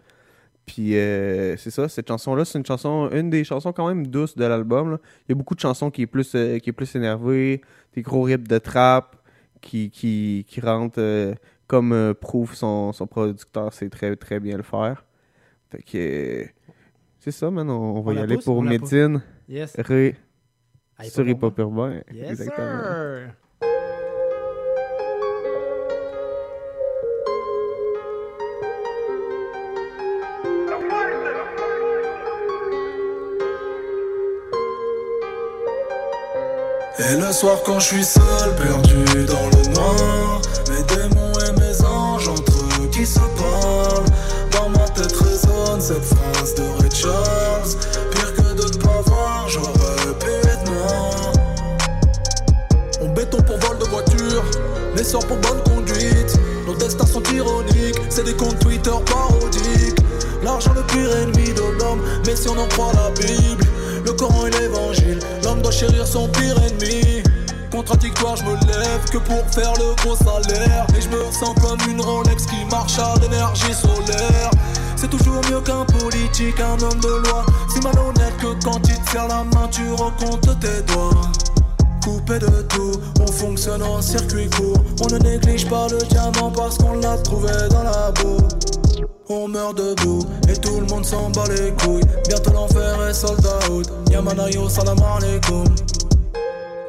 Puis, 0.67 0.97
euh, 0.97 1.57
c'est 1.57 1.71
ça, 1.71 1.89
cette 1.89 2.09
chanson-là, 2.09 2.45
c'est 2.45 2.59
une 2.59 2.67
chanson, 2.67 3.09
une 3.11 3.31
des 3.31 3.43
chansons 3.43 3.73
quand 3.73 3.89
même 3.89 4.07
douces 4.07 4.37
de 4.37 4.45
l'album. 4.45 4.99
Il 5.27 5.31
y 5.31 5.33
a 5.33 5.35
beaucoup 5.35 5.55
de 5.55 5.61
chansons 5.61 5.91
qui 5.91 6.03
est 6.03 6.07
plus, 6.07 6.35
euh, 6.35 6.59
qui 6.59 6.69
est 6.69 6.75
plus 6.75 6.95
énervée, 6.95 7.63
des 7.95 8.03
gros 8.03 8.23
rips 8.23 8.47
de 8.47 8.59
trap 8.59 9.17
qui, 9.63 9.91
qui, 9.91 10.45
qui 10.47 10.61
rentrent 10.61 11.01
euh, 11.01 11.35
comme 11.67 11.93
euh, 11.93 12.13
prouve 12.13 12.55
son, 12.55 12.93
son 12.93 13.07
producteur, 13.07 13.73
c'est 13.73 13.89
très, 13.89 14.15
très 14.17 14.41
bien 14.41 14.59
le 14.59 14.63
faire. 14.63 15.05
Fait 15.71 15.83
que, 15.83 15.97
euh, 15.97 16.45
c'est 17.19 17.31
ça, 17.31 17.51
man, 17.51 17.69
on, 17.71 17.97
on 17.97 18.01
va 18.03 18.13
On 18.13 18.15
y 18.15 18.19
aller 18.19 18.35
pousse, 18.37 18.45
pour. 18.45 18.63
Medine. 18.63 19.23
Yes. 19.49 19.75
Ré. 19.79 20.17
Sur 21.05 21.27
Hip 21.29 21.39
Hop 21.43 21.59
Urbain. 21.59 22.03
Yes, 22.13 22.31
Exactement. 22.31 22.83
sir. 22.83 23.35
Et 37.01 37.15
le 37.17 37.33
soir 37.33 37.59
quand 37.65 37.79
je 37.79 37.87
suis 37.87 38.05
seul, 38.05 38.57
perdu 38.57 39.25
dans 39.27 39.47
le 39.57 39.73
noir 39.73 40.43
Mes 40.69 40.83
démons 40.97 41.33
et 41.47 41.61
mes 41.61 41.87
anges 41.87 42.27
entre 42.27 42.53
eux 42.83 42.89
qui 42.91 43.07
se 43.07 43.21
parlent 43.21 44.05
Dans 44.51 44.69
ma 44.71 44.89
tête 44.89 45.13
résonne 45.13 45.81
cette 45.81 46.03
phrase 46.03 46.55
de 46.57 46.63
Ray 46.81 46.91
Charles 46.93 47.77
Pire 48.11 48.35
que 48.35 48.53
de 48.53 48.77
ne 48.77 48.83
pas 48.83 49.01
voir, 49.07 49.47
j'aurais 49.49 50.13
pu 50.19 50.31
être 50.49 50.65
noir 50.73 51.33
On 53.01 53.09
béton 53.11 53.43
pour 53.43 53.59
vol 53.59 53.79
de 53.79 53.85
voiture, 53.85 54.45
mais 54.97 55.05
sort 55.05 55.25
pour 55.27 55.37
bonne 55.37 55.63
conduite. 55.63 56.37
Nos 56.67 56.75
destins 56.75 57.07
sont 57.07 57.23
ironiques, 57.33 58.01
c'est 58.09 58.25
des 58.25 58.35
comptes 58.35 58.59
Twitter 58.59 58.91
parodiques. 59.07 60.01
L'argent 60.43 60.73
le 60.75 60.83
pire 60.83 61.17
ennemi 61.17 61.55
de 61.55 61.79
l'homme, 61.79 62.03
mais 62.27 62.35
si 62.35 62.49
on 62.49 62.59
en 62.59 62.67
croit 62.67 62.93
la 62.93 63.11
Bible, 63.11 63.65
le 64.05 64.13
Coran 64.13 64.47
et 64.47 64.51
l'évangile, 64.51 65.21
chérir 65.71 66.07
son 66.07 66.29
pire 66.29 66.57
ennemi. 66.63 67.23
Contradictoire, 67.71 68.37
je 68.37 68.45
me 68.45 68.55
lève 68.55 69.05
que 69.11 69.19
pour 69.19 69.45
faire 69.51 69.73
le 69.75 69.95
gros 70.03 70.17
salaire. 70.17 70.87
Et 70.97 71.01
je 71.01 71.09
me 71.09 71.31
sens 71.33 71.55
comme 71.61 71.79
une 71.91 72.01
Rolex 72.01 72.47
qui 72.47 72.65
marche 72.71 72.99
à 72.99 73.15
l'énergie 73.21 73.75
solaire. 73.75 74.51
C'est 74.97 75.11
toujours 75.11 75.41
mieux 75.51 75.61
qu'un 75.61 75.85
politique, 75.85 76.59
un 76.61 76.83
homme 76.83 77.01
de 77.01 77.29
loi. 77.29 77.45
C'est 77.73 77.85
malhonnête 77.85 78.37
que 78.39 78.65
quand 78.65 78.81
il 78.89 78.99
te 78.99 79.11
serre 79.11 79.29
la 79.29 79.45
main, 79.45 79.69
tu 79.71 79.91
recomptes 79.93 80.59
tes 80.61 80.83
doigts. 80.93 81.11
Coupé 82.03 82.39
de 82.39 82.63
tout, 82.69 82.93
on 83.21 83.27
fonctionne 83.27 83.83
en 83.83 84.01
circuit 84.01 84.49
court. 84.51 84.83
On 85.03 85.07
ne 85.15 85.19
néglige 85.19 85.69
pas 85.69 85.87
le 85.89 85.99
diamant 86.07 86.51
parce 86.51 86.79
qu'on 86.79 86.95
l'a 86.95 87.17
trouvé 87.19 87.53
dans 87.71 87.83
la 87.83 88.11
boue. 88.13 88.39
On 89.31 89.47
meurt 89.47 89.77
debout 89.77 90.25
et 90.49 90.55
tout 90.57 90.81
le 90.81 90.87
monde 90.87 91.05
s'en 91.05 91.29
bat 91.29 91.45
les 91.51 91.71
couilles. 91.73 92.01
Bientôt 92.29 92.51
l'enfer 92.53 93.09
est 93.09 93.13
sold 93.13 93.47
out. 93.71 93.87
Yamanayo, 94.11 94.71
salam 94.71 94.97
alaikum. 95.03 95.67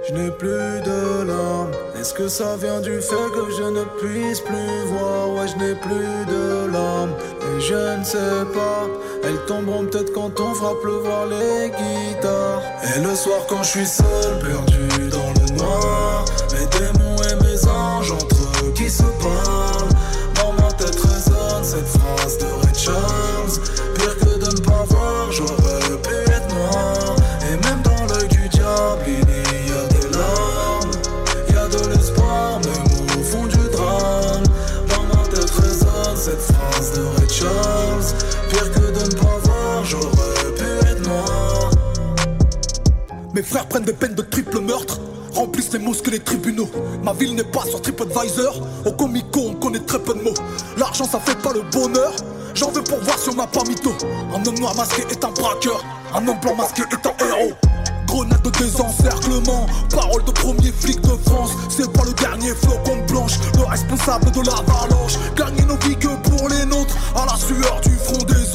Je 0.07 0.13
n'ai 0.13 0.31
plus 0.31 0.47
de 0.47 1.23
larmes. 1.27 1.71
Est-ce 1.99 2.13
que 2.13 2.29
ça 2.29 2.55
vient 2.55 2.79
du 2.79 3.01
fait 3.01 3.29
que 3.33 3.51
je 3.57 3.63
ne 3.63 3.83
puisse 3.99 4.39
plus 4.39 4.85
voir? 4.87 5.29
Ouais, 5.31 5.47
je 5.49 5.57
n'ai 5.57 5.75
plus 5.75 6.25
de 6.33 6.71
larmes. 6.71 7.11
Et 7.41 7.59
je 7.59 7.99
ne 7.99 8.03
sais 8.05 8.45
pas. 8.53 8.87
Elles 9.25 9.45
tomberont 9.45 9.85
peut-être 9.85 10.13
quand 10.13 10.39
on 10.39 10.53
fera 10.53 10.79
pleuvoir 10.81 11.25
les 11.25 11.69
guitares. 11.71 12.61
Et 12.95 13.01
le 13.01 13.15
soir, 13.15 13.39
quand 13.49 13.63
je 13.63 13.69
suis 13.69 13.85
seul, 13.85 14.39
perdu 14.39 15.09
dans 15.09 15.33
le 15.41 15.57
noir. 15.57 16.23
Mes 16.53 16.65
démons 16.79 17.17
et 17.17 17.35
mes 17.43 17.67
anges 17.67 18.13
entre 18.13 18.65
eux 18.65 18.71
qui 18.73 18.89
se 18.89 19.03
parlent. 19.03 19.59
Frères 43.49 43.67
prennent 43.67 43.84
des 43.84 43.93
peines 43.93 44.15
de 44.15 44.21
triple 44.21 44.59
meurtre. 44.61 44.99
Remplissent 45.34 45.73
les 45.73 45.80
mosquées, 45.80 46.11
les 46.11 46.19
tribunaux. 46.19 46.69
Ma 47.03 47.13
ville 47.13 47.35
n'est 47.35 47.43
pas 47.43 47.65
sur 47.65 47.81
TripAdvisor. 47.81 48.61
Au 48.85 48.91
Comico, 48.91 49.41
on 49.49 49.53
connaît 49.55 49.80
très 49.80 49.99
peu 49.99 50.13
de 50.13 50.21
mots. 50.21 50.34
L'argent, 50.77 51.05
ça 51.05 51.19
fait 51.19 51.38
pas 51.38 51.53
le 51.53 51.61
bonheur. 51.71 52.13
J'en 52.53 52.71
veux 52.71 52.84
pour 52.84 52.99
voir 52.99 53.17
on 53.30 53.35
m'a 53.35 53.47
pas 53.47 53.63
mytho. 53.63 53.91
Un 54.35 54.45
homme 54.45 54.59
noir 54.59 54.76
masqué 54.76 55.03
est 55.09 55.23
un 55.23 55.31
braqueur. 55.31 55.84
Un 56.13 56.27
homme 56.27 56.39
blanc 56.41 56.55
masqué 56.55 56.81
est 56.81 57.05
un 57.05 57.26
héros. 57.27 57.53
Grenade 58.07 58.41
de 58.41 58.49
désencerclement, 58.49 59.67
parole 59.91 60.23
de 60.26 60.31
premier 60.31 60.71
flic 60.71 60.99
de 61.01 61.15
France. 61.30 61.51
C'est 61.69 61.91
pas 61.93 62.03
le 62.05 62.13
dernier 62.13 62.55
flocon 62.55 63.05
blanche, 63.07 63.38
le 63.55 63.65
responsable 63.65 64.31
de 64.31 64.39
l'avalanche. 64.39 65.17
Gagner 65.35 65.63
nos 65.65 65.77
vies 65.77 65.95
que 65.95 66.07
pour 66.27 66.49
les 66.49 66.65
nôtres, 66.65 66.97
à 67.15 67.26
la 67.27 67.38
sueur 67.38 67.80
du 67.81 67.91
front 67.91 68.26
des 68.26 68.48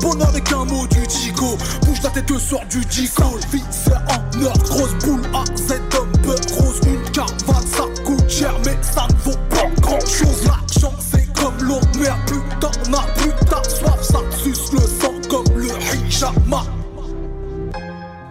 bonheur 0.00 0.32
n'est 0.32 0.40
qu'un 0.40 0.64
mot 0.64 0.86
du 0.86 1.06
Dico. 1.06 1.56
Bouge 1.82 2.02
la 2.02 2.10
tête, 2.10 2.38
sort 2.38 2.64
du 2.70 2.84
Dico. 2.86 3.38
Vie, 3.52 3.62
c'est 3.70 3.92
en 3.92 4.42
heure, 4.42 4.58
grosse 4.64 4.94
boule, 5.04 5.22
A, 5.34 5.44
Z, 5.56 5.74
peu, 5.90 6.30
rose. 6.30 6.80
Une 6.86 7.10
caravane, 7.10 7.66
ça 7.66 7.84
coûte 8.04 8.28
cher, 8.28 8.54
mais 8.64 8.76
ça 8.82 9.06
ne 9.08 9.30
vaut 9.30 9.38
pas 9.50 9.68
grand 9.80 10.00
chose. 10.00 10.44
L'argent, 10.44 10.94
c'est 10.98 11.32
comme 11.34 11.56
l'eau, 11.62 11.80
merde, 11.98 12.18
putain, 12.26 12.70
on 12.88 12.94
a 12.94 13.02
plus 13.16 13.46
ta 13.46 13.62
soif, 13.68 14.02
ça 14.02 14.18
suce 14.42 14.72
le 14.72 14.80
sang 14.80 15.14
comme 15.28 15.56
le 15.56 15.68
hijama. 15.94 16.64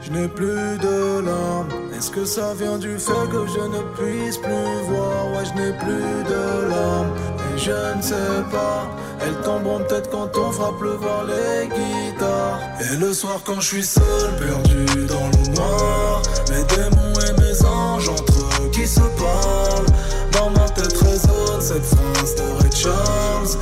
Je 0.01 0.11
n'ai 0.11 0.27
plus 0.27 0.77
de 0.81 1.19
larmes. 1.25 1.67
Est-ce 1.95 2.09
que 2.09 2.25
ça 2.25 2.53
vient 2.59 2.77
du 2.77 2.97
fait 2.97 3.29
que 3.31 3.45
je 3.45 3.59
ne 3.59 3.81
puisse 3.95 4.37
plus 4.37 4.49
voir? 4.89 5.31
Ouais, 5.33 5.45
je 5.45 5.61
n'ai 5.61 5.73
plus 5.73 6.23
de 6.29 6.69
larmes 6.69 7.13
je 7.59 7.97
ne 7.97 8.01
sais 8.01 8.43
pas. 8.51 8.87
Elles 9.21 9.35
tomberont 9.43 9.79
peut-être 9.79 10.09
quand 10.09 10.29
on 10.37 10.51
fera 10.51 10.77
pleuvoir 10.77 11.25
les 11.25 11.67
guitares. 11.67 12.59
Et 12.79 12.95
le 12.97 13.13
soir 13.13 13.41
quand 13.43 13.59
je 13.59 13.67
suis 13.67 13.83
seul, 13.83 14.31
perdu 14.39 15.05
dans 15.05 15.27
le 15.27 15.55
noir, 15.55 16.21
mes 16.49 16.63
démons 16.75 17.19
et 17.27 17.41
mes 17.41 17.65
anges 17.65 18.09
entre 18.09 18.63
eux 18.63 18.69
qui 18.71 18.87
se 18.87 19.01
parlent. 19.01 19.85
Dans 20.31 20.49
ma 20.51 20.69
tête 20.69 20.97
résonne 20.97 21.61
cette 21.61 21.83
phrase 21.83 22.35
de 22.35 22.61
Ray 22.61 22.71
Charles. 22.73 23.57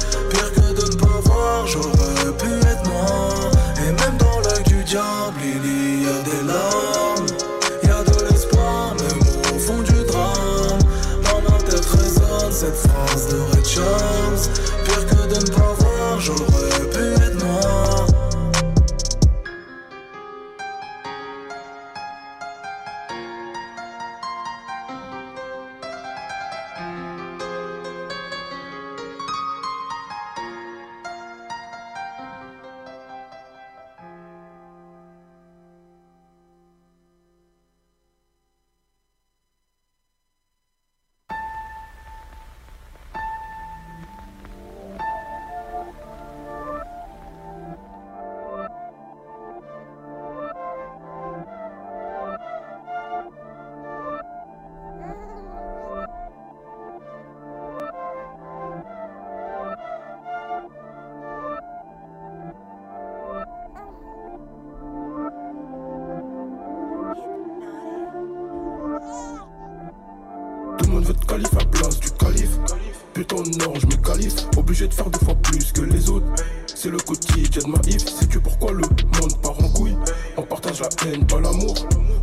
Pas 81.27 81.39
l'amour. 81.39 81.75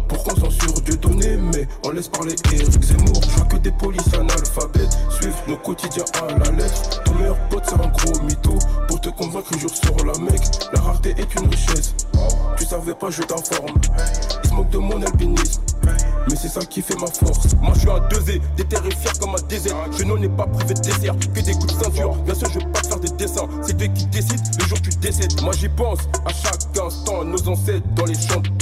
Pourquoi 0.09 0.35
on 0.37 0.41
censure 0.41 0.81
Dieu 0.83 0.97
donné, 0.97 1.37
mais 1.37 1.67
on 1.85 1.91
laisse 1.91 2.09
parler 2.09 2.35
Eric 2.53 2.83
Zemmour. 2.83 3.21
Je 3.23 3.37
vois 3.37 3.47
que 3.47 3.57
des 3.57 3.73
policiers 3.73 4.19
analphabètes 4.19 4.97
suivent 5.11 5.35
nos 5.49 5.57
quotidiens 5.57 6.05
à 6.15 6.39
la 6.39 6.51
lettre. 6.53 7.03
Ton 7.05 7.15
meilleur 7.15 7.39
pote, 7.49 7.65
c'est 7.67 7.75
un 7.75 7.89
gros 7.89 8.25
mytho. 8.25 8.59
Pour 8.89 9.01
te 9.01 9.09
convaincre, 9.11 9.59
jour 9.59 9.71
sur 9.75 9.97
la 10.05 10.19
mec. 10.19 10.41
La 10.73 10.81
rareté 10.81 11.15
est 11.17 11.35
une 11.41 11.49
richesse. 11.49 11.95
Tu 12.59 12.65
savais 12.65 12.95
pas, 12.95 13.11
je 13.11 13.23
t'informe. 13.23 13.75
Ils 14.45 14.49
se 14.49 14.55
moquent 14.55 14.71
de 14.71 14.79
mon 14.79 15.03
albinisme. 15.03 15.63
Mais 16.29 16.37
c'est 16.37 16.49
ça 16.49 16.65
qui 16.65 16.81
fait 16.81 16.99
ma 16.99 17.07
force. 17.07 17.55
Moi 17.61 17.73
je 17.75 17.81
suis 17.81 17.91
un 17.91 18.01
2 18.09 18.41
déterré 18.57 18.91
fier 18.91 19.13
comme 19.21 19.35
un 19.35 19.43
désert. 19.49 19.77
Je 19.97 20.05
n'en 20.05 20.21
ai 20.23 20.29
pas 20.29 20.47
privé 20.47 20.75
de 20.75 20.81
dessert, 20.81 21.15
que 21.35 21.41
des 21.41 21.53
coups 21.53 21.79
de 21.79 21.85
ceinture. 21.85 22.15
Bien 22.17 22.35
sûr, 22.35 22.49
je 22.51 22.59
vais 22.61 22.67
pas 22.67 22.83
faire 22.83 23.01
des 23.01 23.11
dessins. 23.11 23.47
C'est 23.63 23.77
toi 23.77 23.89
qui 23.89 24.07
décides 24.07 24.41
le 24.59 24.67
jour 24.67 24.81
tu 24.81 24.91
décèdes. 25.01 25.43
Moi 25.43 25.53
j'y 25.59 25.69
pense 25.69 25.99
à 26.25 26.33
chaque 26.33 26.64
instant. 26.81 27.25
Nos 27.25 27.49
ancêtres 27.49 27.87
dans 27.95 28.07
les 28.07 28.15
champs 28.15 28.41
de. 28.41 28.55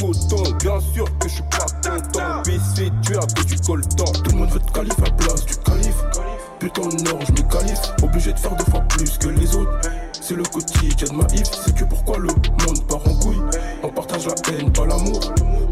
Bien 0.58 0.80
sûr 0.80 1.04
que 1.18 1.28
je 1.28 1.34
suis 1.34 1.42
pas 1.50 1.66
content. 1.82 2.42
BC, 2.44 2.90
tu 3.02 3.16
as 3.16 3.26
du 3.44 3.56
coltan. 3.60 4.04
Tout 4.04 4.30
le 4.32 4.38
monde 4.38 4.50
veut 4.50 4.60
te 4.60 4.72
calife 4.72 4.98
à 4.98 5.10
place 5.10 5.46
du 5.46 5.56
calife. 5.56 6.31
Putain, 6.62 6.82
non, 6.82 7.18
je 7.26 7.32
me 7.32 7.50
qualifie. 7.50 7.90
Obligé 8.04 8.32
de 8.32 8.38
faire 8.38 8.54
deux 8.54 8.70
fois 8.70 8.82
plus 8.82 9.18
que 9.18 9.26
les 9.26 9.56
autres. 9.56 9.80
C'est 10.12 10.36
le 10.36 10.44
quotidien 10.44 11.08
de 11.08 11.12
ma 11.12 11.24
if. 11.34 11.50
C'est 11.50 11.74
que 11.74 11.82
pourquoi 11.82 12.18
le 12.18 12.28
monde 12.28 12.86
part 12.86 13.04
en 13.04 13.14
couille. 13.16 13.42
On 13.82 13.88
partage 13.88 14.28
la 14.28 14.34
haine, 14.48 14.72
pas 14.72 14.86
l'amour. 14.86 15.18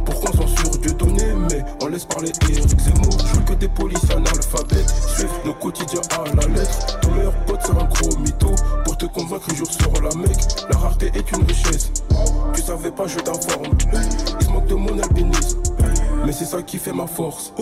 Pourquoi 0.04 0.30
on 0.34 0.48
censure 0.48 0.78
Dieu 0.80 0.90
donné, 0.94 1.26
mais 1.48 1.64
on 1.80 1.86
laisse 1.86 2.06
parler 2.06 2.32
Eric 2.42 2.80
Zemmour. 2.80 3.16
Je 3.32 3.40
que 3.42 3.52
des 3.52 3.68
policiers 3.68 4.16
analphabètes 4.16 4.92
suivent 5.14 5.28
nos 5.44 5.54
quotidiens 5.54 6.00
à 6.10 6.24
la 6.24 6.54
lettre. 6.54 7.00
Ton 7.02 7.12
meilleur 7.12 7.36
pote, 7.46 7.60
c'est 7.64 7.70
un 7.70 7.84
gros 7.84 8.18
mytho. 8.18 8.52
Pour 8.84 8.96
te 8.98 9.06
convaincre, 9.06 9.46
un 9.48 9.54
jour 9.54 9.70
sur 9.70 9.92
la 9.92 10.12
mec. 10.16 10.38
La 10.70 10.76
rareté 10.76 11.12
est 11.14 11.30
une 11.30 11.44
richesse. 11.44 11.92
Tu 12.52 12.62
savais 12.62 12.90
pas, 12.90 13.06
je 13.06 13.20
t'informe. 13.20 13.78
Ils 14.40 14.44
se 14.44 14.50
moquent 14.50 14.66
de 14.66 14.74
mon 14.74 14.98
albinisme. 14.98 15.60
Mais 16.26 16.32
c'est 16.32 16.46
ça 16.46 16.60
qui 16.62 16.78
fait 16.78 16.92
ma 16.92 17.06
force. 17.06 17.52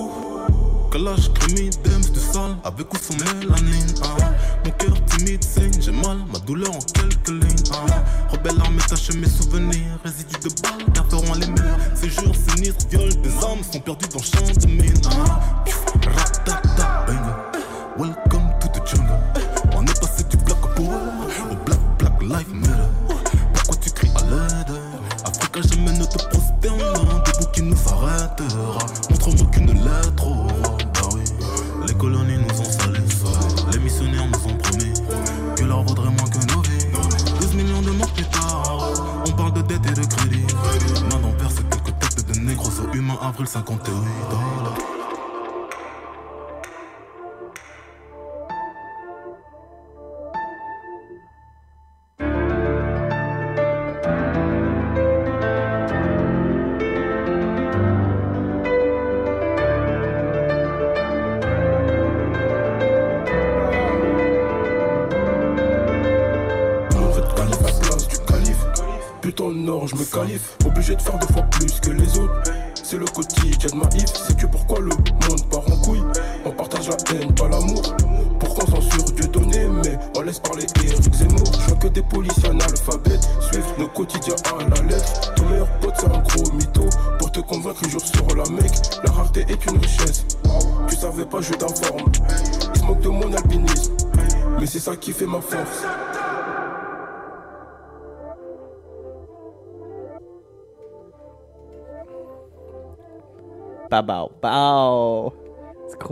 Dems 0.90 2.12
de 2.12 2.17
avec 2.64 2.92
ou 2.92 2.96
sans 2.98 3.14
mélanine. 3.16 3.94
ah. 4.02 4.16
Mon 4.64 4.70
cœur 4.72 5.04
timide 5.06 5.42
saigne, 5.42 5.72
j'ai 5.80 5.92
mal, 5.92 6.18
ma 6.32 6.38
douleur 6.40 6.70
en 6.74 6.78
quelques 6.78 7.28
lignes. 7.28 7.72
ah. 7.72 8.04
Rebelle 8.30 8.60
armée, 8.60 8.82
tache 8.88 9.10
mes 9.14 9.28
souvenirs, 9.28 9.98
résidus 10.04 10.38
de 10.44 10.62
balles, 10.62 10.84
garderont 10.92 11.34
les 11.34 11.46
murs. 11.46 11.78
Ces 11.94 12.10
jours 12.10 12.34
sinistres, 12.34 12.86
viol 12.90 13.08
des 13.22 13.30
âmes 13.44 13.62
sont 13.72 13.80
perdus 13.80 14.08
dans 14.08 14.22
champ 14.22 14.44
de 14.60 14.66
mine. 14.66 14.92
ah. 15.10 15.64
Ratata. 16.04 17.06
Welcome 17.98 18.27
avril 43.20 43.46
58. 43.46 43.92
dollars. 44.30 44.97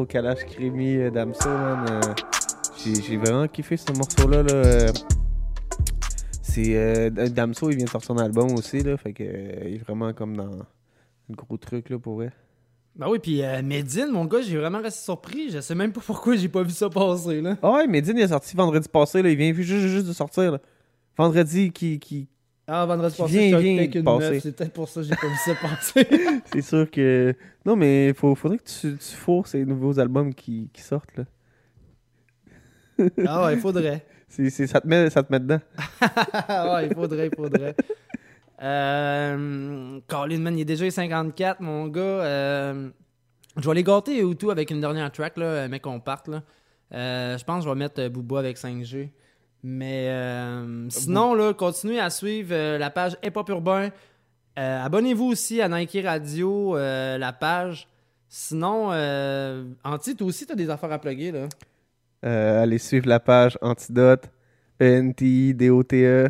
Calage 0.07 0.45
crémi 0.47 0.97
euh, 0.97 1.11
Damso, 1.11 1.49
man. 1.49 1.87
euh, 1.91 2.01
j'ai, 2.85 3.17
vraiment 3.17 3.49
kiffé 3.49 3.77
ce 3.77 3.93
morceau-là. 3.93 4.43
Là. 4.43 4.53
euh. 4.53 4.93
C'est 6.43 7.11
Damso, 7.31 7.71
il 7.71 7.77
vient 7.77 7.85
de 7.85 7.91
sortir 7.91 8.13
un 8.17 8.25
album 8.25 8.53
aussi, 8.53 8.81
là. 8.81 8.97
Fait 8.97 9.13
que 9.13 9.23
il 9.23 9.75
est 9.75 9.85
vraiment 9.85 10.13
comme 10.13 10.37
dans 10.37 10.51
un 10.51 11.35
gros 11.35 11.57
truc, 11.57 11.91
là, 11.91 11.99
pour 11.99 12.17
vrai. 12.17 12.33
Ben 12.97 13.09
oui, 13.11 13.19
puis 13.19 13.43
euh, 13.43 13.63
Medine, 13.63 14.09
mon 14.11 14.25
gars, 14.25 14.41
j'ai 14.41 14.57
vraiment 14.57 14.81
resté 14.81 15.05
surpris. 15.05 15.51
Je 15.51 15.61
sais 15.61 15.75
même 15.75 15.93
pas 15.93 16.01
pourquoi 16.01 16.35
j'ai 16.37 16.49
pas 16.49 16.63
vu 16.63 16.71
ça 16.71 16.89
passer, 16.89 17.43
là. 17.43 17.57
Ah 17.63 17.73
ouais, 17.73 17.87
Medine, 17.87 18.17
il 18.17 18.23
est 18.23 18.29
sorti 18.29 18.57
vendredi 18.57 18.89
passé, 18.89 19.21
là. 19.21 19.29
Il 19.29 19.37
vient 19.37 19.53
juste, 19.53 19.69
juste, 19.69 19.87
juste 19.87 20.07
de 20.07 20.13
sortir, 20.15 20.53
là. 20.53 20.61
Vendredi, 21.19 21.71
qui. 21.73 21.99
qui... 21.99 22.29
Ah, 22.69 22.87
j'étais 23.29 23.57
vient 23.59 23.77
avec 23.77 23.95
une 23.95 24.05
passer. 24.05 24.31
meuf, 24.31 24.43
c'est 24.43 24.57
peut-être 24.57 24.73
pour 24.73 24.89
ça 24.89 25.01
que 25.01 25.07
j'ai 25.07 25.15
pas 25.15 25.29
vu 25.29 25.37
ça 25.45 25.55
passer. 25.55 26.09
C'est 26.53 26.63
sûr 26.63 26.91
que. 26.91 27.35
Non, 27.65 27.77
mais 27.77 28.13
faut, 28.15 28.35
faudrait 28.35 28.59
que 28.59 28.65
tu, 28.65 28.97
tu 28.97 29.15
fourres 29.17 29.47
ces 29.47 29.65
nouveaux 29.65 30.01
albums 30.01 30.35
qui, 30.35 30.69
qui 30.73 30.83
sortent, 30.83 31.17
là. 31.17 31.25
Ah 33.27 33.45
ouais, 33.45 33.55
il 33.55 33.61
faudrait. 33.61 34.05
C'est, 34.29 34.51
c'est- 34.51 34.67
ça, 34.67 34.81
te 34.81 34.89
met, 34.89 35.09
ça 35.11 35.23
te 35.23 35.31
met 35.33 35.39
dedans. 35.39 35.61
ouais, 36.73 36.89
il 36.89 36.95
faudrait, 36.95 37.29
il 37.29 37.35
faudrait. 37.37 37.77
Euh, 38.63 40.01
Colin, 40.09 40.39
man, 40.41 40.57
il 40.59 40.63
est 40.63 40.65
déjà 40.65 40.91
54, 40.91 41.61
mon 41.61 41.87
gars. 41.87 42.01
Euh, 42.01 42.89
je 43.57 43.69
vais 43.69 43.75
les 43.77 43.85
gâter 43.85 44.25
ou 44.25 44.35
tout 44.35 44.51
avec 44.51 44.71
une 44.71 44.81
dernière 44.81 45.11
track, 45.13 45.37
là, 45.37 45.69
mais 45.69 45.79
qu'on 45.79 46.01
parte, 46.01 46.27
là. 46.29 46.43
Euh, 46.93 47.39
je 47.39 47.45
pense 47.45 47.61
que 47.65 47.69
je 47.69 47.75
vais 47.75 47.79
mettre 47.79 48.01
euh, 48.01 48.09
Booba 48.09 48.41
avec 48.41 48.57
5G. 48.57 49.11
Mais 49.63 50.07
euh, 50.09 50.89
sinon, 50.91 51.35
là, 51.35 51.53
continuez 51.55 51.99
à 51.99 52.11
suivre 52.11 52.51
euh, 52.53 52.79
la 52.79 52.91
page 52.91 53.17
Hip 53.25 53.33
Hop 53.37 53.49
Urbain. 53.49 53.91
Euh, 54.59 54.85
Abonnez-vous 54.85 55.25
aussi 55.27 55.61
à 55.61 55.69
Nike 55.69 55.99
Radio, 56.05 56.77
la 56.77 57.33
page. 57.33 57.89
Sinon, 58.29 58.89
Anti, 59.85 60.17
toi 60.17 60.27
aussi, 60.27 60.47
t'as 60.47 60.55
des 60.55 60.69
affaires 60.71 60.93
à 60.93 60.99
plugger, 60.99 61.33
là. 61.33 61.49
Allez 62.63 62.79
suivre 62.79 63.09
la 63.09 63.21
page 63.21 63.59
Antidote, 63.63 64.25
E 64.81 64.85
E-N-T-I-D-O-T-E, 64.85 66.29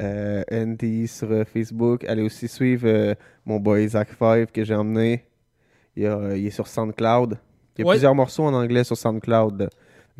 euh, 0.00 0.42
NTI 0.50 1.08
sur 1.08 1.28
Facebook. 1.46 2.04
Allez 2.04 2.22
aussi 2.22 2.48
suivre 2.48 3.14
mon 3.44 3.58
boy 3.60 3.88
Zach 3.88 4.08
Five 4.18 4.46
que 4.46 4.64
j'ai 4.64 4.74
emmené. 4.74 5.24
Il, 5.96 6.02
y 6.04 6.06
a- 6.06 6.36
il 6.36 6.46
est 6.46 6.50
sur 6.50 6.66
SoundCloud. 6.68 7.38
Il 7.76 7.80
y 7.80 7.82
a 7.82 7.86
Ouais. 7.86 7.94
plusieurs 7.94 8.14
morceaux 8.14 8.44
en 8.44 8.54
anglais 8.54 8.84
sur 8.84 8.96
SoundCloud. 8.96 9.68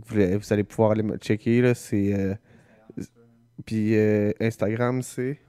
Vous, 0.06 0.52
allez 0.52 0.64
pouvoir 0.64 0.92
aller 0.92 1.02
me 1.02 1.16
checker. 1.16 1.60
Là, 1.60 1.74
c'est, 1.74 2.14
euh, 2.14 2.34
puis 3.64 3.96
euh, 3.96 4.32
Instagram, 4.40 5.02
c'est 5.02 5.40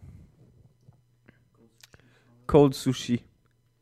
Cold 2.47 2.73
Sushi. 2.73 3.23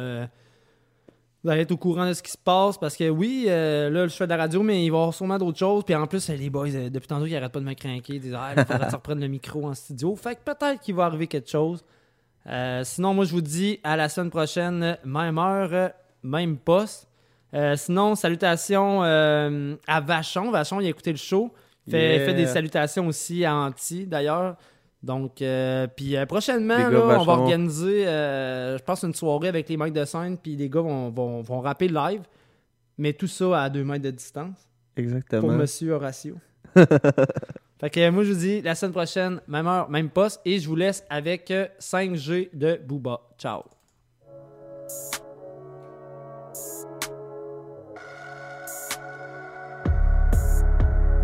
vous 1.45 1.51
allez 1.51 1.63
être 1.63 1.73
au 1.73 1.77
courant 1.77 2.07
de 2.07 2.13
ce 2.13 2.23
qui 2.23 2.31
se 2.31 2.39
passe 2.39 2.79
parce 2.79 2.97
que 2.97 3.09
oui, 3.11 3.47
euh, 3.49 3.91
là, 3.91 4.07
je 4.07 4.15
fais 4.15 4.25
de 4.27 4.31
la 4.31 4.37
radio, 4.37 4.63
mais 4.63 4.85
il 4.85 4.91
va 4.91 4.97
y 4.97 5.01
avoir 5.01 5.15
sûrement 5.15 5.39
d'autres 5.39 5.59
choses. 5.59 5.83
Puis 5.85 5.95
en 5.95 6.07
plus, 6.07 6.31
euh, 6.31 6.35
les 6.35 6.51
boys, 6.51 6.69
euh, 6.75 6.89
depuis 6.89 7.09
tantôt, 7.09 7.27
ils 7.27 7.37
arrêtent 7.37 7.53
pas 7.53 7.59
de 7.61 7.65
me 7.65 7.75
craquer. 7.75 8.15
Ils 8.15 8.21
disent 8.21 8.37
Ah, 8.39 8.53
il 8.57 8.65
faudrait 8.65 8.89
reprennes 8.89 9.21
le 9.21 9.27
micro 9.29 9.67
en 9.67 9.75
studio. 9.75 10.15
Fait 10.15 10.37
que 10.37 10.41
peut-être 10.45 10.81
qu'il 10.81 10.95
va 10.95 11.07
arriver 11.07 11.27
quelque 11.27 11.51
chose. 11.51 11.85
Euh, 12.47 12.83
sinon, 12.85 13.15
moi, 13.15 13.25
je 13.25 13.33
vous 13.33 13.41
dis 13.41 13.81
à 13.83 13.97
la 13.97 14.09
semaine 14.09 14.31
prochaine, 14.31 14.97
même 15.05 15.39
heure, 15.39 15.91
même 16.23 16.57
poste. 16.59 17.09
Sinon, 17.77 18.15
salutations 18.15 19.03
à 19.03 20.01
Vachon. 20.01 20.51
Vachon, 20.51 20.81
il 20.81 20.87
a 20.87 20.91
écouté 20.91 21.11
le 21.11 21.19
show. 21.19 21.53
Fait, 21.91 22.17
Yeah. 22.17 22.27
fait 22.27 22.35
des 22.35 22.47
salutations 22.47 23.09
aussi 23.09 23.45
à 23.45 23.55
Anti, 23.57 24.07
d'ailleurs. 24.07 24.57
Donc, 25.03 25.43
euh, 25.43 25.89
puis 25.89 26.17
euh, 26.17 26.27
prochainement, 26.27 26.77
là, 26.77 27.19
on 27.21 27.25
va 27.25 27.33
organiser, 27.33 28.07
euh, 28.07 28.79
je 28.79 28.83
pense, 28.85 29.03
une 29.03 29.15
soirée 29.15 29.49
avec 29.49 29.69
les 29.69 29.77
mecs 29.77 29.93
de 29.93 30.05
scène, 30.05 30.39
puis 30.39 30.55
les 30.55 30.69
gars 30.69 30.81
vont, 30.81 31.11
vont, 31.11 31.43
vont 31.43 31.61
rapper 31.61 31.89
live, 31.89 32.23
mais 32.99 33.13
tout 33.13 33.27
ça 33.27 33.65
à 33.65 33.69
deux 33.69 33.83
mètres 33.83 34.05
de 34.05 34.11
distance. 34.11 34.69
Exactement. 34.97 35.43
Pour 35.43 35.53
Monsieur 35.53 35.93
Horatio. 35.93 36.37
fait 36.77 37.91
que 37.91 38.11
moi, 38.11 38.23
je 38.23 38.33
vous 38.33 38.39
dis, 38.39 38.63
la 38.63 38.77
semaine 38.77 38.93
prochaine, 38.93 39.41
même 39.49 39.67
heure, 39.67 39.91
même 39.91 40.09
poste, 40.09 40.41
et 40.45 40.61
je 40.61 40.69
vous 40.69 40.77
laisse 40.77 41.05
avec 41.11 41.51
euh, 41.51 41.67
5G 41.81 42.51
de 42.53 42.81
Booba. 42.87 43.21
Ciao. 43.39 43.63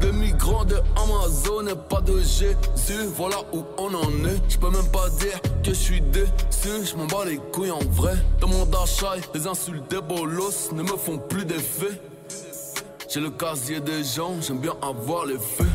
Des 0.00 0.12
migrants 0.12 0.64
de 0.64 0.76
Amazon 0.96 1.74
pas 1.88 2.00
de 2.00 2.18
Jésus, 2.20 3.06
voilà 3.16 3.36
où 3.52 3.64
on 3.78 3.92
en 3.94 4.10
est. 4.24 4.40
Je 4.48 4.58
peux 4.58 4.70
même 4.70 4.88
pas 4.92 5.08
dire 5.20 5.40
que 5.62 5.70
je 5.70 5.74
suis 5.74 6.00
déçu, 6.00 6.84
je 6.84 6.96
m'en 6.96 7.06
bats 7.06 7.24
les 7.26 7.38
couilles 7.52 7.70
en 7.70 7.80
vrai. 7.90 8.14
Dans 8.40 8.48
mon 8.48 8.64
d'achat, 8.66 9.14
les 9.34 9.46
insultes 9.46 9.90
des 9.90 10.00
bolos 10.00 10.72
ne 10.72 10.82
me 10.82 10.96
font 10.96 11.18
plus 11.18 11.44
d'effet. 11.44 12.00
J'ai 13.08 13.20
le 13.20 13.30
casier 13.30 13.80
des 13.80 14.04
gens, 14.04 14.34
j'aime 14.40 14.58
bien 14.58 14.74
avoir 14.82 15.26
les 15.26 15.38
faits. 15.38 15.66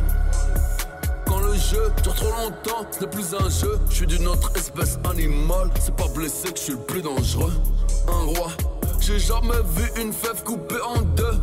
Quand 1.25 1.39
le 1.39 1.53
jeu 1.55 1.91
dure 2.03 2.15
trop 2.15 2.29
longtemps, 2.29 2.85
ce 2.91 3.01
n'est 3.01 3.09
plus 3.09 3.33
un 3.33 3.49
jeu. 3.49 3.79
Je 3.89 3.95
suis 3.95 4.07
d'une 4.07 4.27
autre 4.27 4.51
espèce 4.55 4.99
animale, 5.09 5.69
c'est 5.79 5.95
pas 5.95 6.07
blessé 6.09 6.51
que 6.51 6.57
je 6.57 6.63
suis 6.63 6.73
le 6.73 6.79
plus 6.79 7.01
dangereux. 7.01 7.53
Un 8.07 8.25
roi, 8.37 8.51
j'ai 8.99 9.19
jamais 9.19 9.61
vu 9.75 10.01
une 10.01 10.13
fève 10.13 10.43
coupée 10.43 10.81
en 10.95 11.01
deux. 11.01 11.39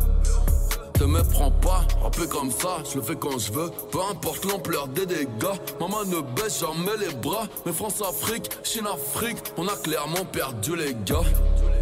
Te 1.01 1.05
méprends 1.07 1.49
pas, 1.49 1.81
rapper 2.03 2.27
comme 2.27 2.51
ça, 2.51 2.77
je 2.87 2.97
le 2.97 3.01
fais 3.01 3.15
quand 3.15 3.39
je 3.39 3.51
veux. 3.51 3.71
Peu 3.91 3.97
importe 4.11 4.45
l'ampleur 4.45 4.87
des 4.87 5.07
dégâts, 5.07 5.57
maman 5.79 6.05
ne 6.05 6.21
baisse 6.35 6.59
jamais 6.59 6.95
les 6.99 7.11
bras. 7.15 7.47
Mais 7.65 7.73
France-Afrique, 7.73 8.51
Chine-Afrique, 8.63 9.39
on 9.57 9.67
a 9.67 9.75
clairement 9.77 10.23
perdu 10.31 10.75
les 10.75 10.93
gars. 11.03 11.23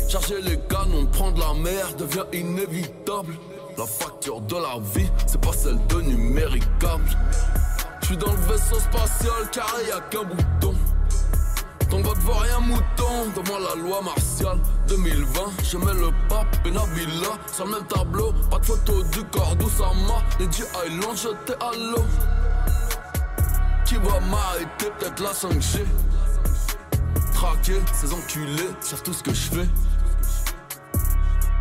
Charger 0.08 0.42
les 0.42 0.58
canons, 0.70 1.06
prendre 1.08 1.38
la 1.38 1.54
mer 1.54 1.94
devient 1.98 2.24
inévitable. 2.32 3.34
La 3.78 3.86
facture 3.86 4.40
de 4.40 4.56
la 4.56 4.80
vie, 4.96 5.10
c'est 5.28 5.42
pas 5.42 5.52
celle 5.52 5.86
de 5.88 6.00
numéricable. 6.00 7.10
Je 8.00 8.06
suis 8.06 8.18
dans 8.18 8.32
le 8.32 8.38
vaisseau 8.38 8.80
spatial 8.80 9.50
car 9.52 9.76
y 9.86 9.92
a 9.92 10.00
qu'un 10.00 10.24
bouton. 10.24 10.76
Ton 11.90 12.02
vote 12.02 12.18
vaut 12.20 12.34
rien 12.34 12.60
mouton. 12.60 13.30
Devant 13.36 13.60
la 13.60 13.76
loi 13.76 14.02
martiale. 14.02 14.60
2020 14.88 15.42
je 15.64 15.78
mets 15.78 15.94
le 15.94 16.10
pape 16.28 16.58
et 16.66 16.72
Nabila 16.72 17.38
sur 17.52 17.66
le 17.66 17.72
même 17.72 17.88
tableau. 17.88 18.34
Pas 18.50 18.60
de 18.60 18.66
photo 18.66 19.04
du 19.04 19.24
corps 19.26 19.56
d'Oussama. 19.56 20.24
Les 20.40 20.52
G 20.52 20.64
Island 20.88 21.18
jetés 21.18 21.54
à 21.60 21.72
l'eau. 21.76 22.06
Qui 23.86 23.96
va 23.96 24.20
m'arrêter? 24.20 24.92
Peut-être 25.00 25.20
la 25.22 25.32
5G 25.32 25.84
Traquer 27.34 27.80
ces 27.94 28.14
enculés 28.14 28.70
savent 28.82 29.04
tout 29.04 29.14
ce 29.14 29.24
que 29.24 29.34
je 29.34 29.50
fais. 29.50 29.68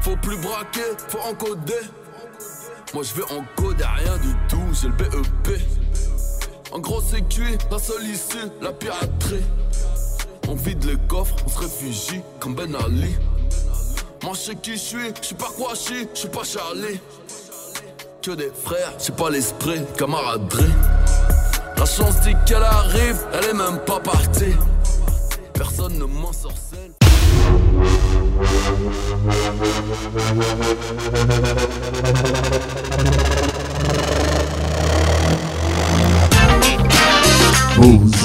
Faut 0.02 0.16
plus 0.16 0.36
braquer, 0.38 0.80
faut 1.08 1.20
encoder. 1.20 1.80
Moi 2.94 3.02
je 3.02 3.14
vais 3.14 3.24
encoder 3.32 3.84
rien 3.84 4.16
du 4.18 4.34
tout, 4.48 4.62
j'ai 4.72 4.88
le 4.88 4.94
BEP 4.94 5.60
En 6.72 6.78
gros 6.78 7.02
c'est 7.02 7.28
cuit, 7.28 7.58
la 7.70 7.78
seule 7.78 8.04
issue, 8.04 8.48
la 8.62 8.72
piraterie 8.72 9.44
on 10.48 10.54
vide 10.54 10.84
les 10.84 10.96
coffres, 11.08 11.34
on 11.46 11.48
se 11.48 11.58
réfugie 11.58 12.20
comme 12.40 12.54
Ben 12.54 12.74
Ali. 12.74 13.14
Moi 14.22 14.32
je 14.34 14.38
sais 14.38 14.54
qui 14.56 14.72
je 14.72 14.78
suis, 14.78 15.08
je 15.20 15.26
suis 15.26 15.34
pas 15.34 15.50
Kouachi, 15.56 16.08
je 16.14 16.18
suis 16.18 16.28
pas 16.28 16.44
Charlie. 16.44 17.00
Que 18.22 18.32
des 18.32 18.50
frères, 18.64 18.92
j'ai 18.98 19.12
pas 19.12 19.30
l'esprit, 19.30 19.80
camaraderie. 19.96 20.72
La 21.76 21.84
chance 21.84 22.20
dit 22.20 22.34
qu'elle 22.46 22.62
arrive, 22.62 23.18
elle 23.34 23.50
est 23.50 23.54
même 23.54 23.78
pas 23.86 24.00
partie. 24.00 24.56
Personne 25.52 25.98
ne 25.98 26.04
m'en 26.04 26.32
sorcelle. 26.32 26.92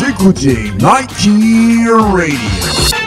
Vous 0.03 0.09
écoutez 0.09 0.73
Nike 0.81 1.29
Radio. 1.87 3.02